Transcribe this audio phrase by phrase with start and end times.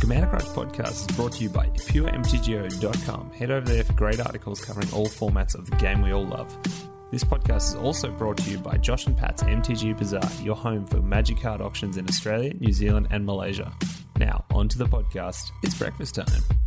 [0.00, 3.30] Crunch podcast is brought to you by puremtgo.com.
[3.32, 6.56] Head over there for great articles covering all formats of the game we all love.
[7.10, 10.86] This podcast is also brought to you by Josh and Pat's MTG Bazaar, your home
[10.86, 13.72] for magic card auctions in Australia, New Zealand, and Malaysia.
[14.18, 15.50] Now, on to the podcast.
[15.62, 16.57] It's breakfast time.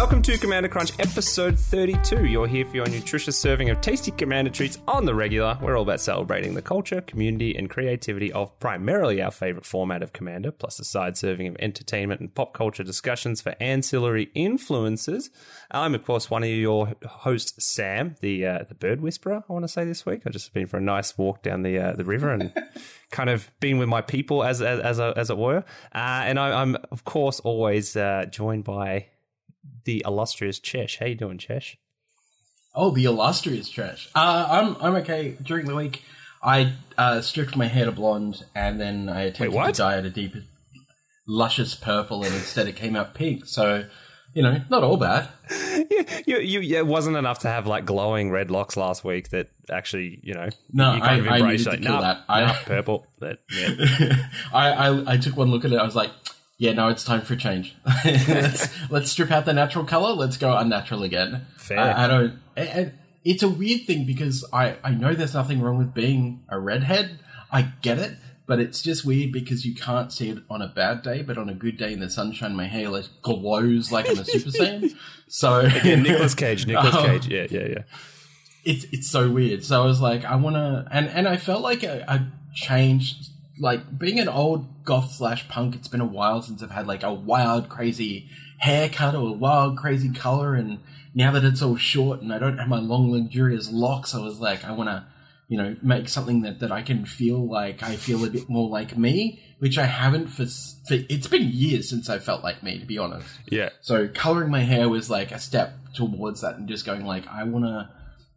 [0.00, 2.24] Welcome to Commander Crunch episode 32.
[2.24, 5.58] You're here for your nutritious serving of tasty Commander treats on the regular.
[5.60, 10.14] We're all about celebrating the culture, community, and creativity of primarily our favorite format of
[10.14, 15.28] Commander, plus a side serving of entertainment and pop culture discussions for ancillary influences.
[15.70, 19.44] I'm, of course, one of your hosts, Sam, the uh, the bird whisperer.
[19.46, 20.22] I want to say this week.
[20.24, 22.54] I've just been for a nice walk down the uh, the river and
[23.10, 25.58] kind of been with my people, as as as, a, as it were.
[25.94, 29.08] Uh, and I, am of course, always uh, joined by
[29.84, 30.98] the illustrious Chesh.
[30.98, 31.76] How you doing, Chesh?
[32.74, 34.08] Oh, the illustrious Chesh.
[34.14, 35.36] Uh, I'm I'm okay.
[35.42, 36.02] During the week,
[36.42, 40.06] I uh, stripped my hair to blonde, and then I attempted Wait, to dye it
[40.06, 40.34] a deep,
[41.26, 43.46] luscious purple, and instead it came out pink.
[43.46, 43.86] So,
[44.34, 45.28] you know, not all bad.
[46.26, 49.48] you, you, you, it wasn't enough to have like glowing red locks last week that
[49.70, 52.00] actually, you know, No, you I- kind of I embraced needed like, to kill nah,
[52.00, 52.24] that.
[52.28, 53.06] I- purple.
[53.18, 54.26] That, yeah.
[54.52, 55.78] I, I I took one look at it.
[55.78, 56.10] I was like,
[56.60, 57.74] yeah, no, it's time for a change.
[58.04, 60.12] let's let's strip out the natural color.
[60.12, 61.46] Let's go unnatural again.
[61.56, 61.80] Fair.
[61.80, 62.38] I, I don't.
[62.54, 62.92] And,
[63.24, 67.18] it's a weird thing because I I know there's nothing wrong with being a redhead.
[67.50, 68.12] I get it.
[68.46, 71.48] But it's just weird because you can't see it on a bad day, but on
[71.48, 74.94] a good day in the sunshine, my hair like glows like I'm a Super Saiyan.
[75.28, 77.04] So yeah, Nicholas Cage, Nicholas Oh.
[77.04, 77.28] Um, Cage.
[77.28, 77.82] Yeah, yeah, yeah.
[78.64, 79.64] it's it's so weird.
[79.64, 83.29] So I was like, I want to, and and I felt like I, I changed.
[83.60, 87.02] Like being an old goth slash punk, it's been a while since I've had like
[87.02, 90.54] a wild, crazy haircut or a wild, crazy color.
[90.54, 90.78] And
[91.14, 94.40] now that it's all short and I don't have my long, luxurious locks, I was
[94.40, 95.04] like, I want to,
[95.48, 98.68] you know, make something that that I can feel like I feel a bit more
[98.68, 100.46] like me, which I haven't for.
[100.46, 103.28] for it's been years since I felt like me, to be honest.
[103.50, 103.70] Yeah.
[103.82, 107.44] So coloring my hair was like a step towards that and just going like I
[107.44, 107.90] want to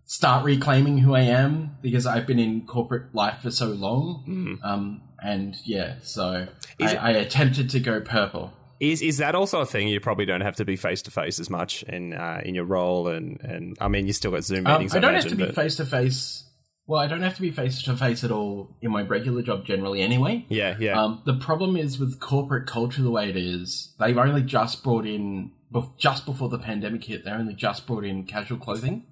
[0.06, 4.24] start reclaiming who I am because I've been in corporate life for so long.
[4.64, 6.48] Um, and yeah, so
[6.80, 8.54] I, it- I attempted to go purple.
[8.80, 9.88] Is is that also a thing?
[9.88, 12.66] You probably don't have to be face to face as much in uh, in your
[12.66, 14.94] role, and and I mean, you still got Zoom Um, meetings.
[14.96, 16.50] I don't imagine, have to be face to face.
[16.86, 19.64] Well, I don't have to be face to face at all in my regular job
[19.66, 20.46] generally anyway.
[20.50, 21.02] Yeah, yeah.
[21.02, 25.06] Um, the problem is with corporate culture the way it is, they've only just brought
[25.06, 25.52] in,
[25.98, 29.06] just before the pandemic hit, they only just brought in casual clothing.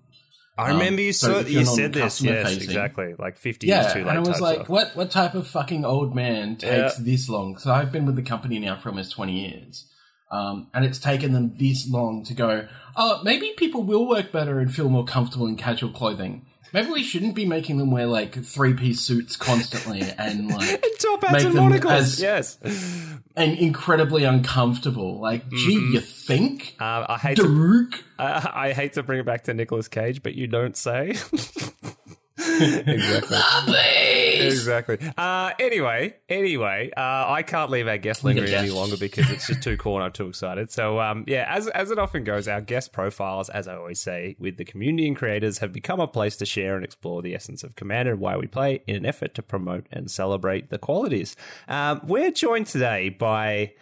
[0.57, 2.21] I remember you so saw, you said this.
[2.21, 3.15] Yes, facing- exactly.
[3.17, 4.09] Like fifty Yeah, years too late.
[4.09, 4.69] and I was like, stuff.
[4.69, 7.03] what what type of fucking old man takes Yeah.
[7.03, 7.57] this long?
[7.57, 9.85] So I've been with the company now for almost twenty years,
[10.31, 12.67] um, and it's taken them this long to go.
[12.95, 16.45] Oh, maybe people will work better and feel more comfortable in casual clothing.
[16.73, 21.21] Maybe we shouldn't be making them wear like three piece suits constantly and like Top
[21.23, 21.91] hats make and monocles.
[21.93, 22.57] as- yes.
[23.35, 25.19] and incredibly uncomfortable.
[25.19, 25.93] Like, gee, Mm-hmm.
[25.93, 29.87] you think, Uh, I hate to I, I hate to bring it back to Nicolas
[29.87, 31.15] Cage, but you don't say.
[32.87, 33.77] exactly.
[34.47, 34.97] Exactly.
[35.17, 39.61] Uh, anyway, anyway, uh, I can't leave our guest lingering any longer because it's just
[39.61, 40.71] too cool and I'm too excited.
[40.71, 44.35] So, um, yeah, as as it often goes, our guest profiles, as I always say,
[44.39, 47.63] with the community and creators, have become a place to share and explore the essence
[47.63, 51.35] of Commander and why we play in an effort to promote and celebrate the qualities.
[51.67, 53.73] Um, we're joined today by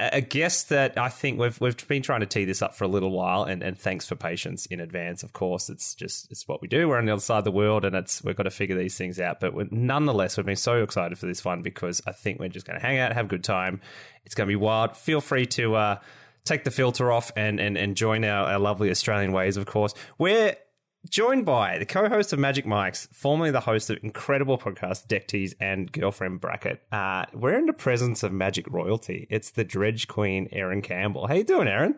[0.00, 2.88] a guest that I think we've we've been trying to tee this up for a
[2.88, 5.22] little while, and, and thanks for patience in advance.
[5.22, 6.88] Of course, it's just it's what we do.
[6.88, 8.96] We're on the other side of the world, and it's we've got to figure these
[8.96, 9.40] things out.
[9.40, 12.78] But nonetheless, we've been so excited for this one because I think we're just going
[12.78, 13.80] to hang out, have a good time.
[14.24, 14.96] It's going to be wild.
[14.96, 15.98] Feel free to uh,
[16.44, 19.56] take the filter off and and, and join our, our lovely Australian ways.
[19.56, 20.54] Of course, we're
[21.08, 25.54] joined by the co-host of Magic Mike's, formerly the host of incredible podcast Deck Tease
[25.60, 26.82] and Girlfriend Bracket.
[26.92, 29.26] Uh, we're in the presence of Magic royalty.
[29.30, 31.26] It's the Dredge Queen, Erin Campbell.
[31.26, 31.96] How you doing, Erin?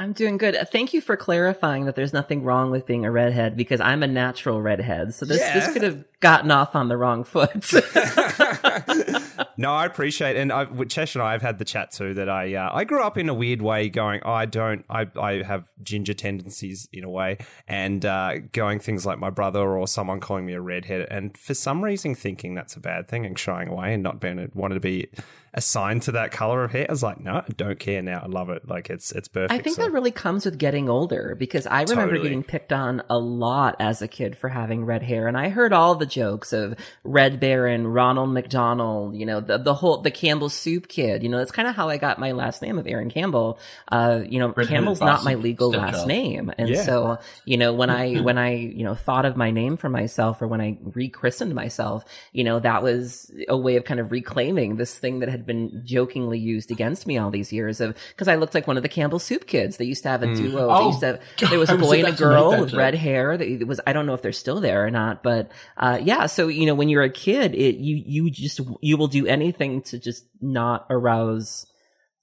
[0.00, 0.54] I'm doing good.
[0.54, 4.02] Uh, Thank you for clarifying that there's nothing wrong with being a redhead because I'm
[4.04, 5.12] a natural redhead.
[5.14, 5.54] So this Yeah.
[5.58, 7.50] this could have gotten off on the wrong foot.
[9.60, 12.14] no, I appreciate, and I, Chesh and I have had the chat too.
[12.14, 15.08] That I uh, I grew up in a weird way, going oh, I don't I
[15.20, 19.88] I have ginger tendencies in a way, and uh, going things like my brother or
[19.88, 23.36] someone calling me a redhead, and for some reason thinking that's a bad thing and
[23.36, 25.08] shying away and not being wanting to be
[25.54, 26.86] assigned to that color of hair.
[26.88, 28.20] I was like, no, I don't care now.
[28.22, 28.68] I love it.
[28.68, 29.52] Like it's it's perfect.
[29.52, 29.82] I think so.
[29.82, 32.22] that really comes with getting older because I remember Totally.
[32.22, 35.26] getting picked on a lot as a kid for having red hair.
[35.28, 36.74] And I heard all the jokes of
[37.04, 41.22] Red Baron, Ronald McDonald, you know, the, the whole, the Campbell Soup Kid.
[41.22, 43.58] You know, that's kind of how I got my last name of Erin Campbell.
[43.90, 45.94] Uh, you know, Red-headed Campbell's not my legal stepchild.
[45.94, 46.52] last name.
[46.58, 46.82] And Yeah.
[46.82, 50.40] so, you know, when I, when I, you know, thought of my name for myself
[50.42, 54.76] or when I rechristened myself, you know, that was a way of kind of reclaiming
[54.76, 58.36] this thing that had been jokingly used against me all these years of, cause I
[58.36, 59.76] looked like one of the Campbell Soup kids.
[59.76, 60.68] They used to have a duo.
[60.68, 62.30] they Oh, used to have, God, there was a boy and a about to make
[62.30, 65.22] girl with red hair that was, I don't know if they're still there or not,
[65.22, 66.26] but, uh, yeah.
[66.26, 69.82] So, you know, when you're a kid, it, you, you just, you will do anything
[69.82, 71.66] to just not arouse,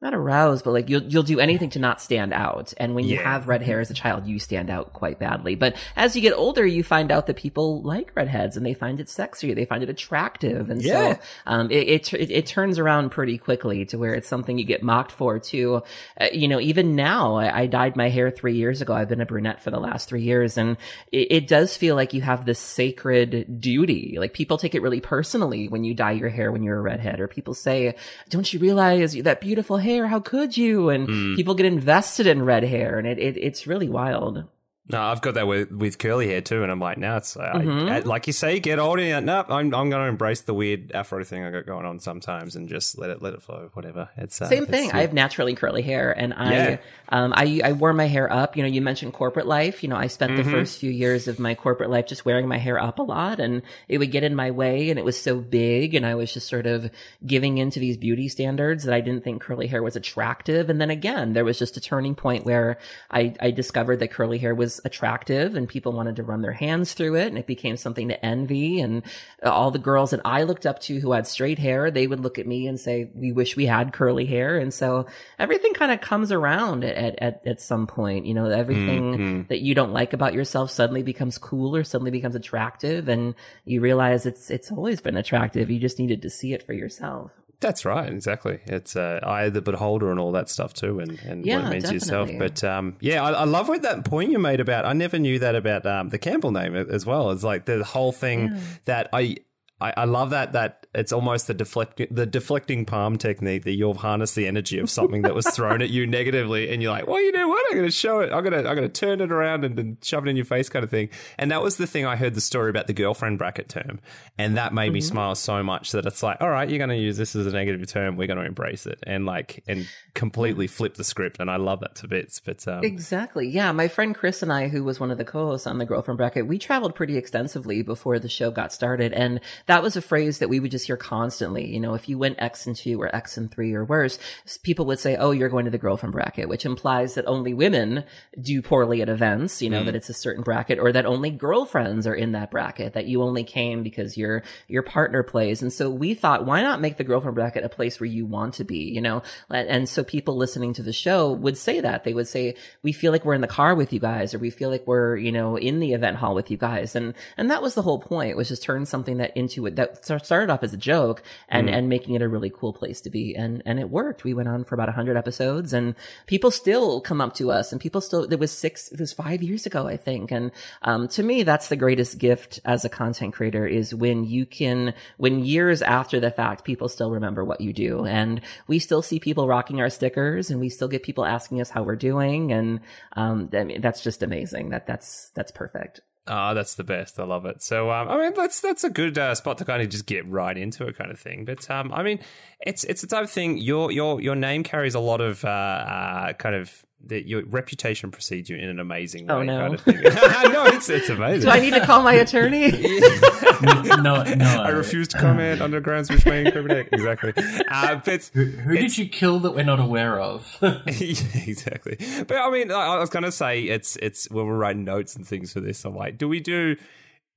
[0.05, 2.73] not aroused, but like you'll you'll do anything to not stand out.
[2.77, 3.23] And when you Yeah.
[3.31, 5.55] have red hair as a child, you stand out quite badly.
[5.55, 8.99] But as you get older, you find out that people like redheads and they find
[8.99, 11.13] it sexy, they find it attractive, and Yeah.
[11.15, 14.65] so um, it, it it it turns around pretty quickly to where it's something you
[14.65, 15.81] get mocked for too.
[16.21, 18.93] Uh, you know, even now, I, I dyed my hair three years ago.
[18.93, 20.77] I've been a brunette for the last three years, and
[21.11, 24.17] it, it does feel like you have this sacred duty.
[24.19, 27.19] Like people take it really personally when you dye your hair when you're a redhead,
[27.19, 27.95] or people say,
[28.29, 29.94] "Don't you realize that beautiful hair?
[30.03, 31.35] How could you?" And Mm.
[31.35, 34.43] people get invested in red hair, and it, it it's really wild.
[34.87, 37.53] No, I've got that with, with curly hair too, and I'm like, now it's I,
[37.53, 37.89] Mhm.
[37.91, 39.01] I- like you say, get older.
[39.01, 41.97] And no, I'm I'm going to embrace the weird afro thing I got going on
[41.97, 43.71] sometimes, and just let it let it flow.
[43.73, 44.09] Whatever.
[44.15, 44.91] It's uh, Same it's thing.
[44.91, 46.77] I have naturally curly hair, and I, Yeah.
[47.09, 48.55] um, I, I wore my hair up.
[48.55, 49.81] You know, you mentioned corporate life.
[49.81, 50.43] You know, I spent Mm-hmm.
[50.51, 53.39] the first few years of my corporate life just wearing my hair up a lot,
[53.39, 56.31] and it would get in my way, and it was so big, and I was
[56.31, 56.91] just sort of
[57.25, 60.69] giving into these beauty standards that I didn't think curly hair was attractive.
[60.69, 62.77] And then again, there was just a turning point where
[63.09, 66.93] I, I discovered that curly hair was attractive, and people wanted to run their hands
[66.93, 68.81] through it, and it became something to envy.
[68.81, 69.03] And
[69.43, 72.39] all the girls that I looked up to who had straight hair, they would look
[72.39, 75.05] at me and say, "We wish we had curly hair." And so
[75.39, 78.25] everything kind of comes around at at at some point.
[78.25, 79.47] You know, everything Mhm.
[79.47, 83.35] that you don't like about yourself suddenly becomes cool or suddenly becomes attractive, and
[83.65, 85.69] you realize it's it's always been attractive.
[85.69, 87.31] You just needed to see it for yourself.
[87.59, 88.59] That's right, exactly.
[88.65, 91.67] It's uh, eye of the beholder and all that stuff too, and, and what Yeah,
[91.67, 92.29] it means to yourself.
[92.37, 94.85] But um, yeah, I, I love what that point you made about.
[94.85, 97.31] I never knew that about um, the Campbell name as well.
[97.31, 99.37] It's like the whole thing that I,
[99.81, 103.93] I I love that that it's almost the deflecting the deflecting palm technique that you'll
[103.93, 107.21] harness the energy of something that was thrown at you negatively, and you're like, well,
[107.21, 107.63] you know what?
[107.69, 108.31] I'm going to show it.
[108.31, 110.45] I'm going to I'm going to turn it around and, and shove it in your
[110.45, 111.09] face, kind of thing.
[111.37, 113.99] And that was the thing I heard the story about the girlfriend bracket term,
[114.37, 116.95] and that made me smile so much that it's like, all right, you're going to
[116.95, 118.15] use this as a negative term.
[118.15, 121.39] We're going to embrace it and like and completely flip the script.
[121.39, 122.39] And I love that to bits.
[122.39, 123.47] But um, Exactly.
[123.47, 123.71] Yeah.
[123.71, 126.47] My friend Chris and I, who was one of the co-hosts on the Girlfriend Bracket,
[126.47, 129.13] we traveled pretty extensively before the show got started.
[129.13, 131.71] And that was a phrase that we would just hear constantly.
[131.73, 134.19] You know, if you went X and two or X and three or worse,
[134.63, 138.03] people would say, Oh, you're going to the Girlfriend Bracket, which implies that only women
[138.39, 139.85] do poorly at events, you know, mm.
[139.85, 143.21] that it's a certain bracket or that only girlfriends are in that bracket, that you
[143.21, 145.61] only came because your, your partner plays.
[145.61, 148.55] And so we thought, why not make the Girlfriend Bracket a place where you want
[148.55, 149.21] to be, you know?
[149.49, 152.05] And and so people listening to the show would say that.
[152.05, 154.49] They would say, we feel like we're in the car with you guys, or we
[154.49, 156.95] feel like we're, you know, in the event hall with you guys.
[156.95, 160.05] And, and that was the whole point, was just turn something that into it that
[160.05, 163.35] started off as a joke and, and making it a really cool place to be.
[163.35, 164.23] And, and it worked.
[164.23, 167.71] We went on for about a hundred episodes and people still come up to us
[167.71, 170.31] and people still, there was six, it was five years ago, I think.
[170.31, 174.45] And, um, to me, that's the greatest gift as a content creator is when you
[174.45, 178.05] can, when years after the fact, people still remember what you do.
[178.05, 181.69] And we still see people rocking our stickers and we still get people asking us
[181.69, 182.51] how we're doing.
[182.51, 182.79] And,
[183.13, 184.69] um, I mean, that's just amazing.
[184.69, 186.01] That, that's, that's perfect.
[186.27, 187.19] Ah, that's the best.
[187.19, 187.61] I love it.
[187.61, 190.27] So, um, I mean, that's that's a good uh, spot to kind of just get
[190.27, 191.45] right into it, kind of thing.
[191.45, 192.19] But, um, I mean,
[192.59, 193.57] it's it's the type of thing.
[193.57, 198.11] Your your your name carries a lot of uh, uh kind of that your reputation
[198.11, 199.33] precedes you in an amazing way.
[199.33, 199.59] Oh, no.
[199.59, 199.95] kind of thing.
[200.03, 201.41] no, it's it's amazing.
[201.41, 202.71] Do I need to call my attorney?
[204.01, 204.45] no, no.
[204.63, 206.89] I refuse to comment under grounds which may incriminate.
[206.91, 207.33] Exactly.
[207.69, 210.57] Uh, but Who, who did you kill that we're not aware of?
[210.61, 211.97] yeah, exactly.
[212.27, 215.27] But I mean, I I was gonna say it's it's when we're writing notes and
[215.27, 215.85] things for this.
[215.85, 216.75] I'm like, do we do?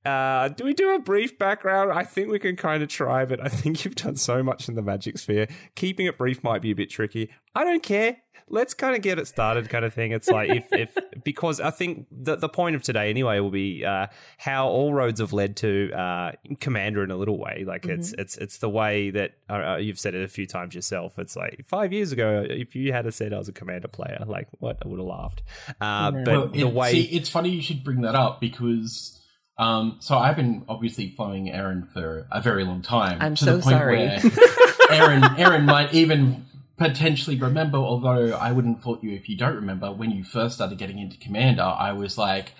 [0.05, 1.91] Uh, do we do a brief background?
[1.91, 4.75] I think we can kind of try, but I think you've done so much in
[4.75, 5.47] the magic sphere.
[5.75, 7.29] Keeping it brief might be a bit tricky.
[7.53, 8.17] I don't care.
[8.49, 10.11] Let's kind of get it started, kind of thing.
[10.11, 13.85] It's like if, if because I think the the point of today anyway will be
[13.85, 17.63] uh, how all roads have led to uh, Commander in a little way.
[17.65, 20.73] Like it's it's it's the way that uh, uh, you've said it a few times
[20.75, 21.17] yourself.
[21.19, 24.47] It's like five years ago, if you had said I was a Commander player, like
[24.59, 25.43] what I would have laughed.
[25.81, 29.15] Uh, But Well, the it- way see, it's funny you should bring that up because.
[29.57, 33.17] Um, so I've been obviously following Erin for a very long time.
[33.19, 34.07] I'm to so the point sorry.
[34.07, 34.21] Where,
[34.89, 36.45] Erin, Erin might even
[36.79, 40.77] potentially remember, although I wouldn't fault you if you don't remember, when you first started
[40.77, 42.53] getting into Commander, I was like,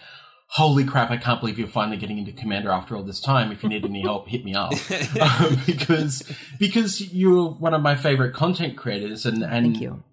[0.47, 3.51] holy crap, I can't believe you're finally getting into Commander after all this time.
[3.51, 4.71] If you need any help, hit me up.
[5.21, 6.23] um, because,
[6.59, 10.03] because you're one of my favorite content creators and, and Thank you.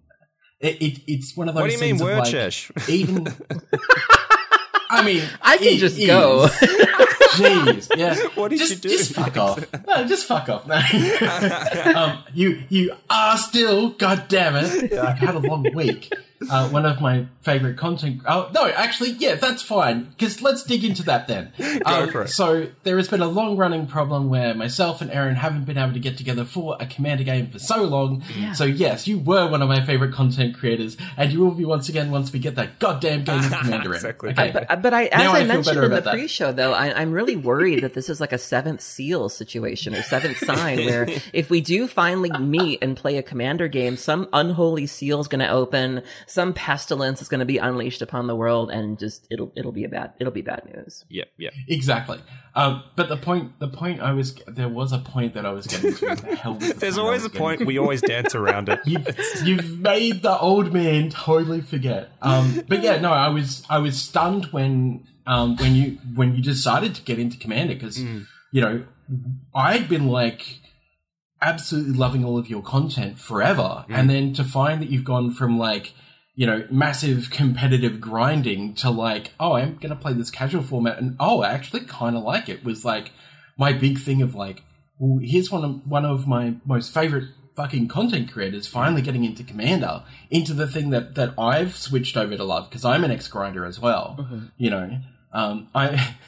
[0.60, 3.26] It, it, it's one of those What do you mean, things of, like, even,
[4.90, 6.06] I mean, I can it just is.
[6.06, 6.48] go.
[7.36, 8.16] Jeez, yeah.
[8.34, 8.88] What did just, you do?
[8.88, 9.64] Just fuck off.
[9.86, 10.66] No, just fuck off.
[10.66, 10.76] No.
[11.94, 13.90] um, you you are still.
[13.90, 14.92] God damn it!
[14.92, 16.12] I've had a long week.
[16.50, 18.20] Uh, one of my favorite content.
[18.26, 20.04] Oh no, actually, yeah, that's fine.
[20.04, 21.52] Because let's dig into that then.
[21.86, 22.28] Um, for it.
[22.28, 25.92] So there has been a long running problem where myself and Erin haven't been able
[25.92, 28.22] to get together for a commander game for so long.
[28.54, 31.88] So yes, you were one of my favorite content creators, and you will be once
[31.88, 34.30] again once we get that goddamn game of commander Exactly.
[34.30, 34.38] in.
[34.38, 34.66] Okay.
[34.68, 36.12] But, but I, as Now I, I mentioned in the about that.
[36.12, 40.02] pre-show, though, I, I'm really worried that this is like a seventh seal situation or
[40.02, 44.86] seventh sign, where if we do finally meet and play a commander game, some unholy
[44.86, 48.70] seal is going to open, some pestilence is going to be unleashed upon the world,
[48.70, 51.04] and just it'll it'll be a bad it'll be bad news.
[51.08, 51.52] Yeah, yep.
[51.68, 52.18] Exactly.
[52.56, 55.66] Um, but the point, the point I was, there was a point that I was
[55.66, 56.14] getting to.
[56.16, 57.58] The hell the There's always a point.
[57.58, 57.66] to?
[57.66, 58.80] We always dance around it.
[58.86, 59.06] You've,
[59.44, 62.12] you've made the old man totally forget.
[62.22, 66.42] Um, but yeah, no, I was, I was stunned when, um, when you, when you
[66.42, 68.84] decided to get into Commander because, you know,
[69.54, 70.60] I'd been like
[71.42, 75.58] absolutely loving all of your content forever, and then to find that you've gone from
[75.58, 75.92] like,
[76.36, 81.16] you know, massive competitive grinding to like, oh, I'm gonna play this casual format, and
[81.18, 82.62] oh, I actually kind of like it.
[82.62, 83.10] Was like
[83.56, 84.62] my big thing of like,
[84.98, 89.42] well, here's one of one of my most favorite fucking content creators finally getting into
[89.42, 93.26] Commander, into the thing that that I've switched over to love because I'm an ex
[93.28, 94.16] grinder as well.
[94.58, 95.00] You know,
[95.32, 96.14] um, I.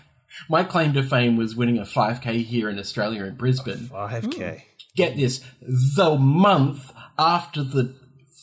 [0.49, 4.67] My claim to fame was winning a 5k here in Australia in Brisbane Five k.
[4.95, 7.97] get this, the month after the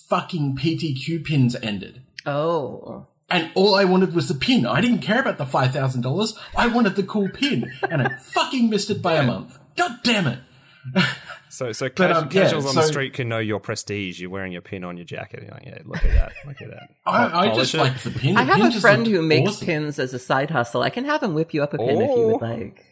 [0.10, 2.02] fucking PTQ pins ended.
[2.26, 4.66] Oh, And all I wanted was the pin.
[4.66, 6.38] I didn't care about the $5,000.
[6.56, 7.72] I wanted the cool pin.
[7.90, 9.58] And I fucking missed it by a month.
[9.76, 10.40] God damn it.
[11.50, 14.20] So, so But, cas- um, yeah, casuals on the street can know your prestige.
[14.20, 15.42] You're wearing your pin on your jacket.
[15.44, 16.32] You're like, yeah, look at that.
[16.46, 16.90] Look at that.
[17.06, 18.36] I, I just like the pin.
[18.38, 19.66] I The have pin a friend who makes awesome.
[19.66, 20.82] pins as a side hustle.
[20.84, 22.38] I can have him whip you up a pin if you would Oh.
[22.46, 22.86] like.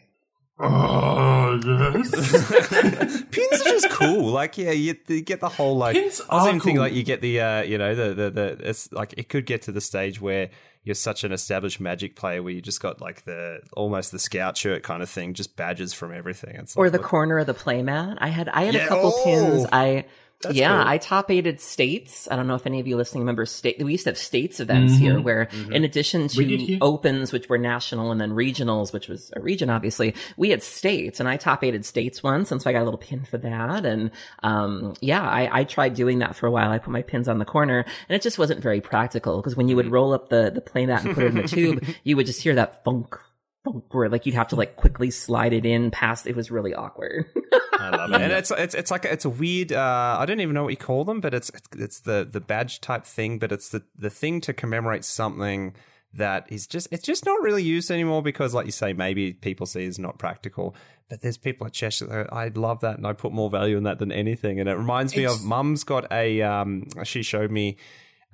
[0.58, 3.22] Oh, yes.
[3.30, 4.26] Pins are just cool.
[4.30, 5.94] Like, yeah, you, you get the whole like.
[5.96, 6.84] Pins I was are even thinking cool.
[6.84, 8.68] like you get the, uh, you know, the the the.
[8.68, 10.50] It's like it could get to the stage where
[10.84, 14.56] you're such an established Magic player where you just got like the almost the scout
[14.56, 16.54] shirt kind of thing, just badges from everything.
[16.56, 18.18] It's or like, the look- corner of the playmat.
[18.20, 19.66] I had I had Yeah, a couple oh, pins.
[19.72, 20.04] I
[20.42, 20.88] that's yeah, cool.
[20.88, 22.28] I top eighted states.
[22.30, 23.82] I don't know if any of you listening remember state.
[23.82, 25.02] We used to have states events Mm-hmm.
[25.02, 29.40] here where, in addition to opens, which were national, and then regionals, which was a
[29.40, 32.82] region, obviously, we had states, and I top eighted states once, and so I got
[32.82, 33.86] a little pin for that.
[33.86, 34.10] And
[34.42, 36.70] um, yeah, I, I tried doing that for a while.
[36.70, 39.68] I put my pins on the corner, and it just wasn't very practical because when
[39.68, 42.26] you would roll up the the playmat and put it in the tube, you would
[42.26, 43.18] just hear that funk.
[43.64, 46.26] Funk, Where like you'd have to like quickly slide it in past.
[46.26, 47.26] It was really awkward.
[47.72, 49.72] I love it, and it's it's it's like it's a weird.
[49.72, 52.80] Uh, I don't even know what you call them, but it's it's the the badge
[52.80, 55.74] type thing, but it's the the thing to commemorate something
[56.12, 59.66] that is just it's just not really used anymore because, like you say, maybe people
[59.66, 60.74] see it's not practical.
[61.10, 62.06] But there's people at Cheshire.
[62.06, 64.58] that I love that, and I put more value in that than anything.
[64.60, 66.40] And it reminds me It's- of Mum's got a.
[66.42, 67.76] Um, she showed me.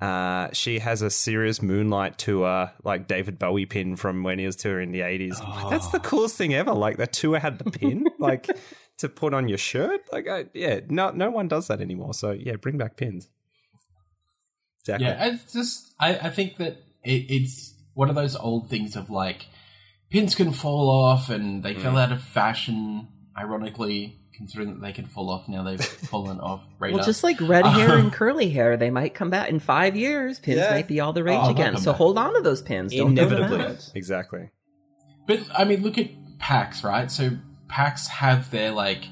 [0.01, 4.55] Uh, she has a serious moonlight tour, like David Bowie pin from when he was
[4.55, 5.39] touring in the eighties.
[5.69, 6.73] That's the coolest thing ever.
[6.73, 8.49] Like the tour had the pin, like
[8.97, 10.01] to put on your shirt.
[10.11, 12.13] Like, I, yeah, no, no one does that anymore.
[12.15, 13.29] So yeah, bring back pins.
[14.81, 15.05] Exactly.
[15.07, 19.09] Yeah, it's just I, I think that it, it's one of those old things of
[19.11, 19.45] like
[20.09, 21.81] pins can fall off and they Mm.
[21.81, 23.07] fell out of fashion.
[23.37, 25.79] Ironically, considering that they can fall off now, they've
[26.09, 26.97] fallen off radar.
[26.97, 30.39] Well, just like red hair and curly hair, they might come back in five years.
[30.39, 30.71] Pins Yeah.
[30.71, 31.77] might be all the rage Oh, again.
[31.77, 31.97] So back.
[31.97, 32.93] hold on to those pins.
[32.93, 33.65] Don't throw them Inevitably.
[33.65, 33.91] out.
[33.95, 34.49] Exactly.
[35.27, 37.09] But I mean, look at PAX, right?
[37.11, 37.31] So
[37.67, 39.05] PAX have their like,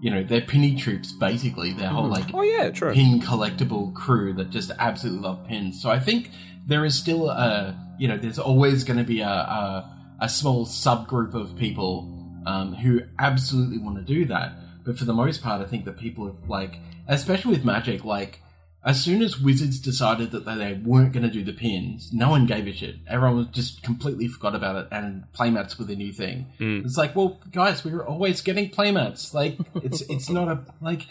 [0.00, 2.92] you know, their pinny troops basically, their whole like Oh yeah, true.
[2.94, 5.80] pin collectible crew that just absolutely love pins.
[5.80, 6.30] So I think
[6.66, 10.66] there is still a, you know, there's always going to be a, a a small
[10.66, 14.52] subgroup of people um, who absolutely want to do that.
[14.84, 18.40] But for the most part, I think that people have like, especially with Magic, like
[18.82, 22.46] as soon as Wizards decided that they weren't going to do the pins, no one
[22.46, 22.96] gave a shit.
[23.06, 26.46] Everyone was just completely forgot about it, and playmats were the new thing.
[26.58, 26.84] Mm.
[26.84, 29.34] It's like, well, guys, we were always getting playmats.
[29.34, 31.06] Like, it's it's not a like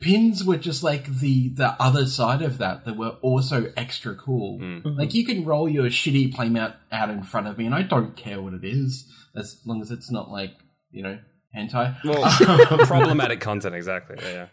[0.00, 4.60] pins were just like the the other side of that that were also extra cool.
[4.60, 4.82] Mm.
[4.82, 4.98] Mm-hmm.
[4.98, 8.16] Like, you can roll your shitty playmat out in front of me, and I don't
[8.16, 10.52] care what it is, as long as it's not like
[10.92, 11.18] you know
[11.56, 11.96] hentai.
[12.04, 13.74] Well, problematic content.
[13.74, 14.16] Exactly.
[14.22, 14.48] Yeah.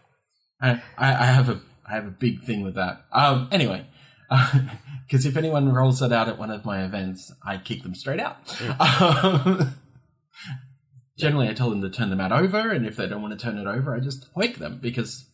[0.60, 3.04] I, I, I have a I have a big thing with that.
[3.12, 3.86] Um, anyway,
[5.06, 8.20] because if anyone rolls that out at one of my events, I kick them straight
[8.20, 8.38] out.
[8.80, 9.74] Um,
[11.18, 13.42] generally, I tell them to turn the mat over, and if they don't want to
[13.42, 15.28] turn it over, I just wake them because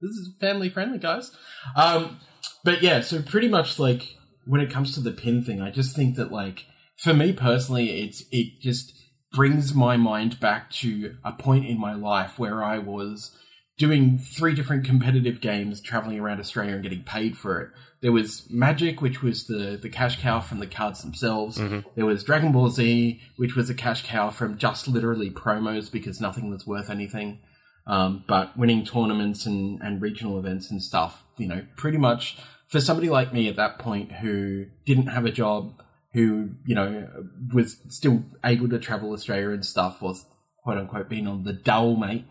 [0.00, 1.30] this is family friendly, guys.
[1.74, 2.20] Um,
[2.64, 4.16] but yeah, so pretty much like
[4.46, 6.66] when it comes to the pin thing, I just think that like
[6.98, 8.92] for me personally, it's it just
[9.34, 13.36] brings my mind back to a point in my life where I was
[13.76, 17.70] doing three different competitive games, traveling around Australia and getting paid for it.
[18.00, 21.58] There was Magic, which was the, the cash cow from the cards themselves.
[21.58, 21.80] Mm-hmm.
[21.96, 26.20] There was Dragon Ball Z, which was a cash cow from just literally promos because
[26.20, 27.40] nothing was worth anything.
[27.86, 32.38] Um, but winning tournaments and, and regional events and stuff, you know, pretty much
[32.68, 35.82] for somebody like me at that point who didn't have a job,
[36.14, 37.08] who, you know,
[37.52, 40.24] was still able to travel Australia and stuff, was
[40.62, 42.24] quote unquote being on the dull, mate.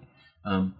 [0.43, 0.75] Um,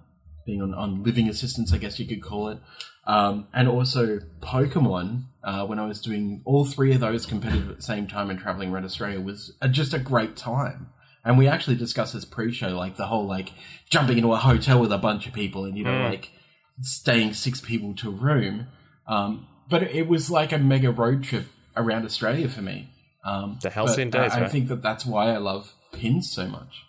[0.46, 2.60] being on, on living assistance, I guess you could call it.
[3.08, 7.78] Um, and also Pokemon, uh, when I was doing all three of those competitive at
[7.78, 10.88] the same time and traveling around Australia was a, just a great time.
[11.24, 13.52] And we actually discussed this pre-show, like the whole like
[13.90, 16.10] jumping into a hotel with a bunch of people and, you know, Mm.
[16.10, 16.32] like
[16.82, 18.68] staying six people to a room.
[19.08, 21.46] Um, but it was like a mega road trip
[21.78, 22.90] around Australia for me.
[23.24, 24.52] Um, The halcyon uh, days, I right?
[24.52, 26.86] think that that's why I love pins so much.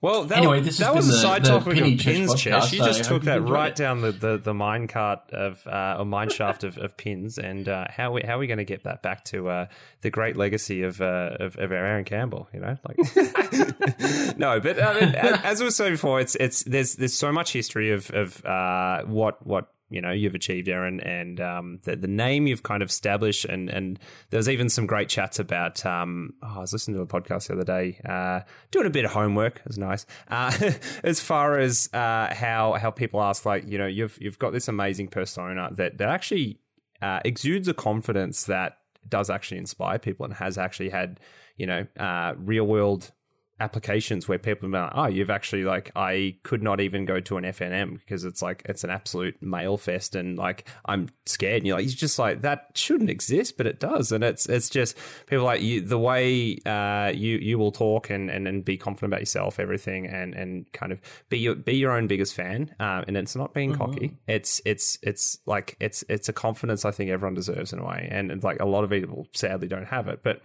[0.00, 2.34] Well, that, Anyway, this that was a the- side the topic Penny of pins.
[2.34, 2.72] Chesh.
[2.72, 3.76] You just took that right it.
[3.76, 7.68] down the, the, the mine cart of uh, or mine shaft of, of pins, and
[7.68, 9.66] uh, how we how are we going to get that back to uh,
[10.02, 12.48] the great legacy of, uh, of of our Erin Campbell?
[12.54, 12.96] You know, like
[14.38, 17.90] no, but I mean, as, we said before, it's it's there's there's so much history
[17.90, 22.46] of of uh, what what you know you've achieved, Erin, and um, the, the name
[22.46, 23.98] you've kind of established, and and
[24.30, 25.84] there was even some great chats about.
[25.86, 28.40] Um, oh, I was listening to a podcast the other day, uh,
[28.70, 29.56] doing a bit of homework.
[29.56, 30.06] It was nice.
[30.28, 30.52] Uh,
[31.04, 34.68] as far as uh, how how people ask, like you know, you've you've got this
[34.68, 36.60] amazing persona that that actually
[37.00, 38.78] uh, exudes a confidence that
[39.08, 41.20] does actually inspire people and has actually had
[41.56, 43.12] you know uh, real world
[43.60, 47.36] applications where people are like, oh, you've actually like, I could not even go to
[47.36, 51.58] an FNM because it's like, it's an absolute male fest and like, I'm scared.
[51.58, 54.12] And you're like, it's just like, that shouldn't exist, but it does.
[54.12, 54.96] And it's, it's just
[55.26, 59.12] people like you, the way, uh, you, you will talk and, and, and be confident
[59.12, 62.74] about yourself, everything and, and kind of be your, be your own biggest fan.
[62.78, 64.16] Um, and it's not being cocky.
[64.26, 68.08] It's, it's, it's like, it's, it's a confidence I think everyone deserves in a way.
[68.10, 70.42] And, it's like a lot of people sadly don't have it, but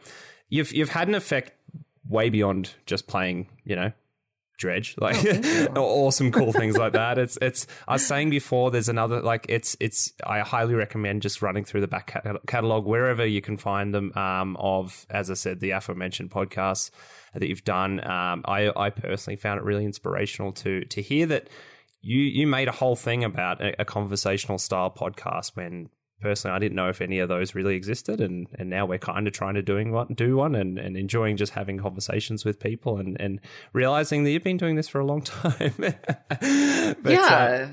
[0.49, 1.51] you've, you've had an effect
[2.07, 3.91] way beyond just playing, you know,
[4.57, 5.17] dredge like
[5.75, 7.17] awesome cool things like that.
[7.17, 11.41] It's it's i was saying before there's another like it's it's i highly recommend just
[11.41, 15.59] running through the back catalog wherever you can find them um of as i said
[15.59, 16.91] the aforementioned podcasts
[17.33, 17.99] that you've done.
[18.07, 21.49] Um i i personally found it really inspirational to to hear that
[22.01, 25.89] you you made a whole thing about a, a conversational style podcast when
[26.23, 29.27] personally I didn't know if any of those really existed and, and now we're kind
[29.27, 32.97] of trying to doing what do one and, and enjoying just having conversations with people
[32.97, 33.41] and, and
[33.73, 35.73] realizing that you've been doing this for a long time.
[37.03, 37.67] But, uh, yeah.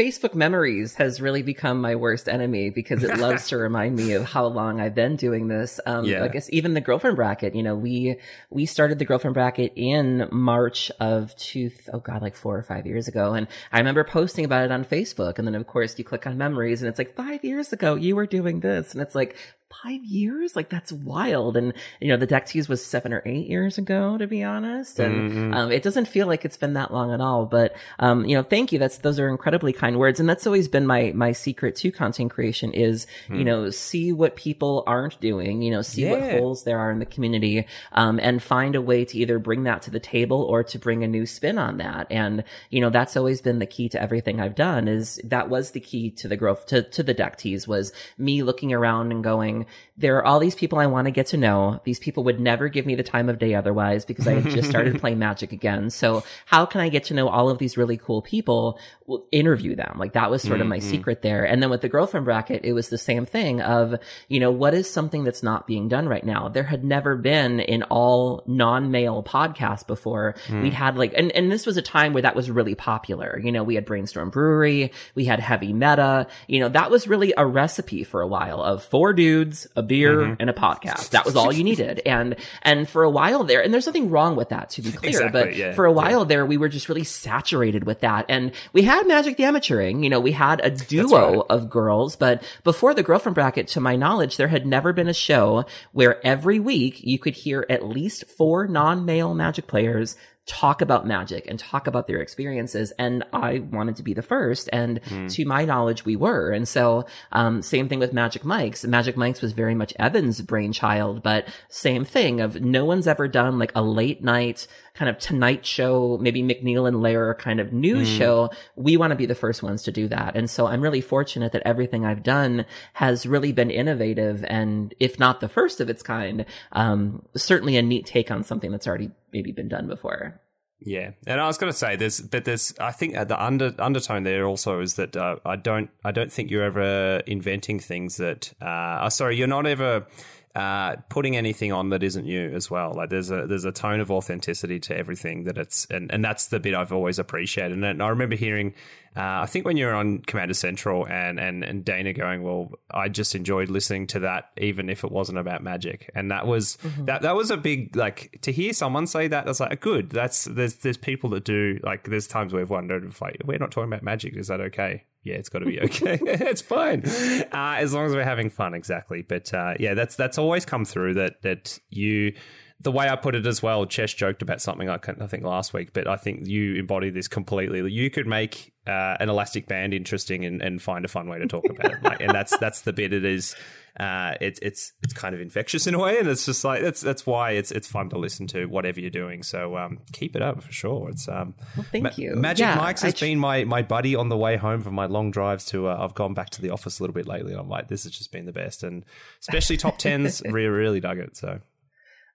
[0.00, 4.24] Facebook memories has really become my worst enemy because it loves to remind me of
[4.24, 5.78] how long I've been doing this.
[5.84, 6.24] Um, Yeah.
[6.24, 8.16] I guess even the girlfriend bracket, you know, we,
[8.48, 12.86] we started the girlfriend bracket in March of two, oh God, like four or five
[12.86, 13.34] years ago.
[13.34, 15.38] And I remember posting about it on Facebook.
[15.38, 18.16] And then of course you click on memories and it's like five years ago you
[18.16, 18.94] were doing this.
[18.94, 19.36] And it's like,
[19.82, 20.56] five years?
[20.56, 21.56] Like that's wild.
[21.56, 24.98] And you know, the deck tease was seven or eight years ago, to be honest.
[24.98, 25.54] And Mhm.
[25.54, 27.46] um, it doesn't feel like it's been that long at all.
[27.46, 28.78] But um, you know, thank you.
[28.78, 32.30] That's those are incredibly kind words, and that's always been my my secret to content
[32.30, 36.78] creation is you know see what people aren't doing, you know, see what holes there
[36.78, 40.00] are in the community, um, and find a way to either bring that to the
[40.00, 42.06] table or to bring a new spin on that.
[42.10, 44.88] And you know, that's always been the key to everything I've done.
[44.88, 48.42] Is that was the key to the growth to to the deck tease was me
[48.42, 49.59] looking around and going,
[49.96, 51.80] there are all these people I want to get to know.
[51.84, 54.68] These people would never give me the time of day otherwise because I had just
[54.70, 55.90] started playing Magic again.
[55.90, 58.78] So how can I get to know all of these really cool people?
[59.06, 59.96] Well, interview them.
[59.98, 60.90] Like that was sort of my mm-hmm.
[60.90, 61.44] secret there.
[61.44, 63.96] And then with the girlfriend bracket, it was the same thing of,
[64.28, 66.48] you know, what is something that's not being done right now?
[66.48, 70.36] There had never been an all non-male podcast before.
[70.46, 70.62] Hmm.
[70.62, 73.38] We'd had like, and, and this was a time where that was really popular.
[73.42, 77.32] You know, we had Brainstorm Brewery, we had Heavy Meta, you know, that was really
[77.36, 80.34] a recipe for a while of four dudes, a beer, mm-hmm.
[80.38, 81.10] and a podcast.
[81.10, 82.02] That was all you needed.
[82.10, 85.10] And, and for a while there, and there's nothing wrong with that to be clear,
[85.10, 85.96] Exactly, but yeah, for a yeah.
[85.96, 88.26] while there, we were just really saturated with that.
[88.28, 91.46] And we had Magic the Amateuring, you know, we had a duo right.
[91.50, 95.14] of girls, but before the girlfriend bracket, to my knowledge, there had never been a
[95.14, 101.06] show where every week you could hear at least four non-male Magic players talk about
[101.06, 102.92] magic and talk about their experiences.
[102.98, 104.68] And I wanted to be the first.
[104.72, 105.32] And mm.
[105.32, 106.50] to my knowledge, we were.
[106.50, 108.84] And so, um, same thing with Magic Mike's.
[108.84, 113.58] Magic Mike's was very much Evan's brainchild, but same thing of no one's ever done
[113.58, 118.08] like a late night kind of tonight show, maybe MacNeil and Lehrer kind of news
[118.08, 118.18] mm.
[118.18, 118.50] show.
[118.76, 120.36] We want to be the first ones to do that.
[120.36, 125.18] And so I'm really fortunate that everything I've done has really been innovative and if
[125.18, 129.10] not the first of its kind, um, certainly a neat take on something that's already
[129.32, 130.40] maybe been done before.
[130.82, 134.22] Yeah, and I was going to say there's, but there's, I think the under undertone
[134.22, 138.54] there also is that uh, I don't, I don't think you're ever inventing things that,
[138.62, 140.06] uh, oh, sorry, you're not ever
[140.54, 142.92] uh, putting anything on that isn't you as well.
[142.92, 146.48] Like there's a there's a tone of authenticity to everything that it's and, and that's
[146.48, 147.82] the bit I've always appreciated.
[147.82, 148.74] And I remember hearing,
[149.16, 152.72] uh, I think when you were on Commander Central and and and Dana going, well,
[152.90, 156.10] I just enjoyed listening to that even if it wasn't about magic.
[156.16, 157.04] And that was mm-hmm.
[157.04, 159.46] that that was a big like to hear someone say that.
[159.46, 160.10] That's like good.
[160.10, 163.70] That's there's there's people that do like there's times we've wondered if like we're not
[163.70, 164.36] talking about magic.
[164.36, 165.04] Is that okay?
[165.22, 166.18] Yeah, it's got to be okay.
[166.22, 168.74] it's fine uh, as long as we're having fun.
[168.74, 169.22] Exactly.
[169.22, 172.34] But uh, yeah, that's that's always come through that that you.
[172.80, 175.74] The way I put it as well, Chesh joked about something I, I think last
[175.74, 177.90] week, but I think you embody this completely.
[177.92, 181.46] You could make uh, an elastic band interesting and, and, find a fun way to
[181.46, 183.12] talk about it, like, and that's that's the bit.
[183.12, 183.54] It is
[183.98, 187.00] uh, it's it's it's kind of infectious in a way, and it's just like that's
[187.02, 189.42] that's why it's it's fun to listen to whatever you're doing.
[189.42, 191.10] So um, keep it up for sure.
[191.10, 192.34] It's um, well, thank Ma- you.
[192.34, 195.30] Magic yeah, Mike's has been my my buddy on the way home from my long
[195.30, 195.88] drives to.
[195.88, 197.52] Uh, I've gone back to the office a little bit lately.
[197.52, 199.04] And I'm like, this has just been the best, and
[199.40, 200.40] especially top tens.
[200.46, 201.36] really really dug it.
[201.36, 201.60] So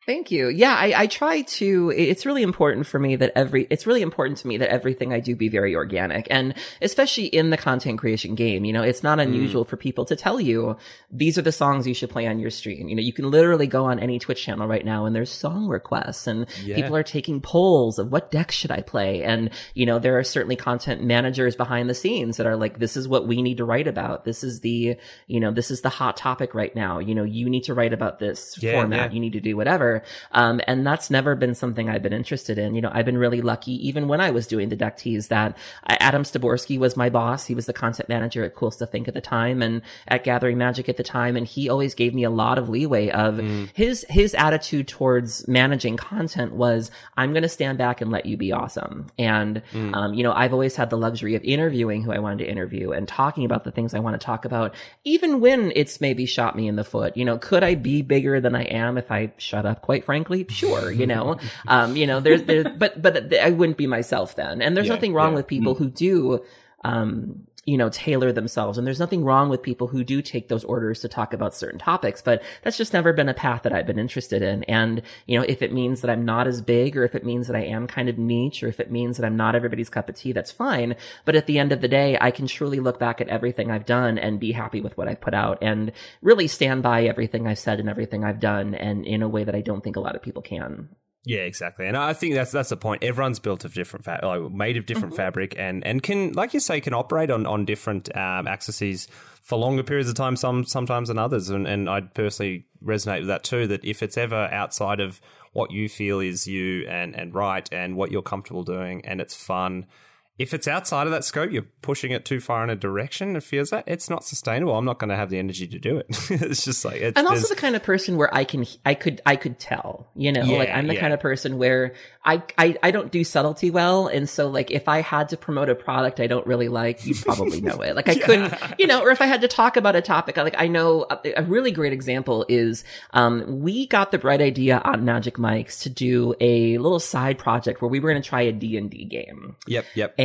[0.06, 0.50] Thank you.
[0.50, 4.38] Yeah, I, I, try to, it's really important for me that every, it's really important
[4.40, 6.28] to me that everything I do be very organic.
[6.30, 9.68] And especially in the content creation game, you know, it's not unusual mm.
[9.68, 10.78] for people to tell you,
[11.10, 12.88] these are the songs you should play on your stream.
[12.88, 15.68] You know, you can literally go on any Twitch channel right now and there's song
[15.68, 16.76] requests and yeah.
[16.76, 19.24] people are taking polls of what deck should I play?
[19.24, 22.96] And, you know, there are certainly content managers behind the scenes that are like, this
[22.96, 24.24] is what we need to write about.
[24.24, 27.00] This is the, you know, this is the hot topic right now.
[27.00, 29.10] You know, you need to write about this yeah, format.
[29.10, 29.16] Yeah.
[29.16, 29.95] You need to do whatever.
[30.32, 32.76] Um, and that's never been something I've been interested in.
[32.76, 35.58] You know, I've been really lucky, even when I was doing the deck tease, that
[35.88, 37.46] Adam Styborski was my boss.
[37.46, 40.58] He was the content manager at Cool Stuff Inc at the time and at Gathering
[40.58, 41.36] Magic at the time.
[41.36, 43.70] And he always gave me a lot of leeway of mm.
[43.74, 48.38] his, his attitude towards managing content was, I'm going to stand back and let you
[48.38, 49.08] be awesome.
[49.18, 49.96] And, mm.
[49.96, 52.92] um, you know, I've always had the luxury of interviewing who I wanted to interview
[52.92, 56.56] and talking about the things I want to talk about, even when it's maybe shot
[56.56, 57.16] me in the foot.
[57.18, 60.46] You know, could I be bigger than I am if I shut up quite frankly?
[60.50, 64.62] sure, you know, um, you know, there's, there's, but, but I wouldn't be myself then.
[64.62, 65.38] And there's yeah, nothing wrong yeah.
[65.38, 65.78] with people mm.
[65.78, 66.44] who do,
[66.84, 68.78] um, you know, tailor themselves.
[68.78, 71.80] And there's nothing wrong with people who do take those orders to talk about certain
[71.80, 74.64] topics, but that's just never been a path that I've been interested in.
[74.66, 77.48] And, you know, if it means that I'm not as big or if it means
[77.48, 80.10] that I am kind of niche or if it means that I'm not everybody's cup
[80.10, 80.96] of tea, that's fine.
[81.26, 83.86] But at the end of the day, I can truly look back at everything I've
[83.86, 87.60] done and be happy with what I've put out and really stand by everything I've
[87.60, 90.16] said and everything I've done and in a way that I don't think a lot
[90.16, 90.90] of people can.
[91.26, 93.04] Yeah, exactly, and I think that's that's the point.
[93.04, 95.24] Everyone's built of different, fa- like, made of different mm-hmm.
[95.24, 99.08] fabric, and and can, like you say, can operate on on different um, axes
[99.42, 101.50] for longer periods of time, some sometimes than others.
[101.50, 103.66] And and I personally resonate with that too.
[103.66, 105.20] That if it's ever outside of
[105.54, 109.34] what you feel is you and and right, and what you're comfortable doing, and it's
[109.34, 109.88] fun,
[110.38, 113.38] if it's outside of that scope, you're pushing it too far in a direction.
[113.38, 114.76] It feels that it's not sustainable.
[114.76, 116.08] I'm not going to have the energy to do it.
[116.30, 119.22] it's just like, it's, I'm also the kind of person where I can, I could,
[119.26, 121.00] I could tell, you know, yeah, like I'm the yeah.
[121.00, 121.94] kind of person where
[122.26, 124.08] I, I, I don't do subtlety well.
[124.08, 127.22] And so like if I had to promote a product I don't really like, you'd
[127.22, 127.96] probably know it.
[127.96, 128.26] Like I yeah.
[128.26, 131.06] couldn't, you know, or if I had to talk about a topic, like I know
[131.10, 135.82] a, a really great example is, um, we got the bright idea on Magic Mike's
[135.84, 139.56] to do a little side project where we were going to try a D&D game.
[139.68, 139.86] Yep.
[139.96, 140.16] Yep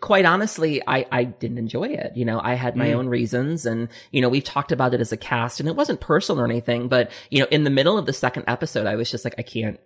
[0.00, 2.16] quite honestly, I, I didn't enjoy it.
[2.16, 2.94] You know, I had my mm.
[2.94, 6.00] own reasons and, you know, we've talked about it as a cast and it wasn't
[6.00, 9.10] personal or anything, but, you know, in the middle of the second episode, I was
[9.10, 9.78] just like, I can't,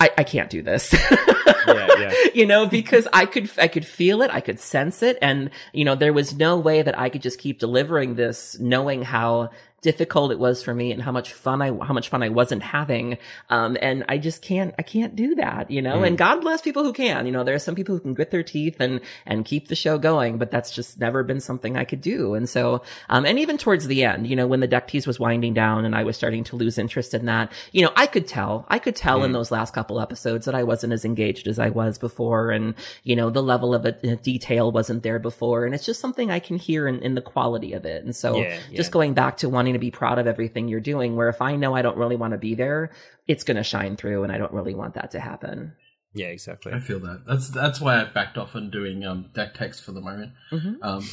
[0.00, 0.92] I, I can't do this.
[1.66, 2.14] yeah, yeah.
[2.34, 4.30] You know, because I could, I could feel it.
[4.32, 5.18] I could sense it.
[5.20, 9.02] And, you know, there was no way that I could just keep delivering this knowing
[9.02, 9.50] how
[9.82, 12.62] difficult it was for me and how much fun I, how much fun I wasn't
[12.62, 13.16] having.
[13.48, 16.06] Um, and I just can't, I can't do that, you know, mm.
[16.06, 18.30] and God bless people who can, you know, there are some people who can grit
[18.30, 21.84] their teeth and, and keep the show going, but that's just never been something I
[21.84, 22.34] could do.
[22.34, 25.18] And so, um, and even towards the end, you know, when the deck tease was
[25.18, 28.28] winding down and I was starting to lose interest in that, you know, I could
[28.28, 29.26] tell, I could tell mm.
[29.26, 32.50] in those last couple episodes that I wasn't as engaged as I was before.
[32.50, 35.64] And, you know, the level of a, detail wasn't there before.
[35.64, 38.04] And it's just something I can hear in, in the quality of it.
[38.04, 38.76] And so yeah, yeah.
[38.76, 41.16] just going back to wanting to be proud of everything you're doing.
[41.16, 42.90] Where if I know I don't really want to be there,
[43.26, 45.72] it's going to shine through and I don't really want that to happen.
[46.12, 46.72] Yeah, exactly.
[46.72, 47.24] I feel that.
[47.26, 50.32] That's that's why I backed off on doing um, deck techs for the moment.
[50.50, 50.82] Mm-hmm.
[50.82, 51.08] Um,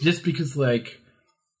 [0.00, 1.00] just because, like,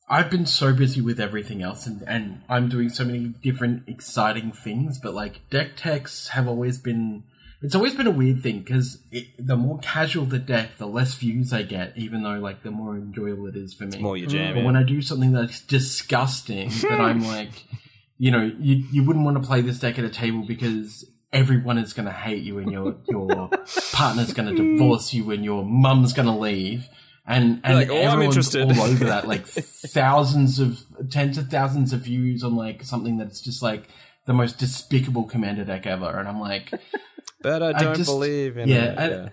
[0.08, 4.50] I've been so busy with everything else, and, and I'm doing so many different exciting
[4.50, 4.98] things.
[4.98, 7.24] But like, deck techs have always been.
[7.62, 8.98] It's always been a weird thing because
[9.38, 11.92] the more casual the deck, the less views I get.
[11.96, 13.98] Even though, like, the more enjoyable it is for me.
[13.98, 14.54] More your jam.
[14.54, 14.66] But yeah.
[14.66, 17.64] when I do something that's disgusting, that I'm like,
[18.18, 21.78] you know, you you wouldn't want to play this deck at a table because everyone
[21.78, 23.48] is going to hate you and your your
[23.92, 26.88] partner's going to divorce you and your mum's going to leave.
[27.24, 31.48] And and like, "Oh, I'm everyone's interested." all over that, like thousands of tens of
[31.48, 33.88] thousands of views on like something that's just like
[34.26, 36.18] the most despicable commander deck ever.
[36.18, 36.70] And I'm like,
[37.42, 38.98] but I I don't just- believe in yeah, it.
[38.98, 39.28] I- yeah.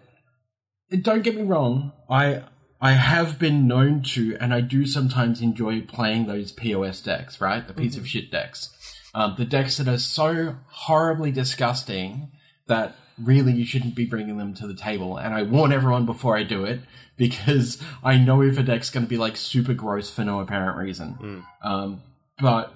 [1.01, 2.43] don't get me wrong, I
[2.81, 7.67] I have been known to, and I do sometimes enjoy playing those POS decks, right?
[7.67, 8.69] The piece of shit decks,
[9.13, 12.31] um, the decks that are so horribly disgusting
[12.67, 15.17] that really you shouldn't be bringing them to the table.
[15.17, 16.79] And I warn everyone before I do it
[17.17, 20.77] because I know if a deck's going to be like super gross for no apparent
[20.77, 21.43] reason.
[21.61, 22.01] Um,
[22.39, 22.73] but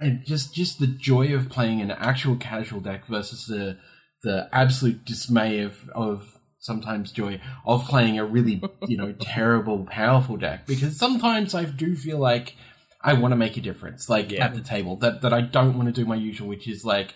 [0.00, 3.76] and just just the joy of playing an actual casual deck versus the
[4.22, 10.36] the absolute dismay of of sometimes joy of playing a really you know terrible powerful
[10.36, 12.54] deck because sometimes I do feel like
[13.02, 14.44] I want to make a difference like Yeah.
[14.44, 17.14] at the table that that I don't want to do my usual which is like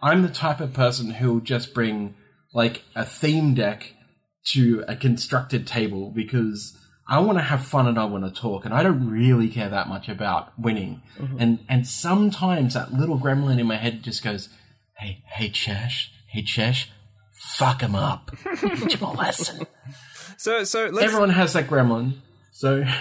[0.00, 2.14] I'm the type of person who'll just bring
[2.52, 3.94] like a theme deck
[4.52, 8.64] to a constructed table because I want to have fun and I want to talk
[8.64, 11.02] and I don't really care that much about winning.
[11.38, 14.48] And and sometimes that little gremlin in my head just goes,
[14.96, 16.88] "Hey, hey Chesh, hey Chesh,
[17.30, 18.30] fuck him up.
[18.58, 19.66] Teach him a lesson."
[20.38, 22.14] So, so let's Everyone has that gremlin.
[22.52, 22.84] So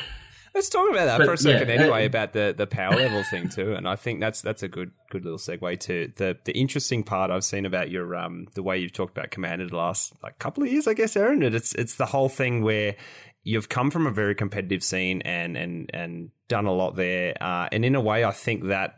[0.54, 2.96] Let's talk about that But, for a second yeah, anyway uh, about the, the power
[2.96, 6.38] level thing too, and I think that's that's a good good little segue to the
[6.44, 9.76] the interesting part I've seen about your um the way you've talked about Commander the
[9.76, 11.42] last like couple of years, I guess, Erin.
[11.42, 12.96] And it's it's the whole thing where
[13.43, 17.67] you've come from a very competitive scene and and and done a lot there, uh,
[17.71, 18.95] and in a way, I think that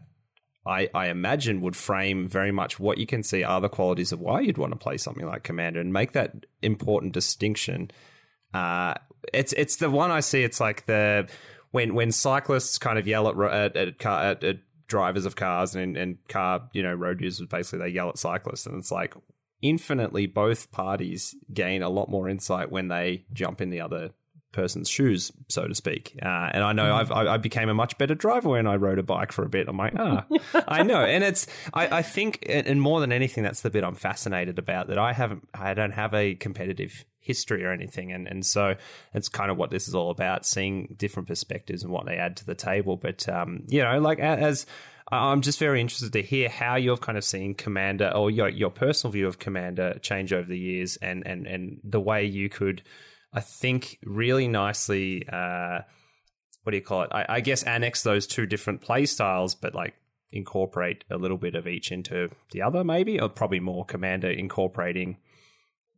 [0.65, 4.19] I, I imagine would frame very much what you can see are the qualities of
[4.19, 7.91] why you'd want to play something like Commander and make that important distinction.
[8.53, 8.95] Uh,
[9.33, 10.43] it's it's the one I see.
[10.43, 11.27] It's like the
[11.71, 15.75] when when cyclists kind of yell at at, at, car, at, at drivers of cars
[15.75, 19.15] and and car you know road users basically they yell at cyclists and it's like
[19.61, 24.11] infinitely both parties gain a lot more insight when they jump in the other
[24.55, 26.17] person's shoes, so to speak.
[26.21, 28.97] Uh, and I know I've, I, I became a much better driver when I rode
[28.97, 29.67] a bike for a bit.
[29.67, 30.25] I'm like, ah,
[30.67, 31.03] I know.
[31.03, 34.57] And it's, I, I think, and and more than anything, that's the bit I'm fascinated
[34.57, 38.11] about that I haven't, I don't have a competitive history or anything.
[38.11, 38.75] And, and so
[39.13, 42.37] it's kind of what this is all about, seeing different perspectives and what they add
[42.37, 42.97] to the table.
[42.97, 44.65] But, um, you know, like as,
[45.11, 48.71] I'm just very interested to hear how you've kind of seen Commander or your your
[48.71, 52.81] personal view of Commander change over the years, and and and the way you could,
[53.35, 55.27] I think, really nicely.
[55.31, 55.81] Uh,
[56.63, 57.09] what do you call it?
[57.11, 59.93] I, I guess annex those two different play styles, but like
[60.31, 65.17] incorporate a little bit of each into the other, maybe, or probably more Commander incorporating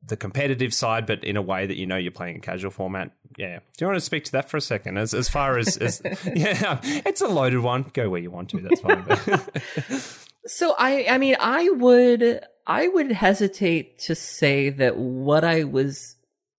[0.03, 3.11] the competitive side, but in a way that you know you're playing a casual format.
[3.37, 3.59] Yeah.
[3.77, 4.97] Do you want to speak to that for a second?
[4.97, 6.01] As as far as, as
[6.35, 7.85] yeah, it's a loaded one.
[7.93, 8.59] Go where you want to.
[8.59, 9.41] That's fine.
[10.47, 16.15] So I I mean I would I would hesitate to say that what I was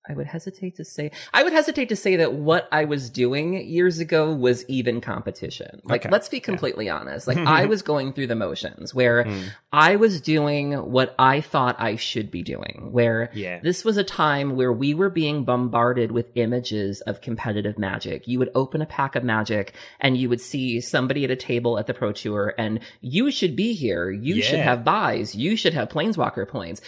[0.09, 3.55] I would hesitate to say I would hesitate to say that what I was doing
[3.69, 5.81] years ago was even competition.
[5.85, 6.11] Like Okay.
[6.11, 7.27] let's be completely honest.
[7.27, 9.41] Like I was going through the motions where Hmm.
[9.73, 12.89] I was doing what I thought I should be doing.
[12.93, 13.61] Where Yeah.
[13.63, 18.27] this was a time where we were being bombarded with images of competitive magic.
[18.27, 21.79] You would open a pack of magic and you would see somebody at a table
[21.79, 24.11] at the Pro Tour and you should be here.
[24.11, 25.35] You should have buys.
[25.35, 26.81] You should have planeswalker planes.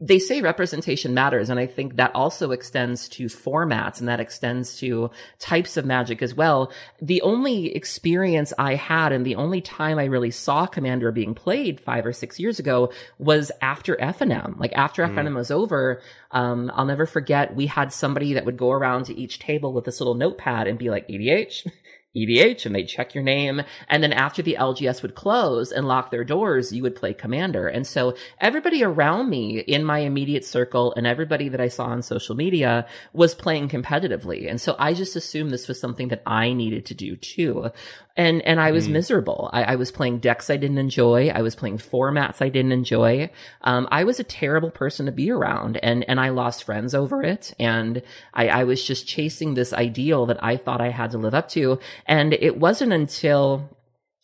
[0.00, 1.50] They say representation matters.
[1.50, 6.22] And I think that also extends to formats and that extends to types of magic
[6.22, 6.72] as well.
[7.02, 11.80] The only experience I had and the only time I really saw Commander being played
[11.80, 14.58] five or six years ago was after FNM.
[14.58, 18.70] Like after FNM was over, um, I'll never forget we had somebody that would go
[18.70, 21.70] around to each table with this little notepad and be like, EDH,
[22.14, 23.62] EDH, and they'd check your name.
[23.88, 27.68] And then after the LGS would close and lock their doors, you would play Commander.
[27.68, 32.02] And so everybody around me in my immediate circle and everybody that I saw on
[32.02, 34.48] social media was playing competitively.
[34.48, 37.70] And so I just assumed this was something that I needed to do too.
[38.16, 39.50] And, and I was miserable.
[39.52, 41.30] I, I was playing decks I didn't enjoy.
[41.30, 43.28] I was playing formats I didn't enjoy.
[43.62, 47.24] Um, I was a terrible person to be around and, and I lost friends over
[47.24, 47.54] it.
[47.58, 51.34] And I, I was just chasing this ideal that I thought I had to live
[51.34, 51.80] up to.
[52.06, 53.70] And it wasn't until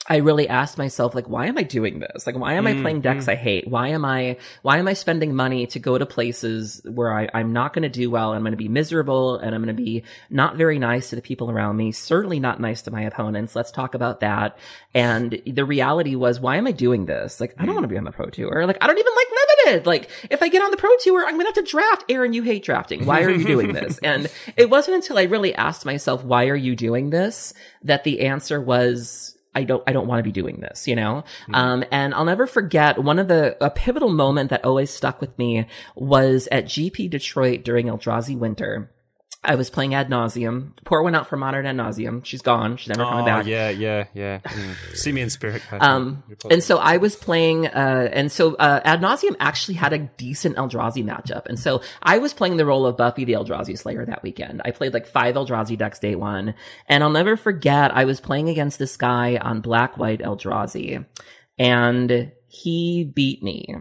[0.08, 2.26] I really asked myself, like, why am I doing this?
[2.26, 3.30] Like, why am I playing decks mm-hmm.
[3.30, 3.68] I hate?
[3.68, 7.52] Why am I, why am I spending money to go to places where I, I'm
[7.52, 8.32] not going to do well?
[8.32, 11.22] I'm going to be miserable and I'm going to be not very nice to the
[11.22, 11.92] people around me.
[11.92, 13.54] Certainly not nice to my opponents.
[13.54, 14.58] Let's talk about that.
[14.94, 17.38] And the reality was, why am I doing this?
[17.38, 17.76] Like, I don't mm.
[17.76, 18.66] want to be on the pro tour.
[18.66, 19.28] Like, I don't even like
[19.84, 22.04] Like, if I get on the pro tour, I'm going to have to draft.
[22.08, 23.06] Erin, you hate drafting.
[23.06, 23.98] Why are you doing this?
[24.02, 27.54] and it wasn't until I really asked myself, why are you doing this?
[27.82, 31.24] That the answer was, I don't, I don't want to be doing this, you know?
[31.52, 35.36] Um, and I'll never forget one of the, a pivotal moment that always stuck with
[35.38, 38.90] me was at GP Detroit during Eldrazi winter.
[39.42, 40.74] I was playing Ad Nauseam.
[40.84, 42.22] Pour one out for modern Ad Nauseam.
[42.24, 42.76] She's gone.
[42.76, 43.46] She's never coming Oh back.
[43.46, 44.40] yeah, yeah, yeah.
[44.44, 44.74] Mm.
[44.96, 45.62] See me in spirit.
[45.72, 49.98] Um, and so I was playing, uh, and so, uh, Ad Nauseam actually had a
[49.98, 51.46] decent Eldrazi matchup.
[51.46, 54.60] And so I was playing the role of Buffy the Eldrazi Slayer that weekend.
[54.64, 56.54] I played like five Eldrazi decks day one.
[56.86, 61.06] And I'll never forget, I was playing against this guy on Black White Eldrazi.
[61.58, 63.74] And he beat me.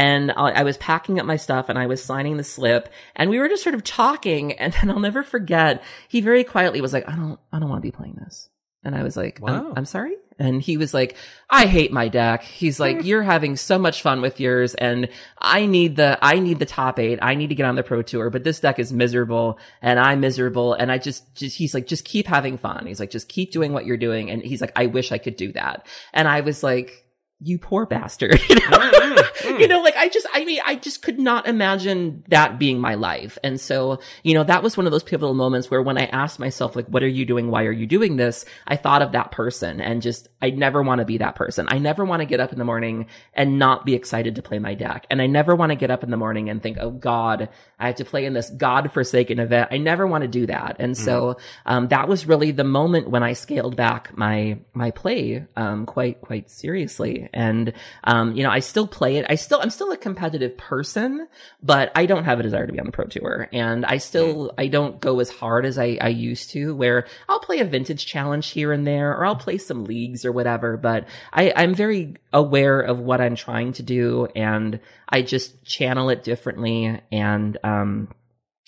[0.00, 3.28] And I, I was packing up my stuff and I was signing the slip and
[3.28, 4.52] we were just sort of talking.
[4.60, 7.82] And then I'll never forget, he very quietly was like, I don't, I don't want
[7.82, 8.48] to be playing this.
[8.82, 10.14] And I was like, I'm- I'm, sorry.
[10.38, 11.16] And he was like,
[11.50, 12.42] I hate my deck.
[12.42, 14.74] He's like, you're having so much fun with yours.
[14.74, 15.08] And
[15.38, 17.18] I need the, I need the top eight.
[17.20, 20.20] I need to get on the pro tour, but this deck is miserable and I'm
[20.20, 20.72] miserable.
[20.74, 22.86] And I just, just, he's like, just keep having fun.
[22.86, 24.30] He's like, just keep doing what you're doing.
[24.30, 25.86] And he's like, I wish I could do that.
[26.14, 27.04] And I was like,
[27.42, 28.40] you poor bastard.
[28.50, 29.58] You know?
[29.58, 32.94] you know, like I just, I mean, I just could not imagine that being my
[32.94, 33.38] life.
[33.42, 36.38] And so, you know, that was one of those pivotal moments where when I asked
[36.38, 37.50] myself, like, what are you doing?
[37.50, 38.44] Why are you doing this?
[38.66, 41.66] I thought of that person and just, I never want to be that person.
[41.70, 44.58] I never want to get up in the morning and not be excited to play
[44.58, 45.06] my deck.
[45.10, 47.48] And I never want to get up in the morning and think, oh God,
[47.78, 49.68] I have to play in this God-forsaken event.
[49.70, 50.76] I never want to do that.
[50.78, 55.46] And so, um, that was really the moment when I scaled back my, my play,
[55.56, 57.28] um, quite, quite seriously.
[57.32, 57.72] And,
[58.04, 59.26] um, you know, I still play it.
[59.28, 61.28] I still, I'm still a competitive person,
[61.62, 63.48] but I don't have a desire to be on the pro tour.
[63.52, 67.40] And I still, I don't go as hard as I, I used to where I'll
[67.40, 71.06] play a vintage challenge here and there, or I'll play some leagues or whatever, but
[71.32, 76.22] I, I'm very aware of what I'm trying to do and I just channel it
[76.24, 77.00] differently.
[77.10, 78.08] And, um,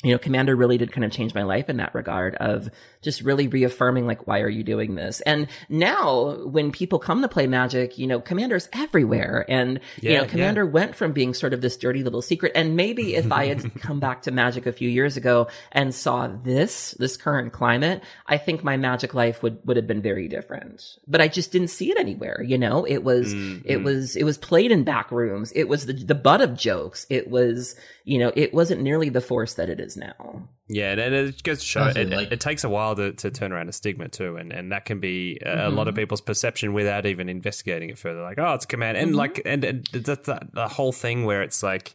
[0.03, 2.69] you know, Commander really did kind of change my life in that regard of
[3.03, 5.21] just really reaffirming, like, why are you doing this?
[5.21, 9.45] And now when people come to play Magic, you know, Commander's everywhere.
[9.49, 12.53] And, you know, Commander went from being sort of this dirty little secret.
[12.57, 16.27] And maybe if I had come back to Magic a few years ago and saw
[16.27, 20.99] this, this current climate, I think my Magic life would, would have been very different.
[21.07, 22.85] But I just didn't see it anywhere, you know?
[22.85, 23.85] It was, it mm-hmm.
[23.85, 25.53] was, it was played in back rooms.
[25.55, 27.07] It was the, the butt of jokes.
[27.09, 30.49] It was, you know, it wasn't nearly the force that it is now.
[30.69, 33.13] Yeah, and and it goes to show Also, it, like- it takes a while to,
[33.13, 35.89] to turn around a stigma too, and, and that can be a, a lot Mm-hmm.
[35.89, 38.23] of people's perception without even investigating it further.
[38.23, 39.07] Like, oh, it's a command, Mm-hmm.
[39.09, 41.95] and like, and, and that's that, the whole thing where it's like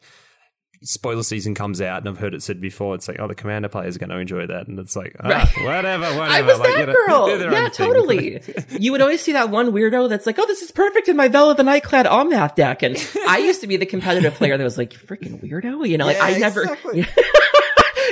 [0.83, 2.93] spoiler season comes out, and I've heard it said before.
[2.93, 5.27] It's like, oh, the commander players are going to enjoy that, and it's like, ah,
[5.27, 5.65] Right.
[5.65, 6.21] whatever, whatever.
[6.21, 7.51] I was like, that you know, girl.
[7.51, 8.41] Yeah, totally.
[8.79, 11.29] you would always see that one weirdo that's like, "Oh, this is perfect in my
[11.29, 12.95] Vela the Nightclad Omnath deck." And
[13.27, 16.17] I used to be the competitive player that was like, "Freaking weirdo," you know, like
[16.17, 16.61] Yeah, I never.
[16.61, 17.07] exactly.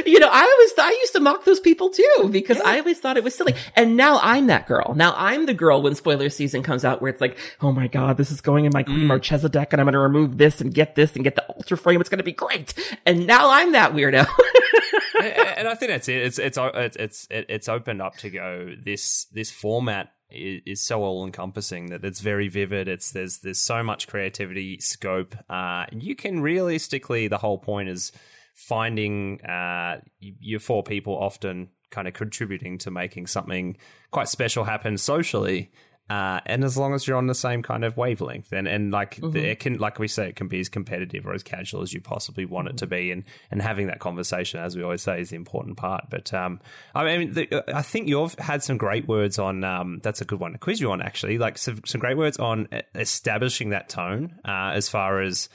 [0.06, 3.18] you know, I always I used to mock those people too because I always thought
[3.18, 3.56] it was silly.
[3.76, 4.94] And now I'm that girl.
[4.96, 8.18] Now I'm the girl when spoiler season comes out where it's like, oh my god,
[8.18, 10.74] this is going in my Queen Marchesa deck, and I'm going to remove this and
[10.74, 12.02] get this and get the ultra frame.
[12.02, 12.74] It's going to be great.
[13.06, 14.28] And now I'm that weirdo.
[15.22, 16.18] and, and I think that's it.
[16.18, 18.74] It's it's it's it's it's opened up to go.
[18.82, 22.88] This this format is, is so all encompassing that it's very vivid.
[22.88, 25.36] It's there's there's so much creativity scope.
[25.50, 28.12] Uh, you can realistically, the whole point is
[28.56, 33.78] finding uh, your four people often kind of contributing to making something
[34.12, 35.72] quite special happen socially.
[36.08, 39.16] Uh, and as long as you're on the same kind of wavelength, and and like
[39.16, 41.94] the, it can, like we say, it can be as competitive or as casual as
[41.94, 45.20] you possibly want it to be, and and having that conversation, as we always say,
[45.20, 46.06] is the important part.
[46.12, 46.60] But um,
[46.94, 49.64] I mean, the, I think you've had some great words on.
[49.64, 51.40] Um, that's a good one to quiz you on, actually.
[51.40, 55.50] Like some, some great words on establishing that tone, uh, as far as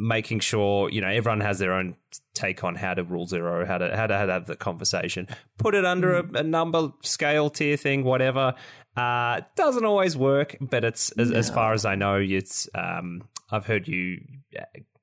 [0.00, 1.94] making sure you know everyone has their own
[2.34, 5.28] take on how to rule zero, how to how to, how to have the conversation.
[5.58, 8.54] Put it under a, a number scale tier thing, whatever.
[8.96, 12.68] Uh, doesn't always work, but it's as, as far as I know, it's.
[12.74, 14.20] Um, I've heard you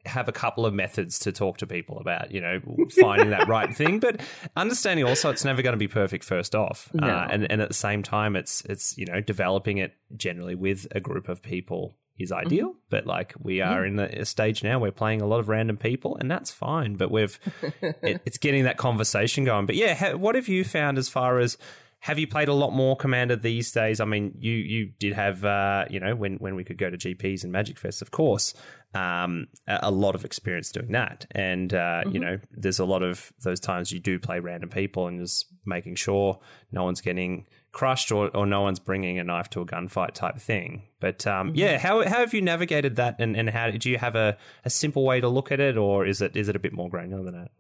[0.06, 2.62] have a couple of methods to talk to people about, you know,
[3.02, 4.22] finding that right thing, but
[4.56, 7.08] understanding also it's never going to be perfect first off, No.
[7.08, 10.88] uh, and and at the same time, it's it's you know developing it generally with
[10.92, 14.80] a group of people is ideal, but like we are in a, a stage now,
[14.80, 16.96] we're playing a lot of random people, and that's fine.
[16.96, 17.40] But we've
[17.82, 19.66] it, it's getting that conversation going.
[19.66, 21.58] But yeah, ha, what have you found as far as
[22.00, 24.00] have you played a lot more Commander these days?
[24.00, 26.98] I mean, you you did have uh, you know when when we could go to
[26.98, 28.54] GPs and Magic Fest, of course,
[28.94, 31.26] um, a, a lot of experience doing that.
[31.32, 35.08] And uh, you know, there's a lot of those times you do play random people
[35.08, 36.40] and just making sure
[36.72, 40.38] no one's getting crushed or, or no one's bringing a knife to a gunfight type
[40.38, 40.84] thing.
[41.00, 43.18] But um, yeah, how how have you navigated that?
[43.20, 46.06] And, and how do you have a, a simple way to look at it, or
[46.06, 47.52] is it is it a bit more granular than that?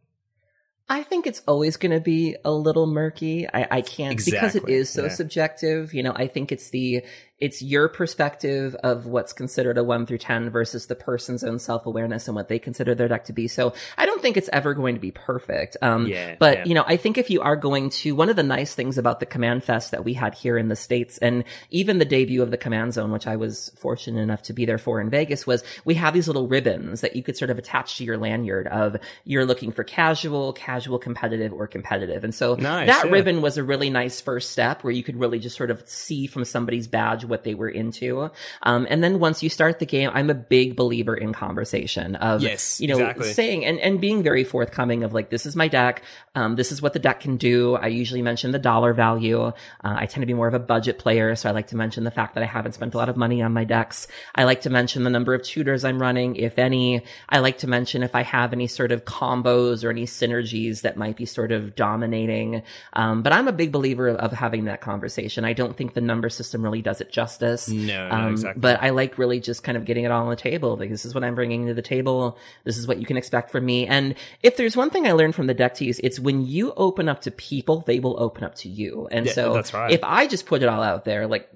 [0.89, 3.45] I think it's always going to be a little murky.
[3.45, 5.09] I, I can't because it is so yeah.
[5.09, 5.93] subjective.
[5.93, 7.03] You know, I think it's the
[7.39, 11.85] it's your perspective of what's considered a one through ten versus the person's own self
[11.85, 13.47] awareness and what they consider their deck to be.
[13.47, 15.77] So I don't think it's ever going to be perfect.
[15.81, 16.65] Um, Yeah, but yeah.
[16.65, 19.19] you know, I think if you are going to one of the nice things about
[19.19, 22.49] the Command Fest that we had here in the states, and even the debut of
[22.49, 25.63] the Command Zone, which I was fortunate enough to be there for in Vegas, was
[25.85, 28.97] we have these little ribbons that you could sort of attach to your lanyard of
[29.25, 32.23] you're looking for casual, casual, competitive, or competitive.
[32.23, 33.11] And so Nice, that yeah.
[33.11, 36.25] ribbon was a really nice first step where you could really just sort of see
[36.25, 38.29] from somebody's badge what they were into.
[38.63, 42.41] Um, and then once you start the game, I'm a big believer in conversation of,
[42.41, 43.33] Yes, you know, exactly.
[43.33, 46.03] saying and, and being very forthcoming of like, this is my deck.
[46.35, 47.75] Um, this is what the deck can do.
[47.75, 49.41] I usually mention the dollar value.
[49.43, 49.51] Uh,
[49.83, 51.35] I tend to be more of a budget player.
[51.35, 53.41] So I like to mention the fact that I haven't spent a lot of money
[53.41, 54.07] on my decks.
[54.35, 57.03] I like to mention the number of tutors I'm running, if any.
[57.29, 60.97] I like to mention if I have any sort of combos or any synergies that
[60.97, 62.63] might be sort of dominating.
[62.93, 65.43] Um, but I'm a big believer of having that conversation.
[65.45, 67.67] I don't think the number system really does it justice.
[67.67, 68.61] No, Um, exactly.
[68.61, 70.77] But I like really just kind of getting it all on the table.
[70.77, 72.37] Like this is what I'm bringing to the table.
[72.63, 73.87] This is what you can expect from me.
[73.87, 74.13] And
[74.43, 77.21] if there's one thing I learned from the deck techs, it's when you open up
[77.21, 79.07] to people, they will open up to you.
[79.11, 79.91] And Yeah, so that's right.
[79.91, 81.49] if I just put it all out there, like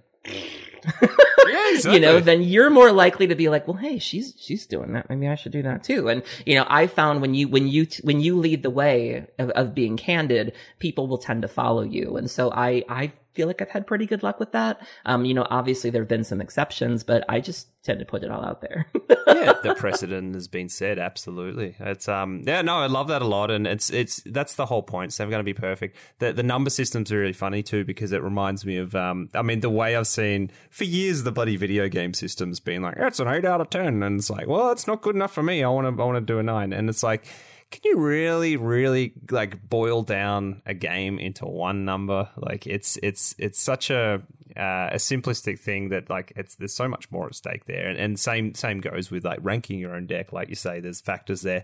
[1.50, 4.94] yeah, you know, then you're more likely to be like, well, hey, she's she's doing
[4.94, 5.10] that.
[5.10, 6.10] Maybe I should do that too.
[6.10, 9.50] And you know, I found when you when you when you lead the way of,
[9.52, 12.18] of being candid, people will tend to follow you.
[12.18, 14.86] And so I I feel like I've had pretty good luck with that.
[15.06, 18.24] Um, you know, obviously there have been some exceptions, but I just tend to put
[18.24, 18.88] it all out there.
[19.28, 21.00] yeah, the precedent has been set.
[21.00, 24.66] Absolutely, it's um, yeah, no, I love that a lot, and it's it's that's the
[24.66, 25.10] whole point.
[25.10, 25.98] It's never going to be perfect.
[26.20, 29.42] The the number systems are really funny too because it reminds me of um, I
[29.42, 33.20] mean, the way I've seen for years the bloody video game systems being like, it's
[33.20, 35.64] an eight out of ten, and it's like, well, it's not good enough for me.
[35.64, 37.26] I want to I want to do a nine, and it's like.
[37.72, 42.30] Can you really, really like boil down a game into one number?
[42.36, 44.22] Like it's it's it's such a
[44.58, 47.98] uh, a simplistic thing that like it's there's so much more at stake there, and,
[47.98, 50.34] and same same goes with like ranking your own deck.
[50.34, 51.64] Like you say, there's factors there.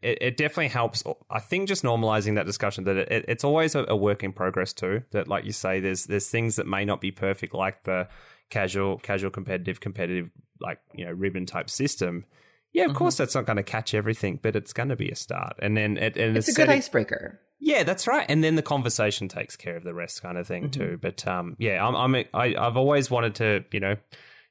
[0.00, 1.04] It, it definitely helps.
[1.30, 4.72] I think just normalizing that discussion that it, it's always a, a work in progress
[4.72, 5.02] too.
[5.10, 8.08] That like you say, there's there's things that may not be perfect, like the
[8.48, 10.30] casual casual competitive competitive
[10.60, 12.24] like you know ribbon type system.
[12.72, 15.14] Yeah, of course that's not going to catch everything, but it's going to be a
[15.14, 15.56] start.
[15.58, 17.40] And then it, and it's a good icebreaker.
[17.60, 18.24] yeah, that's right.
[18.28, 20.98] And then the conversation takes care of the rest, kind of thing too.
[21.00, 23.96] But um, yeah, I'm, I'm I, I've always wanted to, you know,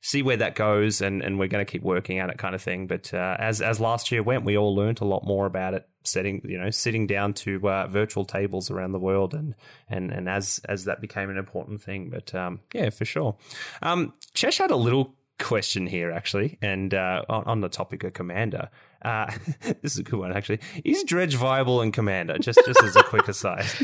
[0.04, 2.62] see where that goes, and, and we're going to keep working at it, kind of
[2.62, 2.88] thing.
[2.88, 5.88] But uh, as as last year went, we all learned a lot more about it.
[6.04, 9.54] Setting, you know, sitting down to uh, virtual tables around the world, and
[9.90, 12.10] and and as as that became an important thing.
[12.10, 13.36] But um, yeah, for sure.
[13.84, 18.70] Um, Chesh had a little question here actually, and uh, on, the topic of Commander.
[19.02, 19.32] Uh,
[19.82, 20.60] this is a good one actually.
[20.86, 22.38] Is Dredge viable in Commander?
[22.38, 23.66] Just just as a quick aside.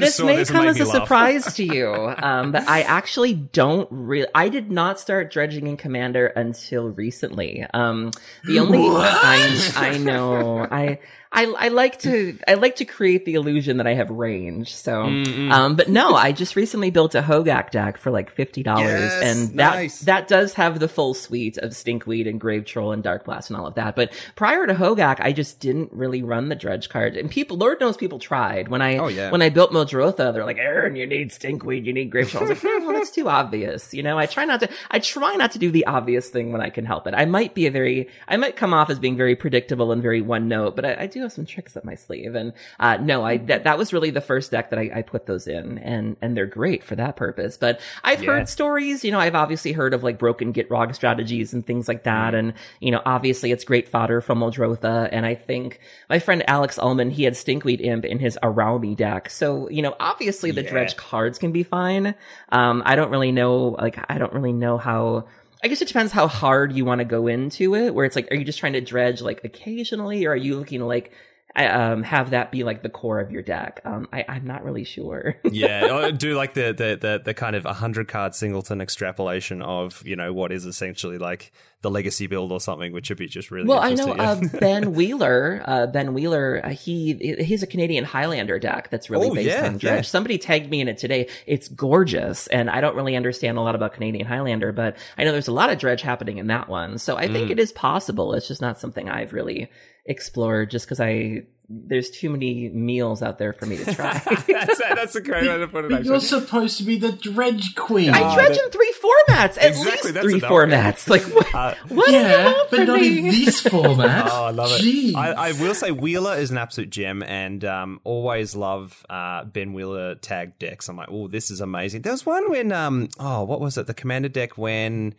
[0.00, 1.02] This may this come as a laugh.
[1.02, 1.92] surprise to you,
[2.22, 4.28] um, but I actually don't really.
[4.34, 7.66] I did not start dredging in Commander until recently.
[7.74, 8.12] Um,
[8.44, 11.00] the only I, I know I.
[11.32, 14.74] I, I like to I like to create the illusion that I have range.
[14.74, 18.84] So, um, but no, I just recently built a Hogaak deck for like fifty dollars,
[18.90, 20.00] Yes, and that nice.
[20.00, 23.56] that does have the full suite of Stinkweed and Grave Troll and Dark Blast and
[23.56, 23.94] all of that.
[23.94, 27.16] But prior to Hogaak, I just didn't really run the dredge card.
[27.16, 29.30] And people, Lord knows, people tried when I Oh, yeah.
[29.30, 30.32] when I built Muldrotha.
[30.34, 32.44] They're like, Erin, you need Stinkweed, you need Grave Troll.
[32.44, 33.94] I was like, "Eh, well, that's too obvious.
[33.94, 34.68] You know, I try not to.
[34.90, 37.14] I try not to do the obvious thing when I can help it.
[37.16, 40.20] I might be a very, I might come off as being very predictable and very
[40.20, 42.34] one note, but I, I do have some tricks up my sleeve.
[42.34, 45.26] And uh, no, I that that was really the first deck that I, I put
[45.26, 47.56] those in, and and they're great for that purpose.
[47.56, 48.30] But I've Yeah.
[48.32, 49.04] heard stories.
[49.04, 52.34] You know, I've obviously heard of like broken Gitrog strategies and things like that.
[52.34, 55.08] And, you know, obviously it's great fodder from Muldrotha.
[55.10, 59.30] And I think my friend Alex Ullman, he had Stinkweed Imp in his Araumi deck.
[59.30, 60.70] So, you know, obviously the Yeah.
[60.70, 62.14] dredge cards can be fine.
[62.50, 65.26] Um, I don't really know, like, I don't really know how,
[65.62, 68.30] I guess it depends how hard you want to go into it, where it's like,
[68.30, 71.12] are you just trying to dredge like occasionally, or are you looking to like,
[71.56, 73.80] I, um, have that be like the core of your deck?
[73.84, 75.36] Um, I, I'm not really sure.
[75.50, 80.14] yeah, do like the the the, the kind of hundred card singleton extrapolation of you
[80.16, 81.50] know what is essentially like
[81.82, 83.80] the legacy build or something, which would be just really well.
[83.80, 85.62] I know uh, Ben Wheeler.
[85.64, 86.60] Uh, ben Wheeler.
[86.62, 89.82] Uh, he he's a Canadian Highlander deck that's really Oh, based yeah, on Dredge.
[89.96, 90.00] yeah.
[90.02, 91.28] Somebody tagged me in it today.
[91.46, 95.32] It's gorgeous, and I don't really understand a lot about Canadian Highlander, but I know
[95.32, 96.98] there's a lot of Dredge happening in that one.
[96.98, 97.32] So I Mm.
[97.32, 98.34] think it is possible.
[98.34, 99.68] It's just not something I've really
[100.10, 104.14] explored, just because I there's too many meals out there for me to try.
[104.48, 105.90] that's, a, that's a great way to put it.
[105.92, 108.10] But you're supposed to be the dredge queen.
[108.10, 111.08] I dredge that- in three formats, at Exactly, least three formats.
[111.08, 111.54] Like what?
[111.54, 113.18] Uh, what yeah, but not me?
[113.18, 114.26] in this format.
[114.28, 114.82] Oh, I love it.
[114.82, 115.14] Jeez.
[115.14, 119.72] I, I will say Wheeler is an absolute gem, and um, always love uh, Ben
[119.72, 120.88] Wheeler tag decks.
[120.88, 122.02] I'm like, oh, this is amazing.
[122.02, 123.86] There was one when, um, oh, what was it?
[123.86, 125.14] The commander deck when.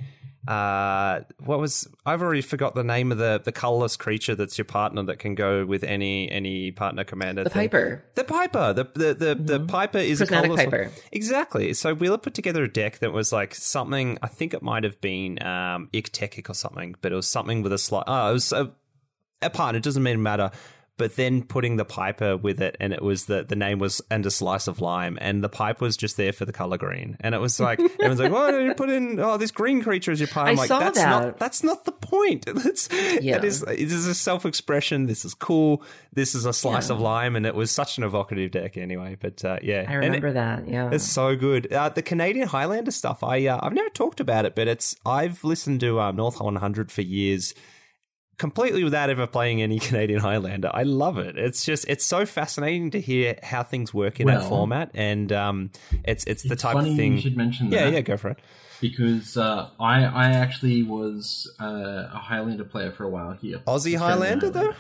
[0.48, 4.66] Uh, what was I've already forgot the name of the the colorless creature that's your
[4.66, 7.44] partner that can go with any any partner commander.
[7.44, 7.70] The thing.
[7.70, 8.04] Piper.
[8.16, 8.74] The Piper.
[8.74, 10.84] The the the, the Piper is a colorless Piper.
[10.86, 10.92] one.
[11.12, 11.74] Exactly.
[11.74, 14.18] So Wheeler put together a deck that was like something.
[14.24, 17.74] I think it might have been um, Iktekik or something, but it was something with
[17.74, 18.06] a slight.
[18.08, 18.72] Oh, it was a,
[19.44, 19.78] a partner.
[19.78, 20.50] It doesn't even matter.
[21.02, 24.24] But then putting the Piper with it, and it was the the name was and
[24.24, 27.34] a slice of lime, and the pipe was just there for the color green, and
[27.34, 29.20] it was like everyone's like, "Why did you put in?
[29.20, 31.10] Oh, this green creature is your partner." I'm I like, saw "That's that.
[31.10, 32.46] not that's not the point.
[32.56, 32.88] That's
[33.20, 33.38] Yeah.
[33.40, 35.08] that is this is a self expression.
[35.08, 35.82] This is cool.
[36.14, 36.96] This is a slice Yeah.
[36.96, 39.18] of lime, and it was such an evocative deck anyway.
[39.20, 40.68] But uh, yeah, I And it- remember that.
[40.68, 40.90] Yeah.
[40.92, 41.72] it's so good.
[41.74, 43.24] Uh, the Canadian Highlander stuff.
[43.24, 46.92] I uh, I've never talked about it, but it's I've listened to um, North 100
[46.92, 47.56] for years,
[48.42, 50.72] completely without ever playing any Canadian Highlander.
[50.74, 51.38] I love it.
[51.38, 55.70] It's just it's so fascinating to hear how things work in that format, and um,
[56.04, 57.16] it's it's the It's type funny of thing.
[57.16, 57.94] you should mention yeah, that.
[57.94, 58.40] yeah, go for it.
[58.82, 63.60] because uh, I I actually was uh, a Highlander player for a while here.
[63.68, 64.74] Aussie Australian Highlander though,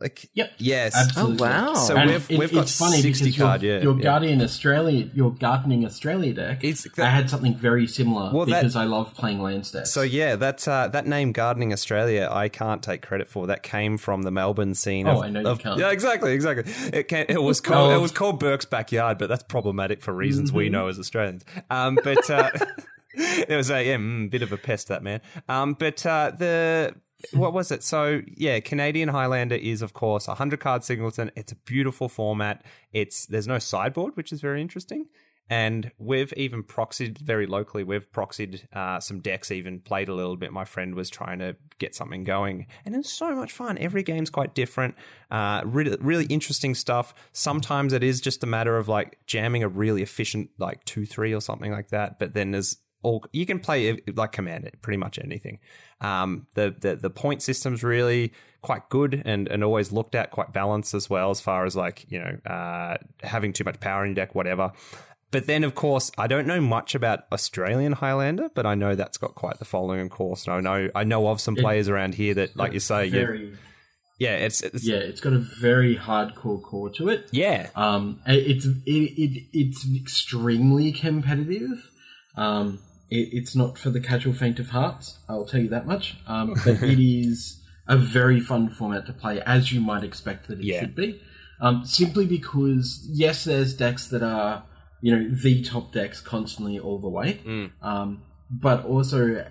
[0.00, 0.52] like Yep.
[0.58, 1.46] yes, Absolutely.
[1.46, 1.74] Oh, wow.
[1.74, 3.62] So And we've it- we've got it's funny sixty because your, card.
[3.62, 4.02] Yeah, your yeah.
[4.02, 6.64] Guardian Australia, your Gardening Australia deck.
[6.64, 9.92] It's- I had something very similar Well, that- because I love playing land decks.
[9.92, 13.46] So yeah, that uh, that name Gardening Australia, I can't take credit for.
[13.46, 15.06] That came from the Melbourne scene.
[15.06, 15.78] Oh, of, I know you of- can't.
[15.78, 16.72] Yeah, exactly, exactly.
[16.92, 17.96] It came, it was called Oh.
[17.96, 20.72] it was called Burke's backyard, but that's problematic for reasons we Mm-hmm.
[20.72, 21.44] know as Australians.
[21.70, 22.50] Um, but uh,
[23.14, 25.20] it was a yeah, mm, bit of a pest that man.
[25.48, 26.94] Um, but uh, the
[27.32, 27.82] what was it?
[27.82, 31.30] So yeah, Canadian Highlander is of course a hundred card singleton.
[31.36, 32.64] It's a beautiful format.
[32.92, 35.06] It's there's no sideboard, which is very interesting.
[35.50, 37.84] And we've even proxied very locally.
[37.84, 40.50] We've proxied uh, some decks, even played a little bit.
[40.50, 43.76] My friend was trying to get something going, and it's so much fun.
[43.76, 44.94] Every game's quite different.
[45.30, 47.12] Uh, really, really interesting stuff.
[47.32, 51.34] Sometimes it is just a matter of like jamming a really efficient like two three
[51.34, 52.18] or something like that.
[52.18, 55.58] But then there's all you can play like command it pretty much anything.
[56.00, 60.52] Um, the, the the point system's really quite good and and always looked at quite
[60.52, 64.10] balanced as well as far as like you know uh, having too much power in
[64.10, 64.72] your deck whatever.
[65.32, 69.16] But then, of course, I don't know much about Australian Highlander, but I know that's
[69.16, 70.46] got quite the following, of course.
[70.46, 73.10] And I know I know of some players around here that, like you say, yeah,
[73.12, 73.56] very,
[74.18, 77.28] yeah, it's, it's yeah, it's got a very hardcore core to it.
[77.32, 81.90] yeah, Um, it's it, it it's extremely competitive.
[82.36, 82.80] Um,
[83.18, 85.18] it, it's not for the casual faint of hearts.
[85.28, 86.16] I'll tell you that much.
[86.26, 90.58] Um, but it is a very fun format to play, as you might expect that
[90.60, 90.80] it Yeah.
[90.80, 91.20] should be.
[91.60, 94.64] Um, simply because yes, there's decks that are
[95.00, 97.30] you know the top decks constantly all the way.
[97.82, 99.46] Um, but also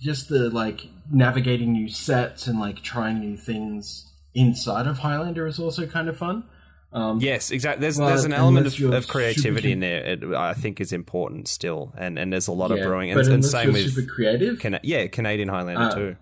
[0.00, 5.58] just the like navigating new sets and like trying new things inside of Highlander is
[5.58, 6.44] also kind of fun.
[6.92, 7.82] Um, yes, exactly.
[7.82, 10.04] There's there's an element of, of creativity super- in there.
[10.04, 13.44] It, I think is important still, and and there's a lot of brewing, and, and
[13.44, 14.58] same you're with super creative.
[14.58, 16.16] Cana- yeah, Canadian Highlander Uh, too.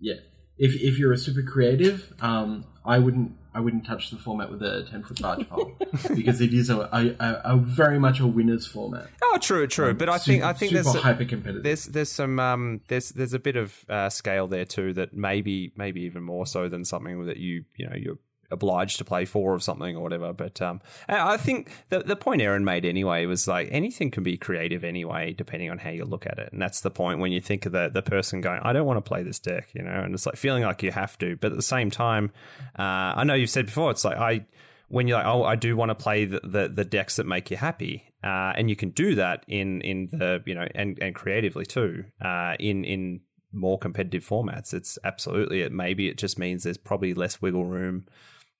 [0.00, 0.14] yeah,
[0.58, 4.60] if if you're a super creative, um, I wouldn't I wouldn't touch the format with
[4.62, 5.76] a ten foot barge pole
[6.16, 9.06] because it is a, a, a, a very much a winners format.
[9.22, 9.94] Oh, true, true.
[9.94, 11.62] but I think I think super there's a- hyper competitive.
[11.62, 15.72] there's there's some um there's there's a bit of uh, scale there too that maybe
[15.76, 18.18] maybe even more so than something that you you know you're
[18.50, 22.42] obliged to play for or something or whatever but um I think the the point
[22.42, 26.26] Erin made anyway was like anything can be creative anyway depending on how you look
[26.26, 28.72] at it and that's the point when you think of the the person going I
[28.72, 31.18] don't want to play this deck you know and it's like feeling like you have
[31.18, 32.32] to but at the same time
[32.78, 34.46] uh I know you've said before it's like I
[34.90, 37.48] when you're like, oh, I do want to play the, the, the decks that make
[37.50, 41.14] you happy, uh, and you can do that in in the you know and and
[41.14, 43.20] creatively too, uh, in in
[43.52, 44.74] more competitive formats.
[44.74, 45.72] It's absolutely it.
[45.72, 48.06] Maybe it just means there's probably less wiggle room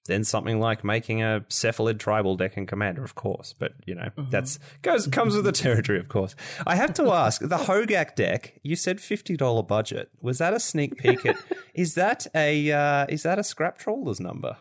[0.07, 3.55] than something like making a cephalid tribal deck in Commander, of course.
[3.59, 6.35] But you know that's goes comes with the territory, of course.
[6.67, 8.61] I have to ask the Hogaak deck.
[8.63, 10.11] You said fifty dollar budget.
[10.21, 11.37] Was that a sneak peek at?
[11.75, 14.57] is that a uh, is that a scrap trawler's number?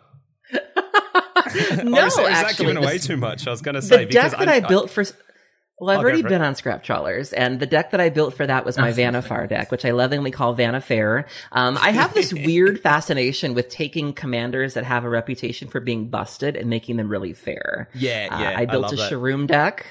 [1.83, 3.47] no, Or is, is that actually, giving away too much?
[3.47, 5.03] I was going to say the deck because that I, built for
[5.79, 8.45] Well, I've I'll already been on Scrap Trawlers, and the deck that I built for
[8.45, 11.25] that was my Vannifar deck, which I lovingly call Vanifair.
[11.51, 16.09] Um, I have this weird fascination with taking commanders that have a reputation for being
[16.09, 17.89] busted and making them really fair.
[17.93, 18.53] Yeah, Uh, yeah.
[18.59, 19.11] I built a that.
[19.11, 19.85] Sharuum deck,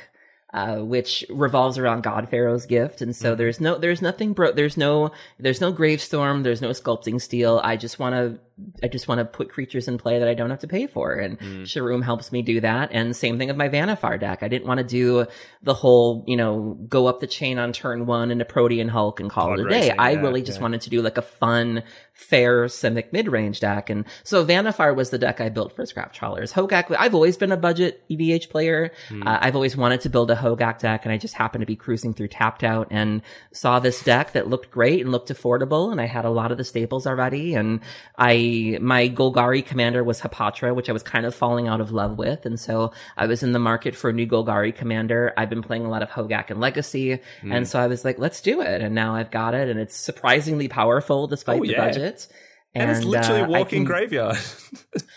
[0.52, 3.22] uh, which revolves around God Pharaoh's gift, and Mm-hmm.
[3.22, 4.52] so there's no, there's nothing, bro.
[4.52, 6.42] There's no, there's no Gravestorm.
[6.42, 7.60] There's no Sculpting Steel.
[7.64, 8.38] I just want to,
[8.82, 11.12] I just want to put creatures in play that I don't have to pay for,
[11.14, 11.62] and Mm.
[11.62, 12.90] Sharuum helps me do that.
[12.92, 14.42] And same thing with my Vannifar deck.
[14.42, 15.26] I didn't want to do
[15.62, 19.20] the whole, you know, go up the chain on turn one and a Protean Hulk
[19.20, 19.80] and call Pod it a day.
[19.80, 20.62] racing, I yeah, really just yeah.
[20.62, 21.82] wanted to do like a fun,
[22.12, 23.90] fair Simic mid-range deck.
[23.90, 26.52] And so Vannifar was the deck I built for Scrap Trawlers.
[26.52, 28.90] Hogaak, I've always been a budget EDH player.
[29.08, 29.26] Hmm.
[29.26, 31.76] Uh, I've always wanted to build a Hogaak deck and I just happened to be
[31.76, 35.92] cruising through Tapped Out and saw this deck that looked great and looked affordable.
[35.92, 37.54] And I had a lot of the staples already.
[37.54, 37.80] And
[38.16, 38.32] I,
[38.80, 42.46] my Golgari commander was Hapatra, which I was kind of falling out of love with.
[42.46, 45.32] And so I was in the market for a new Golgari commander.
[45.36, 47.20] I've been playing a lot of Hogaak and Legacy.
[47.40, 47.52] Hmm.
[47.52, 48.80] And so I was like, let's do it.
[48.82, 51.86] And now I've got it and it's surprisingly powerful despite Oh, the yeah.
[51.86, 52.26] budget.
[52.74, 54.36] And, it's literally uh, a I walking can- graveyard.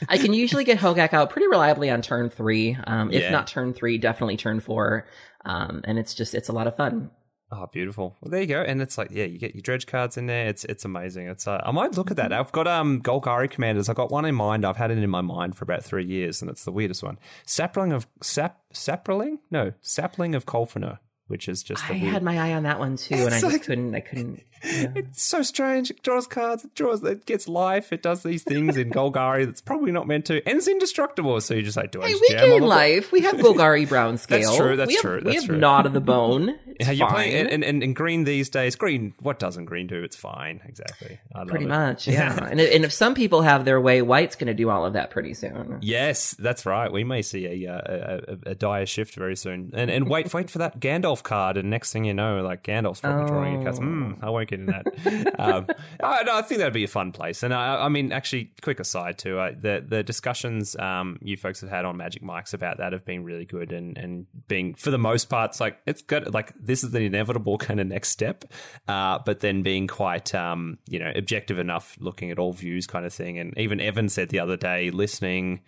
[0.10, 2.78] I can usually get Hogaak out pretty reliably on turn three.
[2.88, 3.30] Um, if Yeah.
[3.32, 5.06] not turn three, definitely turn four.
[5.46, 7.12] Um, and it's just, it's a lot of fun.
[7.54, 8.16] Oh, beautiful.
[8.22, 8.62] Well, there you go.
[8.62, 10.48] And it's like, yeah, you get your dredge cards in there.
[10.48, 11.28] It's it's amazing.
[11.28, 12.32] It's uh, I might look at that.
[12.32, 13.90] I've got um Golgari commanders.
[13.90, 14.66] I've got one in mind.
[14.66, 17.20] I've had it in my mind for about three years, and it's the weirdest one.
[17.46, 19.40] Sapling of sap sapling?
[19.50, 22.14] No, sapling of Colfenor, which is just the I weird.
[22.14, 24.42] had my eye on that one too, and I It's just couldn't, I couldn't.
[24.64, 25.90] It's so strange.
[25.90, 26.64] It draws cards.
[26.64, 27.04] It draws.
[27.04, 27.92] It gets life.
[27.92, 31.42] It does these things in Golgari that's probably not meant to, and it's indestructible.
[31.42, 32.66] So you just like, do I Hey, we gain it?
[32.68, 33.12] life.
[33.12, 34.40] We have Golgari Brown scale.
[34.52, 35.58] That's true, that's we have, true, We have true.
[35.58, 36.50] Knot of the Bone.
[36.68, 37.16] It's Yeah, you're fine.
[37.16, 38.76] playing and, and, and green these days.
[38.76, 40.04] Green, what doesn't green do?
[40.04, 40.62] It's fine.
[40.66, 41.20] Exactly.
[41.48, 41.70] Pretty it.
[41.70, 42.46] much, yeah.
[42.46, 45.10] and, and if some people have their way, White's going to do all of that
[45.10, 45.80] pretty soon.
[45.82, 46.92] Yes, that's right.
[46.92, 49.72] We may see a uh, a, a, a dire shift very soon.
[49.74, 53.02] And and wait, wait for that Gandalf card, and next thing you know, like Gandalf's
[53.02, 53.78] probably drawing a card.
[53.78, 53.86] Oh.
[53.86, 55.40] Mm, I won't get into that.
[55.40, 55.68] um,
[56.04, 57.44] I, no, I think that'd be a fun place.
[57.44, 61.62] And I, I mean, actually, quick aside too, uh, the the discussions um, you folks
[61.62, 64.92] have had on Magic Mics about that have been really good, and and being for
[64.92, 66.34] the most part, it's like it's good.
[66.34, 68.46] Like this is the inevitable kind of next step,
[68.88, 73.06] uh, but then being quite um, you know objective enough, looking at all views, kind
[73.06, 73.40] of thing.
[73.40, 75.62] And even Evan said the other day, listening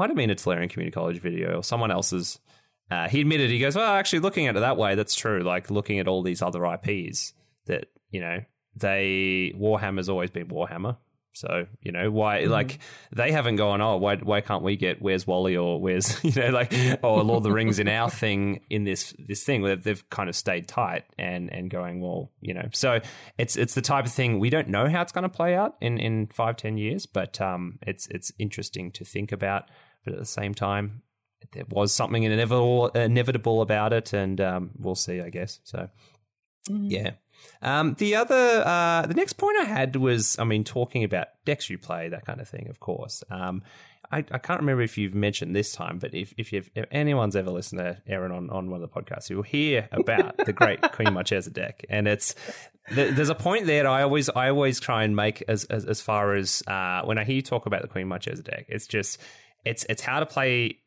[0.00, 2.38] might have been a Tolarian Community College video or someone else's.
[2.90, 5.42] Uh, he admitted, he goes, well, actually, looking at it that way, that's true.
[5.42, 7.34] Like looking at all these other IPs
[7.66, 8.40] that, you know,
[8.74, 10.96] they, Warhammer's always been Warhammer.
[11.32, 12.80] So, you know, why, like,
[13.12, 16.48] they haven't gone, oh, why, why can't we get Where's Wally or Where's, you know,
[16.48, 16.72] like,
[17.02, 20.28] or Lord of the Rings in our thing, in this, this thing where they've kind
[20.28, 23.00] of stayed tight and, and going, well, you know, so
[23.38, 25.76] it's, it's the type of thing we don't know how it's going to play out
[25.80, 29.70] in, in five, ten years, but, um, it's, it's interesting to think about.
[30.04, 31.02] But at the same time,
[31.52, 35.60] there was something inevitable, inevitable about it, and um, we'll see, I guess.
[35.64, 35.88] So,
[36.68, 37.12] yeah.
[37.62, 41.70] Um, the other, uh, the next point I had was, I mean, talking about decks
[41.70, 43.24] you play, that kind of thing, of course.
[43.30, 43.62] Um,
[44.12, 47.36] I, I can't remember if you've mentioned this time, but if if, you've, if anyone's
[47.36, 50.82] ever listened to Erin on, on one of the podcasts, you'll hear about the great
[50.92, 52.34] Queen Marchesa deck, and it's
[52.92, 55.84] th- there's a point there that I always I always try and make as as,
[55.84, 58.88] as far as uh, when I hear you talk about the Queen Marchesa deck, it's
[58.88, 59.18] just
[59.64, 60.78] it's it's how to play.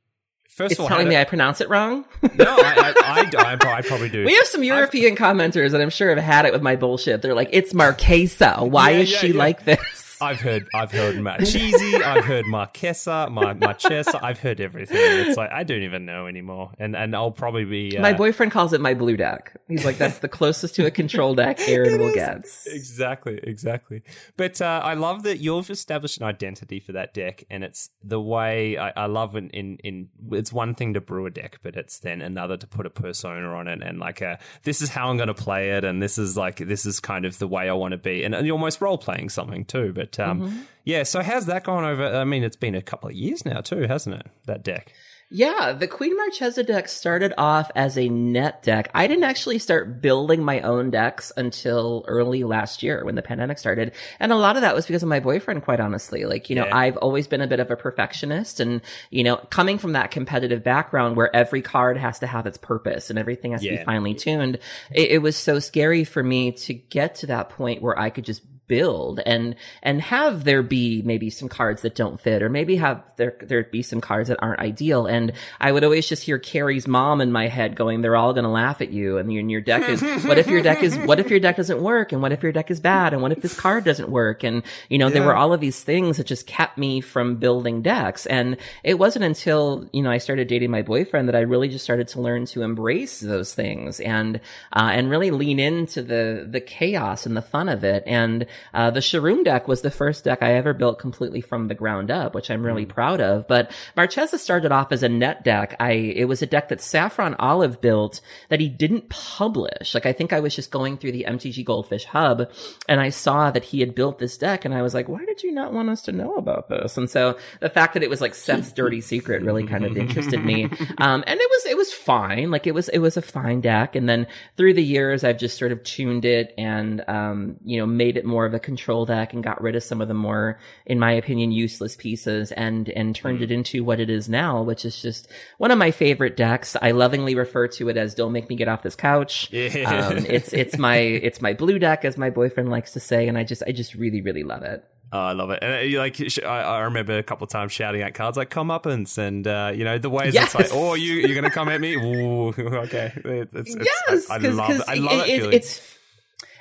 [0.56, 2.06] First It's of all, telling me I pronounce it wrong.
[2.36, 4.24] no, I, I, I, I, I probably do.
[4.24, 7.24] We have some European commenters that I'm sure have had it with my bullshit.
[7.24, 8.68] They're like, "It's Marquesa.
[8.70, 9.38] Why Yeah, is yeah, she yeah.
[9.38, 9.80] like this?"
[10.24, 14.98] I've heard, I've heard Marchese, I've heard Marquesa, Mar- Marchesa, I've heard everything.
[14.98, 18.52] It's like I don't even know anymore, and and I'll probably be uh, My boyfriend
[18.52, 19.56] calls it my blue deck.
[19.68, 24.02] He's like, "That's the closest to a control deck Erin will get." Exactly, exactly.
[24.38, 28.22] But uh, I love that you've established an identity for that deck, and it's the
[28.22, 31.76] way I, I love in, in in it's one thing to brew a deck, but
[31.76, 35.10] it's then another to put a persona on it, and like a this is how
[35.10, 37.70] I'm going to play it, and this is like this is kind of the way
[37.70, 39.92] I want to be, and, and you're almost role playing something too.
[39.94, 42.06] But um, yeah, so how's that gone over?
[42.06, 44.28] I mean, it's been a couple of years now too, hasn't it?
[44.46, 44.92] That deck.
[45.36, 48.92] Yeah, the Queen Marchesa deck started off as a net deck.
[48.94, 53.58] I didn't actually start building my own decks until early last year when the pandemic
[53.58, 53.94] started.
[54.20, 56.26] And a lot of that was because of my boyfriend, quite honestly.
[56.26, 56.78] Like, you know, Yeah.
[56.78, 60.64] I've always been a bit of a perfectionist and, you know, coming from that competitive
[60.64, 64.14] background where every card has to have its purpose and everything has to be finely
[64.14, 64.60] tuned,
[64.92, 68.26] it, it was so scary for me to get to that point where I could
[68.26, 72.78] just build and and have there be maybe some cards that don't fit or maybe
[72.78, 75.06] have there there be some cards that aren't ideal.
[75.06, 78.46] And I would always just hear Carrie's mom in my head going they're all going
[78.46, 79.18] to laugh at you.
[79.18, 81.82] And your, your deck is what if your deck is what if your deck doesn't
[81.82, 82.12] work?
[82.12, 83.14] And what if your deck is bad?
[83.14, 84.44] And what if this card doesn't work?
[84.44, 85.14] And you know yeah.
[85.14, 88.26] there were all of these things that just kept me from building decks.
[88.26, 91.84] And it wasn't until you know I started dating my boyfriend that I really just
[91.84, 94.38] started to learn to embrace those things and
[94.72, 98.04] uh, and really lean into the the chaos and the fun of it.
[98.08, 101.76] And uh, the Sharuum deck was the first deck I ever built completely from the
[101.76, 102.90] ground up, which I'm really mm.
[102.90, 103.48] proud of.
[103.48, 105.76] But Marchesa started off as a net deck.
[105.80, 109.94] I, it was a deck that Saffron Olive built that he didn't publish.
[109.94, 112.50] Like, I think I was just going through the MTG Goldfish hub
[112.88, 115.44] and I saw that he had built this deck and I was like, why did
[115.44, 116.98] you not want us to know about this?
[116.98, 120.44] And so the fact that it was like Seth's dirty secret really kind of interested
[120.44, 120.66] me.
[120.98, 122.52] Um, and it was, it was fine.
[122.52, 123.96] Like, it was, it was a fine deck.
[123.96, 124.28] And then
[124.58, 128.26] through the years, I've just sort of tuned it and, um, you know, made it
[128.26, 131.12] more of a control deck and got rid of some of the more, in my
[131.12, 133.44] opinion, useless pieces and, and turned mm.
[133.44, 135.28] it into what it is now, which is just
[135.58, 136.76] one of my favorite decks.
[136.82, 140.08] I lovingly refer to it as "Don't make me get off this couch." Yeah.
[140.08, 143.38] Um, it's it's my it's my blue deck, as my boyfriend likes to say, and
[143.38, 144.84] I just I just really really love it.
[145.14, 145.60] Oh, I love it.
[145.62, 149.48] And uh, like, I, remember a couple of times shouting at cards like "comeuppance," and
[149.48, 150.46] uh, you know the ways yes.
[150.46, 153.14] it's like, "Oh, you you're gonna come at me?" Ooh, okay.
[153.24, 155.98] It's, it's, yes, I, I love, I love it, it It's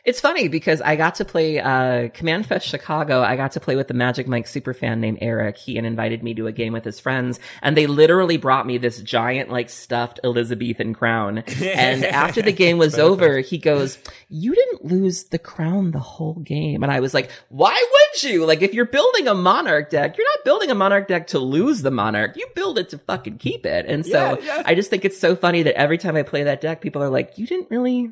[0.05, 3.23] it's funny because I got to play uh, Command Fest Chicago.
[3.23, 5.57] I got to play with the Magic Mike superfan named Eric.
[5.57, 8.79] He and invited me to a game with his friends, and they literally brought me
[8.79, 11.45] this giant, like stuffed Elizabethan crown.
[11.63, 13.97] and after the game was over, he goes,
[14.29, 18.45] "You didn't lose the crown the whole game." And I was like, "Why would you?
[18.45, 21.83] Like, if you're building a Monarch deck, you're not building a Monarch deck to lose
[21.83, 22.37] the Monarch.
[22.37, 24.63] You build it to fucking keep it." And so yeah, yeah.
[24.67, 27.11] I just think it's so funny that every time I play that deck, people are
[27.11, 28.11] like, "You didn't really."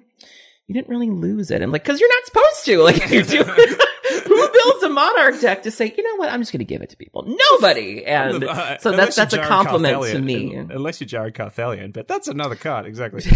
[0.71, 1.63] You didn't really lose it.
[1.63, 2.79] And like, cause you're not supposed to.
[2.81, 3.43] Like, you do.
[4.25, 6.81] Who builds a monarch deck to say, you know what, I'm just going to give
[6.81, 7.25] it to people?
[7.27, 8.05] Nobody.
[8.05, 10.55] And uh, so that's, that's a compliment to me.
[10.55, 12.87] Unless you're Jared Carthalion, but that's another card.
[12.87, 13.25] Exactly.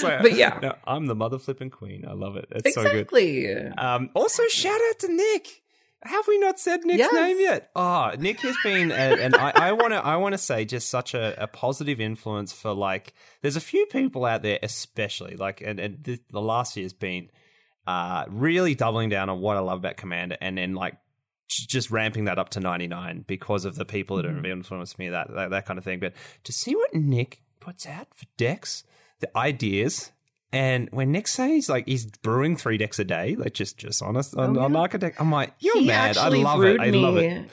[0.00, 2.04] Like, but yeah, no, I'm the mother flipping queen.
[2.06, 2.46] I love it.
[2.52, 3.46] It's exactly.
[3.46, 3.78] so good.
[3.78, 5.62] Um, also, shout out to Nick.
[6.04, 7.12] Have we not said Nick's yes.
[7.12, 7.70] name yet?
[7.74, 11.12] Oh, Nick has been, a, and I want to, I want to say, just such
[11.12, 13.14] a, a, positive influence for like.
[13.42, 17.30] There's a few people out there, especially like, and, and the, the last year's been
[17.88, 20.94] uh, really doubling down on what I love about Commander, and then like
[21.48, 24.44] just ramping that up to 99 because of the people that have mm-hmm.
[24.44, 25.98] influenced me, that, that that kind of thing.
[25.98, 26.12] But
[26.44, 28.84] to see what Nick puts out for decks,
[29.18, 30.12] the ideas,
[30.52, 34.36] and when Nick says like he's brewing three decks a day, like just just honest
[34.36, 34.64] on, oh, yeah.
[34.64, 36.16] on architect, I'm like, you're he mad.
[36.16, 36.80] I love it.
[36.80, 37.50] I love it.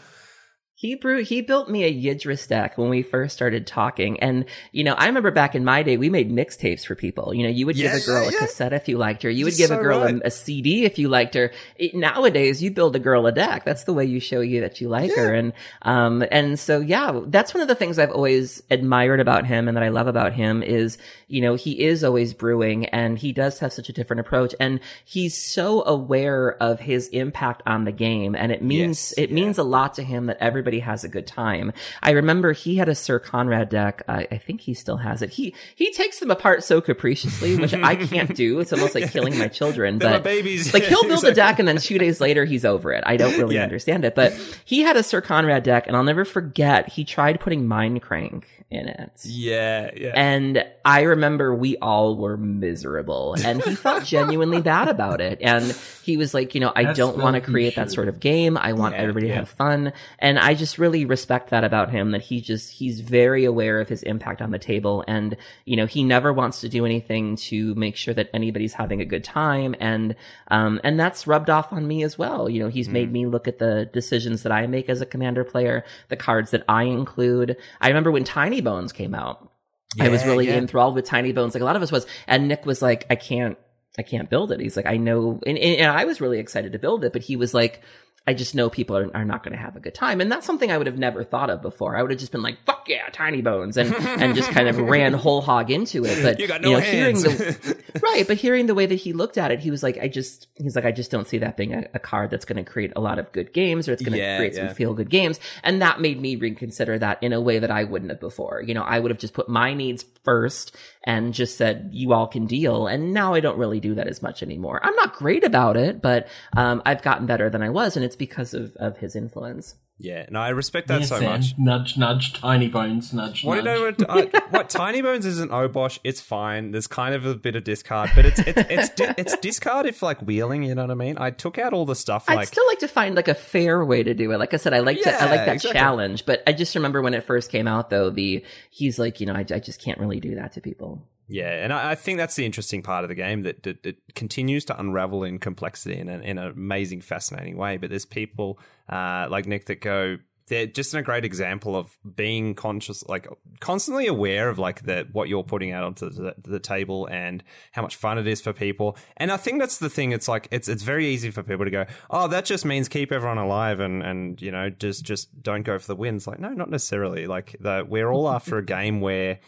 [0.77, 4.19] He brew, he built me a Yidris deck when we first started talking.
[4.19, 7.33] And, you know, I remember back in my day, we made mixtapes for people.
[7.33, 8.37] You know, you would yeah, give a girl yeah, yeah.
[8.37, 9.29] a cassette if you liked her.
[9.29, 10.15] You would give so a girl right.
[10.15, 11.53] a, a, CD if you liked her.
[11.77, 13.63] It, nowadays, you build a girl a deck.
[13.63, 15.33] That's the way you show you that you like her.
[15.33, 15.53] And,
[15.83, 19.77] um, and so, yeah, that's one of the things I've always admired about him and
[19.77, 20.97] that I love about him is,
[21.29, 24.53] you know, he is always brewing and he does have such a different approach.
[24.59, 28.35] And he's so aware of his impact on the game.
[28.35, 31.09] And it means, yes, it means a lot to him that everybody everybody has a
[31.09, 31.71] good time.
[32.01, 34.03] I remember he had a Syr Konrad deck.
[34.07, 35.31] I, I think he still has it.
[35.31, 38.59] He he takes them apart so capriciously, which I can't do.
[38.59, 39.99] It's almost like killing my children.
[39.99, 40.73] but babies.
[40.73, 43.03] Like he'll build a deck and then two days later he's over it.
[43.05, 43.63] I don't really yeah.
[43.63, 44.15] understand it.
[44.15, 44.33] But
[44.65, 46.89] he had a Syr Konrad deck, and I'll never forget.
[46.89, 49.11] He tried putting Mindcrank in it.
[49.23, 50.11] Yeah, yeah.
[50.15, 55.39] And I remember we all were miserable, and he felt genuinely bad about it.
[55.41, 55.63] And
[56.03, 58.57] he was like, you know, I That's don't want to create that sort of game.
[58.57, 59.33] I want yeah, everybody yeah.
[59.33, 59.93] to have fun.
[60.19, 63.89] And I just really respect that about him that he just, he's very aware of
[63.89, 65.03] his impact on the table.
[65.07, 69.01] And, you know, he never wants to do anything to make sure that anybody's having
[69.01, 69.75] a good time.
[69.79, 70.15] And,
[70.49, 72.49] um, and that's rubbed off on me as well.
[72.49, 72.93] You know, he's mm.
[72.93, 76.51] made me look at the decisions that I make as a commander player, the cards
[76.51, 77.57] that I include.
[77.79, 79.51] I remember when Tiny Bones came out.
[79.95, 80.55] Yeah, I was really yeah.
[80.55, 82.05] enthralled with Tiny Bones, like a lot of us was.
[82.27, 83.57] And Nick was like, I can't,
[83.97, 84.59] I can't build it.
[84.59, 87.37] He's like, I know, and, and I was really excited to build it, but he
[87.37, 87.81] was like,
[88.27, 90.19] I just know people are, are not going to have a good time.
[90.19, 91.95] And that's something I would have never thought of before.
[91.95, 94.79] I would have just been like, fuck yeah, tiny bones and, and just kind of
[94.79, 96.23] ran whole hog into it.
[96.23, 98.27] But, you, no you know, hearing the, right.
[98.27, 100.75] But hearing the way that he looked at it, he was like, I just, he's
[100.75, 102.99] like, I just don't see that being a, a card that's going to create a
[102.99, 104.67] lot of good games or it's going to yeah, create yeah.
[104.67, 105.39] some feel good games.
[105.63, 108.63] And that made me reconsider that in a way that I wouldn't have before.
[108.65, 112.27] You know, I would have just put my needs first and just said, you all
[112.27, 112.87] can deal.
[112.87, 114.79] And now I don't really do that as much anymore.
[114.83, 116.27] I'm not great about it, but,
[116.57, 117.95] um, I've gotten better than I was.
[117.95, 119.75] And it's because of, of his influence.
[119.97, 121.29] Yeah, no, I respect that Yes, so Sam.
[121.31, 121.57] much.
[121.57, 123.79] Nudge, nudge, tiny bones, nudge, What, nudge.
[123.79, 125.99] you know, what, I, what Tiny Bones isn't Obosh.
[126.03, 126.71] It's fine.
[126.71, 130.01] There's kind of a bit of discard, but it's it's it's, di- it's discard if
[130.01, 130.63] like wheeling.
[130.63, 131.15] You know what I mean?
[131.17, 134.03] I took out all the stuff I'd still like to find like a fair way
[134.03, 134.37] to do it.
[134.37, 135.79] Like I said, I like to, I like that exactly.
[135.79, 139.27] challenge, but I just remember when it first came out though, the, he's like, you
[139.27, 141.07] know, I, I just can't really do that to people.
[141.27, 143.95] Yeah, and I, I think that's the interesting part of the game that, that, that
[144.13, 147.77] continues to unravel in complexity in, a, in an amazing, fascinating way.
[147.77, 148.59] But there's people
[148.89, 150.17] uh, like Nick that go.
[150.47, 153.27] They're just a great example of being conscious, like
[153.59, 157.81] constantly aware of like the what you're putting out onto the, the table and how
[157.81, 158.95] much fun it is for people.
[159.17, 160.11] And I think that's the thing.
[160.11, 163.11] It's like it's it's very easy for people to go, oh, that just means keep
[163.11, 166.27] everyone alive and and you know just just don't go for the wins.
[166.27, 167.25] Like no, not necessarily.
[167.25, 169.39] Like the, we're all after a game where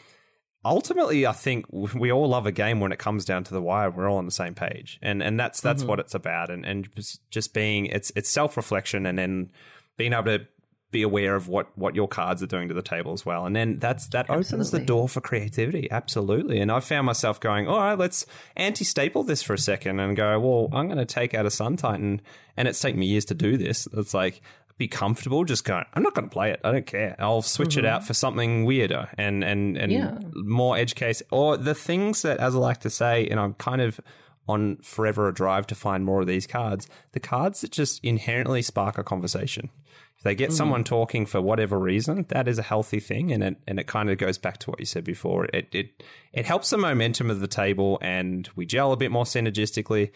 [0.67, 3.89] ultimately i think we all love a game when it comes down to the wire.
[3.89, 4.99] We're all on the same page.
[5.01, 5.89] And and that's that's mm-hmm.
[5.89, 6.49] what it's about.
[6.49, 6.89] And and
[7.29, 9.51] just- being it's it's self-reflection and then
[9.95, 10.45] being able to
[10.91, 13.45] be aware of what what your cards are doing to the table as well.
[13.45, 15.89] And then that's that opens the door for creativity.
[15.89, 16.59] Absolutely.
[16.59, 18.25] And i found myself going all right let's
[18.57, 21.77] anti-staple this for a second and go well i'm going to take out a sun
[21.77, 22.21] titan
[22.57, 23.87] and it's taken me years to do this.
[23.93, 24.41] It's like
[24.77, 26.59] be comfortable just going i'm not going to play it.
[26.63, 27.15] I don't care.
[27.19, 28.07] I'll switch it out mm-hmm.
[28.07, 30.19] for something weirder and and and Yeah.
[30.35, 31.23] more edge case.
[31.31, 33.99] Or the things that as i like to say and i'm kind of
[34.47, 38.61] on forever a drive to find more of these cards the cards that just inherently
[38.61, 39.69] spark a conversation.
[40.17, 40.85] If they get someone mm.
[40.85, 44.17] talking for whatever reason that is a healthy thing and it and it kind of
[44.17, 45.45] goes back to what you said before.
[45.45, 46.03] It it
[46.33, 50.11] it helps the momentum of the table and we gel a bit more synergistically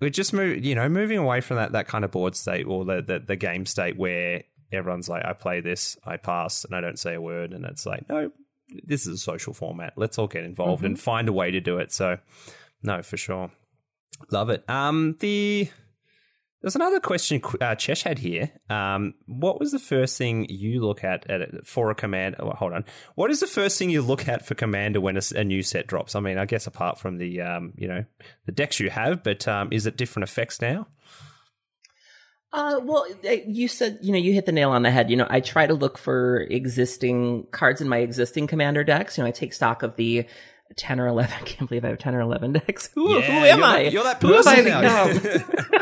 [0.00, 2.84] we're just move, you know, moving away from that that kind of board state or
[2.84, 4.42] the, the the game state where
[4.72, 7.86] everyone's like, I play this, I pass, and I don't say a word, and it's
[7.86, 8.30] like, no,
[8.84, 9.94] this is a social format.
[9.96, 11.92] Let's all get involved and find a way to do it.
[11.92, 12.18] So,
[12.82, 13.50] no, for sure,
[14.30, 14.68] love it.
[14.68, 15.68] Um, the
[16.62, 18.50] there's another question uh, Chesh had here.
[18.68, 22.36] Um, what was the first thing you look at, at for a command?
[22.38, 22.84] Oh, hold on.
[23.14, 26.14] What is the first thing you look at for commander when a new set drops?
[26.14, 28.04] I mean, I guess apart from the um, you know
[28.46, 30.86] the decks you have, but um, is it different effects now?
[32.52, 35.08] Uh, well, uh, you said, you know, you hit the nail on the head.
[35.08, 39.16] You know, I try to look for existing cards in my existing commander decks.
[39.16, 40.26] You know, I take stock of the
[40.76, 41.34] 10 or 11.
[41.40, 42.90] I can't believe I have 10 or 11 decks.
[42.94, 43.84] Who, who am you're I?
[43.84, 45.06] That, you're that Who have I person now.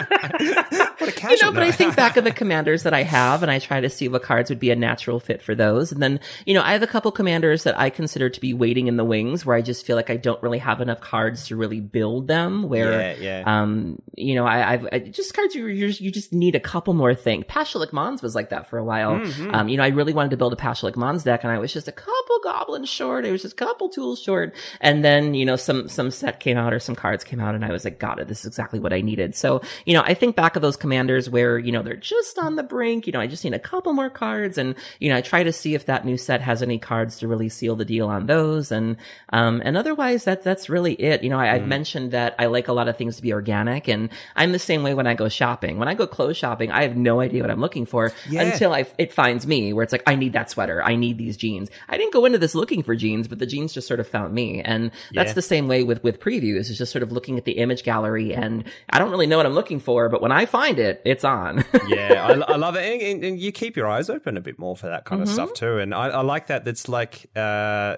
[0.98, 1.38] what a you casual.
[1.48, 3.88] know, but I think back of the commanders that I have and I try to
[3.90, 5.92] see what cards would be a natural fit for those.
[5.92, 8.86] And then, you know, I have a couple commanders that I consider to be waiting
[8.86, 11.56] in the wings where I just feel like I don't really have enough cards to
[11.56, 13.42] really build them where, Yeah, yeah.
[13.46, 16.60] um, you know, I, I've I, just cards you, you just, you just need a
[16.60, 17.44] couple more things.
[17.48, 19.12] Pashalik Mons was like that for a while.
[19.14, 19.54] Mm-hmm.
[19.54, 21.72] Um, you know, I really wanted to build a Pashalik Mons deck and I was
[21.72, 23.24] just a couple goblins short.
[23.24, 24.54] It was just a couple tools short.
[24.80, 27.64] And then, you know, some, some set came out or some cards came out and
[27.64, 28.28] I was like, got it.
[28.28, 29.34] This is exactly what I needed.
[29.34, 32.56] So, you know, I think back of those commanders where, you know, they're just on
[32.56, 33.06] the brink.
[33.06, 35.52] You know, I just need a couple more cards and, you know, I try to
[35.52, 38.70] see if that new set has any cards to really seal the deal on those.
[38.72, 38.96] And,
[39.32, 41.22] um, and otherwise that, that's really it.
[41.22, 43.88] You know, I, I've mentioned that I like a lot of things to be organic
[43.88, 45.78] and I'm the same way when I go shopping.
[45.78, 48.42] When I go clothes shopping, I have no idea what I'm looking for Yeah.
[48.42, 50.82] until I, it finds me where it's like, I need that sweater.
[50.82, 51.68] I need these jeans.
[51.88, 54.34] I didn't go into this looking for jeans, but the jeans just sort of found
[54.34, 54.62] me.
[54.68, 55.32] And that's Yeah.
[55.32, 56.68] the same way with, with previews.
[56.68, 59.46] It's just sort of looking at the image gallery and I don't really know what
[59.46, 61.64] I'm looking for, but when I find it, it's on.
[61.88, 64.76] yeah, I, I love it, and, and, you keep your eyes open a bit more
[64.76, 65.78] for that kind of stuff too.
[65.78, 66.64] And I, I like that.
[66.64, 67.96] That's like, uh,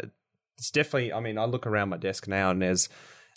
[0.59, 1.13] it's definitely.
[1.13, 2.89] I mean, I look around my desk now, and there's,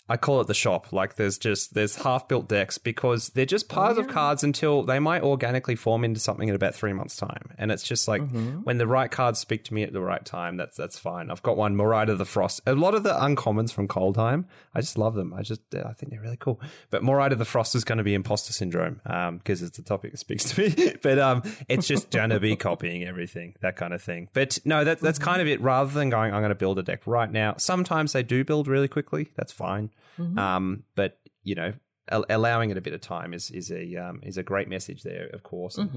[0.06, 0.92] I call it the shop.
[0.92, 4.82] Like, there's just there's half built decks because they're just oh, piles of cards until
[4.82, 7.50] they might organically form into something in about three months' time.
[7.56, 8.58] And it's just like mm-hmm.
[8.64, 11.30] when the right cards speak to me at the right time, that's that's fine.
[11.30, 12.60] I've got one, Moritte the Frost.
[12.66, 14.44] A lot of the uncommons from Kaldheim,
[14.74, 15.32] I just love them.
[15.32, 16.60] I just I think they're really cool.
[16.90, 20.10] But Moritte the Frost is going to be imposter syndrome um, because it's a topic
[20.10, 20.94] that speaks to me.
[21.02, 24.28] but um, it's just going to be copying everything, that kind of thing.
[24.34, 25.30] But no, that that's mm-hmm.
[25.30, 25.62] kind of it.
[25.62, 27.54] Rather than going, I'm going to build a deck right now.
[27.56, 29.30] Sometimes they do build really quickly.
[29.36, 29.90] That's fine.
[30.38, 31.72] Um, but you know,
[32.10, 35.02] al- allowing it a bit of time is is a um, is a great message
[35.02, 35.76] there, of course.
[35.78, 35.90] And-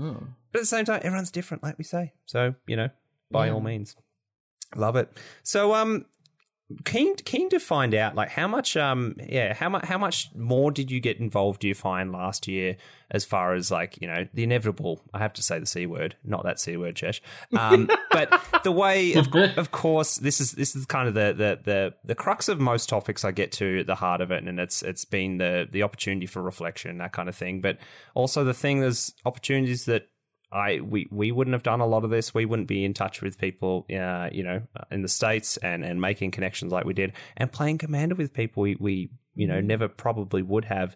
[0.52, 2.14] But at the same time, everyone's different, like we say.
[2.26, 2.90] So you know,
[3.32, 3.96] by all means,
[4.76, 5.10] love it.
[5.44, 6.06] So um,
[6.84, 10.70] keen keen to find out like how much um yeah how much how much more
[10.70, 12.76] did you get involved do you find last year
[13.10, 16.18] as far as like you know the inevitable I have to say the c word
[16.26, 17.22] not that c word Chesh
[17.58, 20.18] um but the way of, of course.
[20.18, 23.32] this is this is kind of the, the the the crux of most topics I
[23.32, 26.98] get to the heart of it and it's it's been the the opportunity for reflection
[26.98, 27.62] that kind of thing.
[27.62, 27.78] But
[28.14, 30.10] also the thing there's opportunities that
[30.52, 32.34] I we we wouldn't have done a lot of this.
[32.34, 36.00] We wouldn't be in touch with people, uh, you know, in the states and and
[36.00, 39.88] making connections like we did, and playing commander with people we we you know never
[39.88, 40.96] probably would have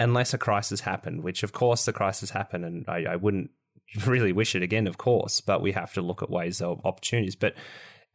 [0.00, 1.22] unless a crisis happened.
[1.22, 3.50] Which of course the crisis happened, and I, I wouldn't
[4.06, 7.36] really wish it again, of course, but we have to look at ways of opportunities.
[7.36, 7.54] But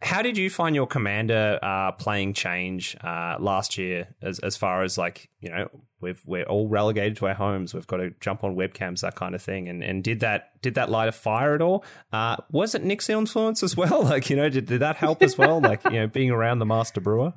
[0.02, 4.16] how did you find your commander uh, playing change uh, last year?
[4.22, 5.70] As as far as like you know,
[6.00, 7.74] we've we're all relegated to our homes.
[7.74, 9.68] We've got to jump on webcams, that kind of thing.
[9.68, 11.84] And and did that did that light a fire at all?
[12.14, 14.04] Uh, was it Nick's influence as well?
[14.08, 15.60] Like you know, did, did that help as well?
[15.60, 17.34] like you know, being around the master brewer.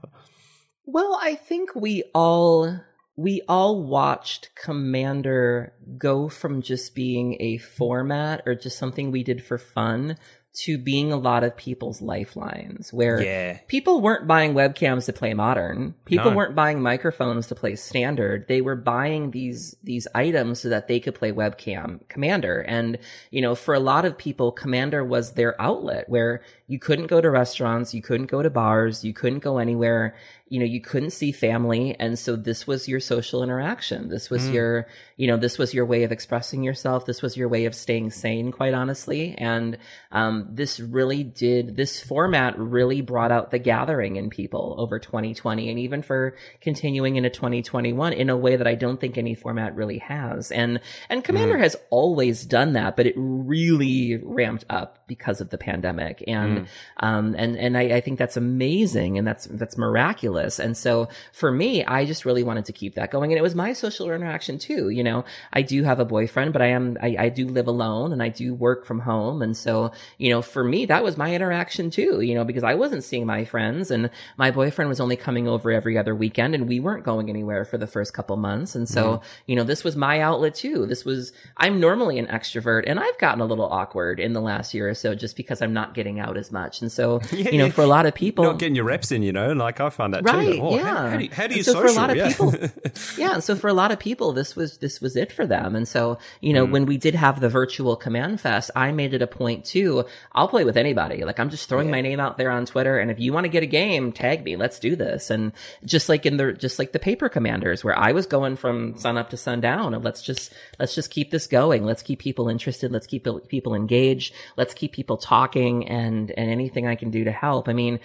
[0.85, 2.81] Well, I think we all
[3.17, 9.45] we all watched Commander go from just being a format or just something we did
[9.45, 10.17] for fun
[10.53, 13.59] to being a lot of people's lifelines where Yeah.
[13.68, 15.94] people weren't buying webcams to play modern.
[16.07, 16.36] People No.
[16.36, 18.46] weren't buying microphones to play standard.
[18.48, 22.61] They were buying these these items so that they could play webcam commander.
[22.66, 22.98] And
[23.30, 27.20] you know, for a lot of people, commander was their outlet where you couldn't go
[27.20, 30.14] to restaurants, you couldn't go to bars, you couldn't go anywhere.
[30.51, 34.09] You know, you couldn't see family, and so this was your social interaction.
[34.09, 37.07] This was your, you know, this was your way of expressing yourself.
[37.07, 39.34] This was your way of staying sane, quite honestly.
[39.38, 39.78] And
[40.11, 41.76] um, this really did.
[41.76, 47.16] This format really brought out the gathering in people over 2020, and even for continuing
[47.16, 50.51] into 2021 in a way that I don't think any format really has.
[50.51, 55.59] And and Commander has always done that, but it really ramped up because of the
[55.59, 56.24] pandemic.
[56.26, 56.66] And
[56.98, 60.39] um, and and I, I think that's amazing, and that's that's miraculous.
[60.41, 63.55] And so for me, I just really wanted to keep that going, and it was
[63.55, 64.88] my social interaction too.
[64.91, 68.12] You know, I do have a boyfriend, but I am I, I do live alone,
[68.12, 71.34] and I do work from home, and so you know, for me, that was my
[71.34, 72.20] interaction too.
[72.20, 75.70] You know, because I wasn't seeing my friends, and my boyfriend was only coming over
[75.70, 79.05] every other weekend, and we weren't going anywhere for the first couple months, and so
[79.05, 79.24] mm-hmm.
[79.47, 80.86] you know, this was my outlet too.
[80.86, 84.74] This was I'm normally an extrovert, and I've gotten a little awkward in the last
[84.74, 87.70] year or so just because I'm not getting out as much, and so you know,
[87.70, 90.14] for a lot of people, Not getting your reps in, you know, like I find
[90.14, 90.24] that.
[90.37, 91.11] Right, Oh, yeah.
[91.11, 91.89] How, do you, how do you so social?
[91.89, 92.28] for a lot of yeah.
[92.28, 92.55] people,
[93.18, 93.39] yeah.
[93.41, 95.74] So for a lot of people, this was this was it for them.
[95.76, 96.55] And so you Mm.
[96.55, 100.05] know, when we did have the virtual command fest, I made it a point too.
[100.33, 101.24] I'll play with anybody.
[101.24, 103.49] Like I'm just throwing my name out there on Twitter, and if you want to
[103.49, 104.57] get a game, tag me.
[104.57, 105.31] Let's do this.
[105.31, 105.53] And
[105.85, 109.16] just like in the just like the paper commanders, where I was going from sun
[109.18, 111.85] up to sundown, and let's just let's just keep this going.
[111.85, 112.91] Let's keep people interested.
[112.93, 114.35] Let's keep people engaged.
[114.57, 117.68] Let's keep people talking, and and anything I can do to help.
[117.68, 118.01] I mean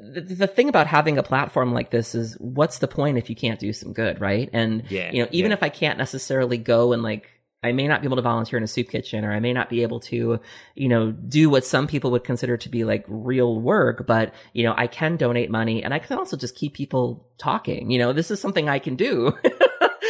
[0.00, 3.36] the, the thing about having a platform like this is what's the point if you
[3.36, 4.48] can't do some good, right?
[4.52, 5.56] And Yeah, you know, even yeah.
[5.56, 7.30] if I can't necessarily go and like
[7.62, 9.70] I may not be able to volunteer in a soup kitchen or I may not
[9.70, 10.38] be able to,
[10.74, 14.64] you know, do what some people would consider to be like real work, but you
[14.64, 17.90] know, I can donate money and I can also just keep people talking.
[17.90, 19.36] You know, this is something I can do.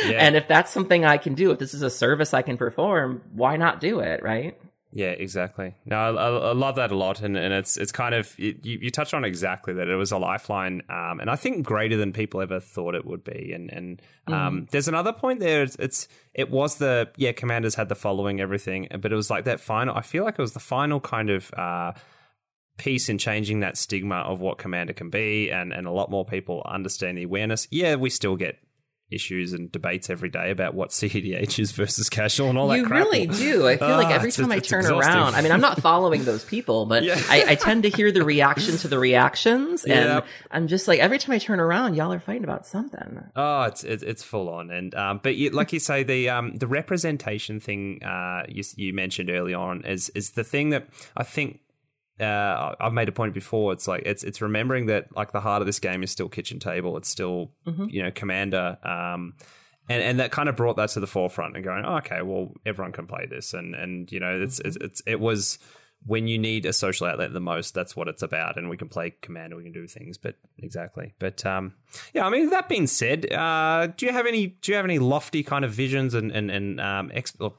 [0.05, 3.23] And if that's something I can do, if this is a service I can perform,
[3.33, 4.59] why not do it, right?
[4.95, 5.75] Yeah, exactly.
[5.85, 8.91] No, I, I love that a lot, and, and it's it's kind of you, you
[8.93, 12.41] touched on exactly that it was a lifeline, um, and I think greater than people
[12.41, 13.53] ever thought it would be.
[13.53, 15.65] And and um, there's another point there.
[15.65, 19.47] It's, it's it was the yeah, commanders had the following everything, but it was like
[19.47, 19.97] that final.
[19.97, 21.53] I feel like it was the final kind of.
[21.55, 21.93] Uh,
[22.77, 26.25] piece in changing that stigma of what commander can be and and a lot more
[26.25, 28.59] people understand the awareness yeah we still get
[29.15, 32.87] issues and debates every day about what CEDH is versus casual and all that you
[32.87, 33.05] crap.
[33.07, 33.67] really do.
[33.69, 35.13] I feel like Ah, every time I turn exhausting.
[35.15, 37.21] around, I mean, I'm not following those people, but Yeah.
[37.29, 40.27] I, I tend to hear the reaction to the reactions, and Yep.
[40.51, 43.23] I'm just like, every time I turn around, y'all are fighting about something.
[43.37, 46.57] Oh, it's it's, it's full on, and um, but you, like you say, the um,
[46.57, 51.23] the representation thing uh, you you mentioned early on is is the thing that I
[51.25, 51.61] think
[52.21, 53.73] uh, I've made a point before.
[53.73, 56.59] It's like it's it's remembering that like the heart of this game is still kitchen
[56.59, 56.97] table.
[56.97, 57.51] It's still
[57.89, 58.79] you know commander.
[58.83, 59.35] Um,
[59.89, 62.53] and, and that kind of brought that to the forefront and going, oh, okay, well,
[62.65, 65.59] everyone can play this, and and you know, it's it's, it's it was
[66.07, 68.89] when you need a social outlet the most, that's what it's about, and we can
[68.89, 71.75] play commander, we can do things, but exactly, but um,
[72.13, 74.99] yeah, I mean, that being said, uh, do you have any do you have any
[74.99, 77.55] lofty kind of visions and and and um, ex- or,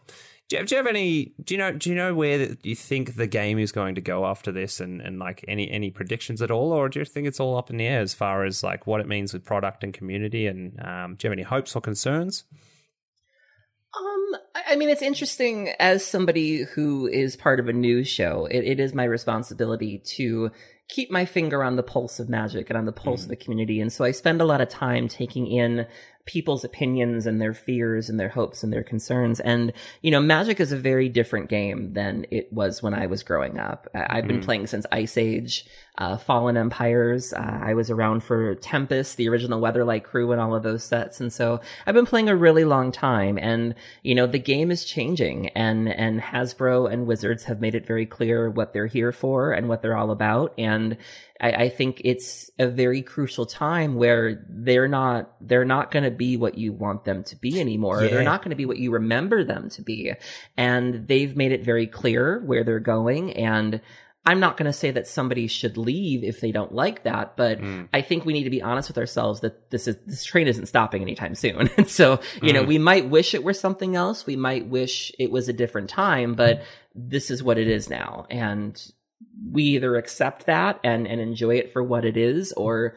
[0.47, 1.33] do you, have, do you have any?
[1.43, 1.71] Do you know?
[1.71, 5.01] Do you know where you think the game is going to go after this, and,
[5.01, 7.77] and like any any predictions at all, or do you think it's all up in
[7.77, 10.45] the air as far as like what it means with product and community?
[10.45, 12.43] And um, do you have any hopes or concerns?
[13.97, 14.35] Um,
[14.67, 18.45] I mean, it's interesting as somebody who is part of a news show.
[18.45, 20.51] It, it is my responsibility to
[20.89, 23.79] keep my finger on the pulse of magic and on the pulse of the community.
[23.79, 25.87] And so I spend a lot of time taking in
[26.25, 29.39] people's opinions and their fears and their hopes and their concerns.
[29.39, 29.71] And,
[30.01, 33.59] you know, magic is a very different game than it was when I was growing
[33.59, 33.87] up.
[33.93, 34.45] I- I've been mm-hmm.
[34.45, 35.65] playing since Ice Age,
[35.97, 37.33] uh, Fallen Empires.
[37.33, 41.21] Uh, I was around for Tempest, the original Weatherlight crew and all of those sets.
[41.21, 43.37] And so I've been playing a really long time.
[43.37, 47.87] And, you know, the game is changing and, and Hasbro and Wizards have made it
[47.87, 50.53] very clear what they're here for and what they're all about.
[50.57, 50.97] And
[51.39, 56.11] I, I think it's a very crucial time where they're not, they're not going to
[56.11, 58.03] be what you want them to be anymore.
[58.03, 58.09] Yeah.
[58.09, 60.13] They're not going to be what you remember them to be.
[60.55, 63.33] And they've made it very clear where they're going.
[63.33, 63.81] And
[64.25, 67.59] I'm not going to say that somebody should leave if they don't like that, but
[67.59, 67.87] Mm.
[67.93, 70.65] I think we need to be honest with ourselves that this is this train isn't
[70.65, 71.69] stopping anytime soon.
[71.77, 74.25] And so, you know, we might wish it were something else.
[74.25, 76.63] We might wish it was a different time, but
[76.93, 78.25] this is what it is now.
[78.29, 78.81] And
[79.51, 82.95] we either accept that and and enjoy it for what it is or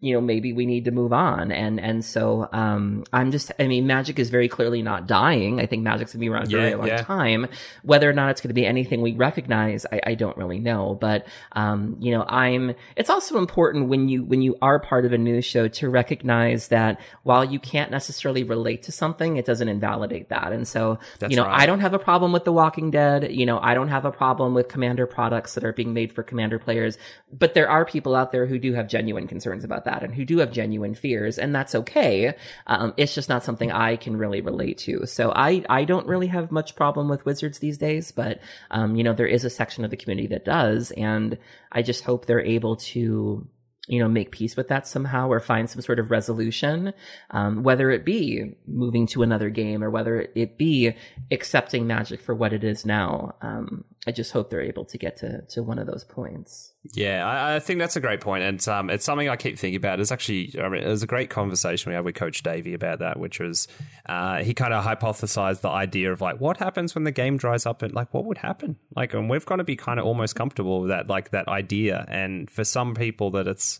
[0.00, 1.52] you know maybe we need to move on.
[1.52, 5.60] And and so um i'm just i mean magic is very clearly not dying.
[5.60, 7.02] I think magic's gonna be around for a very long yeah.
[7.02, 7.46] time.
[7.82, 10.96] Whether or not it's going to be anything we recognize I, I don't really know.
[11.00, 15.12] But um you know i'm it's also important when you when you are part of
[15.12, 19.68] a news show to recognize that while you can't necessarily relate to something it doesn't
[19.68, 20.52] invalidate that.
[20.52, 21.60] And so That's you know right.
[21.60, 23.30] i don't have a problem with the walking dead.
[23.30, 26.22] You know i don't have a problem with commander products that are being made for
[26.22, 26.96] commander players.
[27.30, 30.24] But there are people out there who do have genuine concerns about that and who
[30.24, 32.34] do have genuine fears and that's okay.
[32.66, 35.06] Um, it's just not something i can really relate to.
[35.06, 39.04] So i i don't really have much problem with wizards these days but um, you
[39.04, 41.38] know there is a section of the community that does and
[41.72, 43.46] i just hope they're able to
[43.88, 46.92] you know make peace with that somehow or find some sort of resolution
[47.30, 50.94] um, whether it be moving to another game or whether it be
[51.30, 53.34] accepting magic for what it is now.
[53.40, 57.26] Um, i just hope they're able to get to to one of those points Yeah,
[57.26, 60.00] I, I think that's a great point, and um, it's something I keep thinking about.
[60.00, 63.00] It's actually, I mean, it was a great conversation we had with Coach Davey about
[63.00, 63.68] that, which was
[64.06, 67.66] uh, he kind of hypothesized the idea of like what happens when the game dries
[67.66, 70.34] up, and like what would happen, like, and we've got to be kind of almost
[70.34, 72.06] comfortable with that, like that idea.
[72.08, 73.78] And for some people, that it's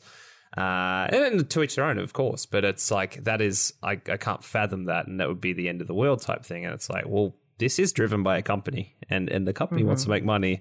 [0.58, 4.18] uh, and to each their own, of course, but it's like that is I, I
[4.18, 6.66] can't fathom that, and that would be the end of the world type thing.
[6.66, 10.04] And it's like, well, this is driven by a company, and and the company wants
[10.04, 10.60] to make money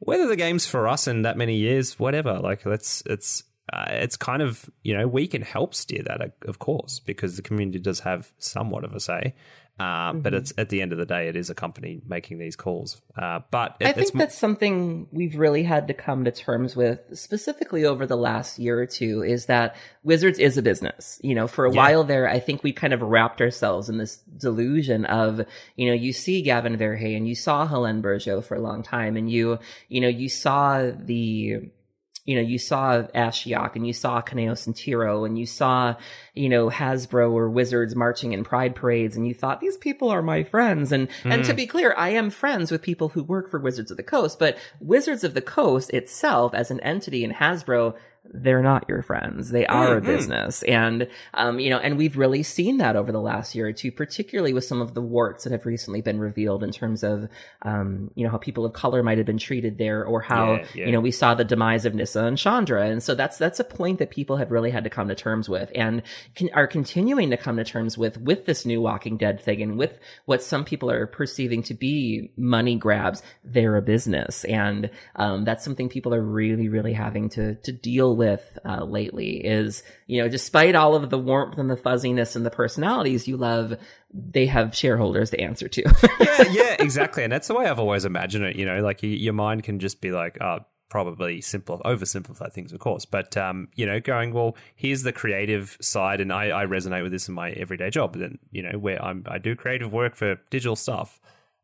[0.00, 2.38] whether the game's for us in that many years, whatever.
[2.38, 6.58] Like that's it's uh, it's kind of you know we can help steer that, of
[6.58, 9.34] course, because the community does have somewhat of a say.
[9.80, 12.54] Uh, But it's at the end of the day, it is a company making these
[12.54, 13.00] calls.
[13.16, 17.00] Uh, but it, I think that's something we've really had to come to terms with,
[17.14, 21.18] specifically over the last year or two, is that Wizards is a business.
[21.22, 21.76] You know, for a Yeah.
[21.76, 25.94] while there, I think we kind of wrapped ourselves in this delusion of, you know,
[25.94, 29.58] you see Gavin Verhey and you saw Hélène Bergeot for a long time and you,
[29.88, 31.70] you know, you saw the,
[32.24, 35.96] you know, you saw Ashiok and you saw Kaneos and Tiro and you saw,
[36.34, 40.22] you know, Hasbro or Wizards marching in pride parades and you thought these people are
[40.22, 40.92] my friends.
[40.92, 41.56] And, and to hmm.
[41.56, 44.58] be clear, I am friends with people who work for Wizards of the Coast, but
[44.80, 47.94] Wizards of the Coast itself as an entity and Hasbro,
[48.32, 49.50] they're not your friends.
[49.50, 50.62] They are a business.
[50.62, 53.90] And, um, you know, and we've really seen that over the last year or two,
[53.90, 57.28] particularly with some of the warts that have recently been revealed in terms of,
[57.62, 60.66] um, you know, how people of color might have been treated there or how, Yeah,
[60.74, 60.86] yeah.
[60.86, 62.86] you know, we saw the demise of Nissa and Chandra.
[62.86, 65.48] And so that's, that's a point that people have really had to come to terms
[65.48, 66.02] with and
[66.36, 69.76] can, are continuing to come to terms with, with this new Walking Dead thing and
[69.76, 73.22] with what some people are perceiving to be money grabs.
[73.42, 74.44] They're a business.
[74.44, 78.19] And, um, that's something people are really, really having to, to deal with,
[78.64, 82.50] uh, lately is, you know, despite all of the warmth and the fuzziness and the
[82.50, 83.76] personalities you love,
[84.12, 85.82] they have shareholders to answer to.
[86.20, 87.22] yeah, yeah, exactly.
[87.22, 88.56] And that's the way I've always imagined it.
[88.56, 90.60] You know, like y- your mind can just be like, oh,
[90.90, 93.06] probably simple, oversimplify things, of course.
[93.06, 97.12] But um, you know, going well, here's the creative side, and I, I resonate with
[97.12, 98.16] this in my everyday job.
[98.16, 101.18] And you know, where I'm, I do creative work for digital stuff.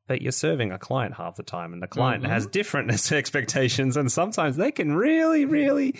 [0.06, 4.10] But you're serving a client half the time, and the client has different expectations, and
[4.10, 5.94] sometimes they can really, really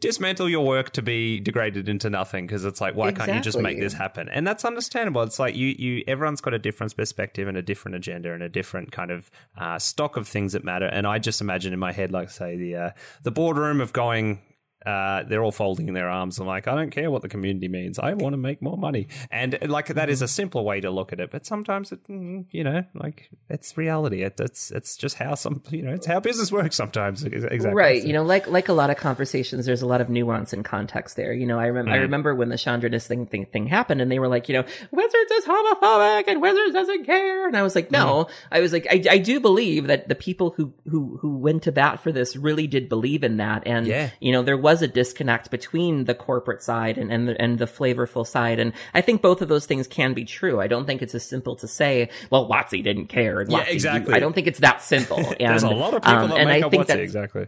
[0.00, 3.58] dismantle your work to be degraded into nothing because it's like, why can't you just
[3.58, 4.28] make this happen?
[4.28, 5.22] And that's understandable.
[5.22, 8.48] It's like you, you, everyone's got a different perspective and a different agenda and a
[8.48, 10.86] different kind of uh, stock of things that matter.
[10.86, 12.90] And I just imagine in my head, like say the uh,
[13.22, 14.40] the boardroom of going.
[14.86, 16.38] Uh, they're all folding their arms.
[16.38, 17.98] I'm like, I don't care what the community means.
[17.98, 21.12] I want to make more money, and like that is a simpler way to look
[21.12, 21.30] at it.
[21.30, 24.22] But sometimes it, mm, you know, like it's reality.
[24.22, 26.76] It, it's it's just how some, you know, it's how business works.
[26.76, 27.70] Sometimes, exactly.
[27.72, 28.02] Right.
[28.04, 31.16] You know, like like a lot of conversations, there's a lot of nuance and context
[31.16, 31.32] there.
[31.32, 34.18] You know, I remember I remember when the Chandra thing, thing thing happened, and they
[34.20, 37.90] were like, you know, Wizards is homophobic and Wizards doesn't care, and I was like,
[37.90, 41.64] no, I was like, I, I do believe that the people who who who went
[41.64, 44.10] to bat for this really did believe in that, and Yeah.
[44.20, 47.64] you know, there was a disconnect between the corporate side and and the, and the
[47.66, 50.60] flavorful side, and I think both of those things can be true.
[50.60, 53.40] I don't think it's as simple to say, well, WotC didn't care.
[53.40, 54.14] And Yeah, WotC- exactly.
[54.14, 55.16] I don't think it's that simple.
[55.40, 57.46] There's a And, lot of people um, that and make I up that's- exactly.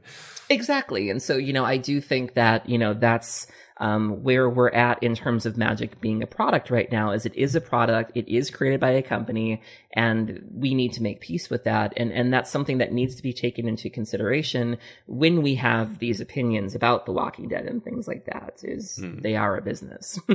[0.48, 1.10] Exactly.
[1.10, 3.46] And so, you know, I do think that, you know, that's,
[3.80, 7.34] um, where we're at in terms of magic being a product right now is it
[7.34, 9.60] is a product it is created by a company
[9.94, 13.22] and we need to make peace with that and and that's something that needs to
[13.22, 14.76] be taken into consideration
[15.06, 19.18] when we have these opinions about the walking dead and things like that is Hmm.
[19.20, 20.18] they are a business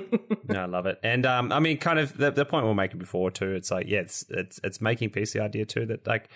[0.50, 1.00] No, I love it.
[1.04, 3.54] And um, I mean, kind of the, the point we're making before too.
[3.54, 5.34] It's like, yeah, it's it's it's making peace.
[5.34, 6.30] The idea too that like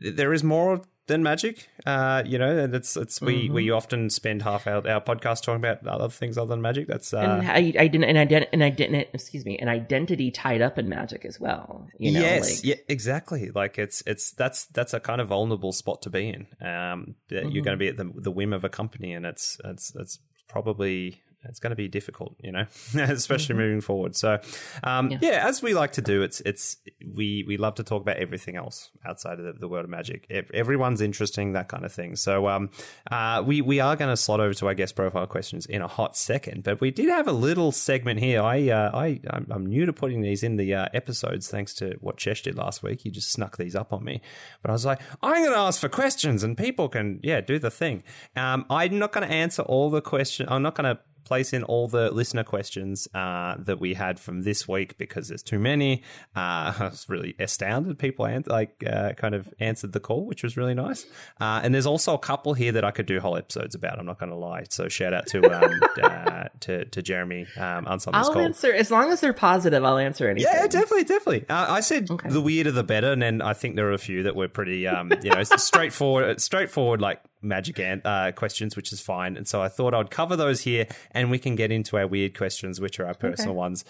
[0.00, 1.68] there is more than magic.
[1.84, 5.64] Uh, you know, and it's it's we we often spend half our, our podcast talking
[5.64, 6.86] about other things other than magic.
[6.86, 9.68] That's uh, and I, I didn't, and I didn't, and I didn't, excuse me, an
[9.68, 11.88] identity tied up in magic as well.
[11.98, 13.50] You know, yes, like, yeah, exactly.
[13.50, 16.46] Like it's it's that's that's a kind of vulnerable spot to be in.
[16.66, 19.58] Um, that you're going to be at the the whim of a company, and it's
[19.64, 20.18] it's it's
[20.48, 24.16] probably it's going to be difficult, you know, especially moving forward.
[24.16, 24.40] So,
[24.82, 25.18] um, yeah.
[25.20, 25.46] Yeah.
[25.48, 26.76] as we like to do, it's it's
[27.14, 30.26] we we love to talk about everything else outside of the, the world of magic.
[30.30, 32.16] Ev- Everyone's interesting, that kind of thing.
[32.16, 32.70] So, um,
[33.10, 35.88] uh, we we are going to slot over to our guest profile questions in a
[35.88, 38.42] hot second, but we did have a little segment here.
[38.42, 41.96] I uh, I I'm, I'm new to putting these in the uh, episodes, thanks to
[42.00, 43.02] what Chesh did last week.
[43.02, 44.20] He just snuck these up on me,
[44.62, 47.58] but I was like, I'm going to ask for questions, and people can yeah do
[47.58, 48.02] the thing.
[48.36, 50.48] Um, I'm not going to answer all the questions.
[50.50, 54.42] I'm not going to place in all the listener questions uh, that we had from
[54.42, 56.02] this week because there's too many.
[56.34, 57.98] Uh, I was really astounded.
[57.98, 61.06] People an- like uh, kind of answered the call, which was really nice.
[61.40, 63.98] Uh, and there's also a couple here that I could do whole episodes about.
[63.98, 64.64] I'm not going to lie.
[64.70, 68.44] So shout out to um, uh, to, to Jeremy um, on something's I'll called.
[68.46, 69.84] answer as long as they're positive.
[69.84, 70.50] I'll answer anything.
[70.52, 71.48] Yeah, definitely, definitely.
[71.48, 72.30] Uh, I said Okay.
[72.30, 74.86] the weirder the better, and then I think there are a few that were pretty,
[74.86, 75.42] um, you know,
[75.82, 79.36] straightforward, straightforward like magic uh, questions, which is fine.
[79.36, 82.36] And so I thought I'd cover those here, and we can get into our weird
[82.36, 83.84] questions, which are our personal ones.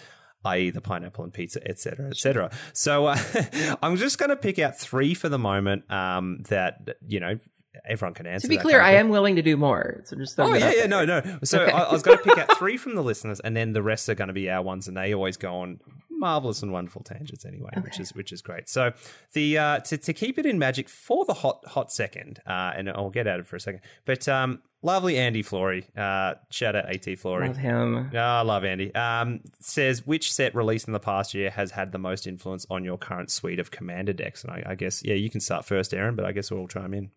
[0.45, 2.49] I.e., the pineapple and pizza, etc., etc.
[2.71, 3.17] So uh,
[3.83, 7.37] I'm just going to pick out three for the moment um, that you know
[7.85, 8.45] everyone can answer.
[8.45, 10.01] To be that clear, I am willing to do more.
[10.05, 10.87] So just Oh yeah, yeah, there.
[10.87, 11.39] no, no.
[11.43, 13.83] So I, I was going to pick out three from the listeners, and then the
[13.83, 15.81] rest are going to be our ones, and they always go on
[16.19, 18.69] marvelous and wonderful tangents anyway, which is which is great.
[18.69, 18.93] So
[19.33, 22.89] the uh, to to keep it in magic for the hot hot second, uh, and
[22.89, 26.85] I'll get at it for a second, but um, lovely Andy Flory, uh, shout out
[26.85, 27.47] At Flory.
[27.47, 28.11] Love him.
[28.15, 28.93] Ah, I love Andy.
[28.95, 32.83] Um, says which set released in the past year has had the most influence on
[32.83, 34.43] your current suite of commander decks?
[34.43, 36.67] And I, I guess yeah, you can start first, Aaron, but I guess we'll all
[36.67, 37.11] chime in.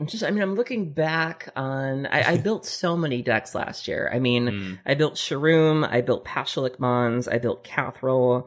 [0.00, 3.86] I'm just, I mean, I'm looking back on, I, I built so many decks last
[3.88, 4.10] year.
[4.12, 4.74] I mean, Hmm.
[4.86, 8.46] I built Sharuum, I built Pashalik Mons, I built Kathril.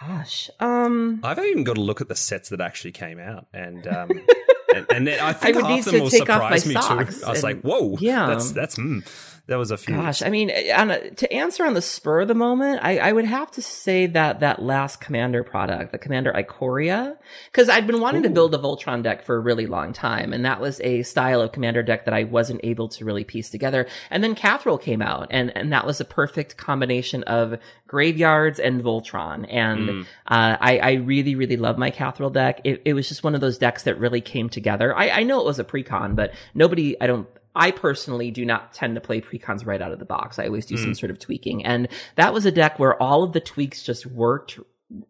[0.00, 3.86] Gosh, um, I've even got to look at the sets that actually came out, and
[3.86, 4.10] um,
[4.74, 6.56] and, and then I think I would half need them to will take off my
[6.56, 7.26] surprise me socks too.
[7.26, 8.26] I was and- like, "Whoa, yeah.
[8.26, 9.06] that's that's mm,
[9.46, 12.28] that was a few." Gosh, I mean, on a, to answer on the spur of
[12.28, 16.32] the moment, I, I would have to say that that last Commander product, the Commander
[16.32, 17.16] Ikoria,
[17.52, 20.44] because I'd been wanting to build a Voltron deck for a really long time, and
[20.44, 23.86] that was a style of Commander deck that I wasn't able to really piece together.
[24.10, 28.82] And then Kathril came out, and and that was a perfect combination of graveyards and
[28.82, 32.60] Voltron, and uh, I, I really really love my Kathril deck.
[32.64, 34.96] It, it was just one of those decks that really came together.
[34.96, 37.28] I, I know it was a precon, but nobody, I don't.
[37.54, 40.38] I personally do not tend to play precons right out of the box.
[40.38, 41.64] I always do some sort of tweaking.
[41.64, 44.58] And that was a deck where all of the tweaks just worked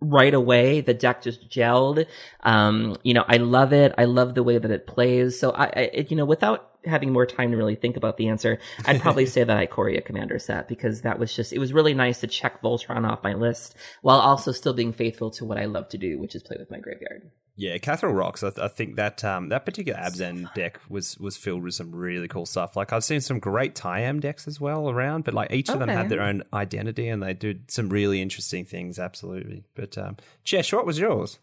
[0.00, 0.80] right away.
[0.80, 2.06] The deck just gelled.
[2.42, 3.92] Um, you know, I love it.
[3.98, 5.38] I love the way that it plays.
[5.38, 8.28] So I, I it- you know, without having more time to really think about the
[8.28, 11.94] answer, I'd probably say that Ikoria Commander set because that was just, it was really
[11.94, 15.64] nice to check Voltron off my list while also still being faithful to what I
[15.64, 17.30] love to do, which is play with my graveyard.
[17.56, 18.42] Yeah, Catherine rocks.
[18.42, 22.26] I, I think that um, that particular Abzan deck was was filled with some really
[22.26, 22.74] cool stuff.
[22.74, 25.88] Like I've seen some great Tayam decks as well around, but like each of them
[25.88, 28.98] had their own identity and they did some really interesting things.
[28.98, 29.64] Absolutely.
[29.76, 31.38] But um, Chesh, what was yours?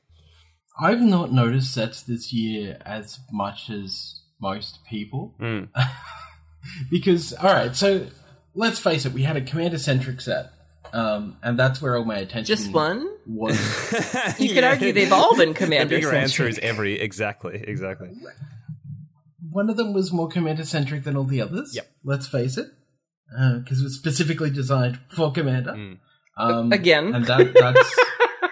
[0.79, 5.35] I've not noticed sets this year as much as most people.
[5.39, 5.69] Mm.
[6.91, 8.07] because, alright, so
[8.53, 10.51] let's face it, we had a commander centric set.
[10.93, 13.09] Um, and that's where all my attention Just one?
[13.25, 13.57] was.
[14.39, 18.09] You could argue they've all been The Commander bigger answer is every exactly, exactly.
[19.49, 21.71] One of them was more commander centric than all the others.
[21.75, 21.87] Yep.
[22.03, 22.67] Let's face it.
[23.29, 25.71] Because it was specifically designed for commander.
[25.73, 25.99] Mm.
[26.37, 27.13] Um, Again.
[27.13, 27.99] And that, that's,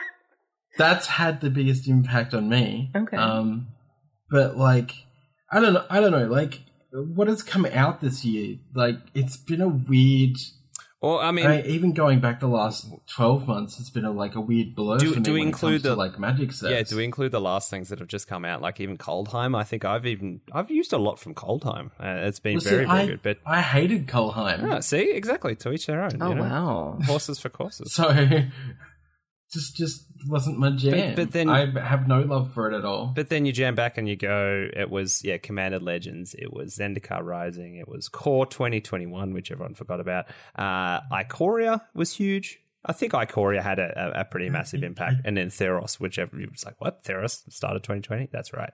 [0.78, 2.92] that's had the biggest impact on me.
[2.96, 3.18] Okay.
[3.18, 3.68] Um,
[4.30, 4.92] but like,
[5.52, 5.86] I don't know.
[5.90, 6.28] I don't know.
[6.28, 6.62] Like,
[6.92, 8.58] what has come out this year?
[8.74, 10.36] Like, it's been a weird.
[11.02, 14.36] Well, I mean, I, even going back the last twelve months, it's been a like
[14.36, 16.72] a weird blur Do- for me do we include the- to, like magic sets.
[16.74, 16.84] yeah.
[16.84, 19.56] Do we include the last things that have just come out, like even Kaldheim?
[19.58, 21.92] I think I've even I've used a lot from Kaldheim.
[22.00, 23.22] Uh, it's been Well, see, very very I, good.
[23.24, 24.70] But I hated Kaldheim.
[24.70, 26.22] Ah, see, exactly to each their own.
[26.22, 26.42] Oh, you know?
[26.42, 26.98] wow.
[27.06, 27.94] horses for courses.
[28.00, 28.10] So,
[29.52, 31.16] just just wasn't my jam.
[31.16, 33.14] but then- I have no love for it at all.
[33.16, 36.78] But then you jam back and you go, it was, yeah, Commander Legends, it was
[36.78, 40.26] Zendikar Rising, it was Core 2021, which everyone forgot about.
[40.56, 42.60] Uh, Ikoria was huge.
[42.86, 45.18] I think Ikoria had a, a, pretty massive impact.
[45.26, 47.04] And then Theros, which everybody was like, what?
[47.04, 48.30] Theros started 2020?
[48.32, 48.72] That's right.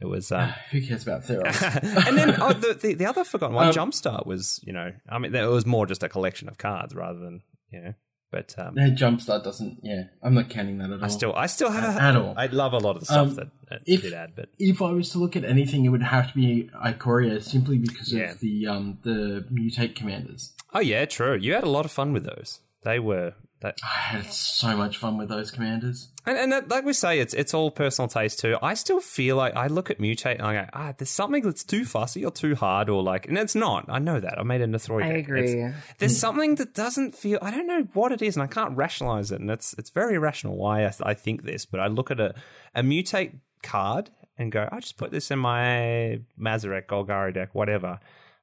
[0.00, 0.30] It was.
[0.38, 2.06] Um, Who cares about Theros?
[2.06, 5.18] and then oh, the, the, the other forgotten one, Um, Jumpstart, was, you know, I
[5.18, 7.94] mean, it was more just a collection of cards rather than, you know,
[8.30, 9.78] but um, no, Jumpstart doesn't.
[9.82, 11.04] Yeah, I'm not counting that at all.
[11.04, 12.34] I still, I still have, At all.
[12.36, 14.82] I love a lot of the stuff Um, that, that if- did add, but If
[14.82, 18.32] I was to look at anything, it would have to be Ikoria, simply because Yeah.
[18.32, 20.52] of the um the mutate commanders.
[20.74, 21.36] oh yeah, true.
[21.36, 22.60] You had a lot of fun with those.
[22.84, 23.86] They were that, I
[24.16, 26.08] had so much fun with those commanders.
[26.26, 28.56] and, and that, like we say, it's it's all personal taste too.
[28.62, 31.64] I still feel like I look at mutate and I go, ah, there's something that's
[31.64, 33.86] too fussy or too hard or like, and it's not.
[33.88, 34.38] I know that.
[34.38, 35.02] I made a Nethroi.
[35.04, 35.16] I deck.
[35.18, 35.50] agree.
[35.52, 37.38] It's- there's something that doesn't feel.
[37.42, 39.40] I don't know what it is, and I can't rationalize it.
[39.40, 41.66] And it's it's very irrational why I, I think this.
[41.66, 42.34] But I look at a
[42.74, 44.10] a mutate card
[44.40, 47.98] and go, I just put this in my Mazirek Golgari deck, whatever.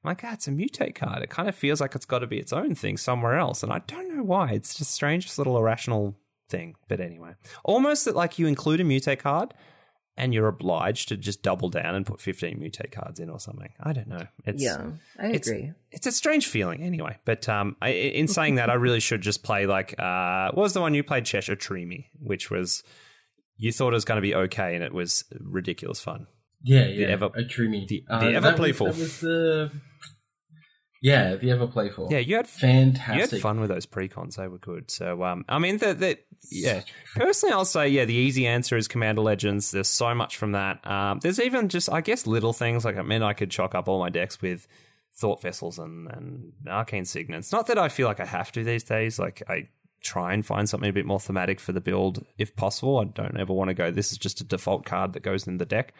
[0.05, 1.23] I'm like, ah, it's a mutate card.
[1.23, 3.71] It kind of feels like it's got to be its own thing somewhere else, and
[3.73, 4.51] I don't know why.
[4.51, 6.15] It's just strangest little irrational
[6.49, 6.75] thing.
[6.87, 7.31] But anyway,
[7.63, 9.53] almost that like you include a mutate card.
[10.17, 13.73] And you're obliged to just double down and put 15 mutate cards in or something.
[13.81, 14.25] I don't know.
[14.45, 15.73] It's, Yeah, I it's- agree.
[15.91, 17.17] It's a strange feeling, anyway.
[17.25, 20.71] But um, I, in saying that, I really should just play like uh, what was
[20.71, 22.81] the one you played, Cheshire Treemy, which was
[23.57, 26.27] you thought it was going to be okay, and it was ridiculous fun.
[26.65, 27.07] Yeah, yeah.
[27.07, 27.87] ever- a Trumi.
[27.87, 29.71] the- Uh, the ever that was- That was the
[31.01, 32.07] yeah, the ever playful.
[32.09, 33.15] Yeah, you had fantastic.
[33.31, 34.89] you had fun with those precons; they were good.
[34.89, 36.17] So, um, I mean, the, the
[36.49, 36.81] yeah.
[37.15, 38.05] Personally, I'll say yeah.
[38.05, 39.69] The easy answer is Commander Legends.
[39.69, 40.85] There's so much from that.
[40.89, 43.87] Um, there's even just I guess little things like I mean, I could chalk up
[43.87, 44.67] all my decks with
[45.15, 47.51] thought vessels and and arcane signets.
[47.51, 49.19] Not that I feel like I have to these days.
[49.19, 49.67] Like I
[50.01, 52.97] try and find something a bit more thematic for the build if possible.
[52.99, 53.91] I don't ever want to go.
[53.91, 55.93] This is just a default card that goes in the deck.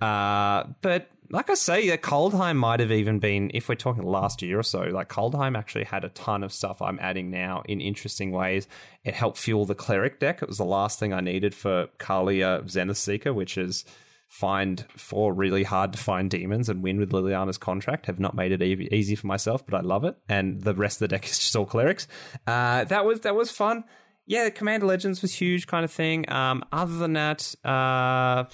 [0.00, 4.58] Uh, but like I say, Kaldheim might have even been, if we're talking last year
[4.58, 8.32] or so, like Kaldheim actually had a ton of stuff I'm adding now in interesting
[8.32, 8.68] ways.
[9.04, 10.42] It helped fuel the cleric deck.
[10.42, 13.84] It was the last thing I needed for Kaalia Zenith Seeker, which is
[14.28, 18.06] find four really hard to find demons and win with Liliana's contract.
[18.06, 20.16] Have not made it e- easy for myself, but I love it.
[20.28, 22.08] And the rest of the deck is just all clerics.
[22.46, 23.84] Uh, that was that was fun.
[24.24, 26.30] Yeah, Commander Legends was huge, kind of thing.
[26.30, 28.44] Um, other than that, uh,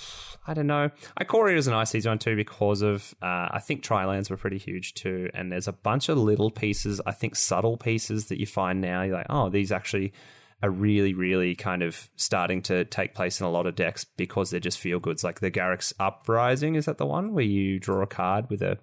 [0.46, 0.90] I don't know.
[1.20, 4.58] Ikoria was a nice easy one too because of uh, I think Trilands were pretty
[4.58, 7.02] huge too, and there's a bunch of little pieces.
[7.04, 9.02] I think subtle pieces that you find now.
[9.02, 10.14] You're like, oh, these actually
[10.62, 14.50] are really, really kind of starting to take place in a lot of decks because
[14.50, 15.22] they're just feel goods.
[15.22, 18.78] Like the Garruk's Uprising, is that the one where you draw a card with a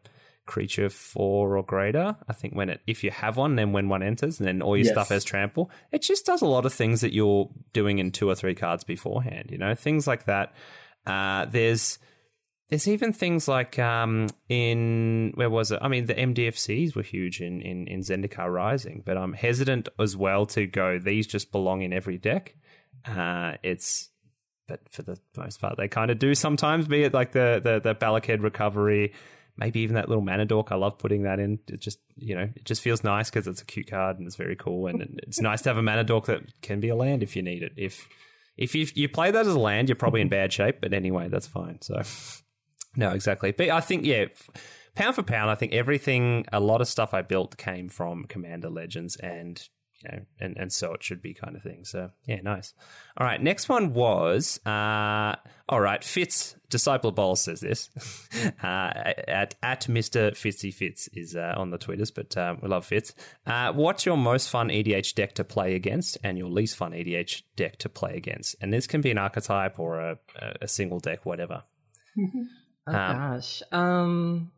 [0.46, 2.16] creature four or greater?
[2.28, 4.76] I think when it, if you have one, then when one enters, and then all
[4.78, 4.94] your Yes.
[4.94, 8.30] stuff has trample, it just does a lot of things that you're doing in two
[8.30, 9.50] or three cards beforehand.
[9.52, 10.54] You know, things like that.
[11.06, 12.00] Uh, there's
[12.70, 15.80] there's even things like um, in where was it?
[15.82, 20.18] I mean, the MDFCs were huge in in, in Zendikar Rising, but I'm hesitant as
[20.18, 20.98] well to go.
[20.98, 22.56] These just belong in every deck.
[23.06, 24.10] Uh, it's
[24.68, 26.88] but for the most part, they kind of do sometimes.
[26.88, 29.14] Be it like the the the Bala Ged Recovery,
[29.58, 30.72] maybe even that little mana dork.
[30.72, 31.60] I love putting that in.
[31.68, 34.36] It just you know it just feels nice because it's a cute card and it's
[34.36, 37.24] very cool, and it's nice to have a mana dork that can be a land
[37.24, 37.74] if you need it.
[37.78, 38.08] If
[38.58, 40.82] if you you play that as a land, you're probably in bad shape.
[40.82, 41.82] But anyway, that's fine.
[41.82, 42.02] So
[42.96, 43.52] no, exactly.
[43.52, 44.26] But I think yeah.
[44.96, 48.70] Pound for pound, I think everything, a lot of stuff I built came from Commander
[48.70, 49.62] Legends, and
[50.06, 51.86] you know, and, and so it should be kind of thing.
[51.86, 52.74] So yeah, nice.
[53.18, 55.36] All right, next one was uh,
[55.70, 56.04] all right.
[56.04, 57.90] Fitz Disciple Bowl says this
[58.64, 58.92] uh,
[59.28, 63.14] at at Mister Fitzy Fitz is uh, on the tweeters, but um, we love Fitz.
[63.46, 67.44] Uh, what's your most fun EDH deck to play against, and your least fun EDH
[67.56, 68.56] deck to play against?
[68.62, 71.64] And this can be an archetype or a, a, a single deck, whatever.
[72.88, 73.64] Oh gosh.
[73.72, 74.52] Um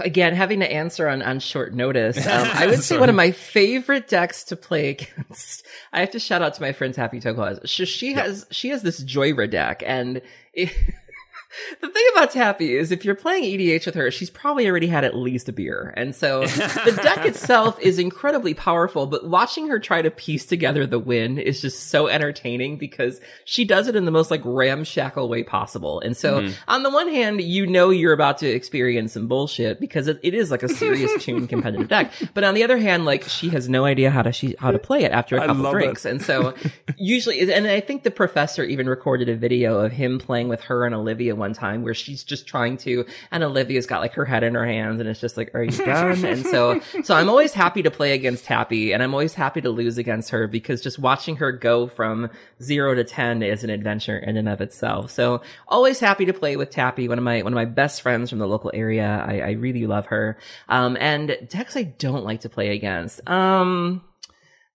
[0.00, 2.16] again, having to answer on, on short notice.
[2.26, 5.66] Um, I would say one of my favorite decks to play against.
[5.92, 7.60] I have to shout out to my friend Tappy Toko.
[7.64, 10.22] She, she has she has this Jhoira deck, and
[10.52, 10.72] it,
[11.80, 15.04] the thing about Tappy is if you're playing EDH with her, she's probably already had
[15.04, 15.92] at least a beer.
[15.96, 20.86] And so the deck itself is incredibly powerful, but watching her try to piece together
[20.86, 25.28] the win is just so entertaining because she does it in the most like ramshackle
[25.28, 26.00] way possible.
[26.00, 26.52] And so mm-hmm.
[26.68, 30.34] on the one hand, you know you're about to experience some bullshit because it, it
[30.34, 32.12] is like a serious tune competitive deck.
[32.34, 34.78] But on the other hand, like she has no idea how to she how to
[34.78, 35.78] play it after a couple love it.
[35.78, 36.04] drinks.
[36.04, 36.54] And so
[36.96, 40.84] usually, and I think the professor even recorded a video of him playing with her
[40.84, 44.26] and Olivia one one time where she's just trying to, and Olivia's got like her
[44.26, 46.24] head in her hands and it's just like, are you done?
[46.24, 49.70] and so, so I'm always happy to play against Tappy and I'm always happy to
[49.70, 52.30] lose against her because just watching her go from
[52.62, 55.10] zero to 10 is an adventure in and of itself.
[55.10, 58.30] So always happy to play with Tappy, one of my, one of my best friends
[58.30, 59.24] from the local area.
[59.26, 60.38] I, I really love her.
[60.68, 63.26] Um, and decks I don't like to play against.
[63.28, 64.02] Um,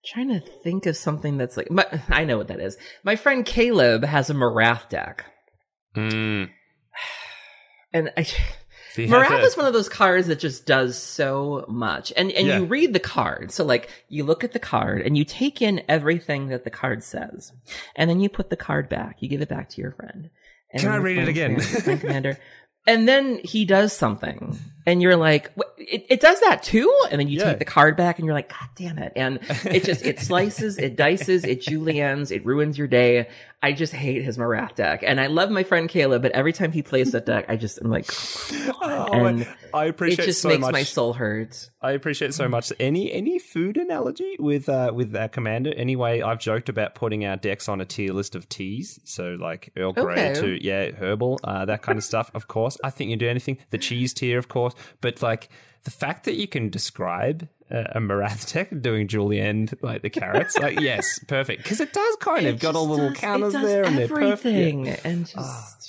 [0.04, 2.76] trying to think of something that's like, my, I know what that is.
[3.04, 5.24] My friend Caleb has a Marath deck.
[5.96, 6.50] Mm.
[7.94, 8.26] And I,
[8.94, 12.12] Do you have Marath to- is one of those cards that just does so much.
[12.16, 12.58] And and Yeah.
[12.58, 13.50] you read the card.
[13.52, 17.02] So like you look at the card and you take in everything that the card
[17.02, 17.52] says.
[17.96, 19.16] And then you put the card back.
[19.22, 20.28] You give it back to your friend.
[20.72, 21.60] And Can I read it again?
[22.00, 22.36] commander.
[22.86, 26.92] And then he does something, and you're like, it, it does that too?
[27.10, 27.50] And then you Yeah.
[27.50, 29.12] take the card back, and you're like, God damn it!
[29.16, 33.28] And it just it slices, it dices, it juliennes, it ruins your day.
[33.62, 36.70] I just hate his Marath deck, and I love my friend Caleb, but every time
[36.72, 38.10] he plays that deck, I just am like,
[38.82, 40.72] Oh, and I it just so makes much.
[40.72, 41.70] my soul hurt.
[41.80, 42.72] I appreciate so much.
[42.78, 45.72] Any any food analogy with uh with our commander?
[45.74, 49.72] Anyway, I've joked about putting our decks on a tier list of teas, so like
[49.76, 50.40] Earl Grey Okay.
[50.40, 52.30] to yeah herbal, uh, that kind of stuff.
[52.34, 53.58] Of course, I think you do anything.
[53.70, 55.48] The cheese tier, of course, but like
[55.84, 60.58] the fact that you can describe uh, a Marath deck doing julienne like the carrots,
[60.58, 63.62] like yes, perfect, because it does kind of got a just little does- counters it
[63.62, 64.44] there, and they're perfect.
[64.44, 64.52] Yeah.
[64.52, 65.83] everything, and just.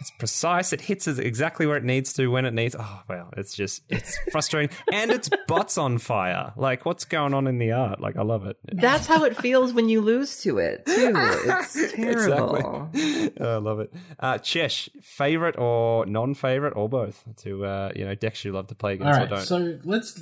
[0.00, 0.72] It's precise.
[0.72, 2.76] It hits exactly where it needs to when it needs.
[2.78, 6.52] Oh well, it's just it's frustrating, and its butt's on fire.
[6.56, 8.00] Like what's going on in the art?
[8.00, 8.56] Like I love it.
[8.72, 11.12] That's how it feels when you lose to it too.
[11.16, 12.90] It's terrible.
[12.94, 13.40] Exactly.
[13.46, 13.92] I love it.
[14.20, 17.24] Uh, Chesh, favorite or non-favorite or both?
[17.38, 19.44] To uh, you know, decks you love to play All against or don't.
[19.44, 20.20] so let's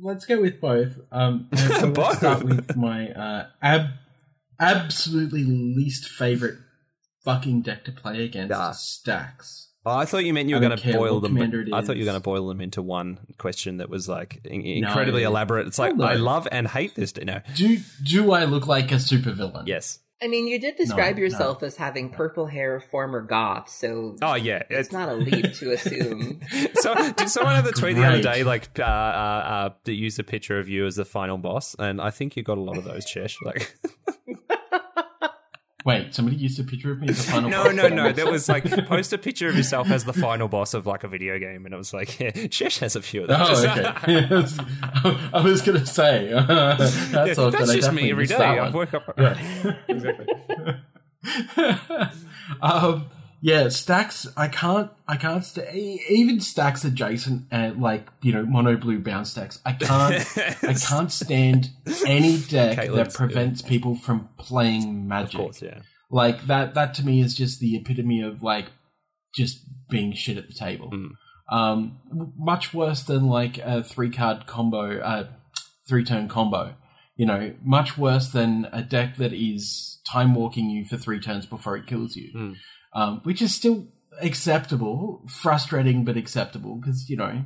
[0.00, 0.98] let's go with both.
[1.10, 1.98] Um, so Both?
[2.06, 3.90] let's start with my uh, ab-
[4.60, 6.58] absolutely least favorite
[7.26, 8.72] fucking deck to play against Ah.
[8.72, 9.64] stacks.
[9.84, 11.36] Oh, I thought you meant you were going to boil them.
[11.36, 14.40] it I thought you were going to boil them into one question that was like
[14.44, 15.28] in- incredibly No.
[15.28, 15.66] elaborate.
[15.68, 17.14] It's like Hold I love and hate this.
[17.16, 19.66] No, Do do I look like a supervillain?
[19.68, 20.00] yes.
[20.20, 24.34] I mean, you did describe No, yourself as having purple hair, former goth, so Oh
[24.34, 26.40] yeah, it's not a leap to assume.
[26.76, 30.18] so did someone have the tweet the other day like uh, uh, uh, that used
[30.18, 32.78] a picture of you as the final boss, and I think you got a lot
[32.78, 33.36] of those, Chesh.
[33.44, 33.76] Like,
[35.86, 37.48] Wait, somebody used a picture of me as the final.
[37.50, 37.74] no, boss?
[37.74, 38.10] no, no.
[38.10, 41.08] There was like post a picture of yourself as the final boss of like a
[41.08, 43.64] video game, and it was like, yeah, Chesh has a few of those.
[43.64, 43.84] Oh, okay.
[45.32, 48.36] I was gonna say that's, Yeah, that's just me every day.
[48.36, 49.14] I work up.
[49.16, 49.76] Yeah.
[49.86, 50.26] exactly.
[52.60, 53.06] um,
[53.40, 54.26] yeah, stacks.
[54.36, 54.90] I can't.
[55.06, 55.44] I can't.
[55.44, 59.60] St- even stacks adjacent and like you know mono blue bounce stacks.
[59.64, 60.24] I can't.
[60.62, 61.70] I can't stand
[62.06, 65.34] any deck Caitlin's, that prevents people from playing magic.
[65.34, 65.80] Of course, yeah.
[66.10, 66.74] Like that.
[66.74, 68.66] That to me is just the epitome of like
[69.34, 69.60] just
[69.90, 70.90] being shit at the table.
[70.90, 71.10] Mm.
[71.48, 71.98] Um,
[72.36, 75.28] much worse than like a three card combo, uh,
[75.88, 76.74] three turn combo.
[77.16, 81.46] You know, much worse than a deck that is time walking you for three turns
[81.46, 82.54] before it kills you, Mm.
[82.96, 83.86] Um, which is still
[84.22, 87.44] acceptable, frustrating but acceptable because you know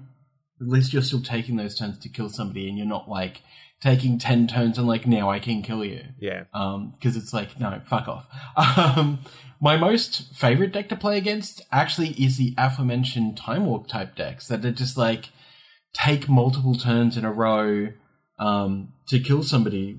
[0.60, 3.42] at least you're still taking those turns to kill somebody, and you're not like
[3.80, 6.44] taking ten turns and like now I can kill you Yeah.
[6.52, 8.26] because it's like no, fuck off.
[8.78, 9.20] Um,
[9.62, 14.46] my most favorite deck to play against actually is the aforementioned time walk type decks
[14.48, 15.30] that are just like
[15.92, 17.88] take multiple turns in a row
[18.38, 19.98] um, to kill somebody,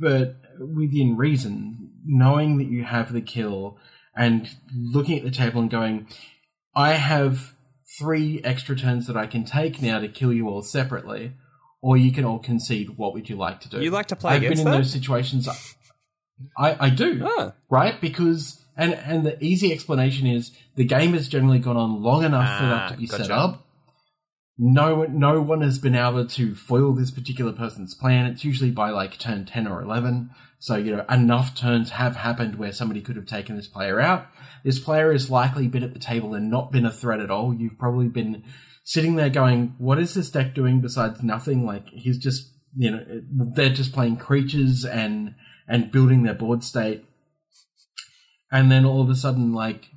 [0.00, 3.76] but within reason, knowing that you have the kill
[4.16, 6.06] and looking at the table and going,
[6.74, 7.54] I have
[7.98, 11.32] three extra turns that I can take now to kill you all separately.
[11.82, 12.98] Or you can all concede.
[12.98, 13.80] What would you like to do?
[13.80, 14.70] You like to play I've been in that?
[14.72, 15.48] those situations.
[16.58, 17.52] I I do Ah.
[17.70, 22.22] right because and and the easy explanation is the game has generally gone on long
[22.22, 23.24] enough for that Ah, to be gotcha.
[23.24, 23.66] set up.
[24.58, 28.26] No one, no one has been able to foil this particular person's plan.
[28.26, 30.30] It's usually by like turn ten or eleven.
[30.60, 34.26] So you know enough turns have happened where somebody could have taken this player out.
[34.62, 37.52] This player has likely been at the table and not been a threat at all.
[37.54, 38.44] You've probably been
[38.84, 43.04] sitting there going, "What is this deck doing besides nothing?" Like he's just you know
[43.54, 45.34] they're just playing creatures and
[45.66, 47.04] and building their board state
[48.52, 49.90] and then all of a sudden like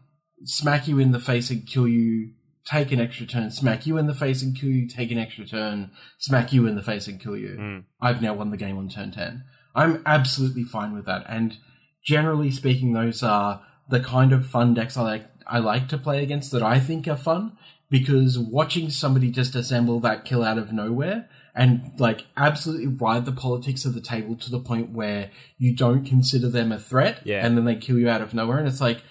[0.45, 2.31] smack you in the face and kill you
[2.65, 5.45] take an extra turn smack you in the face and kill you take an extra
[5.45, 7.83] turn smack you in the face and kill you Mm.
[8.01, 9.43] i've now won the game on turn 10
[9.75, 11.57] i'm absolutely fine with that and
[12.03, 16.21] generally speaking those are the kind of fun decks i like i like to play
[16.23, 17.57] against that i think are fun
[17.89, 23.31] because watching somebody just assemble that kill out of nowhere and like absolutely ride the
[23.31, 25.29] politics of the table to the point where
[25.59, 27.45] you don't consider them a threat Yeah.
[27.45, 29.03] and then they kill you out of nowhere and it's like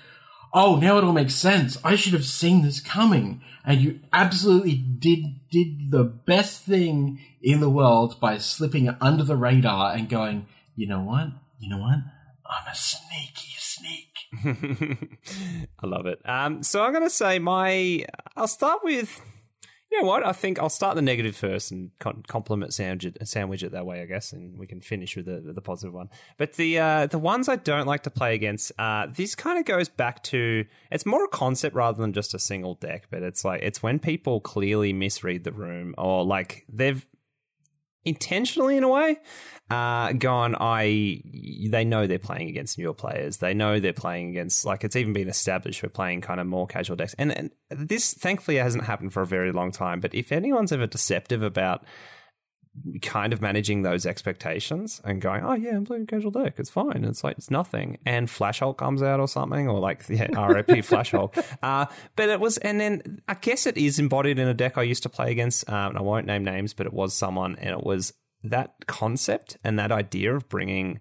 [0.54, 1.78] oh, now it all makes sense.
[1.82, 3.40] I should have seen this coming.
[3.64, 9.36] And you absolutely did, did the best thing in the world by slipping under the
[9.36, 11.28] radar and going, you know what?
[11.58, 11.98] You know what?
[12.44, 14.08] I'm a sneaky sneak.
[15.82, 16.20] I love it.
[16.24, 18.04] Um, so I'm going to say my.
[18.36, 19.20] I'll start with
[19.92, 20.24] you know what?
[20.24, 21.90] I think I'll start the negative first and
[22.26, 25.52] compliment sandwich it, sandwich it that way, I guess, and we can finish with the
[25.52, 26.08] the positive one.
[26.38, 29.66] But the uh, the ones I don't like to play against, uh, this kind of
[29.66, 33.08] goes back to it's more a concept rather than just a single deck.
[33.10, 37.04] But it's like it's when people clearly misread the room or like they've
[38.04, 39.18] intentionally in a way.
[39.70, 41.22] Uh, gone i
[41.70, 43.38] they know they're playing against newer players.
[43.38, 46.66] They know they're playing against like it's even been established for playing kind of more
[46.66, 47.14] casual decks.
[47.16, 50.00] And, and this thankfully hasn't happened for a very long time.
[50.00, 51.84] But if anyone's ever deceptive about
[53.02, 56.54] kind of managing those expectations and going, oh yeah, I'm playing casual deck.
[56.58, 57.04] It's fine.
[57.04, 57.98] It's like it's nothing.
[58.06, 61.36] And Flash Hulk comes out or something, or like yeah, RIP Flash Hulk.
[61.62, 61.86] Uh,
[62.16, 65.02] but it was, and then I guess it is embodied in a deck I used
[65.02, 65.68] to play against.
[65.68, 69.78] Um, I won't name names, but it was someone, and it was that concept and
[69.78, 71.00] that idea of bringing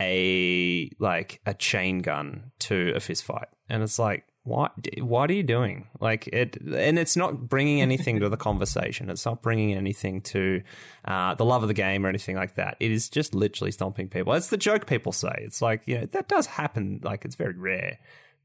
[0.00, 5.34] a like a chain gun to a fist fight, and it's like what what are
[5.34, 5.86] you doing?
[6.00, 9.08] Like it and it's not bringing anything to the conversation.
[9.08, 10.62] It's not bringing anything to
[11.04, 12.76] uh, the love of the game or anything like that.
[12.80, 14.32] It is just literally stomping people.
[14.32, 15.34] It's the joke people say.
[15.38, 17.00] It's like you know that does happen.
[17.04, 17.98] Like it's very rare.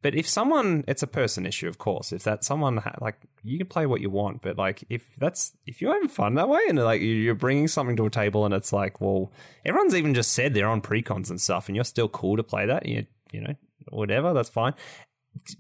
[0.04, 2.12] But if someone it's a person issue of course.
[2.12, 5.82] If that someone like you can play what you want but like if that's if
[5.82, 8.74] you're having fun that way and like you're bringing something to a table and it's
[8.74, 9.32] like well
[9.66, 12.66] everyone's even just said they're on precons and stuff and you're still cool to play
[12.66, 13.54] that you you know
[13.90, 14.74] whatever that's fine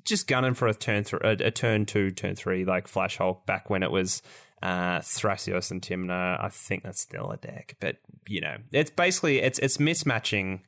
[0.03, 3.45] just gunning for a turn th- a, a, turn two, turn three, like Flash Hulk
[3.45, 4.21] back when it was
[4.61, 6.43] uh, Thrasios and Tymna.
[6.43, 7.97] I think that's still a deck, but
[8.27, 10.61] you know, it's basically it's it's mismatching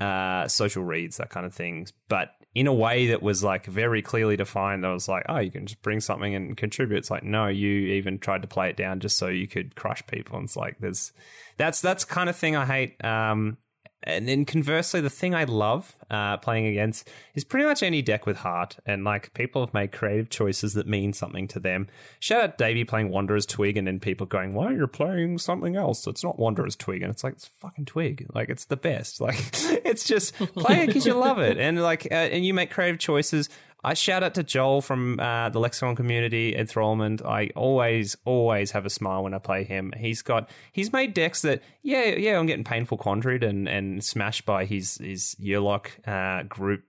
[0.00, 4.02] uh, social reads, that kind of things, but in a way that was like very
[4.02, 4.82] clearly defined.
[4.82, 6.98] That was like, oh, you can just bring something and contribute.
[6.98, 10.04] It's like, no, you even tried to play it down just so you could crush
[10.06, 10.36] people.
[10.36, 11.12] And it's like, there's
[11.58, 13.04] that's that's kind of thing I hate.
[13.04, 13.58] Um,
[14.02, 18.24] and then conversely, the thing I love uh, playing against is pretty much any deck
[18.24, 21.86] with heart, and like people have made creative choices that mean something to them.
[22.18, 25.76] Shout out Davey playing Wanderer's Twig, and then people going, "Why are you playing something
[25.76, 26.06] else?
[26.06, 29.20] It's not Wanderer's Twig," and it's like it's fucking Twig, like it's the best.
[29.30, 29.36] Like
[29.84, 32.98] it's just play it because you love it, and like uh, and you make creative
[32.98, 33.48] choices.
[33.82, 37.24] I shout out to Joel from uh, the Lexicon community, Enthrallment.
[37.24, 39.92] I always, always have a smile when I play him.
[39.96, 44.44] He's got, he's made decks that, yeah, yeah, I'm getting painful quandried and, and smashed
[44.44, 46.84] by his, his Yearlock uh, group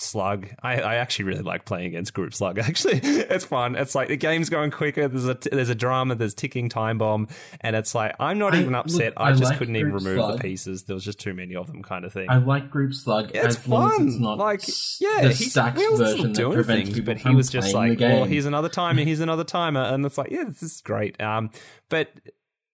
[0.00, 0.48] slug.
[0.62, 2.58] I, I actually really like playing against group slug.
[2.70, 3.76] Actually, it's fun.
[3.76, 5.08] It's like the game's going quicker.
[5.08, 6.14] There's a there's a drama.
[6.14, 7.28] There's ticking time bomb,
[7.60, 9.08] and it's like I'm not I, even upset.
[9.08, 10.36] Look, I, I, just like couldn't even remove slug.
[10.36, 10.84] the pieces.
[10.84, 12.28] There was just too many of them, kind of thing.
[12.28, 13.30] I like group slug.
[13.34, 14.08] It's fun.
[14.08, 14.62] it's not like
[15.00, 18.68] yeah, the he's stacked version doing things, but he was just like, well, here's another
[18.68, 19.02] timer.
[19.02, 21.20] Here's another timer, and it's like, yeah, this is great.
[21.20, 21.50] Um,
[21.88, 22.08] but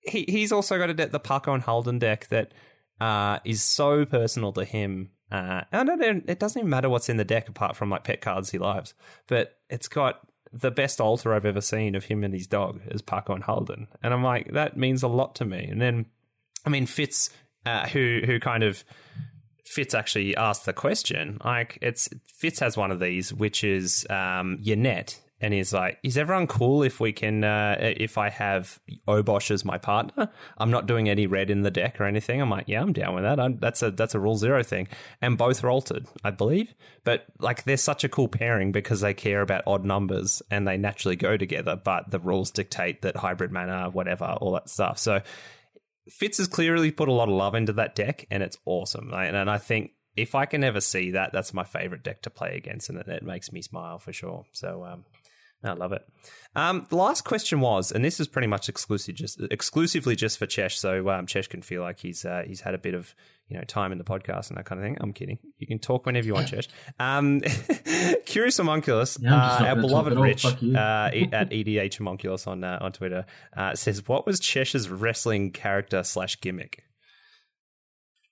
[0.02, 2.52] he he's also got a deck, the Pako and Haldan deck that
[3.00, 5.88] uh, is so personal to him uh, and
[6.28, 8.94] it doesn't even matter what's in the deck apart from like pet cards he loves,
[9.26, 10.20] but it's got
[10.52, 13.88] the best altar I've ever seen of him and his dog as Pako and Haldan,
[14.02, 15.66] and I'm like that means a lot to me.
[15.70, 16.06] And then,
[16.64, 17.30] I mean Fitz,
[17.64, 18.84] uh, who who kind of
[19.64, 21.38] Fitz actually asked the question.
[21.44, 26.16] Like it's Fitz has one of these, which is um, Yennett and he's like, "Is
[26.16, 27.44] everyone cool if we can?
[27.44, 31.70] Uh, if I have Obosh as my partner, I'm not doing any red in the
[31.70, 33.38] deck or anything." I'm like, "Yeah, I'm down with that.
[33.38, 34.88] I'm, that's a that's a rule zero thing."
[35.20, 36.74] And both are altered, I believe.
[37.04, 40.76] But like, they're such a cool pairing because they care about odd numbers and they
[40.76, 41.76] naturally go together.
[41.76, 44.98] But the rules dictate that hybrid mana, whatever, all that stuff.
[44.98, 45.20] So
[46.08, 49.12] Fitz has clearly put a lot of love into that deck, and it's awesome.
[49.12, 52.56] And I think if I can ever see that, that's my favorite deck to play
[52.56, 54.44] against, and it makes me smile for sure.
[54.52, 55.04] So, um,
[55.64, 56.06] I love it.
[56.54, 60.46] Um, the last question was, and this is pretty much exclusive, just exclusively just for
[60.46, 63.14] Chesh, so um, Chesh can feel like he's uh, he's had a bit of
[63.48, 64.96] you know time in the podcast and that kind of thing.
[65.00, 65.38] I'm kidding.
[65.58, 66.68] You can talk whenever you want, Chesh.
[66.98, 67.40] Um,
[68.26, 73.26] Curious Homunculus, yeah, uh, our beloved Rich uh, at EDH Homunculus on uh, on Twitter
[73.56, 76.84] uh, says, "What was Chesh's wrestling character slash gimmick?"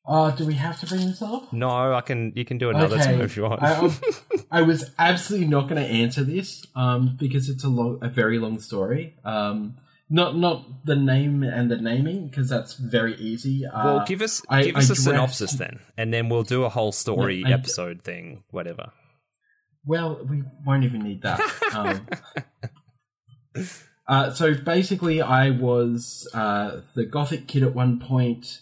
[0.07, 1.51] Oh, do we have to bring this up?
[1.53, 2.33] No, I can.
[2.37, 3.05] You can do another okay.
[3.05, 3.63] time if you want.
[3.63, 3.91] I,
[4.51, 8.39] I, was absolutely not going to answer this um, because it's a long, a very
[8.39, 9.15] long story.
[9.25, 9.77] Um,
[10.11, 13.65] not not the name and the naming because that's very easy.
[13.65, 16.69] Uh, well, give us I, give us a synopsis then, and then we'll do a
[16.69, 18.93] whole story no, episode thing, whatever.
[19.87, 21.41] Well, we won't even need that.
[21.75, 22.07] um,
[24.07, 28.61] uh, so basically, I was uh, the gothic kid at one point.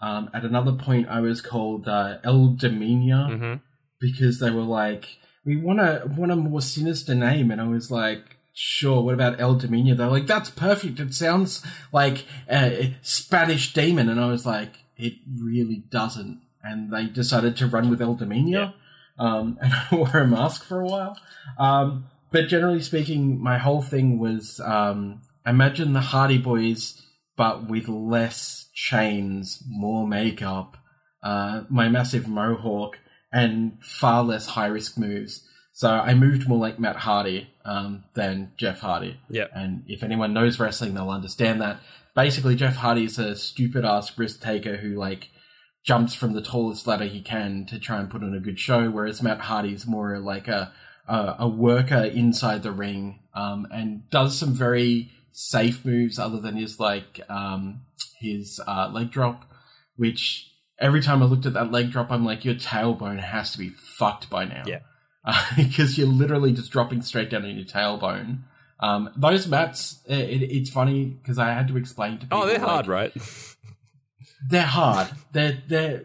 [0.00, 3.54] Um, at another point, I was called uh, El Dominia mm-hmm.
[4.00, 7.90] because they were like, we want a want a more sinister name, and I was
[7.90, 9.02] like, sure.
[9.02, 9.96] What about El Dominio?
[9.96, 11.00] They're like, that's perfect.
[11.00, 16.42] It sounds like a Spanish demon, and I was like, it really doesn't.
[16.62, 18.72] And they decided to run with El Dominio,
[19.18, 21.18] um, and I wore a mask for a while.
[21.58, 27.00] Um, but generally speaking, my whole thing was um, imagine the Hardy Boys,
[27.36, 30.76] but with less chains, more makeup,
[31.22, 32.98] uh, my massive mohawk,
[33.32, 35.46] and far less high risk moves.
[35.72, 39.18] So I moved more like Matt Hardy um, than Jeff Hardy.
[39.28, 39.46] Yeah.
[39.54, 41.80] And if anyone knows wrestling, they'll understand that.
[42.14, 45.30] Basically, Jeff Hardy's a stupid ass risk taker who like
[45.82, 48.88] jumps from the tallest ladder he can to try and put on a good show,
[48.88, 50.72] whereas Matt Hardy's more like a
[51.06, 56.56] a, a worker inside the ring um, and does some very safe moves other than
[56.56, 57.82] his like um,
[58.20, 59.44] his uh, leg drop,
[59.96, 63.58] which every time I looked at that leg drop, I'm like, your tailbone has to
[63.58, 64.64] be fucked by now.
[64.66, 64.80] Yeah.
[65.56, 68.40] Because you're literally just dropping straight down on your tailbone.
[68.78, 72.42] Um, those mats, it, it, it's funny because I had to explain to people.
[72.42, 73.12] Oh, they're like, hard, right?
[74.50, 75.08] They're hard.
[75.32, 76.04] They're they're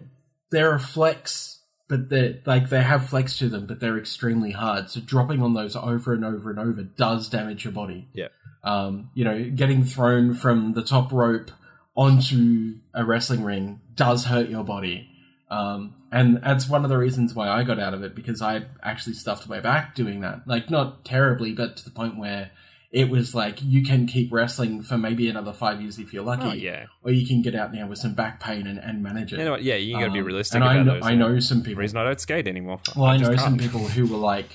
[0.50, 4.90] they're a flex, but they like they have flex to them, but they're extremely hard.
[4.90, 8.08] So dropping on those over and over and over does damage your body.
[8.14, 8.30] Yeah.
[8.64, 11.52] Um, you know, getting thrown from the top rope
[11.96, 15.10] onto a wrestling ring does hurt your body.
[15.50, 18.64] Um, and that's one of the reasons why I got out of it because I
[18.84, 20.48] actually stuffed my back doing that.
[20.48, 22.52] Like, not terribly, but to the point where
[22.92, 26.48] it was like you can keep wrestling for maybe another five years if you're lucky.
[26.48, 26.86] Oh, yeah.
[27.04, 29.40] Or you can get out there with some back pain and, and manage it.
[29.40, 29.58] You know?
[29.58, 31.04] Yeah, you got to be Um, realistic and about I know, those.
[31.04, 31.82] I know some people.
[31.82, 32.80] reason I don't skate anymore.
[32.96, 34.50] Well, I just know some people who were like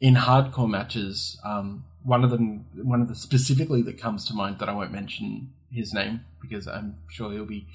[0.00, 1.38] in hardcore matches.
[1.44, 4.92] Um, one of them, one of the specifically that comes to mind that I won't
[4.92, 7.66] mention his name because I'm sure he'll be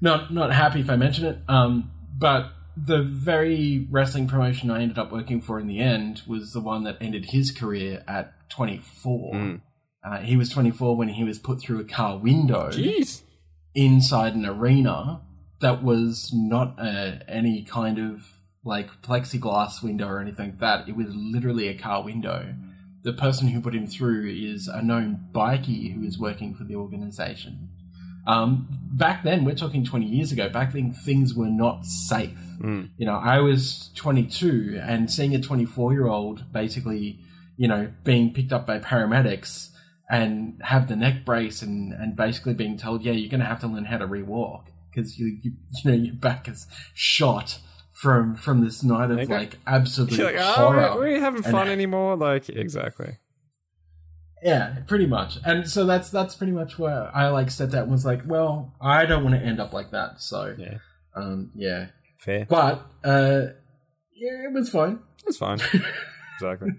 [0.00, 1.38] not not happy if I mention it.
[1.48, 6.52] Um, but the very wrestling promotion I ended up working for in the end was
[6.52, 9.34] the one that ended his career at 24.
[9.34, 9.60] Mm.
[10.02, 13.22] Uh, he was 24 when he was put through a car window Jeez.
[13.74, 15.20] inside an arena
[15.60, 20.88] that was not uh, any kind of like plexiglass window or anything like that.
[20.88, 22.54] It was literally a car window.
[23.02, 26.76] The person who put him through is a known bikie who is working for the
[26.76, 27.70] organization.
[28.26, 32.38] Um, back then, we're talking 20 years ago, back then things were not safe.
[32.60, 32.90] Mm.
[32.98, 37.18] You know, I was 22 and seeing a 24 year old basically,
[37.56, 39.70] you know, being picked up by paramedics
[40.10, 43.60] and have the neck brace and, and basically being told, yeah, you're going to have
[43.60, 47.58] to learn how to rewalk because you, you, you know, your back is shot
[48.00, 49.26] from, from this night of Okay.
[49.32, 50.88] like absolute You're like, horror.
[50.90, 52.16] oh, we, we having And- fun anymore?
[52.16, 53.18] Like, exactly.
[54.42, 55.36] Yeah, pretty much.
[55.44, 58.72] And so that's, that's pretty much where I like said that and was like, well,
[58.80, 60.20] I don't want to end up like that.
[60.22, 60.78] So, Yeah,
[61.14, 62.46] um, yeah, fair.
[62.48, 63.48] but, uh,
[64.14, 65.00] yeah, it was fine.
[65.26, 65.58] That's fine.
[66.36, 66.70] exactly.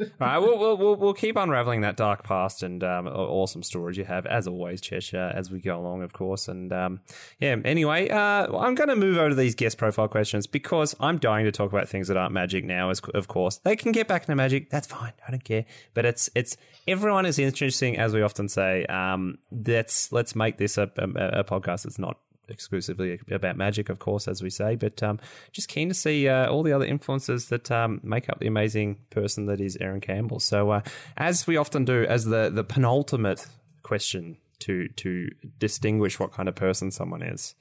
[0.00, 4.04] All right, we'll, we'll, we'll, keep unraveling that dark past and um, awesome stories you
[4.04, 6.48] have, as always, Cheshire, as we go along, of course.
[6.48, 7.00] And um,
[7.38, 11.18] yeah, anyway, uh, I'm going to move over to these guest profile questions because I'm
[11.18, 13.58] dying to talk about things that aren't magic now, as, of course.
[13.58, 14.70] They can get back into magic.
[14.70, 15.12] That's fine.
[15.26, 15.64] I don't care.
[15.94, 16.56] But it's, it's
[16.88, 18.86] everyone is interesting, as we often say.
[18.86, 23.98] Um, let's, let's make this a, a, a podcast that's not exclusively about magic, of
[23.98, 25.18] course, as we say, but um,
[25.52, 28.98] just keen to see uh, all the other influences that um, make up the amazing
[29.10, 30.40] person that is Erin Campbell.
[30.40, 30.82] So, uh,
[31.16, 33.46] as we often do, as the the penultimate
[33.82, 37.54] question to to distinguish what kind of person someone is,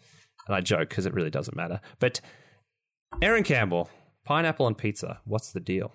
[0.47, 2.21] and I joke because it really doesn't matter, but
[3.21, 3.89] Erin Campbell,
[4.25, 5.93] pineapple and pizza, what's the deal?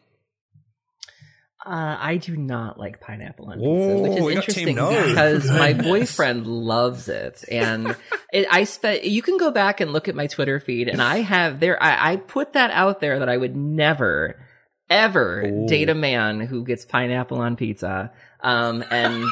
[1.67, 5.09] Uh, I do not like pineapple on pizza, Ooh, which is we got Team interesting
[5.09, 7.97] because my boyfriend loves it, and
[8.33, 9.05] it, I spent.
[9.05, 11.83] You can go back and look at my Twitter feed, and I have there.
[11.83, 14.41] I, I put that out there that I would never,
[14.89, 15.67] ever Ooh.
[15.67, 18.13] date a man who gets pineapple on pizza.
[18.41, 19.29] Um, and now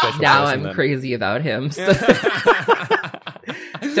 [0.00, 0.74] person, I'm then.
[0.74, 1.70] crazy about him.
[1.70, 1.86] So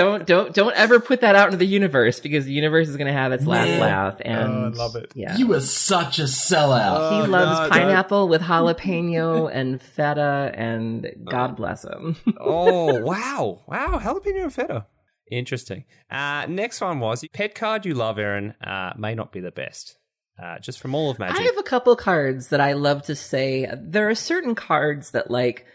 [0.00, 3.06] don't don't don't ever put that out into the universe because the universe is going
[3.06, 3.80] to have its last Man.
[3.80, 4.20] laugh.
[4.24, 5.12] And Oh, I love it.
[5.14, 5.36] Yeah.
[5.36, 7.12] You were such a sellout.
[7.12, 7.70] He Oh, loves no, no.
[7.70, 12.16] pineapple with jalapeno and feta, and God bless him.
[12.40, 14.86] oh wow, wow, jalapeno and feta.
[15.30, 15.84] Interesting.
[16.10, 18.54] Uh, next one was pet card you love, Erin.
[18.62, 19.96] Uh, may not be the best.
[20.42, 21.38] Uh, just from all of magic.
[21.38, 23.70] I have a couple cards that I love to say.
[23.78, 25.66] There are certain cards that like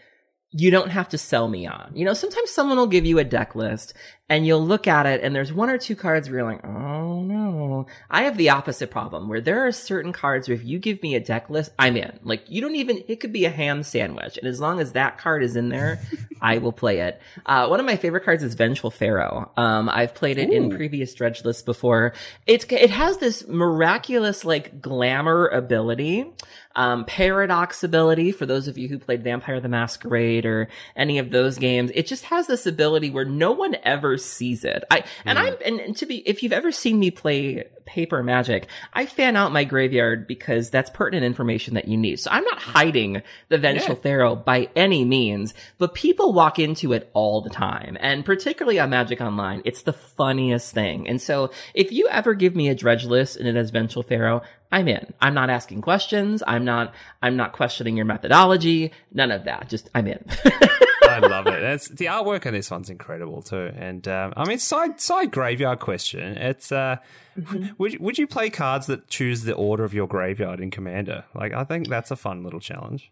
[0.58, 1.92] you don't have to sell me on.
[1.94, 3.92] You know, sometimes someone will give you a deck list
[4.28, 7.22] and you'll look at it and there's one or two cards where you're like, oh
[7.22, 11.02] no, I have the opposite problem where there are certain cards where if you give
[11.02, 12.18] me a deck list, I'm in.
[12.22, 14.38] Like you don't even, it could be a ham sandwich.
[14.38, 16.00] And as long as that card is in there,
[16.40, 17.20] I will play it.
[17.44, 19.52] Uh, one of my favorite cards is Vengeful Pharaoh.
[19.58, 20.52] Um, I've played it Ooh.
[20.52, 22.14] in previous dredge lists before.
[22.46, 26.32] It's, it has this miraculous like glamour ability
[26.76, 31.30] um, paradox ability for those of you who played Vampire the Masquerade or any of
[31.30, 31.90] those games.
[31.94, 34.84] It just has this ability where no one ever sees it.
[34.90, 35.42] I, and mm.
[35.42, 39.36] I'm, and, and to be, if you've ever seen me play paper magic, I fan
[39.36, 42.20] out my graveyard because that's pertinent information that you need.
[42.20, 44.00] So I'm not hiding the Vengeful yeah.
[44.02, 47.96] Pharaoh by any means, but people walk into it all the time.
[48.00, 51.08] And particularly on Magic Online, it's the funniest thing.
[51.08, 54.42] And so if you ever give me a dredge list and it has Vengeful Pharaoh,
[54.70, 55.14] I'm in.
[55.20, 56.42] I'm not asking questions.
[56.46, 56.92] I'm not,
[57.22, 58.92] I'm not questioning your methodology.
[59.12, 59.68] None of that.
[59.68, 60.24] Just, I'm in.
[61.24, 61.60] I love it.
[61.60, 63.72] That's the artwork on this one's incredible too.
[63.76, 66.36] And um, I mean, side side graveyard question.
[66.36, 66.96] It's uh,
[67.38, 67.68] mm-hmm.
[67.78, 71.24] would would you play cards that choose the order of your graveyard in Commander?
[71.34, 73.10] Like, I think that's a fun little challenge.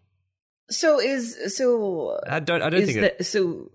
[0.70, 2.18] So is so.
[2.28, 2.62] I don't.
[2.62, 3.70] I don't think that, it, so.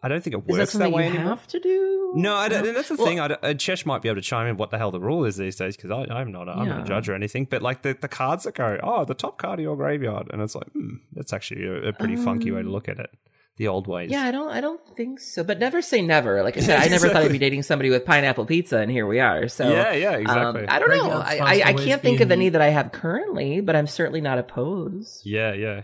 [0.00, 1.30] I don't think it works that, that way you anymore.
[1.30, 2.12] have to do.
[2.14, 3.18] No, I don't, that's the well, thing.
[3.18, 5.56] I Chesh might be able to chime in what the hell the rule is these
[5.56, 6.46] days because I'm not.
[6.46, 6.74] A, I'm yeah.
[6.74, 7.46] not a judge or anything.
[7.46, 10.40] But like the, the cards that go, oh, the top card of your graveyard, and
[10.40, 13.00] it's like, hmm, that's actually a, a pretty um, funky way to um, look at
[13.00, 13.10] it
[13.58, 14.10] the old ways.
[14.10, 15.44] Yeah, I don't, I don't think so.
[15.44, 16.42] But never say never.
[16.42, 17.10] Like I said, I never exactly.
[17.10, 19.48] thought I'd be dating somebody with pineapple pizza, and here we are.
[19.48, 20.62] So yeah, yeah, exactly.
[20.62, 21.10] Um, I don't know.
[21.10, 24.38] I, I, I, can't think of any that I have currently, but I'm certainly not
[24.38, 25.22] opposed.
[25.26, 25.82] Yeah, yeah.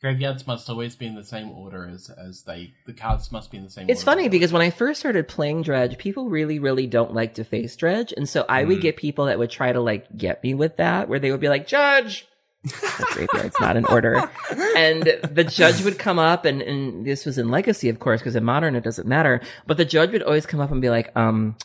[0.00, 2.72] Graveyards must always be in the same order as as they.
[2.86, 3.88] The cards must be in the same.
[3.88, 7.44] It's funny because when I first started playing Dredge, people really, really don't like to
[7.44, 8.68] face Dredge, and so I mm.
[8.68, 11.40] would get people that would try to like get me with that, where they would
[11.40, 12.26] be like, "Judge,
[13.12, 14.30] graveyard's not in order.
[14.76, 18.36] And the judge would come up and, and this was in legacy, of course, because
[18.36, 19.40] in modern it doesn't matter.
[19.66, 21.56] But the judge would always come up and be like, um,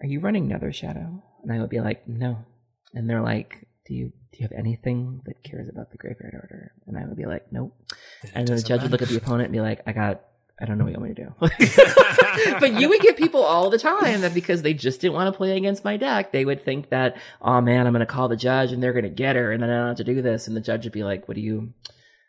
[0.00, 1.22] are you running Nether Shadow?
[1.42, 2.44] And I would be like, no.
[2.94, 6.72] And they're like, do you, do you have anything that cares about the graveyard order?
[6.86, 7.74] And I would be like, nope.
[8.34, 8.82] And then the judge matter.
[8.82, 10.22] would look at the opponent and be like, I got
[10.60, 11.34] I don't know what you want me to do.
[12.60, 15.36] but you would get people all the time that because they just didn't want to
[15.36, 18.36] play against my deck, they would think that, oh man, I'm going to call the
[18.36, 20.46] judge and they're going to get her and then I don't have to do this.
[20.46, 21.72] And the judge would be like, what do you,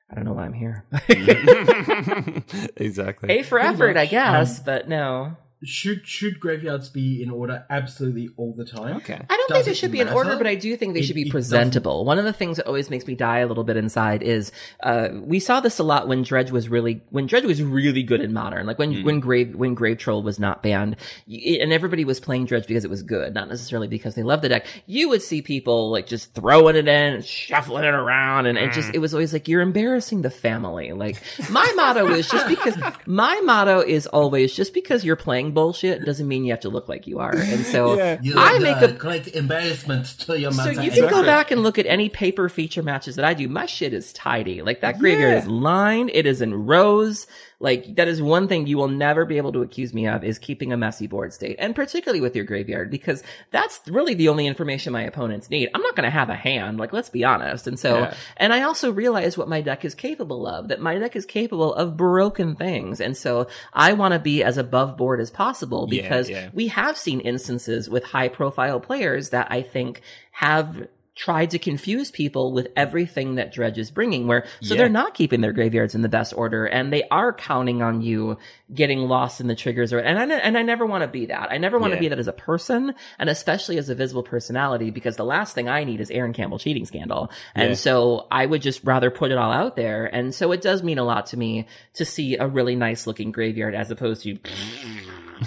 [0.09, 0.85] I don't know why I'm here.
[2.77, 3.29] exactly.
[3.29, 8.29] A for effort, I guess, um, but no should should graveyards be in order absolutely
[8.37, 8.97] all the time?
[8.97, 9.13] Okay.
[9.13, 10.05] I don't Does think they should matter?
[10.05, 12.05] be in order, but I do think they it, should be presentable.
[12.05, 15.09] One of the things that always makes me die a little bit inside is uh,
[15.13, 18.33] we saw this a lot when Dredge was really when Dredge was really good in
[18.33, 19.03] modern, like when mm.
[19.03, 22.89] when Grave when Grave Troll was not banned, and everybody was playing Dredge because it
[22.89, 24.65] was good, not necessarily because they loved the deck.
[24.85, 28.89] You would see people like just throwing it in, shuffling it around, and it just
[28.89, 28.95] mm.
[28.95, 30.91] it was always like you're embarrassing the family.
[30.91, 32.75] Like my motto is just because
[33.05, 36.89] my motto is always just because you're playing bullshit doesn't mean you have to look
[36.89, 37.35] like you are.
[37.35, 38.33] And so yeah.
[38.35, 40.73] I make a great embarrassment to your mother.
[40.73, 43.47] So you can go back and look at any paper feature matches that I do.
[43.47, 44.61] My shit is tidy.
[44.61, 45.39] Like that graveyard yeah.
[45.39, 46.11] is lined.
[46.13, 47.27] It is in rows.
[47.63, 50.37] Like that is one thing you will never be able to accuse me of is
[50.37, 51.55] keeping a messy board state.
[51.59, 55.69] And particularly with your graveyard, because that's really the only information my opponents need.
[55.73, 56.77] I'm not going to have a hand.
[56.77, 57.65] Like, let's be honest.
[57.65, 58.13] And so, yeah.
[58.35, 61.73] and I also realize what my deck is capable of, that my deck is capable
[61.73, 62.99] of broken things.
[62.99, 66.49] And so I want to be as above board as possible because yeah, yeah.
[66.53, 72.09] we have seen instances with high profile players that I think have tried to confuse
[72.09, 74.79] people with everything that Dredge is bringing, where so yeah.
[74.79, 78.37] they're not keeping their graveyards in the best order, and they are counting on you
[78.73, 79.93] getting lost in the triggers.
[79.93, 81.51] Or and I and I never want to be that.
[81.51, 82.01] I never want to yeah.
[82.01, 85.69] be that as a person, and especially as a visible personality, because the last thing
[85.69, 87.31] I need is Erin Campbell cheating scandal.
[87.53, 87.75] And yeah.
[87.75, 90.05] so I would just rather put it all out there.
[90.05, 93.31] And so it does mean a lot to me to see a really nice looking
[93.31, 94.39] graveyard as opposed to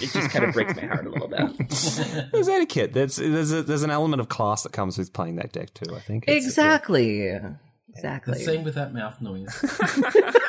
[0.02, 2.30] it just kind of breaks my heart a little bit.
[2.32, 2.92] there's etiquette.
[2.92, 5.94] There's there's a, there's an element of class that comes with playing that deck too.
[5.94, 7.28] I think it's, exactly,
[7.94, 8.38] exactly.
[8.38, 9.48] The same with that mouth noise.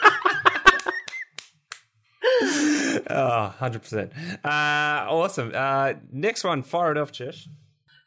[3.10, 4.12] oh, 100%.
[4.44, 5.52] Uh, awesome.
[5.54, 7.48] Uh, next one, fire it off, Chesh.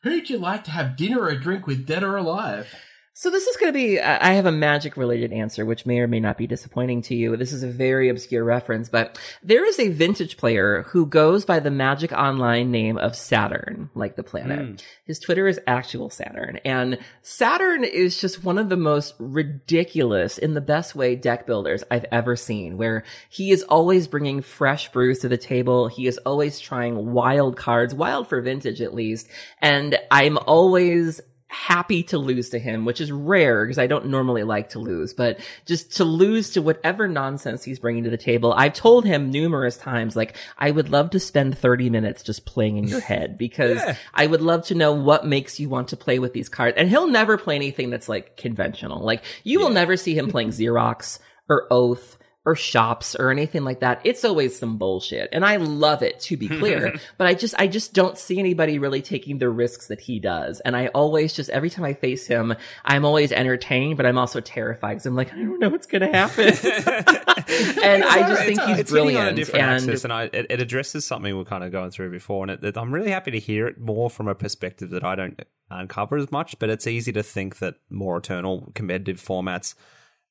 [0.02, 2.74] Who'd you like to have dinner or drink with, dead or alive?
[3.12, 6.06] So this is going to be, I have a magic related answer, which may or
[6.06, 7.36] may not be disappointing to you.
[7.36, 11.58] This is a very obscure reference, but there is a vintage player who goes by
[11.58, 14.60] the magic online name of Saturn, like the planet.
[14.60, 14.82] Mm.
[15.04, 16.60] His Twitter is actual Saturn.
[16.64, 21.82] And Saturn is just one of the most ridiculous in the best way deck builders
[21.90, 25.88] I've ever seen, where he is always bringing fresh brews to the table.
[25.88, 29.28] He is always trying wild cards, wild for vintage at least.
[29.60, 31.20] And I'm always
[31.52, 35.12] happy to lose to him, which is rare because I don't normally like to lose,
[35.12, 38.52] but just to lose to whatever nonsense he's bringing to the table.
[38.56, 42.76] I've told him numerous times, like, I would love to spend 30 minutes just playing
[42.76, 43.96] in your head because Yeah.
[44.14, 46.76] I would love to know what makes you want to play with these cards.
[46.78, 49.00] And he'll never play anything that's like conventional.
[49.04, 51.18] Like, you will never see him playing Xerox
[51.48, 52.16] or Oath
[52.50, 54.00] or shops or anything like that.
[54.02, 55.28] It's always some bullshit.
[55.32, 58.78] And I love it to be clear, but I just, I just don't see anybody
[58.80, 60.58] really taking the risks that he does.
[60.60, 62.54] And I always just, every time I face him,
[62.84, 66.02] I'm always entertained, but I'm also terrified because I'm like, I don't know what's going
[66.02, 66.48] to happen.
[67.84, 70.24] and I just think It's- he's it's hitting on a different And axis, and I,
[70.24, 73.10] it, it addresses something we're kind of going through before, and it, it- I'm really
[73.10, 75.40] happy to hear it more from a perspective that I don't
[75.70, 76.58] uncover as much.
[76.58, 79.74] But it's easy to think that more eternal competitive formats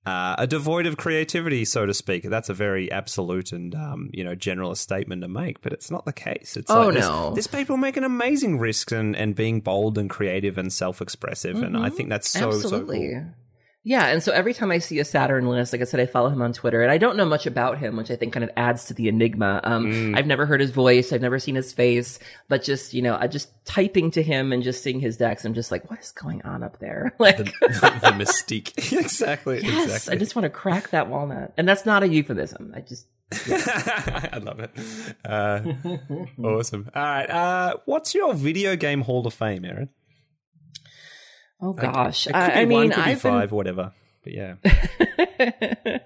[0.09, 2.23] uh, are devoid of creativity, so to speak.
[2.23, 6.05] That's a very absolute and um, you know generalist statement to make, but it's not
[6.05, 6.57] the case.
[6.57, 7.31] It's Oh, like no.
[7.33, 11.77] there's people making amazing risks and, and being bold and creative and self expressive, and
[11.77, 13.09] I think that's so Absolutely.
[13.09, 13.25] so cool.
[13.83, 16.29] Yeah, and so every time I see a Saturn list, like I said, I follow
[16.29, 18.49] him on Twitter, and I don't know much about him, which I think kind of
[18.57, 19.61] adds to the enigma.
[19.63, 20.17] Um, Mm.
[20.17, 22.19] I've never heard his voice, I've never seen his face,
[22.49, 25.53] but just you know, I just typing to him and just seeing his decks, I'm
[25.53, 27.15] just like, what is going on up there?
[27.19, 27.43] Like, the,
[28.01, 28.77] the mystique.
[28.99, 29.61] exactly.
[29.63, 30.13] yes, exactly.
[30.13, 32.73] I just want to crack that walnut, and that's not a euphemism.
[32.75, 34.71] I just I love it.
[35.23, 35.61] Uh,
[36.43, 36.89] awesome.
[36.95, 37.29] All right.
[37.29, 39.89] Uh, what's your video game Hall of Fame, Erin?
[41.61, 43.93] Oh gosh, I, I mean, I've been five, whatever.
[44.23, 44.55] But yeah.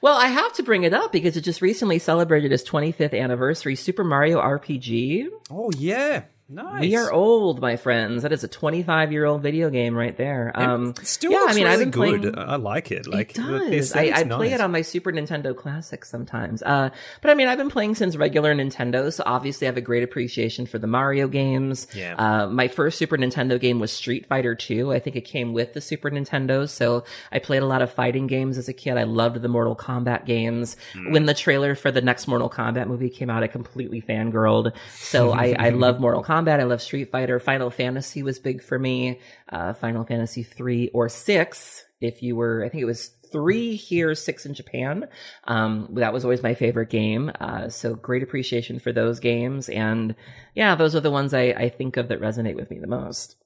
[0.00, 3.76] well, I have to bring it up because it just recently celebrated its 25th anniversary.
[3.76, 5.28] Super Mario RPG.
[5.50, 6.24] Oh yeah.
[6.52, 6.80] Nice.
[6.80, 8.24] We are old, my friends.
[8.24, 10.50] That is a 25 year old video game right there.
[10.54, 12.22] Um, It still yeah, I mean, really I've been good.
[12.34, 12.38] playing.
[12.38, 13.06] I like it.
[13.06, 13.94] Like it does.
[13.94, 16.60] I, I play it on my Super Nintendo Classic sometimes.
[16.64, 16.90] Uh,
[17.22, 20.02] but I mean, I've been playing since regular Nintendo, so obviously I have a great
[20.02, 21.86] appreciation for the Mario games.
[21.94, 22.16] Yeah.
[22.16, 24.92] Uh, my first Super Nintendo game was Street Fighter 2.
[24.92, 28.26] I think it came with the Super Nintendo, so I played a lot of fighting
[28.26, 28.96] games as a kid.
[28.96, 30.76] I loved the Mortal Kombat games.
[30.94, 31.12] Hmm.
[31.12, 34.72] When the trailer for the next Mortal Kombat movie came out, I completely fangirled.
[34.94, 36.39] So I, I love Mortal Kombat.
[36.48, 37.38] I love Street Fighter.
[37.38, 39.20] Final Fantasy was big for me.
[39.50, 44.14] Uh, Final Fantasy 3 or 6, if you were, I think it was three here,
[44.14, 45.08] six in Japan.
[45.44, 47.30] Um, that was always my favorite game.
[47.40, 49.68] Uh, so great appreciation for those games.
[49.68, 50.14] And
[50.54, 53.36] yeah, those are the ones I, I think of that resonate with me the most.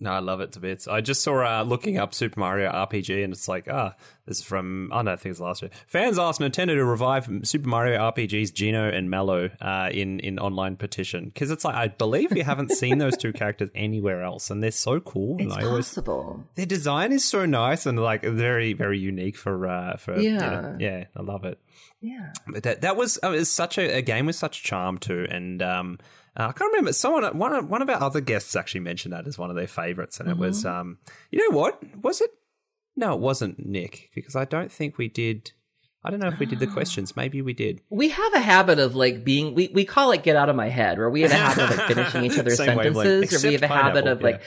[0.00, 0.86] No, I love it to bits.
[0.86, 3.94] I just saw uh, looking up Super Mario RPG, and it's like, ah,
[4.26, 5.72] this is from, I don't know, I think it's last year.
[5.88, 10.76] Fans asked Nintendo to revive Super Mario RPG's Geno and Mallow uh, in in online
[10.76, 14.62] petition because it's like I believe we haven't seen those two characters anywhere else, and
[14.62, 15.36] they're so cool.
[15.40, 16.44] It's I always possible.
[16.54, 20.38] their design is so nice and like very very unique for uh for you Yeah.
[20.60, 21.58] know, yeah I love it.
[22.00, 22.32] Yeah.
[22.46, 25.26] But that that was uh, it was such a, a game with such charm too,
[25.28, 25.98] and um,
[26.38, 29.26] uh, I can't remember someone one of, one of our other guests actually mentioned that
[29.26, 30.80] as one of their favorites, and it was Mm-hmm.
[30.80, 30.98] um,
[31.30, 32.30] you know what was it?
[32.96, 35.52] No, it wasn't Nick because I don't think we did.
[36.04, 37.16] I don't know if we did the questions.
[37.16, 37.80] Maybe we did.
[37.90, 40.68] We have a habit of like being we, we call it get out of my
[40.68, 43.62] head, where we have a habit of like finishing each other's sentences, or we have
[43.62, 44.46] a habit of like yeah,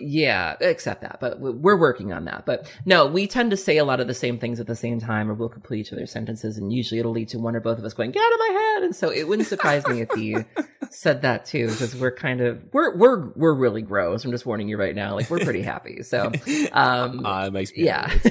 [0.00, 1.18] accept that.
[1.20, 2.46] But we- we're working on that.
[2.46, 4.98] But no, we tend to say a lot of the same things at the same
[5.00, 7.78] time, or we'll complete each other's sentences, and usually it'll lead to one or both
[7.78, 10.16] of us going, "Get out of my head!" And so it wouldn't surprise me if
[10.16, 10.44] you
[10.90, 14.24] said that too, because we're kind of we're we're we're really gross.
[14.24, 15.14] I'm just warning you right now.
[15.14, 16.02] Like we're pretty happy.
[16.02, 16.32] So
[16.72, 18.12] um, Uh, it makes me yeah.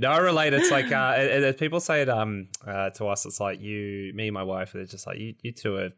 [0.00, 0.54] No, I relate.
[0.54, 3.26] It's like uh, it, it- people say it um uh, to us.
[3.26, 4.70] It's like you, me, and my wife.
[4.72, 5.34] They're just like you.
[5.42, 5.90] You two are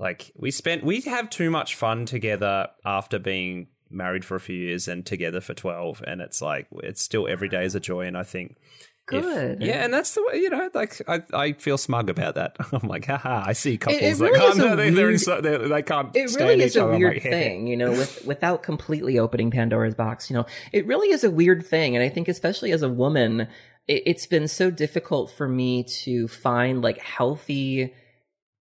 [0.00, 0.82] like we spent.
[0.82, 5.40] We have too much fun together after being married for a few years and together
[5.40, 6.02] for twelve.
[6.06, 8.06] And it's like it's still every day is a joy.
[8.06, 8.52] And I think.
[8.52, 9.62] if- Good.
[9.62, 10.68] yeah, and that's the way you know.
[10.74, 12.56] Like I, I feel smug about that.
[12.72, 13.44] I'm like, haha.
[13.46, 14.52] I see couples it that really can't.
[14.54, 16.16] is a They, they're in weird- so, they, they can't.
[16.16, 16.96] it stand really is each a other.
[16.98, 20.28] Weird like, thing, you know, with without completely opening Pandora's box.
[20.28, 23.42] You know, it really is a weird thing, and I think especially as a woman,
[23.86, 27.94] it, it's been so difficult for me to find like healthy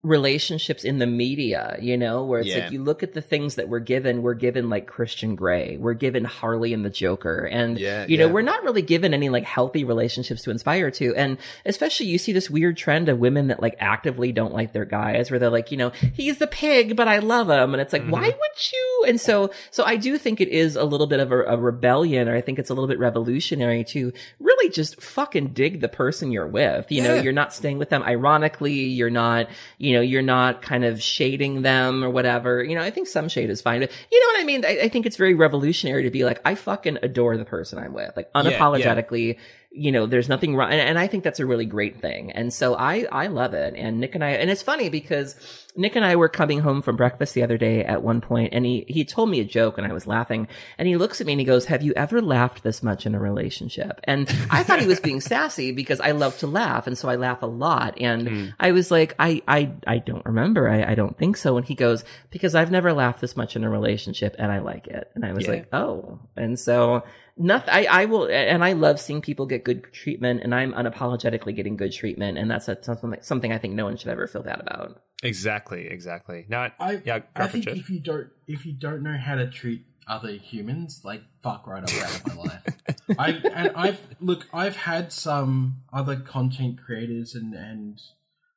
[0.06, 2.58] relationships in the media, you know, where it's Yeah.
[2.64, 5.94] like you look at the things that we're given, we're given like Christian Grey, we're
[5.94, 8.32] given Harley and the Joker, and Yeah, you know, yeah.
[8.32, 11.14] we're not really given any like healthy relationships to inspire to.
[11.16, 14.84] And especially you see this weird trend of women that like actively don't like their
[14.84, 17.92] guys, where they're like, you know, he's the pig, but I love him, and it's
[17.92, 18.38] like, why Mm-hmm.
[18.38, 19.04] would you?
[19.08, 22.28] And so, so I do think it is a little bit of a, a rebellion,
[22.28, 26.30] or I think it's a little bit revolutionary to really just fucking dig the person
[26.32, 26.86] you're with.
[26.90, 28.72] You know, you're not staying with them ironically.
[28.74, 32.62] You're not, you know, you're not kind of shading them or whatever.
[32.62, 33.80] You know, I think some shade is fine.
[33.80, 34.64] But you know what I mean?
[34.64, 37.92] I, I think it's very revolutionary to be like, I fucking adore the person I'm
[37.92, 38.16] with.
[38.16, 39.38] Like unapologetically,
[39.76, 40.72] you know, there's nothing wrong.
[40.72, 42.32] And, and, I think that's a really great thing.
[42.32, 43.74] And so I, I love it.
[43.76, 45.36] And Nick and I, and it's funny because
[45.76, 48.64] Nick and I were coming home from breakfast the other day at one point and
[48.64, 50.48] he, he told me a joke and I was laughing
[50.78, 53.14] and he looks at me and he goes, have you ever laughed this much in
[53.14, 54.00] a relationship?
[54.04, 56.86] And I thought he was being sassy because I love to laugh.
[56.86, 58.00] And so I laugh a lot.
[58.00, 58.54] And mm.
[58.58, 60.70] I was like, I, I, I don't remember.
[60.70, 61.58] I, I don't think so.
[61.58, 64.86] And he goes, because I've never laughed this much in a relationship and I like
[64.86, 65.10] it.
[65.14, 65.50] And I was yeah.
[65.50, 66.20] like, oh.
[66.34, 67.04] And so,
[67.36, 67.72] nothing.
[67.72, 71.76] I, I will, and I love seeing people get good treatment, and I'm unapologetically getting
[71.76, 74.60] good treatment, and that's a, something something I think no one should ever feel bad
[74.60, 75.00] about.
[75.22, 76.44] Exactly, exactly.
[76.48, 79.86] No, I, yeah, I think if you don't if you don't know how to treat
[80.06, 82.62] other humans, like fuck right up out of my life.
[83.18, 88.00] I and I've look, I've had some other content creators and and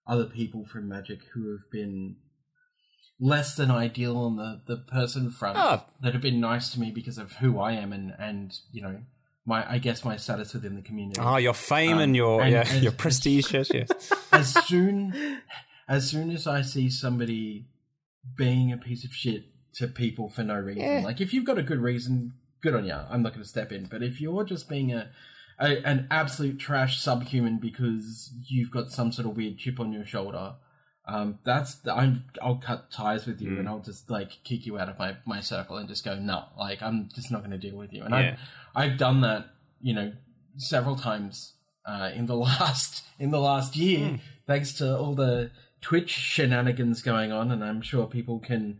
[0.08, 2.16] other people from Magic who have been
[3.20, 5.84] less than ideal on the, the person front oh.
[6.02, 9.02] that have been nice to me because of who I am and, and you know
[9.46, 11.20] my I guess my status within the community.
[11.22, 13.52] Oh, your fame um, and your and, yeah, and, your prestige.
[13.54, 14.14] yes, yes.
[14.32, 15.42] As soon
[15.90, 17.66] as soon as I see somebody
[18.38, 21.02] being a piece of shit to people for no reason, yeah.
[21.04, 22.94] like if you've got a good reason, good on you.
[22.94, 23.86] I'm not going to step in.
[23.86, 25.10] But if you're just being a,
[25.60, 30.06] a an absolute trash subhuman because you've got some sort of weird chip on your
[30.06, 30.54] shoulder
[31.10, 33.60] um, that's the, I'm I'll cut ties with you mm.
[33.60, 36.44] and I'll just like kick you out of my, my circle and just go no
[36.58, 38.38] like I'm just not going to deal with you and yeah.
[38.76, 39.48] I've I've done that
[39.82, 40.14] you know
[40.58, 41.54] several times
[41.86, 44.20] uh, in the last in the last year mm.
[44.46, 45.50] thanks to all the
[45.82, 48.80] Twitch shenanigans going on and I'm sure people can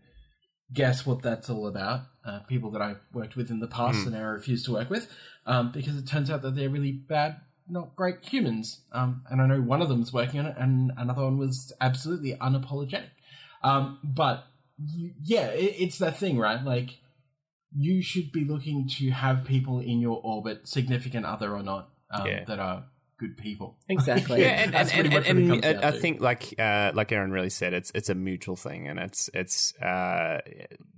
[0.72, 4.08] guess what that's all about uh, people that I've worked with in the past mm.
[4.08, 5.12] and I refuse to work with
[5.48, 7.38] um, because it turns out that they're really bad
[7.70, 8.82] not great humans.
[8.92, 11.72] Um, and I know one of them is working on it, and another one was
[11.80, 13.10] absolutely unapologetic.
[13.64, 14.46] Um, but
[14.78, 16.64] you, yeah, it, it's that thing, right?
[16.64, 16.98] Like
[17.76, 22.28] you should be looking to have people in your orbit, significant other or not, um,
[22.28, 22.44] yeah.
[22.46, 22.86] that are
[23.20, 23.76] good people.
[23.90, 24.42] Exactly.
[24.42, 28.08] yeah, and, and, and, and I think like uh, like Erin really said, it's it's
[28.08, 30.42] a mutual thing, and it's it's uh,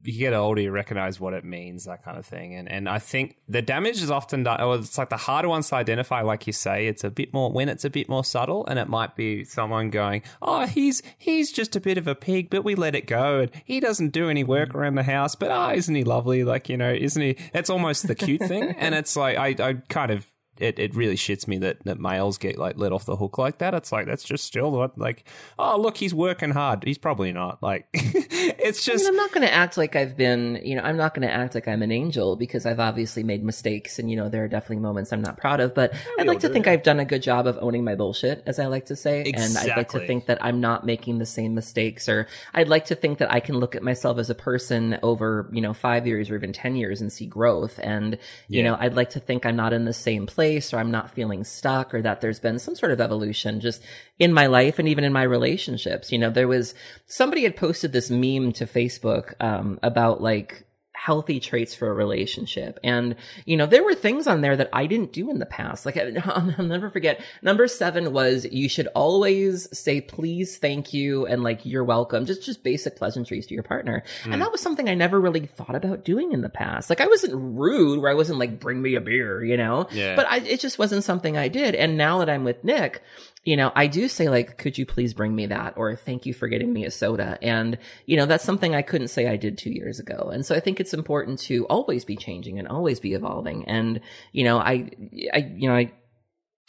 [0.04, 3.00] you get older, you recognize what it means, that kind of thing, and and I
[3.00, 4.60] think the damage is often done.
[4.62, 7.50] Or it's like the harder ones to identify, like you say, it's a bit more
[7.50, 11.50] when it's a bit more subtle, and it might be someone going, "Oh, he's he's
[11.50, 14.30] just a bit of a pig, but we let it go, and he doesn't do
[14.30, 16.44] any work around the house, but ah, oh, isn't he lovely?
[16.44, 17.38] Like you know, isn't he?
[17.54, 20.28] It's almost the cute thing, and it's like I I kind of
[20.62, 23.58] it, it really shits me that, that males get like let off the hook like
[23.58, 23.74] that.
[23.74, 25.28] It's like that's just still what like
[25.58, 26.84] oh look he's working hard.
[26.84, 27.62] He's probably not.
[27.64, 29.06] Like it's just.
[29.06, 31.34] I am not going to act like I've been you know I'm not going to
[31.34, 34.48] act like I'm an angel because I've obviously made mistakes and you know there are
[34.48, 35.74] definitely moments I'm not proud of.
[35.74, 36.68] But I'd like to think.
[36.68, 39.44] I've done a good job of owning my bullshit as I like to say, exactly.
[39.44, 42.86] and I'd like to think that I'm not making the same mistakes or I'd like
[42.86, 46.06] to think that I can look at myself as a person over you know five
[46.06, 48.14] years or even ten years and see growth and
[48.48, 48.64] you yeah.
[48.64, 51.12] know I'd like to think I'm not in the same place place or I'm not
[51.12, 53.82] feeling stuck or that there's been some sort of evolution just
[54.20, 56.12] in my life and even in my relationships.
[56.12, 56.76] You know, there was
[57.08, 62.80] somebody had posted this meme to Facebook um, about like healthy traits for a relationship.
[62.84, 63.16] And,
[63.46, 65.86] you know, there were things on there that I didn't do in the past.
[65.86, 67.22] Like, I'll never forget.
[67.42, 72.26] Number seven was you should always say please, thank you, and like you're welcome.
[72.26, 74.04] Just, just basic pleasantries to your partner.
[74.24, 74.34] Mm.
[74.34, 76.90] And that was something I never really thought about doing in the past.
[76.90, 79.88] Like, I wasn't rude where I wasn't like, bring me a beer, you know?
[79.92, 80.16] Yeah.
[80.16, 81.74] But I, it just wasn't something I did.
[81.74, 83.02] And now that I'm with Nick,
[83.44, 85.74] you know, I do say like, could you please bring me that?
[85.76, 87.40] Or thank you for getting me a soda.
[87.42, 90.30] And, you know, that's something I couldn't say I did two years ago.
[90.32, 93.66] And so I think it's important to always be changing and always be evolving.
[93.68, 94.02] And,
[94.32, 94.92] you know, I,
[95.34, 95.92] I, you know, I,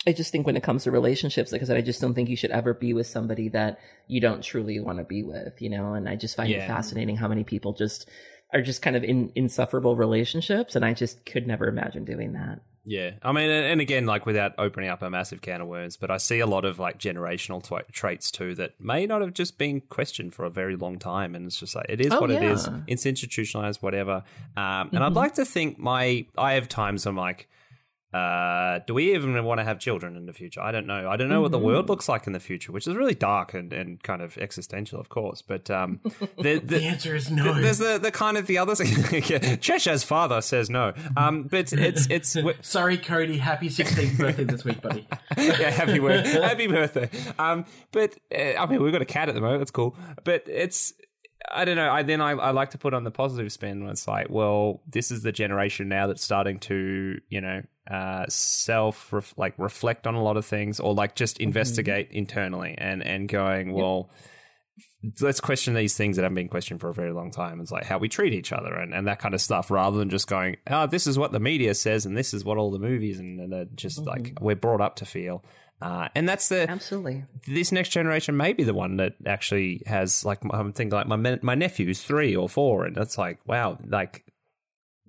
[0.07, 2.31] I just think when it comes to relationships, like I said, I just don't think
[2.31, 3.79] you should ever be with somebody that
[4.09, 6.65] you don't truly want to be with, you know, and I just find yeah.
[6.65, 8.09] it fascinating how many people just
[8.53, 10.75] are just kind of in insufferable relationships.
[10.75, 12.61] And I just could never imagine doing that.
[12.85, 16.11] Yeah, I mean, and again, like without opening up a massive can of worms, but
[16.11, 19.57] I see a lot of like generational t- traits too that may not have just
[19.57, 22.31] been questioned for a very long time, and it's just like it is oh, what
[22.31, 22.39] yeah.
[22.39, 22.69] it is.
[22.89, 24.25] It's institutionalized, whatever.
[24.57, 25.03] Um, and mm-hmm.
[25.03, 27.49] I'd like to think my I have times I'm like,
[28.13, 30.61] uh, do we even want to have children in the future?
[30.61, 31.09] I don't know.
[31.09, 31.43] I don't know mm-hmm.
[31.43, 31.93] what the world mm-hmm.
[31.93, 35.09] looks like in the future, which is really dark and, and kind of existential, of
[35.09, 35.41] course.
[35.41, 37.55] But um, the, the, the, answer is no.
[37.61, 39.23] There's the, the kind of the other thing.
[39.61, 40.93] Cheshire's father says no.
[41.17, 42.37] Um, but it's it's.
[42.61, 43.39] Sorry, Cody.
[43.39, 45.07] Happy 16th birthday this week, buddy.
[45.39, 46.41] yeah, happy birthday.
[46.41, 47.09] Happy birthday.
[47.39, 49.61] Um, but uh, I mean, we've got a cat at the moment.
[49.61, 49.97] That's cool.
[50.25, 50.93] But it's
[51.51, 51.91] I don't know.
[51.91, 54.83] I then I, I like to put on the positive spin when it's like, well,
[54.87, 60.15] this is the generation now that's starting to, you know, uh, self like reflect on
[60.15, 61.45] a lot of things or like just mm-hmm.
[61.45, 62.19] investigate mm-hmm.
[62.19, 64.11] internally and and going, well,
[65.21, 67.61] let's question these things that haven't been questioned for a very long time.
[67.61, 70.11] It's like how we treat each other and, and that kind of stuff, rather than
[70.11, 72.79] just going, oh, this is what the media says and this is what all the
[72.79, 74.09] movies and, and just mm-hmm.
[74.09, 75.45] like we're brought up to feel.
[75.83, 80.25] Uh, and that's the absolutely this next generation may be the one that actually has
[80.25, 84.25] like I'm thinking like my my nephew's three or four, and it's like wow, like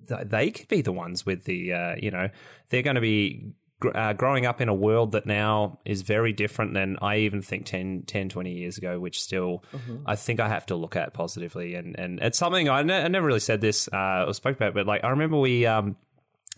[0.08, 2.28] they could be the ones with the uh, you know
[2.70, 3.54] they're going to be
[3.94, 7.66] uh, growing up in a world that now is very different than I even think
[7.66, 9.98] 10, 10 20 years ago, which still mm-hmm.
[10.06, 11.74] I think I have to look at positively.
[11.74, 14.74] And, and it's something I, ne- I never really said this uh, or spoke about,
[14.74, 15.96] but like I remember we, um,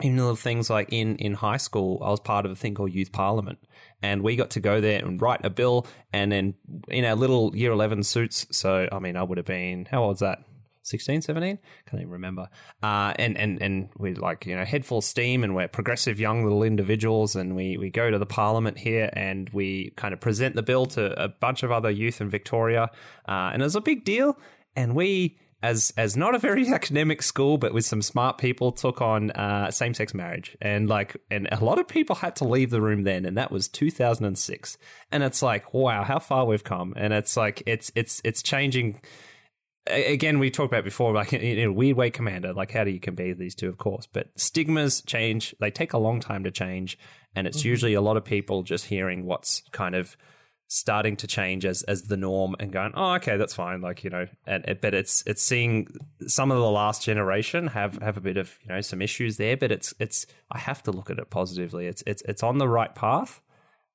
[0.03, 2.93] even little things like in, in high school, I was part of a thing called
[2.93, 3.59] Youth Parliament.
[4.03, 6.55] And we got to go there and write a bill and then
[6.89, 8.47] in our little year 11 suits.
[8.51, 10.41] So, I mean, I would have been, how old was that?
[10.83, 11.59] 16, 17?
[11.87, 12.49] Can't even remember.
[12.83, 16.45] Uh, and, and, and we're like, you know, head full steam and we're progressive young
[16.45, 17.35] little individuals.
[17.35, 20.87] And we, we go to the parliament here and we kind of present the bill
[20.87, 22.91] to a bunch of other youth in Victoria.
[23.27, 24.39] Uh, and it was a big deal.
[24.77, 29.01] And we, as as not a very academic school, but with some smart people, took
[29.03, 32.71] on uh, same sex marriage, and like, and a lot of people had to leave
[32.71, 34.79] the room then, and that was 2006.
[35.11, 39.01] And it's like, wow, how far we've come, and it's like, it's it's it's changing
[39.89, 42.53] again, we talked about before, like in a weird way, Commander.
[42.53, 43.69] Like, how do you compare these two?
[43.69, 45.55] Of course, but stigmas change.
[45.61, 46.99] They take a long time to change,
[47.35, 47.69] and it's mm-hmm.
[47.69, 50.17] usually a lot of people just hearing what's kind of
[50.69, 53.81] starting to change as as the norm and going, oh, okay, that's fine.
[53.81, 55.89] Like you know, and but it's it's seeing
[56.27, 59.57] some of the last generation have have a bit of you know some issues there,
[59.57, 61.87] but it's it's I have to look at it positively.
[61.87, 63.41] It's it's it's on the right path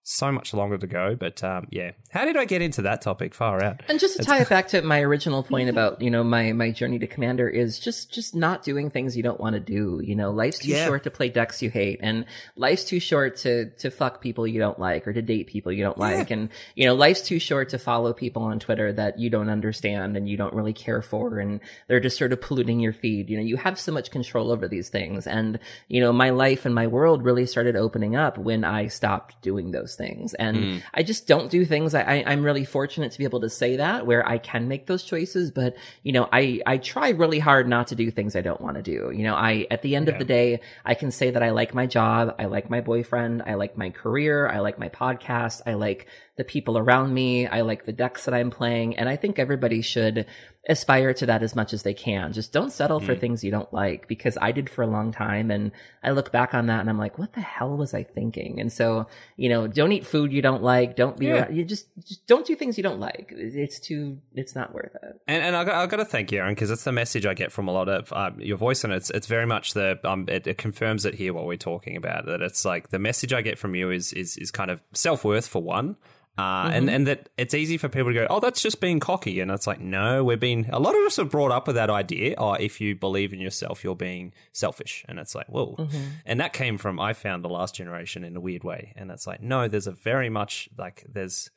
[0.04, 1.16] so much longer to go.
[1.16, 3.34] But um, yeah, how did I get into that topic?
[3.34, 3.82] Far out.
[3.88, 6.72] And just to tie it back to my original point about you know my my
[6.72, 10.02] journey to commander is just just not doing things you don't want to do.
[10.04, 10.86] You know, life's too yeah.
[10.86, 12.26] short to play decks you hate, and
[12.56, 15.84] life's too short to to fuck people you don't like or to date people you
[15.84, 16.04] don't yeah.
[16.04, 19.50] like, and you know life's too short to follow people on Twitter that you don't
[19.50, 23.30] understand and you don't really care for, and they're just sort of polluting your feed.
[23.30, 26.66] You know, you have so much control over these things, and you know my life
[26.66, 30.34] and my world really started opening up when I stopped doing those those things.
[30.36, 30.84] And mm.
[30.94, 31.94] I just don't do things.
[31.94, 34.88] I, I, I'm really fortunate to be able to say that where I can make
[34.88, 35.52] those choices.
[35.52, 38.78] But, you know, I, I try really hard not to do things I don't want
[38.78, 39.12] to do.
[39.14, 40.14] You know, I, at the end yeah.
[40.14, 42.36] of the day, I can say that I like my job.
[42.40, 43.44] I like my boyfriend.
[43.46, 44.48] I like my career.
[44.48, 45.62] I like my podcast.
[45.66, 46.08] I like
[46.42, 47.46] the people around me.
[47.46, 48.98] I like the decks that I'm playing.
[48.98, 50.26] And I think everybody should
[50.68, 52.34] aspire to that as much as they can.
[52.34, 53.06] Just don't settle mm.
[53.06, 55.52] for things you don't like because I did for a long time.
[55.52, 55.72] And
[56.04, 58.60] I look back on that and I'm like, what the hell was I thinking?
[58.60, 59.06] And so,
[59.38, 60.96] you know, don't eat food you don't like.
[60.96, 61.48] Don't be, yeah.
[61.52, 63.32] you just, just don't do things you don't like.
[63.36, 65.22] It's too, it's not worth it.
[65.28, 67.36] And, and I got, I got to thank you, Erin, because it's the message I
[67.36, 68.84] get from a lot of um, your voice.
[68.84, 71.96] And it's, it's very much the, um, it, it confirms it here what we're talking
[71.96, 74.82] about that it's like the message I get from you is, is, is kind of
[74.94, 75.98] self worth for one
[76.38, 76.74] uh, mm-hmm.
[76.74, 79.40] and, and that it's easy for people to go, oh, that's just being cocky.
[79.42, 81.90] And it's like, no, we're being, a lot of us are brought up with that
[81.90, 82.36] idea.
[82.38, 85.06] Oh, if you believe in yourself, you're being selfish.
[85.10, 85.76] And it's like, whoa.
[85.78, 86.04] Mm-hmm.
[86.26, 88.94] And that came from, I found the last generation in a weird way.
[88.96, 91.50] And it's like, no, there's a very much like, there's,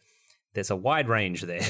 [0.54, 1.66] there's a wide range there.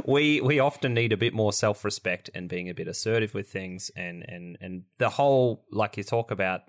[0.04, 3.48] we we often need a bit more self respect and being a bit assertive with
[3.48, 6.60] things, and and and the whole like you talk about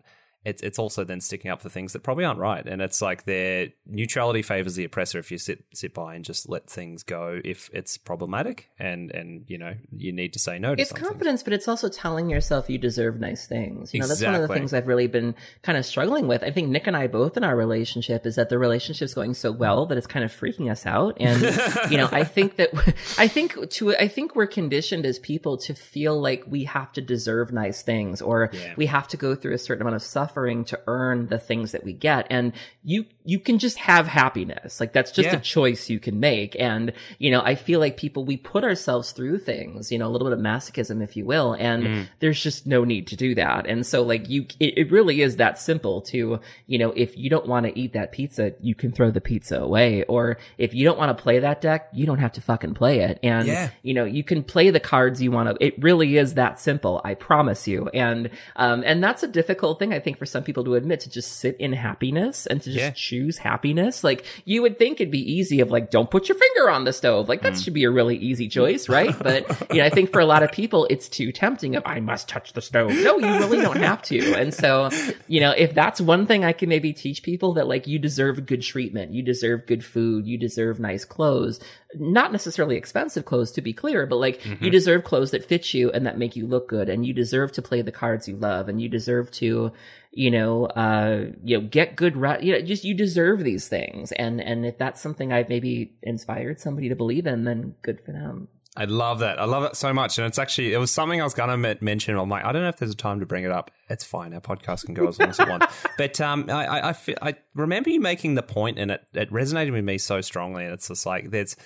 [0.43, 2.65] it's it's also then sticking up for things that probably aren't right.
[2.65, 6.49] And it's like their neutrality favors the oppressor if you sit sit by and just
[6.49, 10.73] let things go if it's problematic and and you know you need to say no
[10.73, 11.07] to It's something.
[11.07, 13.93] confidence, but it's also telling yourself you deserve nice things.
[13.93, 14.26] You know, exactly.
[14.26, 16.43] that's one of the things I've really been kind of struggling with.
[16.43, 19.51] I think Nick and I both in our relationship is that the relationship's going so
[19.51, 21.18] well that it's kind of freaking us out.
[21.19, 21.41] And
[21.91, 22.72] you know, I think that
[23.19, 27.01] I think to I think we're conditioned as people to feel like we have to
[27.01, 28.73] deserve nice things or yeah.
[28.76, 31.72] we have to go through a certain amount of suffering suffering to earn the things
[31.74, 32.28] that we get.
[32.30, 32.53] And
[32.84, 34.80] you, you can just have happiness.
[34.80, 35.36] Like that's just yeah.
[35.36, 36.56] a choice you can make.
[36.60, 40.12] And, you know, I feel like people, we put ourselves through things, you know, a
[40.12, 41.53] little bit of masochism, if you will.
[41.53, 42.08] And mm.
[42.20, 43.68] there's just no need to do that.
[43.68, 47.30] And so like you, it, it really is that simple to, you know, if you
[47.30, 50.03] don't want to eat that pizza, you can throw the pizza away.
[50.03, 52.99] Or if you don't want to play that deck, you don't have to fucking play
[52.99, 53.20] it.
[53.22, 53.70] And, yeah.
[53.84, 55.66] you know, you can play the cards you want to.
[55.66, 57.02] It really is that simple.
[57.03, 57.90] I promise you.
[57.94, 61.10] And, um, and that's a difficult thing, I think, for some people to admit to
[61.10, 62.91] just sit in happiness and to just yeah.
[62.91, 64.03] choose happiness.
[64.03, 66.93] Like you would think it'd be easy of like, don't put your finger on the
[66.93, 67.27] stove.
[67.27, 67.64] Like that mm.
[67.64, 69.18] should be a really easy choice, right?
[69.23, 72.02] but you know, I think for a lot of people, it's too tempting of I
[72.02, 72.91] must touch the stove.
[72.91, 74.35] No, you really don't have to.
[74.35, 74.91] And so,
[75.27, 78.45] you know, if that's one thing I can maybe teach people that like you deserve
[78.45, 81.60] good treatment, you deserve good food, you deserve nice clothes,
[81.95, 84.63] not necessarily expensive clothes to be clear, but like Mm-hmm.
[84.65, 87.51] you deserve clothes that fit you and that make you look good and you deserve
[87.53, 89.72] to play the cards you love and you deserve to,
[90.11, 94.11] you know, uh, you know, get good, ra- you know, just you deserve these things.
[94.13, 98.11] And, and if that's something I've maybe inspired somebody to believe in, then good for
[98.13, 98.47] them.
[98.77, 99.38] I love that.
[99.38, 100.18] I love it so much.
[100.18, 102.61] And it's actually, it was something I was going to mention on my, I don't
[102.61, 103.69] know if there's a time to bring it up.
[103.89, 104.34] It's fine.
[104.34, 105.68] Our podcast can go as long as it wants.
[105.97, 109.73] But um, I, I, I, I remember you making the point and it, it resonated
[109.73, 110.63] with me so strongly.
[110.63, 111.57] And it's just like, there's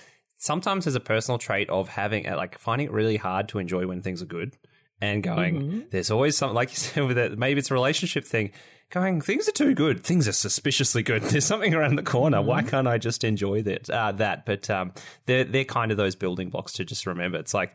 [0.46, 3.86] sometimes there's a personal trait of having, uh, like, finding it really hard to enjoy
[3.86, 4.56] when things are good
[5.00, 8.52] and going, there's always something, like you said, with it, maybe it's a relationship thing.
[8.90, 10.04] Going, things are too good.
[10.04, 11.22] Things are suspiciously good.
[11.24, 12.40] There's something around the corner.
[12.40, 13.90] Why can't I just enjoy that?
[13.90, 14.92] Uh, that, but um,
[15.26, 17.36] they're they're kind of those building blocks to just remember.
[17.36, 17.74] It's like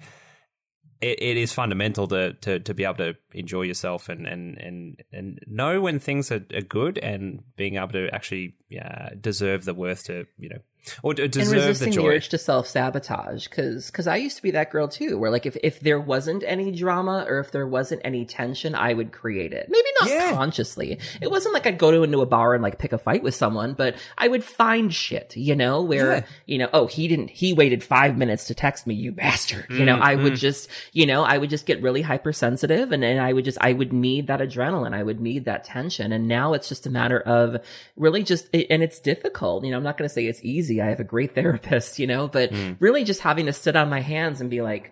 [1.02, 5.03] it, it is fundamental to, to to be able to enjoy yourself and and and,
[5.11, 9.73] and know when things are, are good and being able to actually uh, deserve the
[9.73, 10.60] worth to you know
[11.03, 12.07] or and deserve the resisting the, joy.
[12.15, 15.45] urge to self sabotage because because I used to be that girl too where like
[15.45, 19.53] if if there wasn't any drama or if there wasn't any tension I would create
[19.53, 20.31] it maybe not Yeah.
[20.33, 23.21] consciously it wasn't like I'd go to into a bar and like pick a fight
[23.21, 26.25] with someone but I would find shit you know where Yeah.
[26.47, 29.85] you know oh he didn't he waited five minutes to text me you bastard you
[29.85, 30.23] know I Mm-hmm.
[30.23, 33.57] would just you know I would just get really hypersensitive and and I would just
[33.61, 36.89] I would need that adrenaline I would need that tension and now it's just a
[36.89, 37.57] matter of
[37.95, 40.85] really just and it's difficult you know I'm not going to say it's easy I
[40.88, 42.77] have a great therapist you know but Mm.
[42.80, 44.91] really just having to sit on my hands and be like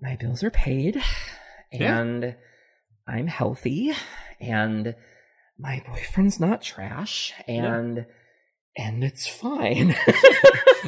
[0.00, 1.02] my bills are paid
[1.72, 1.98] Yeah.
[2.00, 2.36] and
[3.08, 3.92] I'm healthy
[4.40, 4.94] and
[5.58, 8.06] my boyfriend's not trash and
[8.76, 9.96] and it's fine.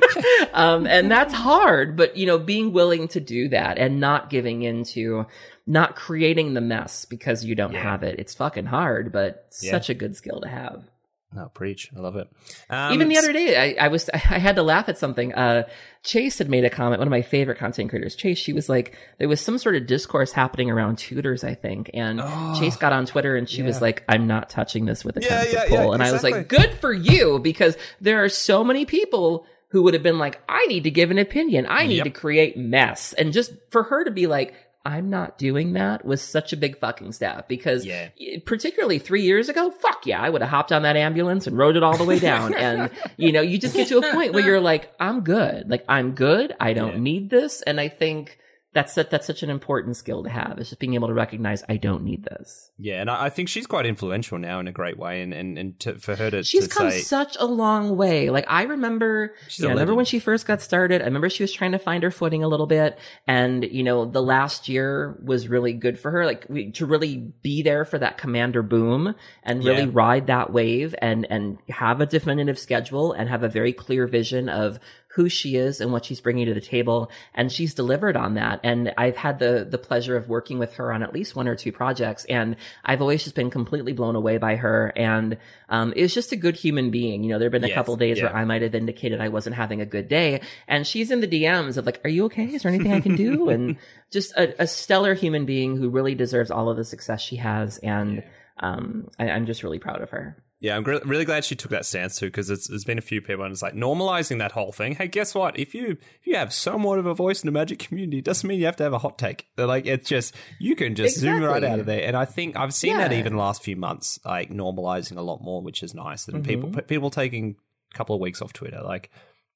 [0.52, 4.62] um and that's hard, but you know, being willing to do that and not giving
[4.62, 5.26] into
[5.66, 7.82] not creating the mess because you don't Yeah.
[7.82, 8.18] have it.
[8.18, 9.72] It's fucking hard, but Yeah.
[9.72, 10.84] such a good skill to have.
[11.34, 11.90] No, preach.
[11.96, 12.28] I love it.
[12.68, 15.32] Um, Even the other day, I, I was I had to laugh at something.
[15.34, 15.64] Uh,
[16.02, 16.98] Chase had made a comment.
[17.00, 18.38] One of my favorite content creators, Chase.
[18.38, 22.20] She was like, there was some sort of discourse happening around tutors, I think, and
[22.22, 25.20] Oh, Chase got on Twitter and she was like, "I'm not touching this with a
[25.22, 28.22] Yeah, ten foot yeah, pole," yeah, and I was like, "Good for you," because there
[28.24, 31.66] are so many people who would have been like, "I need to give an opinion.
[31.68, 32.04] I need Yep.
[32.04, 34.54] to create mess," and just for her to be like.
[34.84, 38.08] I'm not doing that was such a big fucking step because Yeah.
[38.44, 41.76] particularly three years ago, fuck yeah, I would have hopped on that ambulance and rode
[41.76, 42.52] it all the way down.
[42.58, 45.70] and, you know, you just get to a point where you're like, I'm good.
[45.70, 46.54] Like, I'm good.
[46.58, 47.00] I don't Yeah.
[47.00, 47.62] need this.
[47.62, 48.38] And I think
[48.74, 50.58] that's, that's such an important skill to have.
[50.58, 52.70] Is just being able to recognize I don't need this.
[52.78, 55.80] yeah, and I, think she's quite influential now in a great way, and and, and
[55.80, 58.30] to, for her to, She's to come say, such a long way.
[58.30, 61.02] Like I remember, She's you a know, I remember when she first got started.
[61.02, 64.04] I remember she was trying to find her footing a little bit, and you know,
[64.04, 66.24] the last year was really good for her.
[66.26, 69.90] Like we, to really be there for that commander boom and really Yeah.
[69.92, 74.48] ride that wave and and have a definitive schedule and have a very clear vision
[74.48, 74.78] of
[75.14, 78.60] who she is and what she's bringing to the table and she's delivered on that.
[78.64, 81.54] And i've had the the pleasure of working with her on at least one or
[81.54, 84.92] two projects and i've always just been completely blown away by her.
[84.96, 85.36] And
[85.68, 87.22] um is just a good human being.
[87.24, 89.28] You know there have been a Yes, couple days where i might have indicated i
[89.28, 92.44] wasn't having a good day and she's in the dms of like are you okay?
[92.46, 93.48] Is there anything i can do?
[93.52, 93.76] And
[94.10, 97.78] just a, a stellar human being who really deserves all of the success she has
[97.78, 98.22] and
[98.60, 101.84] um I, i'm just really proud of her Yeah, I'm really glad she took that
[101.84, 104.94] stance too, because there's been a few people and it's like normalizing that whole thing.
[104.94, 105.58] Hey, guess what?
[105.58, 108.46] If you if you have somewhat of a voice in the magic community, it doesn't
[108.48, 109.48] mean you have to have a hot take.
[109.56, 112.06] They're like it's just you can just zoom right out of there.
[112.06, 115.40] And I think I've seen that even the last few months, like normalizing a lot
[115.42, 116.28] more, which is nice.
[116.28, 116.68] And Mm-hmm.
[116.70, 117.56] people people taking
[117.92, 119.10] a couple of weeks off Twitter, like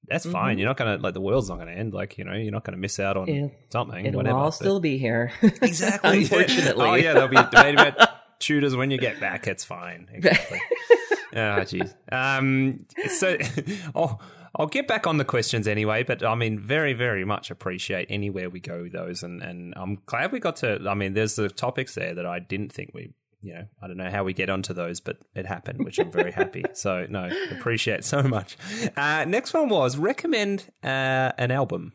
[0.08, 0.58] that's fine.
[0.58, 1.94] You're not gonna like the world's not gonna end.
[1.94, 3.44] Like you know, you're not gonna miss out on Mm-hmm.
[3.44, 3.50] Yeah.
[3.70, 4.06] something.
[4.06, 4.38] it'll whatever.
[4.38, 6.22] all still be here Exactly.
[6.22, 7.94] unfortunately oh yeah, there'll be a debate
[8.38, 9.46] tutors when you get back.
[9.46, 10.08] It's fine.
[10.14, 10.60] Exactly.
[11.34, 11.94] oh jeez.
[12.10, 12.86] Um.
[13.08, 13.36] So,
[13.94, 14.20] I'll
[14.54, 16.02] I'll get back on the questions anyway.
[16.02, 19.98] But I mean, very very much appreciate anywhere we go with those, and and I'm
[20.06, 20.80] glad we got to.
[20.88, 23.12] I mean, there's the topics there that I didn't think we.
[23.42, 26.10] You know, I don't know how we get onto those, but it happened, which I'm
[26.10, 26.64] very happy.
[26.72, 28.56] So, no, appreciate so much.
[28.96, 31.92] Uh, next one was recommend uh, an album.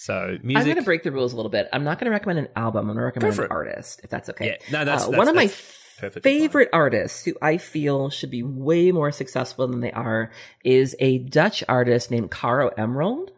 [0.00, 0.56] So, music.
[0.58, 1.68] I'm going to break the rules a little bit.
[1.74, 2.88] I'm not going to recommend an album.
[2.88, 4.46] I'm going to recommend an artist, if that's okay.
[4.46, 6.22] Yeah, no, that's- Uh, that's- one of my that's fine.
[6.22, 10.30] favorite artists who I feel should be way more successful than they are
[10.64, 13.32] is a Dutch artist named Caro Emerald.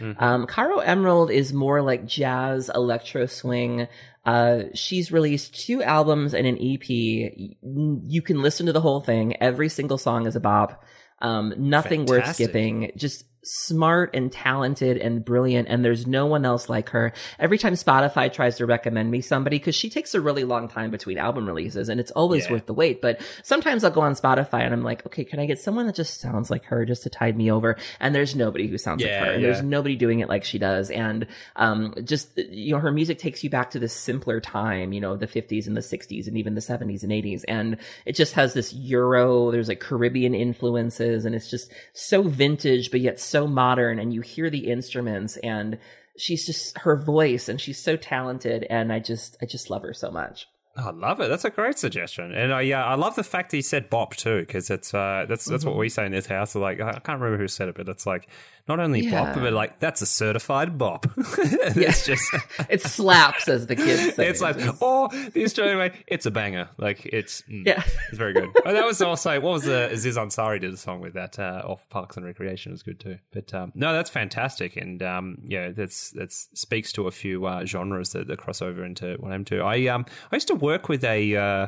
[0.00, 0.22] Mm-hmm.
[0.22, 3.86] Um, Caro Emerald is more like jazz, electro swing.
[4.26, 6.88] Uh, she's released two albums and an EP.
[6.90, 9.36] You can listen to the whole thing.
[9.40, 10.84] Every single song is a bop.
[11.20, 12.90] Um, nothing worth skipping.
[12.96, 17.12] Just smart and talented and brilliant and there's no one else like her.
[17.38, 20.90] Every time Spotify tries to recommend me somebody, cause she takes a really long time
[20.90, 22.52] between album releases and it's always Yeah.
[22.52, 23.00] worth the wait.
[23.00, 25.94] But sometimes I'll go on Spotify and I'm like, okay, can I get someone that
[25.94, 27.76] just sounds like her just to tide me over?
[28.00, 29.32] And there's nobody who sounds Yeah, like her.
[29.34, 29.48] And yeah.
[29.50, 30.90] there's nobody doing it like she does.
[30.90, 31.26] And,
[31.56, 35.16] um, just, you know, her music takes you back to this simpler time, you know,
[35.16, 37.44] the 50s and the 60s and even the 70s and 80s.
[37.48, 42.90] And it just has this Euro, there's like Caribbean influences and it's just so vintage,
[42.90, 43.98] but yet so modern.
[43.98, 45.78] And you hear the instruments and
[46.16, 48.66] she's just her voice and she's so talented.
[48.68, 50.46] And I just, I just love her so much.
[50.78, 51.28] I love it.
[51.28, 54.14] That's a great suggestion, and I yeah, I love the fact that he said bop
[54.14, 56.54] too, because it's uh, that's that's what we say in this house.
[56.54, 58.28] Like I can't remember who said it, but it's like
[58.68, 61.06] not only bop, but like that's a certified bop.
[61.16, 62.34] it's just
[62.68, 64.28] It slaps, as the kids say.
[64.28, 66.68] it's like oh, the Australian way, it's a banger.
[66.76, 67.82] Like it's mm, yeah.
[68.08, 68.50] it's very good.
[68.64, 71.62] and that was also what was the Aziz Ansari did a song with that uh,
[71.64, 73.18] off Parks and Recreation It was good too.
[73.32, 77.64] But um, no, that's fantastic, and um, yeah, that's that's speaks to a few uh,
[77.64, 79.62] genres that, that cross over into what I'm to.
[79.62, 81.36] I um I used to work with a.
[81.36, 81.66] Uh,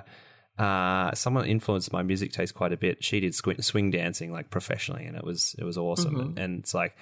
[0.61, 3.03] uh, someone influenced my music taste quite a bit.
[3.03, 6.15] She did swing, swing dancing like professionally, and it was it was awesome.
[6.15, 6.21] Mm-hmm.
[6.21, 6.97] And, and it's like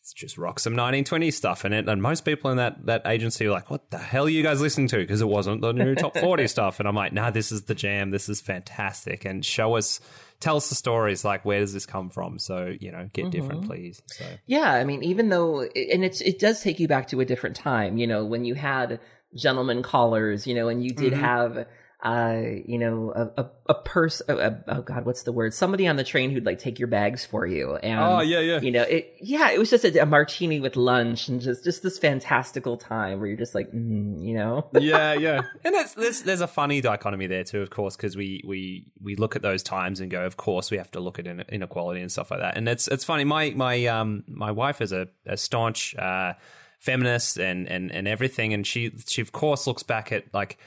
[0.00, 1.88] it's just rock some 1920s stuff in it.
[1.88, 4.60] And most people in that that agency were like, "What the hell are you guys
[4.60, 6.80] listening to?" Because it wasn't the new top 40 stuff.
[6.80, 8.10] And I'm like, "Nah, this is the jam.
[8.10, 10.00] This is fantastic." And show us,
[10.40, 11.24] tell us the stories.
[11.24, 12.38] Like, where does this come from?
[12.38, 13.70] So you know, get different, Mm-hmm.
[13.70, 14.02] please.
[14.06, 17.24] So Yeah, I mean, even though, and it's it does take you back to a
[17.24, 17.96] different time.
[17.98, 19.00] You know, when you had
[19.34, 21.20] gentlemen callers, you know, and you did Mhm.
[21.20, 21.66] have,
[22.00, 24.26] uh, you know, a a, a person.
[24.28, 25.52] Oh, oh God, what's the word?
[25.52, 27.74] Somebody on the train who'd like take your bags for you.
[27.74, 28.60] And Oh, yeah, yeah.
[28.60, 29.16] You know, it.
[29.20, 33.18] Yeah, it was just a, a martini with lunch and just just this fantastical time
[33.18, 34.68] where you're just like, mm, you know.
[34.78, 35.42] yeah, yeah.
[35.64, 39.16] And it's, there's there's a funny dichotomy there too, of course, because we we we
[39.16, 42.12] look at those times and go, of course, we have to look at inequality and
[42.12, 42.56] stuff like that.
[42.56, 43.24] And it's it's funny.
[43.24, 46.34] My my um my wife is a, a staunch uh,
[46.78, 50.58] feminist and and and everything, and she she of course looks back at like.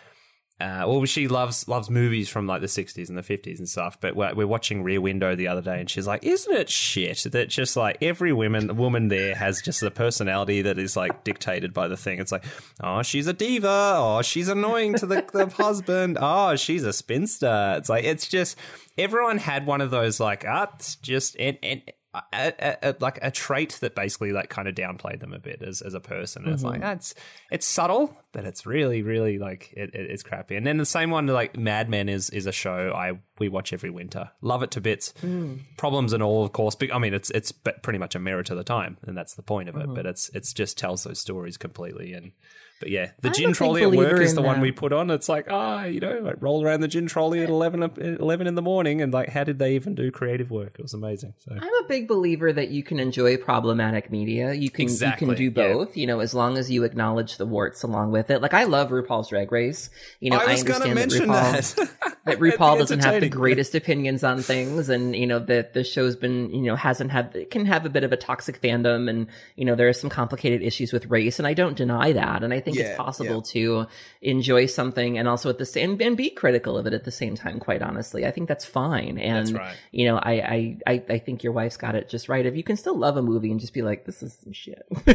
[0.62, 4.00] Uh, well, she loves loves movies from like the '60s and the '50s and stuff.
[4.00, 7.26] But we're, we're watching Rear Window the other day, and she's like, "Isn't it shit
[7.32, 11.74] that just like every woman woman there has just a personality that is like dictated
[11.74, 12.20] by the thing?
[12.20, 12.46] It's like,
[12.80, 13.96] oh, she's a diva.
[13.98, 16.18] Oh, she's annoying to the, the husband.
[16.22, 17.76] Oh, she's a spinster.
[17.78, 18.56] It's like it's just
[18.98, 21.82] everyone had one of those like, ah, it's just and and.
[22.14, 25.62] A, a, a, like a trait that basically like kind of downplayed them a bit
[25.62, 26.46] as, as a person.
[26.50, 26.84] It's like mm-hmm.
[26.84, 27.16] ah, that's
[27.50, 30.58] it's subtle, but it's really really like it, it, it's crappy.
[30.58, 33.72] And then the same one like Mad Men is is a show I we watch
[33.72, 34.30] every winter.
[34.42, 35.14] Love it to bits.
[35.24, 35.60] Mm.
[35.78, 36.76] Problems and all, of course.
[36.76, 39.42] But I mean, it's it's pretty much a mirror to the time, and that's the
[39.42, 39.84] point of it.
[39.84, 39.94] Mm-hmm.
[39.94, 42.12] But it's it's just tells those stories completely.
[42.12, 42.34] And
[42.82, 45.12] but yeah, the I'm gin trolley at work is the one we put on.
[45.12, 48.56] It's like ah, you know, like roll around the gin trolley at 11, 11 in
[48.56, 50.74] the morning, and like how did they even do creative work?
[50.80, 51.36] It was amazing.
[51.40, 54.54] So I'm a big believer that you can enjoy problematic media.
[54.54, 55.74] You can Exactly, you can do yeah.
[55.74, 58.42] both, you know, as long as you acknowledge the warts along with it.
[58.42, 59.92] Like I love RuPaul's Drag Race.
[60.20, 62.16] You know, I, I was going to understand mention that RuPaul, that.
[62.26, 66.16] that RuPaul doesn't have the greatest opinions on things, and you know that the show's
[66.16, 69.28] been you know hasn't had it can have a bit of a toxic fandom, and
[69.56, 72.54] you know there are some complicated issues with race, and I don't deny that, and
[72.54, 73.88] I think Yeah, it's possible to
[74.22, 77.36] enjoy something and also at the same and be critical of it at the same
[77.36, 77.60] time.
[77.60, 79.76] Quite honestly, I think that's fine, and That's right.
[79.92, 82.46] you know I I I, I think your wife's got it just right.
[82.46, 84.86] If you can still love a movie and just be like, this is some shit.
[85.06, 85.14] yeah,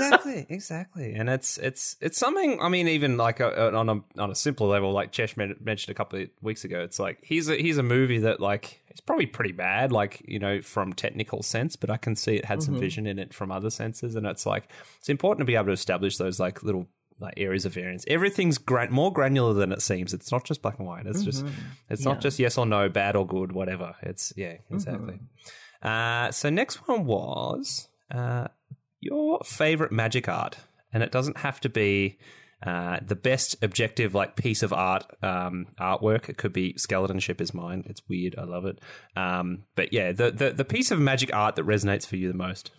[0.00, 1.14] exactly, exactly.
[1.14, 2.60] And it's it's it's something.
[2.60, 5.94] I mean, even like a, on a on a simpler level, like Chesh mentioned a
[5.94, 6.80] couple of weeks ago.
[6.80, 10.38] It's like here's a here's a movie that like it's probably pretty bad, like you
[10.38, 12.80] know, from technical sense, but I can see it had some mm-hmm.
[12.80, 15.72] vision in it from other senses, and it's like it's important to be able to
[15.72, 16.86] establish those like little.
[17.18, 20.12] Like areas of variance, everything's gran- more granular than it seems.
[20.12, 21.06] It's not just black and white.
[21.06, 21.62] It's just, mm-hmm.
[21.88, 23.94] it's not just yes or no, bad or good, whatever.
[24.02, 24.74] It's yeah, mm-hmm.
[24.74, 25.20] exactly.
[25.82, 28.48] Uh, so next one was uh,
[29.06, 30.58] your favorite magic art,
[30.92, 32.18] and it doesn't have to be
[32.62, 36.28] uh, the best objective like piece of art um, artwork.
[36.28, 37.84] It could be skeleton ship is mine.
[37.86, 38.34] It's weird.
[38.38, 38.80] I love it.
[39.14, 42.38] Um, but yeah, the, the the piece of magic art that resonates for you the
[42.38, 42.70] most.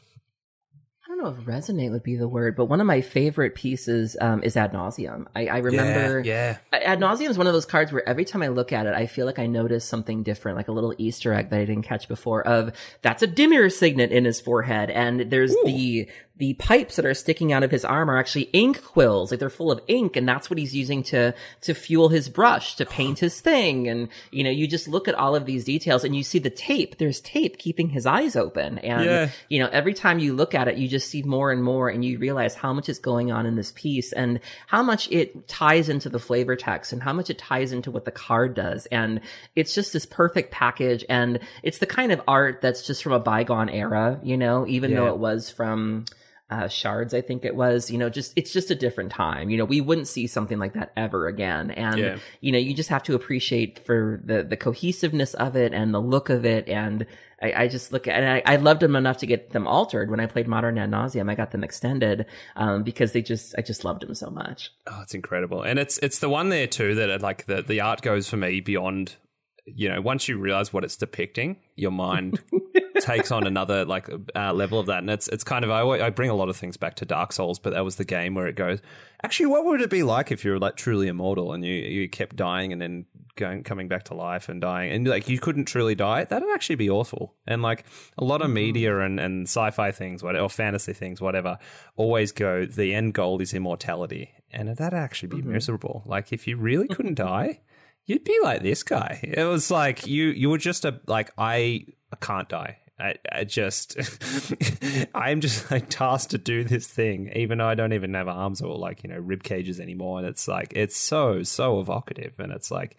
[1.17, 4.15] I don't know if resonate would be the word, but one of my favorite pieces
[4.21, 5.27] um, is Ad Nauseam.
[5.35, 8.49] I, I remember yeah, Ad Nauseam is one of those cards where every time I
[8.49, 11.49] look at it, I feel like I notice something different, like a little Easter egg
[11.49, 12.45] that I didn't catch before.
[12.45, 16.07] Of that's a Dimir signet in his forehead, and there's the
[16.37, 19.31] the pipes that are sticking out of his arm are actually ink quills.
[19.31, 22.75] Like they're full of ink and that's what he's using to, to fuel his brush,
[22.75, 23.87] to paint his thing.
[23.87, 26.51] And, you know, you just look at all of these details and you see the
[26.51, 26.99] tape.
[26.99, 28.77] There's tape keeping his eyes open.
[28.79, 29.29] And, Yeah.
[29.49, 32.05] you know, every time you look at it, you just see more and more and
[32.05, 35.89] you realize how much is going on in this piece and how much it ties
[35.89, 38.85] into the flavor text and how much it ties into what the card does.
[38.87, 39.21] And
[39.55, 41.03] it's just this perfect package.
[41.09, 44.91] And it's the kind of art that's just from a bygone era, you know, even
[44.91, 44.97] Yeah.
[44.97, 46.05] though it was from,
[46.49, 49.49] uh, shards, I think it was, you know, just, it's just a different time.
[49.49, 51.71] You know, we wouldn't see something like that ever again.
[51.71, 52.17] And, Yeah.
[52.39, 55.99] you know, you just have to appreciate for the, the cohesiveness of it and the
[56.01, 56.69] look of it.
[56.69, 57.05] And
[57.41, 60.09] I, I just look at, and I, I loved them enough to get them altered
[60.09, 61.29] when I played Modern Ad Nauseam.
[61.29, 62.25] I got them extended,
[62.55, 64.71] um, because they just, I just loved them so much.
[64.87, 68.01] Oh, it's incredible, and it's it's the one there too that like the the art
[68.01, 69.17] goes for me beyond.
[69.65, 72.41] You know, once you realize what it's depicting, your mind
[73.01, 76.09] takes on another like uh, level of that, and it's it's kind of I, I
[76.09, 78.47] bring a lot of things back to Dark Souls, but that was the game where
[78.47, 78.81] it goes.
[79.23, 82.09] Actually, what would it be like if you were like truly immortal and you you
[82.09, 83.05] kept dying and then
[83.35, 86.23] going coming back to life and dying, and like you couldn't truly die?
[86.23, 87.35] That'd actually be awful.
[87.45, 87.85] And like
[88.17, 91.57] a lot of media and and sci-fi things, whatever, or fantasy things, whatever,
[91.95, 96.03] always go the end goal is immortality, and that'd actually be miserable.
[96.05, 97.61] Like if you really couldn't die
[98.07, 99.19] you'd be like this guy.
[99.21, 102.79] It was like you you were just a like I, I can't die.
[102.99, 103.97] I, I just
[105.13, 108.61] I'm just like tasked to do this thing, even though I don't even have arms
[108.61, 110.19] or like you know rib cages anymore.
[110.19, 112.97] And it's like it's so so evocative, and it's like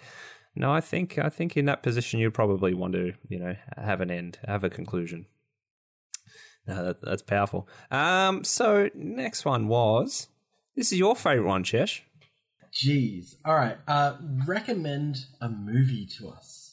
[0.54, 4.00] no, I think I think in that position you'd probably want to you know have
[4.00, 5.26] an end, have a conclusion.
[6.66, 7.66] No, that, that's powerful.
[7.90, 10.28] Um, so next one was
[10.76, 12.02] this is your favorite one, Chesh.
[12.72, 13.36] Jeez.
[13.44, 13.78] All right.
[13.88, 14.16] Uh,
[14.46, 16.67] recommend a movie to us.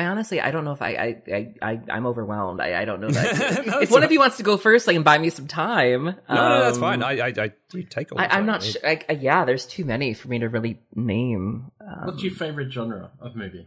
[0.00, 2.58] I honestly, I don't know if I, I, I, I I'm overwhelmed.
[2.60, 3.64] I, I don't know that.
[3.66, 5.46] No, if one all- of you wants to go first, like, and buy me some
[5.46, 6.04] time.
[6.04, 7.02] No, no, that's um, fine.
[7.02, 8.18] I, I, I do take all.
[8.18, 8.80] the I, I'm not sure.
[8.82, 11.70] I, I- yeah, there's too many for me to really name.
[11.80, 13.66] Um, What's your favorite genre of movie?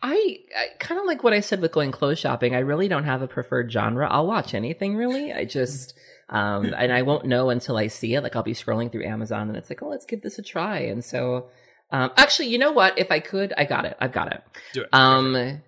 [0.00, 2.54] I, I kind of like what I said with going clothes shopping.
[2.54, 4.08] I really don't have a preferred genre.
[4.08, 5.32] I'll watch anything really.
[5.32, 8.22] I just, um, and I won't know until I see it.
[8.22, 10.78] Like I'll be scrolling through Amazon and it's like, oh, let's give this a try.
[10.78, 11.50] And so,
[11.90, 12.98] um, actually, you know what?
[12.98, 13.96] If I could, I got it.
[14.00, 14.42] I've got it.
[14.72, 14.88] Do it.
[14.92, 15.62] Um,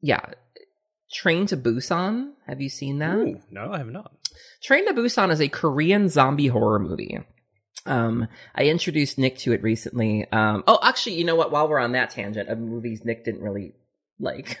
[0.00, 0.20] yeah.
[1.12, 2.32] Train to Busan.
[2.46, 3.16] Have you seen that?
[3.16, 4.12] Ooh, no, I have not.
[4.62, 7.18] Train to Busan is a Korean zombie horror movie.
[7.84, 10.30] Um, I introduced Nick to it recently.
[10.30, 11.50] Um, oh, actually, you know what?
[11.50, 13.74] While we're on that tangent of movies Nick didn't really
[14.22, 14.58] like,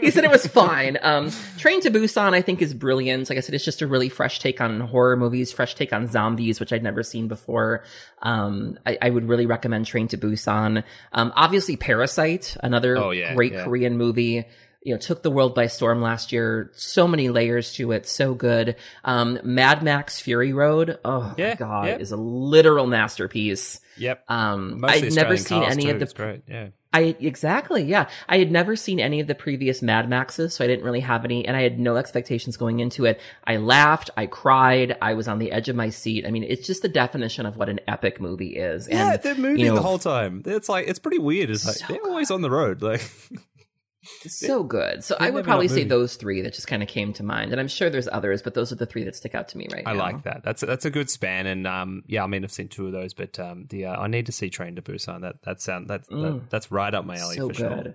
[0.00, 0.98] he said it was fine.
[1.02, 3.28] Um, Train to Busan, I think, is brilliant.
[3.30, 6.08] Like I said, it's just a really fresh take on horror movies, fresh take on
[6.08, 7.84] zombies, which I'd never seen before.
[8.22, 10.82] Um, I, I would really recommend Train to Busan.
[11.12, 13.64] Um, obviously, Parasite, another Oh, yeah, great yeah.
[13.64, 14.44] Korean movie
[14.82, 16.70] you know, took the world by storm last year.
[16.76, 18.06] So many layers to it.
[18.06, 18.76] So good.
[19.04, 21.00] Um, Mad Max Fury Road.
[21.04, 21.96] Oh Yeah, my God, yeah.
[21.98, 23.80] is a literal masterpiece.
[23.96, 24.22] Yep.
[24.28, 25.90] Um, Most of the I'd never seen any too.
[25.90, 26.42] of the It's great.
[26.48, 26.68] Yeah.
[26.96, 28.08] I exactly, yeah.
[28.26, 31.26] I had never seen any of the previous Mad Maxes, so I didn't really have
[31.26, 33.20] any, and I had no expectations going into it.
[33.44, 36.24] I laughed, I cried, I was on the edge of my seat.
[36.26, 38.88] I mean, it's just the definition of what an epic movie is.
[38.88, 40.42] Yeah, and, they're moving you know, the whole time.
[40.46, 41.50] It's like it's pretty weird.
[41.50, 42.80] It's like So they're always on the road.
[42.80, 43.02] Like
[44.26, 45.04] so good.
[45.04, 47.60] So I would probably say those three that just kind of came to mind, and
[47.60, 49.82] I'm sure there's others, but those are the three that stick out to me right
[49.86, 50.00] I now.
[50.00, 50.42] I like that.
[50.44, 51.46] That's that's a good span.
[51.46, 54.06] And um, yeah, I mean, I've seen two of those, but um, the uh, I
[54.06, 55.20] need to see Train to Busan.
[55.22, 56.48] That that sound that, that Mm.
[56.50, 57.82] that's right up my alley so for good.
[57.84, 57.94] sure.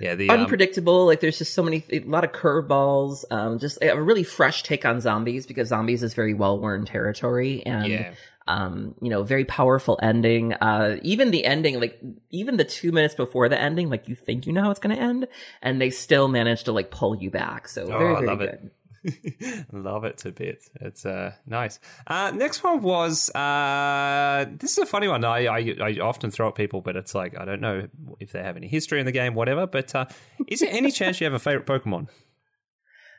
[0.00, 1.06] Yeah, the um, unpredictable.
[1.06, 3.24] Like there's just so many, a lot of curveballs.
[3.30, 7.64] Um, just a really fresh take on zombies because zombies is very well worn territory,
[7.66, 8.12] and Yeah.
[8.46, 10.52] Um, you know, very powerful ending.
[10.54, 12.00] Uh, even the ending, like
[12.30, 14.94] even the two minutes before the ending, like you think you know how it's going
[14.96, 15.28] to end,
[15.62, 17.68] and they still manage to like pull you back.
[17.68, 18.48] So Oh, very, I very love good.
[18.48, 18.72] it.
[19.72, 20.70] Love it to bits.
[20.80, 21.80] It's uh, nice.
[22.06, 25.24] Uh, next one was uh, this is a funny one.
[25.24, 27.88] I, I I often throw at people, but it's like I don't know
[28.20, 29.66] if they have any history in the game, whatever.
[29.66, 30.04] But uh,
[30.46, 32.10] is there any chance you have a favorite Pokemon?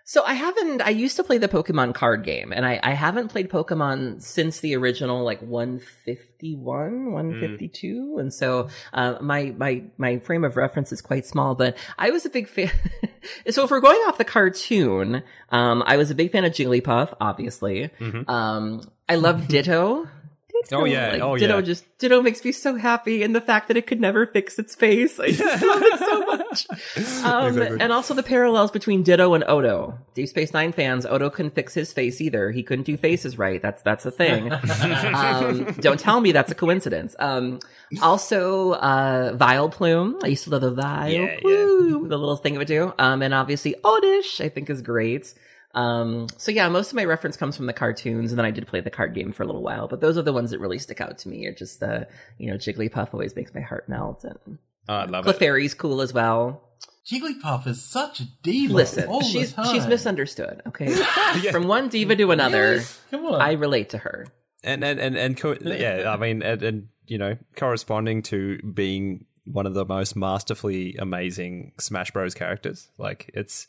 [0.05, 0.81] So I haven't.
[0.81, 4.59] I used to play the Pokemon card game, and I, I haven't played Pokemon since
[4.59, 11.01] the original like 151, 152, and so uh, my my my frame of reference is
[11.01, 11.55] quite small.
[11.55, 12.71] But I was a big fan.
[13.49, 17.15] so if we're going off the cartoon, um, I was a big fan of Jigglypuff,
[17.21, 17.89] obviously.
[18.27, 20.07] Um, I love Ditto.
[20.63, 20.81] Ditto.
[20.81, 21.11] Oh, yeah.
[21.13, 21.61] Like, Oh, Ditto yeah.
[21.61, 24.75] just Ditto makes me so happy, and the fact that it could never fix its
[24.75, 26.67] face, I just love it so much.
[27.23, 27.77] Um, Exactly.
[27.79, 29.97] And also the parallels between Ditto and Odo.
[30.13, 32.51] Deep Space Nine fans, Odo couldn't fix his face either.
[32.51, 33.61] He couldn't do faces right.
[33.61, 34.51] That's that's a thing.
[35.13, 37.15] um, don't tell me that's a coincidence.
[37.19, 37.59] Um,
[38.01, 40.23] also, uh, Vileplume.
[40.23, 41.39] I used to love the Yeah, yeah.
[41.43, 42.93] The little thing it would do.
[42.99, 45.33] Um, and obviously Oddish, I think is great.
[45.73, 48.67] Um, so yeah, most of my reference comes from the cartoons, and then I did
[48.67, 49.87] play the card game for a little while.
[49.87, 51.45] But those are the ones that really stick out to me.
[51.47, 54.57] Are just the you know Jigglypuff always makes my heart melt, and
[54.89, 55.29] Oh, I love it.
[55.31, 56.61] Clefairy's cool as well.
[57.09, 58.73] Jigglypuff is such a diva.
[58.73, 59.73] Listen, all the she's time.
[59.73, 60.61] she's misunderstood.
[60.67, 60.87] Okay,
[61.51, 62.83] from one diva to another, Really?
[63.11, 63.41] Come on.
[63.41, 64.27] I relate to her.
[64.63, 69.25] and and and, and co- yeah, I mean, and, and you know, corresponding to being
[69.45, 72.33] one of the most masterfully amazing Smash Bros.
[72.33, 72.87] characters.
[72.97, 73.67] Like it's,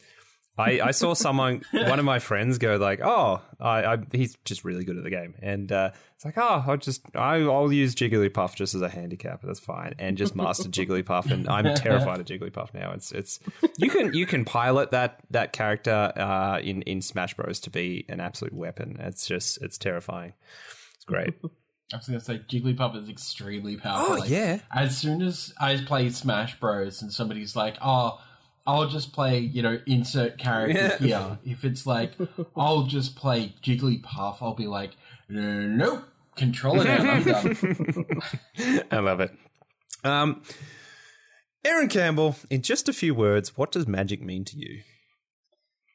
[0.56, 4.64] I I saw someone, one of my friends, go like, oh, I, I he's just
[4.64, 7.94] really good at the game, and uh, it's like, oh, I'll just I, I'll use
[7.94, 9.43] Jigglypuff just as a handicap.
[9.43, 12.93] That's fine, and just master Jigglypuff, and I'm terrified of Jigglypuff now.
[12.93, 13.40] It's it's
[13.78, 17.59] you can you can pilot that that character uh, in in Smash Bros.
[17.60, 18.97] to be an absolute weapon.
[19.01, 20.35] It's just it's terrifying.
[20.94, 21.35] It's great.
[21.93, 24.22] I was gonna say Jigglypuff is extremely powerful.
[24.22, 24.60] Oh, yeah.
[24.72, 27.02] As soon as I play Smash Bros.
[27.02, 28.20] and somebody's like, "Oh,
[28.66, 31.38] I'll just play," you know, insert character here.
[31.44, 32.12] If it's like,
[32.56, 34.92] "I'll just play Jigglypuff," I'll be like,
[35.28, 36.04] "Nope,
[36.36, 37.06] control it out.
[37.06, 38.06] I'm done."
[38.90, 39.32] I love it.
[40.02, 40.42] Um,
[41.64, 44.82] Erin Campbell, in just a few words, what does magic mean to you?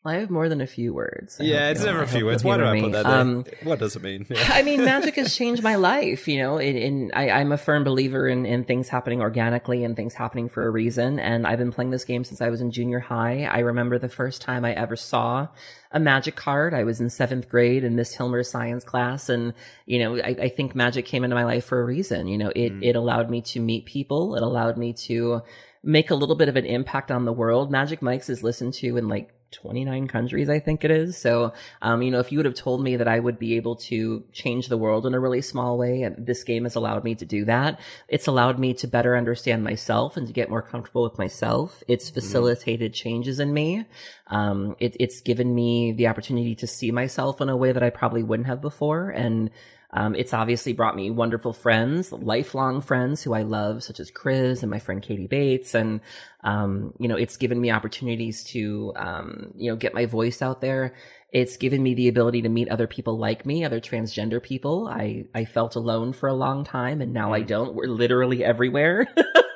[0.06, 1.42] I have more than a few words.
[1.42, 2.42] I Yeah, it's never a few words.
[2.42, 3.06] Why humor I put that?
[3.06, 4.26] Um, what does it mean?
[4.30, 4.48] Yeah.
[4.54, 6.26] I mean, magic has changed my life.
[6.26, 9.98] You know, in, in I, I'm a firm believer in, in things happening organically and
[9.98, 11.20] things happening for a reason.
[11.20, 13.44] And I've been playing this game since I was in junior high.
[13.44, 15.50] I remember the first time I ever saw
[15.92, 16.74] a magic card.
[16.74, 19.54] I was in seventh grade in Miss Hilmer's science class, and
[19.86, 22.28] you know, I, I think magic came into my life for a reason.
[22.28, 24.36] You know, it it allowed me to meet people.
[24.36, 25.42] It allowed me to
[25.84, 27.70] make a little bit of an impact on the world.
[27.70, 31.18] Magic Mike's is listened to in like 29 countries, I think it is.
[31.18, 33.76] So, um, you know, if you would have told me that I would be able
[33.78, 37.16] to change the world in a really small way, and this game has allowed me
[37.16, 41.04] to do that, it's allowed me to better understand myself and to get more comfortable
[41.04, 41.84] with myself.
[41.88, 43.86] It's facilitated changes in me.
[44.28, 47.90] Um, it, it's given me the opportunity to see myself in a way that I
[47.90, 49.10] probably wouldn't have before.
[49.10, 49.50] And,
[49.92, 54.62] um, it's obviously brought me wonderful friends, lifelong friends who I love, such as Chris
[54.62, 55.74] and my friend Katie Bates.
[55.74, 56.02] And,
[56.44, 60.62] um, you know, it's given me opportunities to, um, you know, get my voice out
[60.62, 60.94] there.
[61.32, 64.88] It's given me the ability to meet other people like me, other transgender people.
[64.88, 67.74] I, I felt alone for a long time and now I don't.
[67.74, 69.08] We're literally everywhere.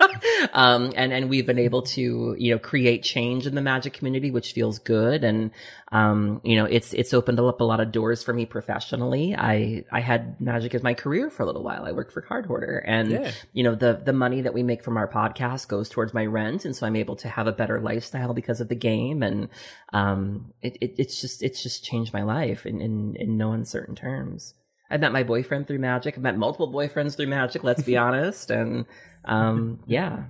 [0.54, 4.32] um, and, and we've been able to, you know, create change in the magic community,
[4.32, 5.24] which feels good.
[5.24, 5.52] And,
[5.92, 9.36] um, you know, it's, it's opened up a lot of doors for me professionally.
[9.36, 11.86] I, I had magic as my career for a little while.
[11.86, 13.32] I worked for Cardhoarder and, Yeah.
[13.54, 16.66] you know, the, the money that we make from our podcast goes towards my rent.
[16.66, 19.22] And so I'm able to have a better lifestyle because of the game.
[19.24, 19.50] And,
[19.92, 23.96] um, it, it it's just, it's just changed my life in, in, in no uncertain
[23.96, 24.56] terms.
[24.90, 26.18] I met my boyfriend through magic.
[26.18, 27.64] I met multiple boyfriends through magic.
[27.64, 28.52] Let's be honest.
[28.52, 28.86] And,
[29.26, 30.24] um, yeah.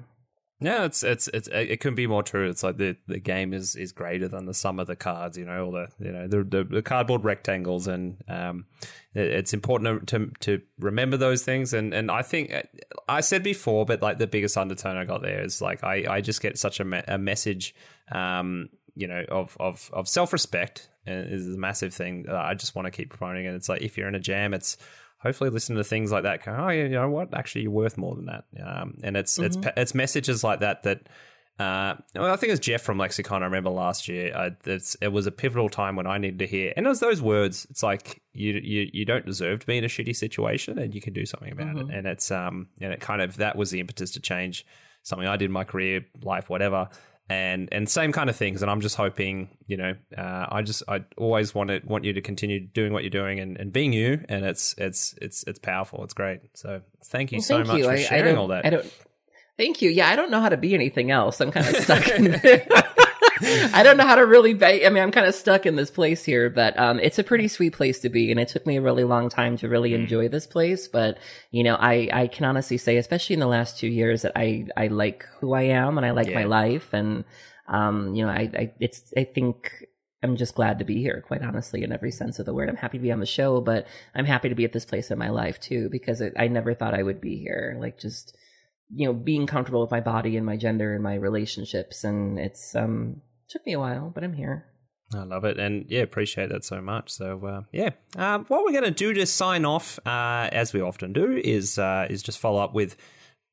[0.63, 2.49] Yeah, it's it's it's it couldn't be more true.
[2.49, 5.37] It's like the, the game is is greater than the sum of the cards.
[5.37, 8.65] You know, all the you know the the, cardboard rectangles, and um,
[9.13, 11.73] it, it's important to, to to remember those things.
[11.73, 12.53] And and I think
[13.09, 16.21] I said before, but like the biggest undertone I got there is like I I
[16.21, 17.75] just get such a, me- a message,
[18.13, 22.23] um, you know, of of of self respect is a massive thing.
[22.23, 24.53] that I just want to keep promoting, and it's like if you're in a jam,
[24.53, 24.77] it's
[25.23, 26.43] hopefully listen to things like that.
[26.45, 27.33] Go, oh, yeah, you know what?
[27.33, 28.45] Actually, you're worth more than that.
[28.63, 31.07] Um, and it's it's it's messages like that that.
[31.59, 33.43] Uh, well, I think it was Jeff from Lexicon.
[33.43, 34.35] I remember last year.
[34.35, 36.99] Uh, it's, it was a pivotal time when I needed to hear, and it was
[36.99, 37.67] those words.
[37.69, 41.01] It's like you you you don't deserve to be in a shitty situation, and you
[41.01, 41.85] can do something about it.
[41.91, 44.65] And it's um and it kind of that was the impetus to change
[45.03, 46.89] something I did in my career, life, whatever
[47.33, 48.61] and and same kind of things.
[48.61, 52.13] And I'm just hoping, you know, uh, I just I always want it want you
[52.13, 55.59] to continue doing what you're doing and, and being you, and it's it's it's it's
[55.59, 56.03] powerful.
[56.03, 56.41] It's great.
[56.53, 57.83] So thank you Well, so thank much you.
[57.85, 58.65] for I, sharing all that.
[58.65, 58.85] I don't.
[59.57, 59.89] Thank you.
[59.91, 61.39] Yeah, I don't know how to be anything else.
[61.39, 62.41] I'm kind of stuck in.
[63.73, 64.53] I don't know how to really.
[64.53, 67.23] Ba- I mean, I'm kind of stuck in this place here, but um, it's a
[67.23, 69.93] pretty sweet place to be, and it took me a really long time to really
[69.93, 70.87] enjoy this place.
[70.87, 71.17] But
[71.51, 74.67] you know, I I can honestly say, especially in the last two years, that I
[74.77, 77.23] I like who I am and I like my life, and
[77.67, 79.87] um, you know, I, I it's I think
[80.23, 82.69] I'm just glad to be here, quite honestly, in every sense of the word.
[82.69, 83.85] I'm happy to be on the show, but
[84.15, 86.73] I'm happy to be at this place in my life too, because it, I never
[86.73, 87.77] thought I would be here.
[87.79, 88.35] Like just,
[88.89, 92.03] you know, being comfortable with my body and my gender and my relationships.
[92.03, 94.65] And it's, um, took me a while, but I'm here.
[95.15, 97.11] I love it, and yeah, appreciate that so much.
[97.11, 100.81] So uh, yeah, um, what we're going to do to sign off, uh, as we
[100.81, 102.95] often do, is uh, is just follow up with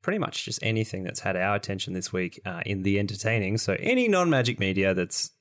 [0.03, 3.59] pretty much just anything that's had our attention this week uh, in the entertaining.
[3.59, 5.33] So any non magic media that's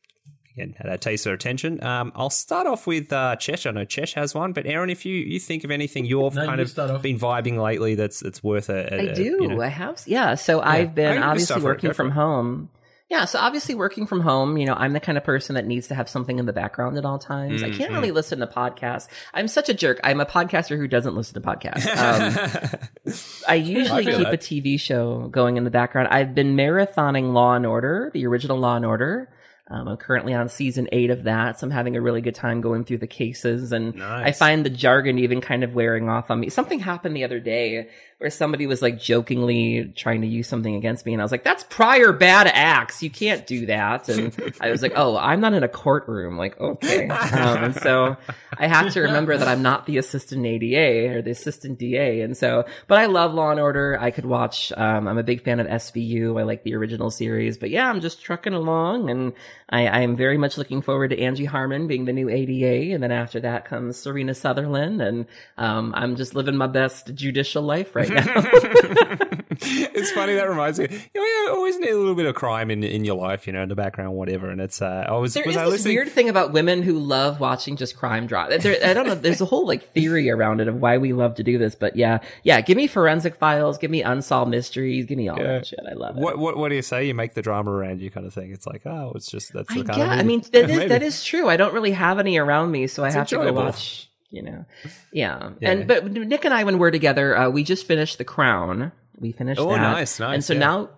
[0.60, 1.84] again had our taste or attention.
[1.84, 3.66] Um, I'll start off with uh, Chesh.
[3.66, 6.46] I know Chesh has one, but Erin, if you, you think of anything you've No,
[6.46, 7.02] kind you of off.
[7.02, 8.94] been vibing lately, that's that's worth a.
[8.94, 9.24] a I a, do.
[9.24, 10.02] you know- I have.
[10.06, 10.36] Yeah.
[10.36, 11.82] So I've been can obviously start for it.
[11.82, 12.12] Go working from it.
[12.14, 12.70] home.
[13.12, 15.88] Yeah, so obviously working from home, you know, I'm the kind of person that needs
[15.88, 17.64] to have something in the background at all times.
[17.64, 19.08] I can't really listen to podcasts.
[19.34, 20.00] I'm such a jerk.
[20.04, 21.88] I'm a podcaster who doesn't listen to podcasts.
[21.88, 23.14] Um,
[23.48, 24.34] I usually feel keep that.
[24.36, 26.10] a TV show going in the background.
[26.12, 29.28] I've been marathoning Law and Order, the original Law and Order.
[29.72, 32.60] Um, I'm currently on season eight of that, so I'm having a really good time
[32.60, 36.40] going through the cases, and I find the jargon even kind of wearing off on
[36.40, 36.50] me.
[36.50, 37.88] Something happened the other day
[38.20, 41.46] where somebody was like jokingly trying to use something against me, and I was like,
[41.46, 43.02] "That's prior bad acts.
[43.02, 46.60] You can't do that." And I was like, "Oh, I'm not in a courtroom." Like,
[46.60, 48.18] okay, um, and so
[48.58, 52.36] I have to remember that I'm not the assistant ADA or the assistant DA, and
[52.36, 52.66] so.
[52.88, 53.98] But I love Law and Order.
[54.00, 54.74] I could watch.
[54.76, 56.38] Um, I'm a big fan of SVU.
[56.38, 59.32] I like the original series, but yeah, I'm just trucking along, and
[59.70, 63.02] I, I am very much looking forward to Angie Harmon being the new ADA, and
[63.02, 65.26] then after that comes Serena Southerlyn, and
[65.58, 68.24] um, I'm just living my best judicial life right now.
[69.62, 70.88] it's funny that reminds me.
[71.14, 73.64] You know, always need a little bit of crime in in your life, you know,
[73.64, 74.50] in the background, whatever.
[74.50, 75.96] And it's uh, I was There was is I this listening?
[75.96, 78.58] weird thing about women who love watching just crime drama.
[78.58, 79.16] There, I don't know.
[79.16, 81.96] There's a whole like theory around it of why we love to do this, but
[81.96, 82.62] yeah, yeah.
[82.62, 83.78] Give me forensic files.
[83.78, 85.06] Give me unsolved mysteries.
[85.06, 85.44] Give me all Yeah.
[85.54, 85.80] that shit.
[85.90, 86.22] I love it.
[86.22, 87.06] What what what do you say?
[87.08, 88.52] You make the drama around you, kind of thing.
[88.52, 90.90] It's like, oh, it's just that's the I kind yeah, of I mean that is,
[90.90, 91.50] that is true.
[91.50, 94.09] I don't really have any around me, so I have to go watch.
[94.32, 94.66] You know,
[95.14, 95.52] yeah.
[95.60, 95.72] Yeah.
[95.72, 98.92] And but Nick and I, when we're together, uh, we just finished The Crown.
[99.18, 99.80] We finished Oh, that.
[99.82, 100.60] nice, nice, And so yeah.
[100.60, 100.90] now.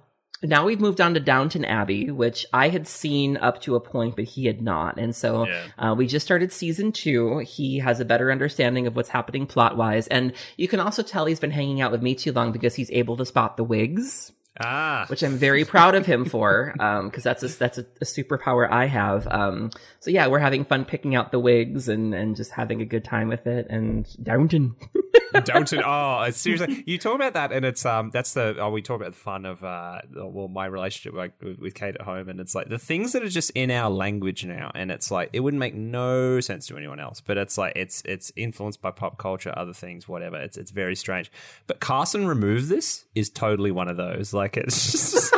[0.44, 4.16] Now we've moved on to Downton Abbey, which I had seen up to a point,
[4.16, 4.98] but he had not.
[4.98, 5.62] And so Yeah.
[5.78, 7.38] uh, we just started season two.
[7.46, 10.08] He has a better understanding of what's happening plot wise.
[10.08, 12.90] And you can also tell he's been hanging out with me too long because he's
[12.90, 15.06] able to spot the wigs ah.
[15.08, 16.74] which I'm very proud of him for,
[17.06, 19.28] because that's a, that's a, a superpower I have.
[19.28, 22.86] Um, so yeah, we're having fun picking out the wigs and and just having a
[22.86, 23.68] good time with it.
[23.70, 24.76] And Downton,
[25.44, 25.82] Downton.
[25.86, 29.14] Oh, seriously, you talk about that, and it's um, that's the oh, we talk about
[29.14, 32.56] the fun of uh, well, my relationship like with, with Kate at home, and it's
[32.56, 35.60] like the things that are just in our language now, and it's like it wouldn't
[35.60, 39.54] make no sense to anyone else, but it's like it's it's influenced by pop culture,
[39.56, 40.38] other things, whatever.
[40.38, 41.32] It's it's very strange.
[41.68, 44.34] But Carson removes this is totally one of those.
[44.34, 45.34] Like it's just.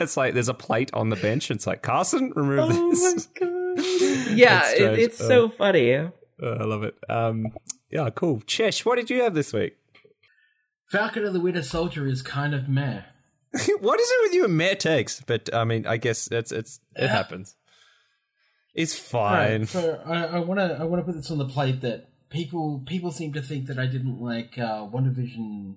[0.00, 1.50] It's like there's a plate on the bench.
[1.50, 3.28] It's like Carson, remove this.
[4.30, 4.98] yeah, That's it, strange.
[4.98, 5.94] it's so funny.
[5.94, 6.96] Oh, I love it.
[7.08, 7.52] Um,
[7.90, 8.40] yeah, cool.
[8.40, 9.76] Chesh, what did you have this week?
[10.86, 13.02] Falcon and the Winter Soldier is kind of meh.
[13.80, 15.20] what is it with you and mare takes?
[15.20, 17.56] But I mean, I guess it's it's it happens.
[18.74, 19.60] It's fine.
[19.60, 22.82] Right, so I want to I want to put this on the plate that people
[22.86, 25.76] people seem to think that I didn't like uh, WandaVision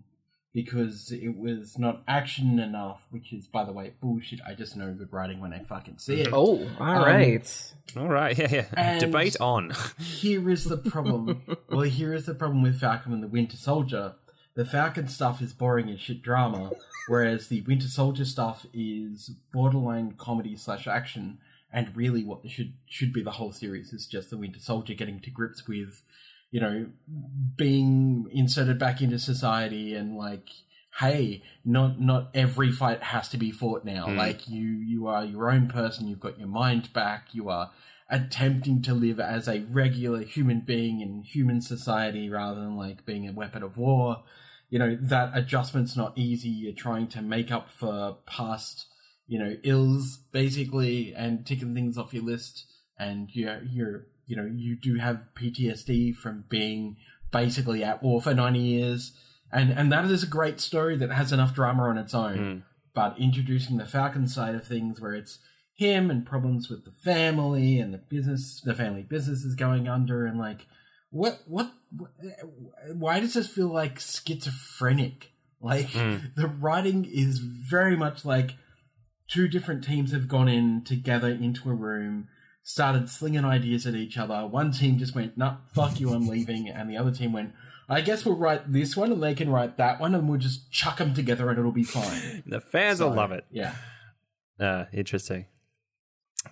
[0.56, 4.40] because it was not action enough, which is by the way bullshit.
[4.48, 6.30] I just know good writing when I fucking see it.
[6.32, 7.74] Oh, um, all right.
[7.98, 9.00] All right, yeah, yeah.
[9.00, 9.74] Debate on.
[10.00, 11.42] Here is the problem.
[11.70, 14.16] well, here is the problem with Falcon and the Winter Soldier.
[14.56, 16.72] The Falcon stuff is boring as shit drama,
[17.10, 21.38] whereas the Winter Soldier stuff is borderline comedy slash action.
[21.70, 25.20] And really, what should should be the whole series is just the Winter Soldier getting
[25.20, 26.02] to grips with,
[26.56, 26.88] you know,
[27.58, 30.48] being inserted back into society and like,
[31.00, 34.06] hey, not not every fight has to be fought now.
[34.06, 34.16] Hmm.
[34.16, 36.08] Like you you are your own person.
[36.08, 37.34] You've got your mind back.
[37.34, 37.72] You are
[38.10, 43.28] attempting to live as a regular human being in human society rather than like being
[43.28, 44.24] a weapon of war.
[44.70, 46.48] You know, that adjustment's not easy.
[46.48, 48.86] You're trying to make up for past,
[49.28, 52.66] you know, ills basically and ticking things off your list.
[52.98, 56.98] And you're, you're, you know, you do have PTSD from being
[57.32, 59.12] basically at war for 90 years.
[59.52, 62.38] And, and that is a great story that has enough drama on its own.
[62.38, 62.60] Hmm.
[62.94, 65.40] But introducing the Falcon side of things where it's
[65.76, 70.26] him and problems with the family and the business, the family business is going under,
[70.26, 70.66] and like,
[71.10, 71.72] what, what,
[72.94, 75.32] why does this feel like schizophrenic?
[75.60, 76.18] Like, hmm.
[76.38, 78.56] the writing is very much like
[79.28, 82.30] two different teams have gone in together into a room,
[82.66, 84.46] started slinging ideas at each other.
[84.48, 86.68] One team just went, nah, fuck you, I'm leaving.
[86.68, 87.54] And the other team went,
[87.88, 90.72] I guess we'll write this one and they can write that one and we'll just
[90.72, 92.44] chuck them together and it'll be fine.
[92.48, 93.46] The fans will love it.
[93.52, 93.76] Yeah.
[94.60, 95.46] Uh, interesting.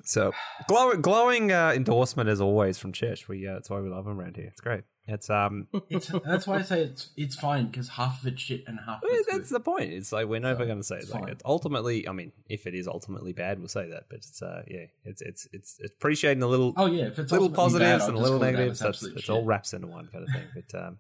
[0.04, 0.32] So
[0.68, 3.28] glowing, glowing uh, endorsement as always from Chesh.
[3.28, 4.48] We uh, that's why we love him around here.
[4.48, 4.84] It's great.
[5.06, 8.64] It's um, It's, that's why I say it's it's fine because half of it's shit
[8.68, 9.56] and half of it's that's good.
[9.56, 9.92] the point.
[9.94, 11.32] It's like we're never So, going to say it's like fine.
[11.32, 12.08] it's ultimately.
[12.08, 14.04] I mean, if it is ultimately bad, we'll say that.
[14.10, 17.32] But it's uh, yeah, it's it's it's, it's appreciating the little Oh yeah, if it's
[17.32, 18.80] little positives bad, and a little negatives.
[18.80, 20.48] That's it's all wraps into one kind of thing.
[20.72, 20.98] But um,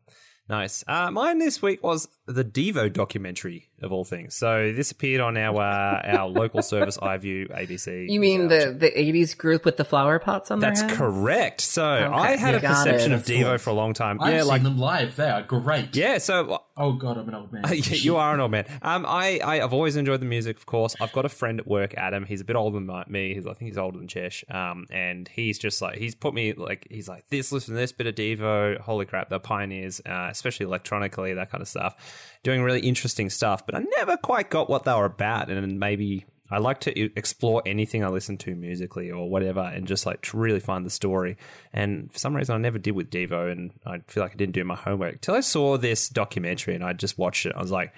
[0.50, 0.84] Nice.
[0.88, 4.36] Uh, mine this week was the Devo documentary of all things.
[4.36, 8.10] So this appeared on our uh, our local service, iView ABC.
[8.10, 10.98] You mean the the '80s group with the flower pots on That's their head?
[10.98, 11.62] correct.
[11.62, 13.16] So I had a perception it.
[13.16, 14.22] of Devo for a long time.
[14.22, 15.16] I've yeah, seen like them live.
[15.16, 15.96] They are great.
[15.96, 16.18] yeah.
[16.18, 17.64] So Oh god, I'm an old man.
[17.72, 18.66] you are an old man.
[18.82, 20.58] Um, I, I have always enjoyed the music.
[20.58, 22.26] Of course, I've got a friend at work, Adam.
[22.26, 23.36] He's a bit older than me.
[23.36, 24.44] He's, I think he's older than Chesh.
[24.54, 27.52] Um, and he's just like he's put me like he's like this.
[27.52, 28.80] Listen to this bit of Devo.
[28.80, 31.96] Holy crap, they're pioneers, uh, especially electronically, that kind of stuff.
[32.44, 33.66] Doing really interesting stuff.
[33.66, 36.26] But I never quite got what they were about, and maybe.
[36.52, 40.60] I like to explore anything I listen to musically or whatever and just like really
[40.60, 41.38] find the story.
[41.72, 44.54] And for some reason, I never did with Devo, and I feel like I didn't
[44.54, 47.54] do my homework till I saw this documentary and I just watched it.
[47.56, 47.92] I was like,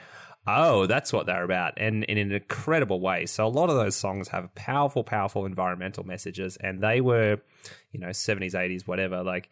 [0.48, 3.26] oh, that's what they're about, and in an incredible way.
[3.26, 7.42] So a lot of those songs have powerful, powerful environmental messages, and they were,
[7.92, 9.50] you know, seventies, eighties, whatever, like.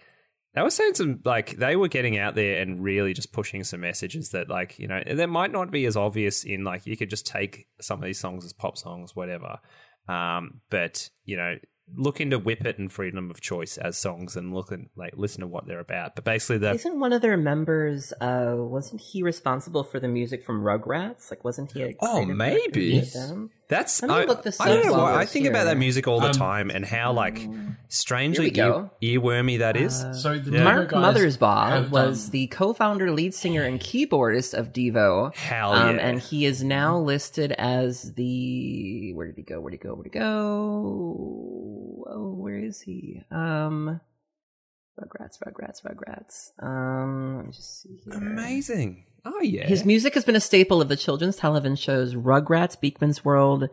[0.56, 3.82] They were saying some like they were getting out there and really just pushing some
[3.82, 7.10] messages that like you know that might not be as obvious in like you could
[7.10, 9.58] just take some of these songs as pop songs whatever,
[10.08, 11.56] um, but you know
[11.96, 15.42] look into Whip It and Freedom of Choice as songs and look and like listen
[15.42, 16.16] to what they're about.
[16.16, 18.14] But basically the Isn't one of their members?
[18.22, 21.30] Uh, wasn't he responsible for the music from Rugrats?
[21.30, 21.84] Like, wasn't he?
[21.84, 23.04] A Oh, creative maybe.
[23.74, 24.00] Director with them?
[24.00, 25.14] That's Let me I, look this I don't up know while why.
[25.14, 25.66] we're I think about here.
[25.66, 27.48] that music all the Um, time and how like
[27.90, 28.90] strangely Here we ear,
[29.22, 29.22] go.
[29.22, 30.00] earwormy that is.
[30.22, 30.60] So the Yeah.
[30.60, 35.36] Devo Mark guys Mothersbaugh have was done- the co-founder, lead singer, and keyboardist of Devo.
[35.36, 36.08] Hell Um, yeah.
[36.08, 39.60] and he is now listed as the where did he go?
[39.62, 39.94] Where did he go?
[39.96, 42.04] Where did he go?
[42.10, 43.22] Oh, where is he?
[43.32, 44.00] Um,
[45.00, 46.52] Rugrats, Rugrats, Rugrats.
[46.64, 48.14] Um, let me just see here.
[48.14, 49.06] Amazing.
[49.26, 49.68] Oh yeah.
[49.68, 53.70] His music has been a staple of the children's television shows Rugrats, Beakman's World.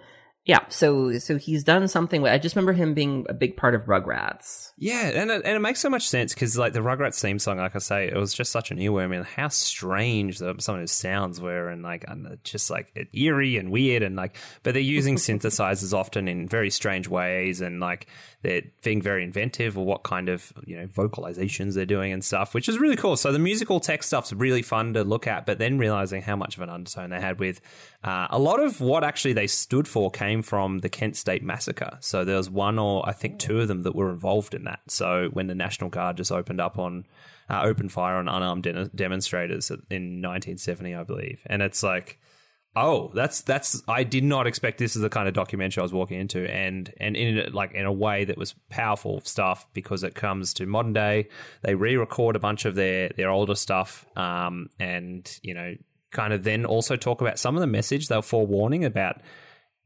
[0.46, 2.26] Yeah, so so he's done something.
[2.26, 4.72] I just remember him being a big part of Rugrats.
[4.78, 7.58] Yeah, and it, and it makes so much sense because like the Rugrats theme song,
[7.58, 10.80] like I say, it was just such an earworm, and how strange the, some of
[10.80, 14.82] those sounds were, and like and just like eerie and weird, and like, but they're
[14.82, 18.06] using synthesizers often in very strange ways, and like
[18.42, 22.54] they're being very inventive or what kind of you know vocalizations they're doing and stuff,
[22.54, 23.16] which is really cool.
[23.16, 26.56] So the musical tech stuff's really fun to look at, but then realizing how much
[26.56, 27.60] of an undertone they had with
[28.02, 31.98] uh, a lot of what actually they stood for came from the Kent State Massacre.
[32.00, 34.80] So there was one or I think two of them that were involved in that.
[34.88, 37.06] So when the National Guard just opened up on,
[37.50, 42.18] uh, opened fire on unarmed de- demonstrators in 1970, I believe, and it's like,
[42.76, 45.92] oh, that's that's I did not expect this is the kind of documentary I was
[45.92, 50.14] walking into, and and in like in a way that was powerful stuff because it
[50.14, 51.28] comes to modern day.
[51.62, 55.74] They re-record a bunch of their their older stuff, um, and you know
[56.10, 59.20] kind of then also talk about some of the message they were forewarning about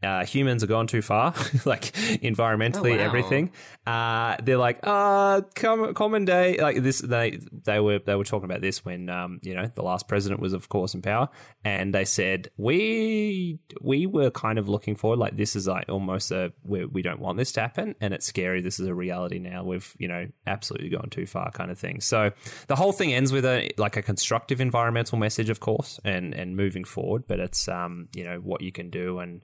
[0.05, 1.33] uh, humans are gone too far,
[1.65, 1.93] like
[2.23, 3.05] environmentally, Oh, wow.
[3.05, 3.51] everything.
[3.87, 7.01] Uh, they're like, uh, com- common day, like this.
[7.01, 10.41] They they were they were talking about this when um, you know the last president
[10.41, 11.29] was of course in power,
[11.65, 16.31] and they said we we were kind of looking forward like this is like almost
[16.31, 18.61] a we, we don't want this to happen, and it's scary.
[18.61, 19.65] This is a reality now.
[19.65, 22.01] We've you know absolutely gone too far, kind of thing.
[22.01, 22.33] So
[22.69, 26.57] the whole thing ends with a like a constructive environmental message, of course, and and
[26.57, 27.25] moving forward.
[27.27, 29.43] But it's um you know what you can do and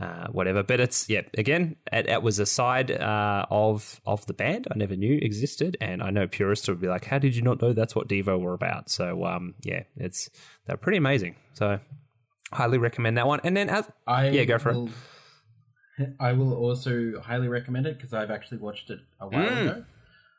[0.00, 0.62] uh, whatever.
[0.62, 4.78] But it's yeah, again, it, it was a side uh, of of the band I
[4.78, 7.72] never knew existed, and I know purists would be like, "How did you not know
[7.72, 10.28] that's what Devo were about?" So um, yeah, it's
[10.66, 11.36] they're pretty amazing.
[11.54, 11.80] So
[12.52, 13.40] highly recommend that one.
[13.44, 14.90] And then as I Yeah, go for it.
[16.20, 19.62] I will also highly recommend it because I've actually watched it a while Mm.
[19.62, 19.84] ago.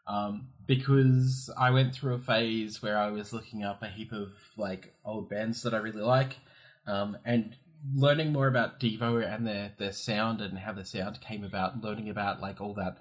[0.05, 4.31] Um, because I went through a phase where I was looking up a heap of
[4.55, 6.37] like old bands that I really like,
[6.85, 7.55] um, and
[7.95, 11.81] learning more about Devo and their their sound and how the sound came about.
[11.81, 12.97] Learning about like all that,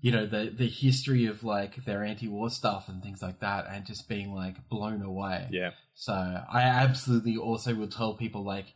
[0.00, 3.86] you know, the the history of like their anti-war stuff and things like that, and
[3.86, 5.48] just being like blown away.
[5.50, 8.74] yeah, So I absolutely also will tell people like,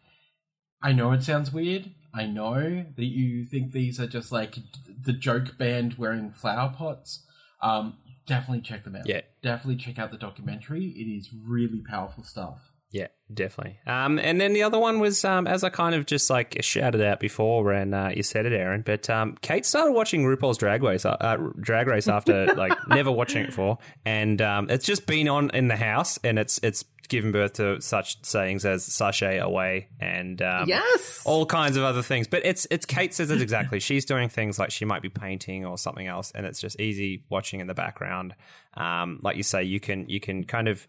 [0.83, 1.91] I know it sounds weird.
[2.15, 4.57] I know that you think these are just like
[5.01, 7.25] the joke band wearing flower pots.
[7.63, 9.07] Um, definitely check them out.
[9.07, 9.23] Yeah.
[9.43, 10.87] Definitely check out the documentary.
[10.87, 12.68] It is really powerful stuff.
[12.91, 13.79] Yeah, definitely.
[13.87, 17.03] Um, and then the other one was, um, as I kind of just like shouted
[17.03, 18.81] out before, and uh, you said it, Erin.
[18.81, 23.13] But um, Kate started watching RuPaul's Drag Race, uh, uh, Drag Race after like never
[23.13, 23.77] watching it before,
[24.07, 27.79] and um, it's just been on in the house, and it's it's given birth to
[27.83, 31.23] such sayings as "sashay away" and um, Yes.
[31.27, 32.27] all kinds of other things.
[32.27, 33.81] But it's it's Kate says it exactly.
[33.81, 37.23] She's doing things like she might be painting or something else, and it's just easy
[37.29, 38.35] watching in the background.
[38.79, 40.87] Um, like you say, you can you can kind of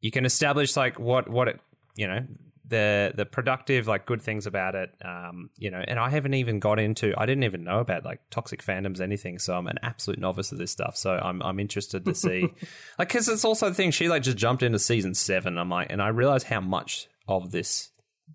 [0.00, 1.60] you can establish like what what it
[1.96, 2.24] you know
[2.70, 6.60] the the productive like good things about it um you know and i haven't even
[6.60, 10.20] got into i didn't even know about like toxic fandoms anything so i'm an absolute
[10.20, 12.42] novice of this stuff so i'm i'm interested to see
[12.98, 15.88] like because it's also the thing she like just jumped into season seven i'm like
[15.90, 17.90] and i realized how much of this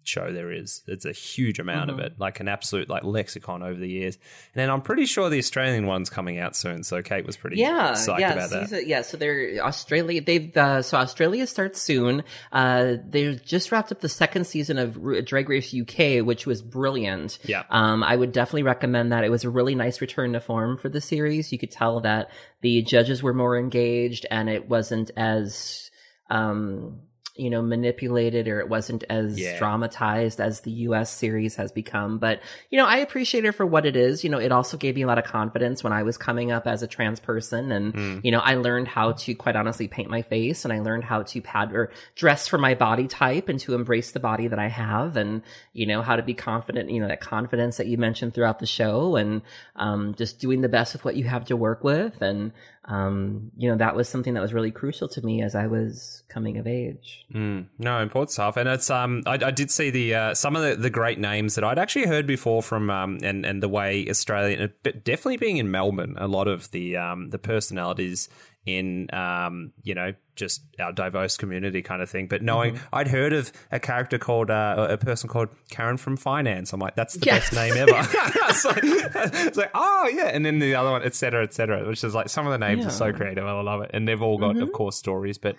[0.08, 0.84] show there is.
[0.88, 2.00] It's a huge amount Mm-hmm.
[2.00, 4.16] of it, like an absolute like lexicon over the years.
[4.54, 6.84] And then I'm pretty sure the Australian one's coming out soon.
[6.84, 8.70] So Kate was pretty yeah, psyched yeah, about that.
[8.70, 9.02] season- yeah.
[9.02, 10.22] So they're Australia.
[10.22, 12.24] They've uh, so Australia starts soon.
[12.52, 17.38] Uh, they just wrapped up the second season of Drag Race UK, which was brilliant.
[17.44, 17.64] Yeah.
[17.70, 19.24] Um, I would definitely recommend that.
[19.24, 21.52] It was a really nice return to form for the series.
[21.52, 25.90] You could tell that the judges were more engaged, and it wasn't as
[26.30, 27.02] um
[27.36, 29.58] you know manipulated or it wasn't as Yeah.
[29.58, 32.18] dramatized as the US series has become.
[32.18, 32.40] But
[32.70, 34.24] you know I appreciate it for what it is.
[34.24, 36.66] You know it also gave me a lot of confidence when I was coming up
[36.68, 40.22] as a trans person and you know I learned how to quite honestly paint my
[40.22, 43.74] face and I learned how to pad or dress for my body type and to
[43.76, 45.42] embrace the body that I have and
[45.74, 48.66] you know how to be confident you know that confidence that you mentioned throughout the
[48.66, 49.42] show and
[49.76, 52.22] um just doing the best with what you have to work with.
[52.22, 52.52] And
[52.88, 56.24] um you know that was something that was really crucial to me as I was
[56.30, 57.26] coming of age.
[57.34, 60.64] Mm, no, important stuff, and it's um, I, I did see the uh, some of
[60.64, 64.08] the, the great names that I'd actually heard before from um, and and the way
[64.10, 68.30] Australian, but definitely being in Melbourne, a lot of the um, the personalities
[68.66, 72.28] in um, you know, just our diverse community kind of thing.
[72.28, 76.74] But knowing I'd heard of a character called uh, a person called Karen from Finance,
[76.74, 77.50] I'm like, that's the Yes.
[77.50, 77.92] best name ever.
[78.50, 81.88] it's, like, it's like, oh yeah, and then the other one, etc., cetera, et cetera,
[81.88, 83.46] which is like some of the names are so creative.
[83.46, 85.38] I love it, and they've all got, of course, stories.
[85.38, 85.58] But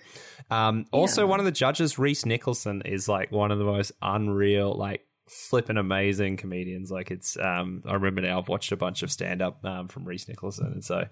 [0.51, 4.73] um, also, one of the judges, Rhys Nicholson, is like one of the most unreal,
[4.73, 6.91] like flippin' amazing comedians.
[6.91, 10.05] Like it's, um, I remember now I've watched a bunch of stand up um, from
[10.05, 11.05] Rhys Nicholson, and so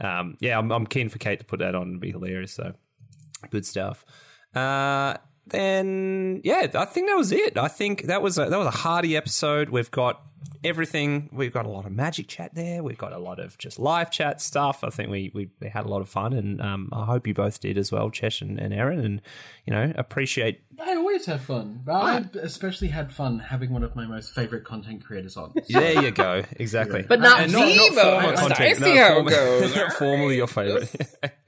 [0.00, 2.52] um, yeah, I'm, I'm keen for Kate to put that on and be hilarious.
[2.52, 2.72] So
[3.50, 4.04] good stuff.
[4.54, 5.14] Uh,
[5.46, 7.56] then yeah, I think that was it.
[7.56, 9.70] I think that was a, that was a hearty episode.
[9.70, 10.22] We've got
[10.64, 11.28] everything.
[11.32, 12.82] We've got a lot of magic chat there.
[12.82, 14.82] We've got a lot of just live chat stuff.
[14.84, 17.34] I think we we, we had a lot of fun, and um, I hope you
[17.34, 19.00] both did as well, Chesh and, and Erin.
[19.00, 19.22] And
[19.66, 21.80] you know, appreciate I always have fun.
[21.84, 25.52] But I especially had fun having one of my most favorite content creators on.
[25.68, 26.42] There you go.
[26.52, 27.02] Exactly.
[27.02, 28.20] But not And me, though.
[28.20, 28.60] former I- content.
[28.60, 29.76] I see No, how it goes.
[29.76, 30.94] not formally your favorite.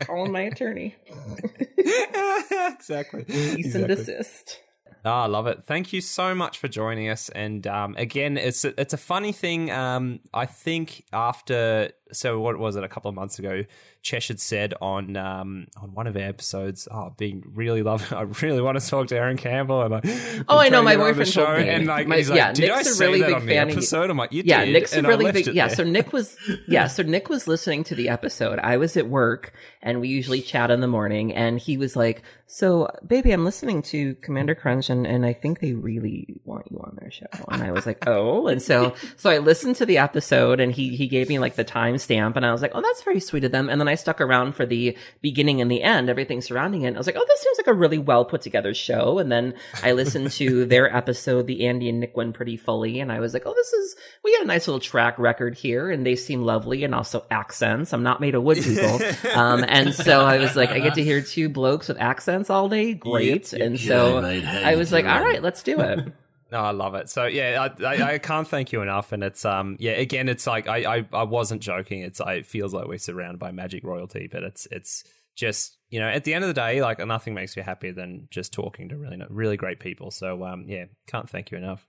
[0.01, 0.95] calling my attorney
[1.79, 3.25] exactly.
[3.29, 4.61] cease and desist
[5.05, 5.63] Ah, I love it.
[5.63, 7.29] Thank you so much for joining us.
[7.31, 9.71] And um, again, it's a, it's a funny thing.
[9.71, 13.65] Um, I think after so what was it a couple of months ago?
[14.03, 18.13] Chesh had said on um, on one of our episodes, "Oh, being really love.
[18.13, 20.01] I really want to talk to Erin Campbell." And I,
[20.49, 21.69] Oh, I know, my boyfriend show, told me.
[21.69, 24.09] and like My- he's like, yeah, "Did Nick's I a really big fan of episode?"
[24.11, 25.77] I'm like, "You yeah did." nick's a really big yeah there.
[25.77, 29.53] so nick was yeah so nick was listening to the episode i was at work
[29.83, 33.83] and we usually chat in the morning and he was like so baby i'm listening
[33.83, 37.63] to commander crunch and, and i think they really want you on their show and
[37.63, 41.07] i was like oh and so so i listened to the episode and he he
[41.09, 41.65] gave me like the
[42.01, 43.69] timestamp and i was like oh that's very sweet of them.
[43.69, 46.89] And then i stuck around for the beginning and the end everything surrounding it.
[46.89, 49.19] And i was like oh this seems like a really well put together show.
[49.19, 53.13] And then i listened to their episode the andy and nick one pretty fully and
[53.13, 56.05] i was like oh this is we got a nice little track record here and
[56.07, 57.93] they seem lovely and also accents.
[57.93, 59.01] I'm not made of wood people.
[59.35, 62.69] Um and so i was like i get to hear two blokes with accents all
[62.69, 62.95] day?
[62.95, 63.53] Great.
[63.53, 66.13] And so Yeah, i was like all right let's do it
[66.53, 67.09] No, I love it.
[67.09, 69.13] So yeah, I, I, I can't thank you enough.
[69.13, 72.03] And it's um yeah, again, it's like I, I, I wasn't joking.
[72.03, 75.05] It's it feels like we're surrounded by magic royalty, but it's it's
[75.37, 78.29] just you know at the end of the day, like nothing makes me happier than
[78.31, 80.11] just talking to really really great people.
[80.11, 81.87] So um yeah, can't thank you enough.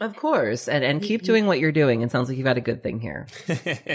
[0.00, 2.62] of course and and keep doing what you're doing it sounds like you've had a
[2.62, 3.26] good thing here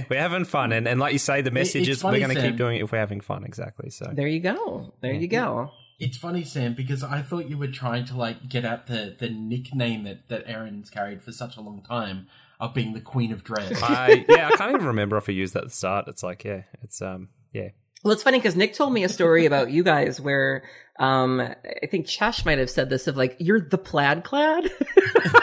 [0.09, 2.41] we're having fun, and, and like you say, the message it's is we're going to
[2.41, 3.43] keep doing it if we're having fun.
[3.43, 3.89] Exactly.
[3.89, 7.67] So there you go there you go It's funny, Sam, because I thought you were
[7.67, 11.61] trying to like get at the, the nickname that, that Erin's carried for such a
[11.61, 12.27] long time
[12.59, 13.71] of being the Queen of Dread.
[13.81, 16.07] I yeah, I can't even remember if I used that at the start.
[16.07, 17.69] It's like yeah, it's um yeah.
[18.03, 20.63] Well, it's funny because Nick told me a story about you guys where
[20.99, 24.69] um, I think Chesh might have said this of like you're the plaid clad,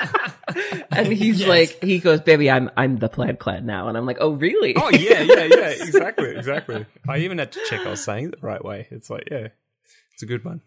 [0.92, 1.48] and he's Yes.
[1.48, 4.76] like he goes, "Baby, I'm I'm the plaid clad now," and I'm like, "Oh, really?"
[4.76, 6.86] Oh yeah, yeah, yeah, exactly, exactly.
[7.08, 8.86] I even had to check I was saying it the right way.
[8.90, 9.48] It's like, yeah,
[10.22, 10.60] it's a good one.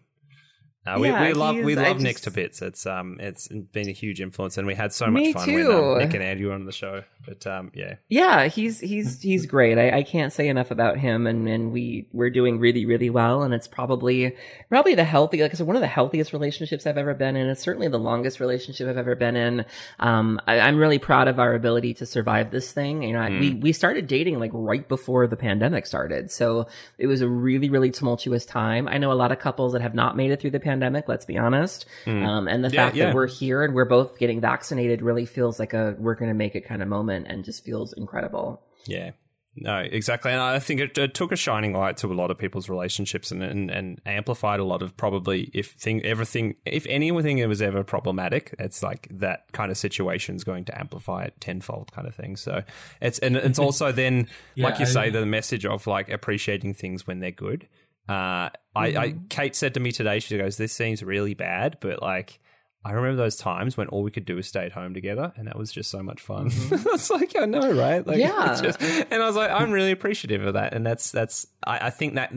[0.86, 2.62] Uh, we, Yeah, we love we love Nick to bits.
[2.62, 5.98] It's um it's been a huge influence, and we had so much fun when um,
[5.98, 7.02] Nick and Andy were on the show.
[7.26, 9.78] But um yeah, Yeah, he's he's he's great.
[9.78, 13.42] I, I can't say enough about him, and and we we're doing really really well,
[13.42, 14.36] and it's probably
[14.68, 17.48] probably the healthy like I said, one of the healthiest relationships I've ever been in.
[17.48, 19.64] It's certainly the longest relationship I've ever been in.
[19.98, 23.02] Um, I, I'm really proud of our ability to survive this thing.
[23.02, 27.08] You know, I- we we started dating like right before the pandemic started, so it
[27.08, 28.86] was a really really tumultuous time.
[28.86, 31.08] I know a lot of couples that have not made it through the pandemic pandemic.
[31.08, 31.86] Let's be honest.
[32.06, 33.06] Um, and the Yeah, fact yeah.
[33.06, 36.34] that we're here and we're both getting vaccinated really feels like a we're going to
[36.34, 38.62] make it kind of moment, and just feels incredible.
[38.86, 39.12] Yeah.
[39.58, 40.32] No, exactly.
[40.32, 43.30] And I think it, it took a shining light to a lot of people's relationships
[43.32, 47.62] and, and, and amplified a lot of probably if thing everything if anything that was
[47.62, 52.06] ever problematic, it's like that kind of situation is going to amplify it tenfold kind
[52.06, 52.36] of thing.
[52.36, 52.64] So
[53.00, 56.74] it's and it's also then Yeah, like you I- say, the message of like appreciating
[56.74, 57.66] things when they're good.
[58.08, 62.02] Uh, I, I Kate said to me today, she goes, "This seems really bad, but
[62.02, 62.40] like."
[62.84, 65.48] I remember those times when all we could do was stay at home together, and
[65.48, 66.46] that was just so much fun.
[66.52, 68.06] it's like I know, right?
[68.06, 68.60] Like, Yeah.
[68.62, 71.48] just- and I was like, I'm really appreciative of that, and that's that's.
[71.66, 72.32] I, I think that,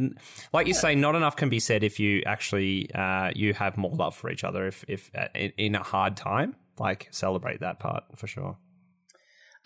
[0.52, 3.92] like you say, not enough can be said if you actually uh, you have more
[3.94, 4.66] love for each other.
[4.66, 8.58] If if uh, in, in a hard time, like celebrate that part for sure.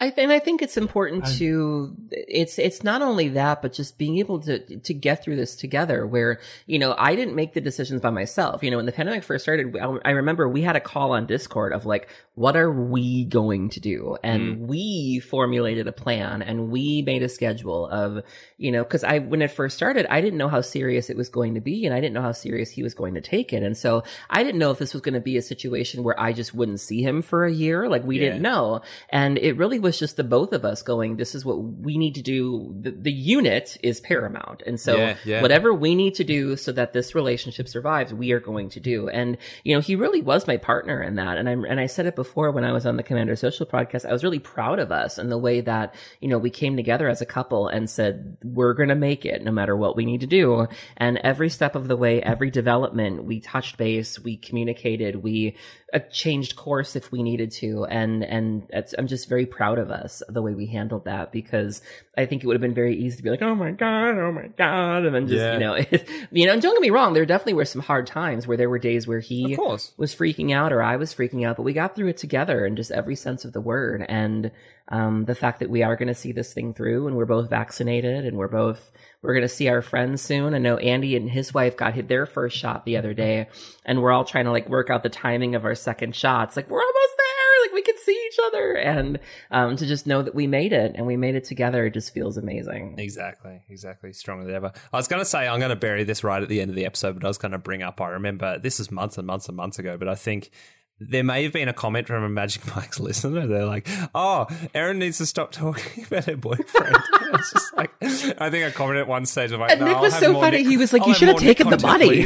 [0.03, 3.97] I th- and I think it's important to it's it's not only that, but just
[3.97, 6.05] being able to to get through this together.
[6.05, 8.63] Where you know I didn't make the decisions by myself.
[8.63, 11.25] You know, when the pandemic first started, I, I remember we had a call on
[11.25, 14.17] Discord of like, what are we going to do?
[14.23, 14.67] And mm.
[14.67, 18.23] we formulated a plan and we made a schedule of
[18.57, 21.29] you know because I when it first started, I didn't know how serious it was
[21.29, 23.63] going to be, and I didn't know how serious he was going to take it,
[23.63, 26.33] and so I didn't know if this was going to be a situation where I
[26.33, 27.87] just wouldn't see him for a year.
[27.87, 28.25] Like we Yeah.
[28.25, 28.81] didn't know.
[29.09, 32.15] And it really was just the both of us going, this is what we need
[32.15, 32.75] to do.
[32.79, 34.63] The, the unit is paramount.
[34.65, 35.41] And so Yeah, yeah.
[35.41, 39.09] whatever we need to do so that this relationship survives, we are going to do.
[39.09, 41.37] And, you know, he really was my partner in that.
[41.37, 44.05] And I'm, and I said it before when I was on the Commander Social podcast,
[44.05, 47.09] I was really proud of us and the way that, you know, we came together
[47.09, 50.21] as a couple and said, we're going to make it no matter what we need
[50.21, 50.67] to do.
[50.97, 55.55] And every step of the way, every development, we touched base, we communicated, we
[55.93, 57.85] uh, changed course if we needed to.
[57.85, 61.81] And, and I'm just very proud of us, the way we handled that, because
[62.17, 64.31] I think it would have been very easy to be like, oh my God, oh
[64.31, 65.05] my God.
[65.05, 65.53] And then just, Yeah.
[65.53, 65.75] you know,
[66.31, 68.69] you know, and don't get me wrong, there definitely were some hard times where there
[68.69, 69.55] were days where he
[69.97, 72.75] was freaking out or I was freaking out, but we got through it together in
[72.75, 74.05] just every sense of the word.
[74.07, 74.51] And
[74.89, 77.49] um, the fact that we are going to see this thing through and we're both
[77.49, 80.53] vaccinated and we're both, we're going to see our friends soon.
[80.53, 83.47] I know Andy and his wife got hit their first shot the other day
[83.85, 86.55] and we're all trying to like work out the timing of our second shots.
[86.57, 87.32] Like we're almost there.
[87.73, 88.73] Like we could see each other.
[88.75, 89.19] And
[89.51, 92.13] um, to just know that we made it and we made it together, it just
[92.13, 92.95] feels amazing.
[92.99, 94.13] Exactly, exactly.
[94.13, 94.71] Stronger than ever.
[94.91, 96.75] I was going to say I'm going to bury this right at the end of
[96.75, 97.99] the episode, but I was going to bring up.
[98.01, 100.51] I remember this is months and months and months ago, but I think
[100.99, 103.47] there may have been a comment from a Magic Mike's listener.
[103.47, 106.97] They're like, "Oh, Erin needs to stop talking about her boyfriend."
[107.33, 109.51] it's just like I think I commented at one stage.
[109.51, 110.57] I'm like, And no, Nick was so funny.
[110.57, 112.25] Nick- He was like, I'll "You should have Nick taken the money."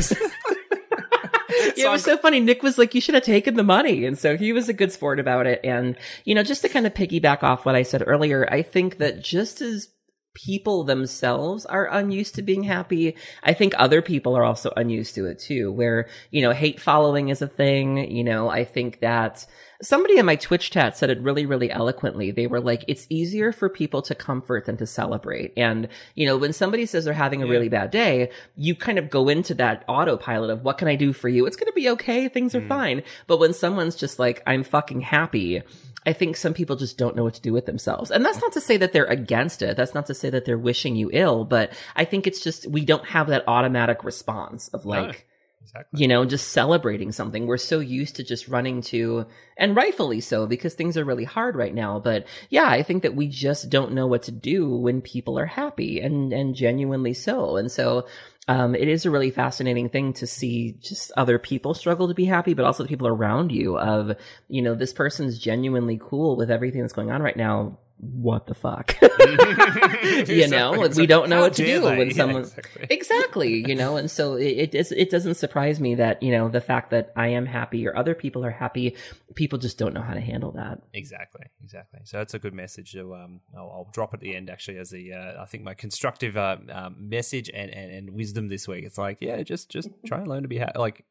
[1.78, 2.40] Please." Yeah, it was so funny.
[2.40, 4.06] Nick was like, you should have taken the money.
[4.06, 5.62] And so he was a good sport about it.
[5.64, 8.98] And, you know, just to kind of piggyback off what I said earlier, I think
[8.98, 9.90] that just as
[10.36, 15.26] people themselves are unused to being happy, I think other people are also unused to
[15.26, 18.12] it too, where, you know, hate following is a thing.
[18.12, 19.46] You know, I think that
[19.82, 22.32] somebody in my Twitch chat said it really, really eloquently.
[22.32, 25.54] They were like, it's easier for people to comfort than to celebrate.
[25.56, 29.10] And, you know, when somebody says they're having a really bad day, you kind of
[29.10, 31.46] go into that autopilot of what can I do for you?
[31.46, 32.28] It's going to be okay.
[32.28, 32.68] Things are hmm.
[32.68, 33.04] fine.
[33.28, 35.62] But when someone's just like, I'm fucking happy,
[36.06, 38.12] I think some people just don't know what to do with themselves.
[38.12, 39.76] And that's not to say that they're against it.
[39.78, 42.86] That's not to say that they're wishing you ill, but I think it's just, we
[42.86, 45.28] don't have that automatic response of like,
[45.62, 46.00] Exactly.
[46.00, 47.46] you know, just celebrating something.
[47.46, 49.26] We're so used to just running to,
[49.58, 52.00] and rightfully so, because things are really hard right now.
[52.00, 55.46] But yeah, I think that we just don't know what to do when people are
[55.46, 57.58] happy and, and genuinely so.
[57.58, 58.08] And so,
[58.48, 62.26] um, it is a really fascinating thing to see just other people struggle to be
[62.26, 64.16] happy, but also the people around you of,
[64.48, 67.78] you know, this person's genuinely cool with everything that's going on right now.
[68.00, 68.96] What the fuck?
[70.28, 72.88] you know, like we don't know what to do when Yeah, someone exactly.
[72.90, 76.48] exactly you know and so it, it is it doesn't surprise me that you know
[76.48, 78.96] the fact that i am happy or other people are happy
[79.36, 82.00] people just don't know how to handle that Exactly, exactly.
[82.06, 82.94] So that's a good message.
[82.94, 85.74] To, um, I'll, I'll drop at the end actually as the uh, I think my
[85.74, 88.84] constructive uh, um, message and, and, and wisdom this week.
[88.84, 91.06] It's like yeah, just just try and learn to be ha- like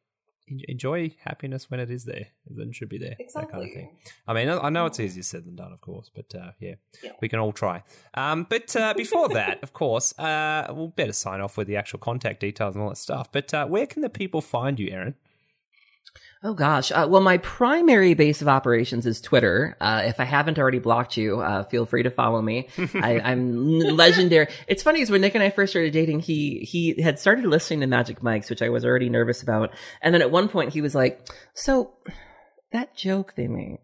[0.68, 2.28] enjoy happiness when it is there.
[2.48, 3.16] Then should be there.
[3.34, 3.90] That kind of thing.
[4.26, 6.74] I mean, I know it's easier said than done, of course, but uh, yeah,
[7.20, 7.82] we can all try.
[8.14, 11.98] Um, but uh, before that, of course, uh, we'll better sign off with the actual
[11.98, 13.30] contact details and all that stuff.
[13.32, 15.14] But uh, where can the people find you, Erin?
[16.42, 16.92] Oh gosh.
[16.92, 19.76] Uh, well my primary base of operations is twitter.
[19.80, 22.68] Uh, if i haven't already blocked you uh, feel free to follow me.
[22.94, 24.48] I, i'm legendary.
[24.68, 27.80] It's funny is when nick and i first started dating he he had started listening
[27.80, 29.70] to Magic Mike's which i was already nervous about.
[30.02, 31.94] And then at one point he was like so
[32.72, 33.80] that joke they make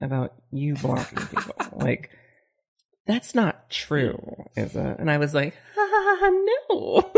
[0.00, 2.10] about you blocking people like
[3.08, 4.20] that's not true,
[4.54, 4.98] is it?
[4.98, 6.30] And I was like, ah,
[6.70, 7.10] no.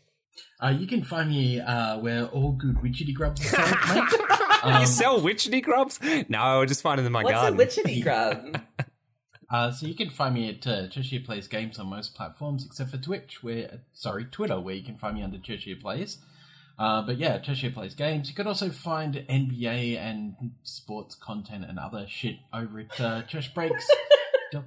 [0.61, 4.21] Uh, you can find me uh, where all good witchetty grubs are sold, mate.
[4.63, 6.01] Um, you sell witchetty grubs?
[6.29, 7.57] No, I just find them in my What's garden.
[7.57, 8.61] What's a witchetty grub?
[9.51, 12.91] Uh, so you can find me at uh, Cheshire Plays Games on most platforms except
[12.91, 16.19] for Twitch, where uh, sorry Twitter, where you can find me under Cheshire Plays.
[16.79, 18.29] Uh, but yeah, Cheshire Plays Games.
[18.29, 24.59] You can also find NBA and sports content and other shit over at uh, cheshbreaks.com.au.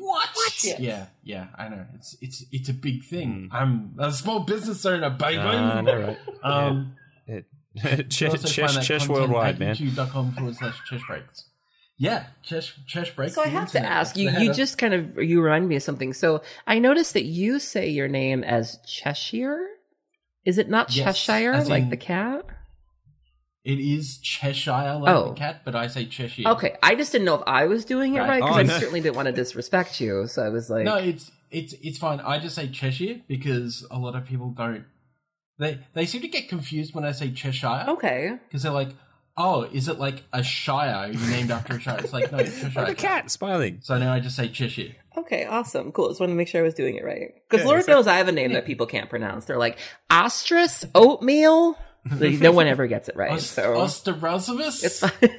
[0.00, 0.28] What?
[0.34, 0.64] What?
[0.78, 1.86] Yeah, yeah, I know.
[1.94, 3.48] It's it's it's a big thing.
[3.52, 5.38] I'm a small business owner, baby.
[5.38, 6.18] Ah, no, right.
[6.42, 9.74] Um, It- you can Chesh, also Chesh, find that Chesh content worldwide, at man.
[9.76, 11.44] YouTube.com forward slash Cheshbreaks.
[11.98, 13.34] Yeah, Chesh, breaks.
[13.36, 14.24] So I the have to ask you.
[14.24, 14.54] You header.
[14.54, 16.12] just kind of you remind me of something.
[16.12, 19.68] So I noticed that you say your name as Cheshire.
[20.44, 22.44] Is it not Yes, Cheshire like in- the cat?
[23.62, 25.28] It is Cheshire like Oh.
[25.30, 26.48] the cat, but I say Cheshire.
[26.48, 28.28] Okay, I just didn't know if I was doing it Right.
[28.28, 28.78] right because Oh, I no.
[28.78, 30.26] certainly didn't want to disrespect you.
[30.28, 32.20] So I was like, No, it's it's it's fine.
[32.20, 34.84] I just say Cheshire because a lot of people don't.
[35.58, 38.90] They they seem to get confused when I say Cheshire okay, because they're like,
[39.42, 42.72] "Oh, is it like a shire you named after a shire?" It's like no, Cheshire.
[42.74, 43.78] Like a cat smiling.
[43.82, 44.94] So now I just say Cheshire.
[45.16, 46.08] okay, awesome, cool.
[46.08, 47.94] Just wanted to make sure I was doing it right because Yeah, Lord exactly.
[47.94, 49.46] knows I have a name that people can't pronounce.
[49.46, 49.78] They're like
[50.10, 51.76] ostrich oatmeal.
[52.04, 53.32] No one ever gets it right.
[53.32, 54.84] Os- so Osterosaurus?
[54.84, 55.36] it's fine.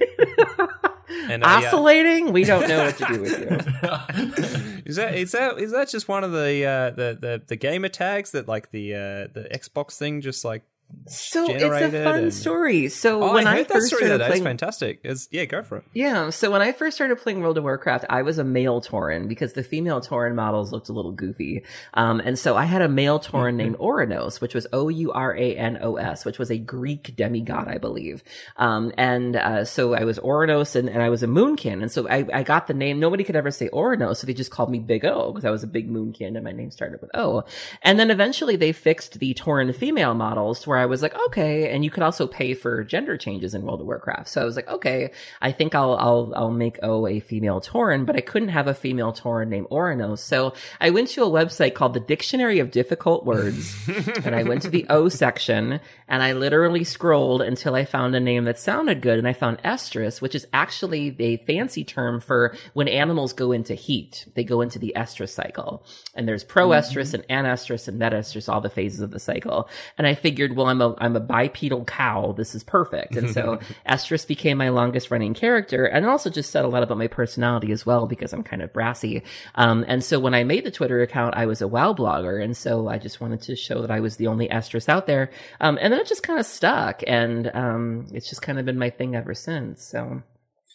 [1.29, 1.67] And, uh, yeah.
[1.67, 2.31] Oscillating?
[2.33, 3.47] We don't know what to do with you.
[4.85, 7.87] Is that is that is that just one of the uh, the, the the gamer
[7.87, 8.97] tags that like the uh,
[9.33, 10.63] the Xbox thing just like
[11.07, 12.87] So it's a fun and- story.
[12.89, 14.21] So Oh, when I I, that first story started.
[14.21, 14.99] It's playing, fantastic.
[15.03, 15.83] It's, yeah, go for it.
[15.93, 16.29] yeah.
[16.29, 19.53] So when I first started playing World of Warcraft, I was a male Tauren because
[19.53, 21.63] the female Tauren models looked a little goofy.
[21.93, 25.35] Um, and so I had a male Tauren named Ouranos, which was O U R
[25.35, 28.23] A N O S, which was a Greek demigod, I believe.
[28.57, 32.07] Um, and uh, so I was Ouranos, and, and I was a Moonkin, and so
[32.07, 32.99] I, I got the name.
[32.99, 35.63] Nobody could ever say Ouranos, so they just called me Big O because I was
[35.63, 37.43] a big Moonkin, and my name started with O.
[37.81, 41.71] And then eventually they fixed the Tauren female models to where I was like, okay,
[41.71, 44.27] and you could also pay for gender changes in World of Warcraft.
[44.27, 45.11] So I was like, okay,
[45.41, 48.73] I think I'll I'll I'll make O a female Tauren, but I couldn't have a
[48.73, 50.19] female Tauren named Ouranos.
[50.19, 53.75] So I went to a website called the Dictionary of Difficult Words,
[54.25, 58.19] and I went to the O section, and I literally scrolled until I found a
[58.19, 62.55] name that sounded good, and I found estrus, which is actually a fancy term for
[62.73, 64.25] when animals go into heat.
[64.33, 65.85] They go into the estrus cycle,
[66.15, 67.29] and there's proestrus mm-hmm.
[67.29, 69.69] and anestrus and metestrus, all the phases of the cycle.
[69.97, 72.33] And I figured, well, I'm a I'm a bipedal cow.
[72.35, 73.15] This is perfect.
[73.15, 73.59] And so
[73.89, 77.71] estrus became my longest running character, and also just said a lot about my personality
[77.71, 79.23] as well because I'm kind of brassy.
[79.55, 82.55] Um, and so when I made the Twitter account, I was a WoW blogger, and
[82.57, 85.29] so I just wanted to show that I was the only estrus out there.
[85.59, 88.79] Um, and then it just kind of stuck, and um, it's just kind of been
[88.79, 89.83] my thing ever since.
[89.83, 90.23] So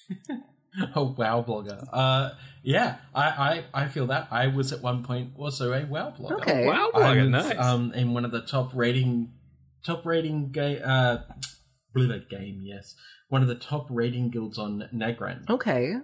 [0.95, 1.87] a WoW blogger.
[1.93, 2.31] Uh,
[2.63, 4.29] yeah, I, I, I feel that.
[4.31, 6.41] I was at one point also a WoW blogger.
[6.41, 6.67] Okay.
[6.67, 7.59] Wow, blogger, was, nice.
[7.59, 9.33] um, in one of the top rating,
[9.87, 11.19] top rating game, uh,
[11.95, 12.95] blue game, yes,
[13.29, 15.49] one of the top rating guilds on Nagrand.
[15.49, 15.95] okay,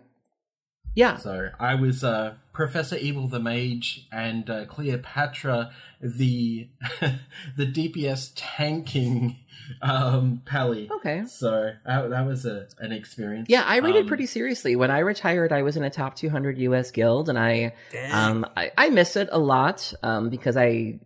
[0.95, 6.69] yeah, So I was uh, Professor Evil the Mage and uh, Cleopatra the
[7.57, 9.39] the DPS tanking
[9.81, 10.91] um, Pally.
[10.97, 11.25] okay.
[11.27, 13.49] So that, that was a an experience.
[13.49, 14.77] Yeah, I rated Um, pretty seriously.
[14.77, 17.73] When I retired, I was in a top 200 US guild, and I
[18.11, 21.01] um I, I miss it a lot um because I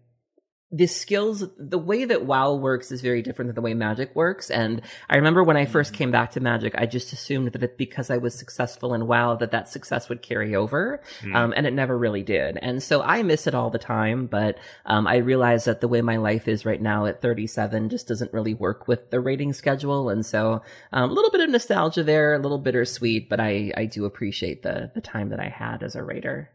[0.73, 4.51] the skills the way that WoW works is very different than the way Magic works.
[4.51, 7.79] And I remember when I first came back to Magic, I just assumed that it,
[7.79, 11.01] because I was successful in WoW, that that success would carry over,
[11.33, 12.59] um, and it never really did.
[12.61, 14.27] And so I miss it all the time.
[14.27, 18.09] But um, I realize that the way my life is right now at 37 just
[18.09, 20.11] doesn't really work with the rating schedule.
[20.11, 20.63] And so
[20.93, 24.63] um, a little bit of nostalgia there, a little bittersweet, but I I do appreciate
[24.63, 26.51] the the time that I had as a raider.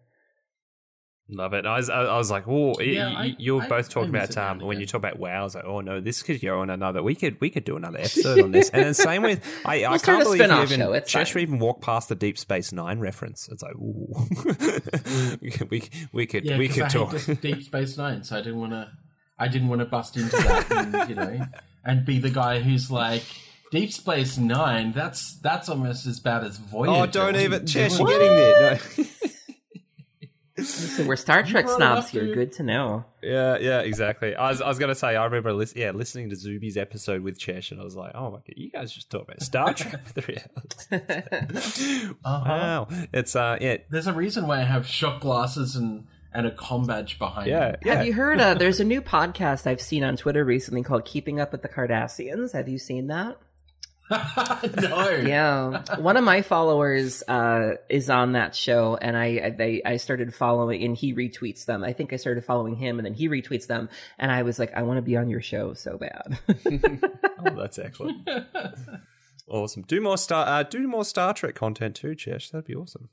[1.31, 1.65] Love it.
[1.65, 4.85] I was, I was like, oh, Yeah, you, are both talking about um, when you
[4.85, 5.29] talk about WoW.
[5.29, 7.01] I was like, oh no, this could go on another.
[7.01, 8.69] We could we could do another episode on this.
[8.69, 11.43] And then same with I, I We'll can't believe you even show, Cheshire fine.
[11.43, 13.47] even walked past the Deep Space Nine reference.
[13.49, 14.13] It's like, ooh,
[15.69, 17.15] we we could Yeah, we could I talk.
[17.41, 18.89] Deep Space Nine, so I didn't want to.
[19.39, 21.45] I didn't want to bust into that, and, you know,
[21.83, 23.23] and be the guy who's like,
[23.71, 24.91] Deep Space Nine.
[24.91, 26.91] That's that's almost as bad as Voyager.
[26.91, 27.65] Oh, don't even.
[27.65, 28.79] you're getting there.
[28.97, 29.05] No.
[30.63, 32.25] So we're Star Trek snobs up, here.
[32.25, 32.35] dude.
[32.35, 33.05] Good to know.
[33.21, 34.35] Yeah, yeah, exactly.
[34.35, 37.21] I was, I was going to say, I remember, lis- yeah, listening to Zuby's episode
[37.21, 39.73] with Chesh, and I was like, oh my god, you guys just talk about Star
[39.75, 42.13] Trek for three hours.
[42.23, 42.43] Uh-huh.
[42.49, 46.51] Wow, it's uh, yeah, There's a reason why I have shot glasses and and a
[46.51, 47.47] com badge behind.
[47.49, 47.77] yeah, me.
[47.85, 47.95] yeah.
[47.95, 48.39] Have you heard?
[48.39, 51.69] Uh, there's a new podcast I've seen on Twitter recently called "Keeping Up with the
[51.69, 53.37] Cardassians." Have you seen that?
[54.81, 55.09] no.
[55.25, 59.97] Yeah, one of my followers uh, is on that show, and I I- they I
[59.97, 61.83] started following, and he retweets them.
[61.83, 64.73] I think I started following him, and then he retweets them, and I was like,
[64.75, 66.37] I want to be on your show so bad.
[67.43, 68.29] Oh, that's excellent.
[69.47, 69.81] awesome.
[69.81, 72.51] Do more Star, uh, do more Star Trek content too, Chesh.
[72.51, 73.09] That'd be awesome.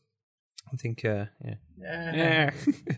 [0.72, 1.55] I think, uh, yeah.
[1.80, 2.52] Yeah.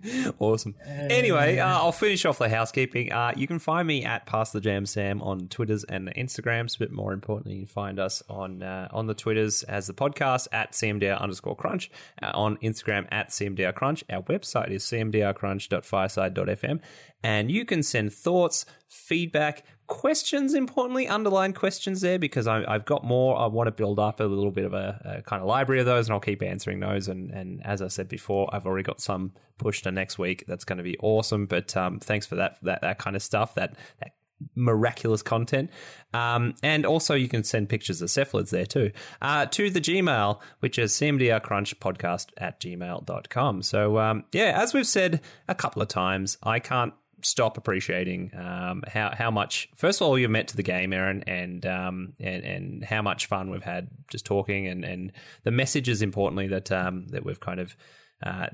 [0.04, 0.30] Yeah.
[0.38, 0.74] awesome.
[0.86, 3.12] Anyway, uh, I'll finish off the housekeeping.
[3.12, 6.90] Uh, you can find me at Pass the Jam Sam on Twitters and Instagrams, but
[6.90, 10.72] more importantly, you can find us on uh, on the Twitters as the podcast at
[10.72, 11.90] CMDR underscore crunch,
[12.22, 14.02] uh, on Instagram at CMDR crunch.
[14.10, 16.80] Our website is cmdrcrunch.fireside.fm,
[17.22, 23.04] and you can send thoughts, feedback, questions, importantly, underline questions there because I, I've got
[23.04, 23.38] more.
[23.38, 25.86] I want to build up a little bit of a, a kind of library of
[25.86, 27.08] those, and I'll keep answering those.
[27.08, 30.44] And, and as I said before, I've already got some pushed to next week.
[30.46, 31.44] That's going to be awesome.
[31.44, 33.56] But um, thanks for that that that kind of stuff.
[33.56, 34.12] That that
[34.54, 35.70] miraculous content.
[36.14, 40.40] Um, and also you can send pictures of cephalids there too, uh, to the Gmail,
[40.60, 43.62] which is cmdrcrunchpodcast at gmail.com.
[43.62, 48.82] So, um, yeah, as we've said a couple of times, I can't stop appreciating um,
[48.86, 52.44] how how much first of all you've met to the game, Erin, and um, and
[52.44, 55.12] and how much fun we've had just talking, and and
[55.44, 57.76] the messages importantly that um, that we've kind of.
[58.22, 58.46] Uh,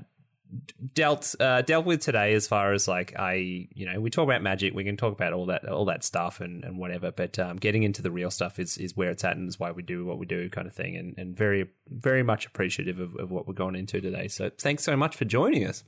[0.93, 4.41] dealt uh, dealt with today as far as like I you know we talk about
[4.41, 7.57] magic we can talk about all that all that stuff and, and whatever but um,
[7.57, 10.05] getting into the real stuff is is where it's at and is why we do
[10.05, 13.47] what we do kind of thing and, and very very much appreciative of, of what
[13.47, 15.83] we're going into today so thanks so much for joining us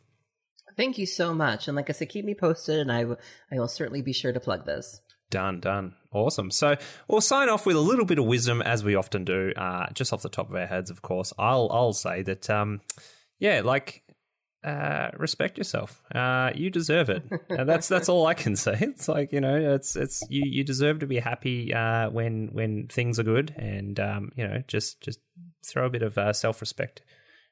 [0.79, 3.17] Thank you so much, and like I said, keep me posted, and I w-
[3.51, 5.01] I will certainly be sure to plug this.
[5.29, 5.95] Done, done.
[6.13, 6.51] Awesome.
[6.51, 6.77] So
[7.09, 10.13] we'll sign off with a little bit of wisdom, as we often do, uh, just
[10.13, 11.33] off the top of our heads, of course.
[11.37, 12.79] I'll I'll say that, um,
[13.39, 14.03] yeah, like
[14.63, 16.01] uh, respect yourself.
[16.15, 17.23] Uh, you deserve it.
[17.49, 18.77] and that's that's all I can say.
[18.79, 22.87] It's like you know, it's it's you you deserve to be happy uh, when when
[22.87, 25.19] things are good, and um, you know, just just
[25.65, 27.01] throw a bit of uh, self respect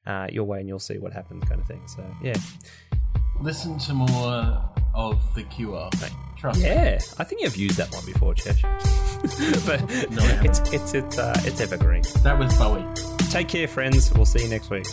[0.07, 1.85] uh, your way, and you'll see what happens, kind of thing.
[1.88, 2.35] So yeah,
[3.41, 4.61] Listen to more
[4.93, 5.90] of the Cure.
[6.38, 6.66] Trust me.
[6.67, 6.99] yeah.
[7.17, 8.61] I think you've used that one before, Chesh.
[9.66, 10.45] but No, I haven't.
[10.45, 12.03] it's it's it's uh, it's evergreen.
[12.24, 12.85] That was Bowie.
[13.30, 14.14] Take care, friends.
[14.14, 14.85] We'll see you next week.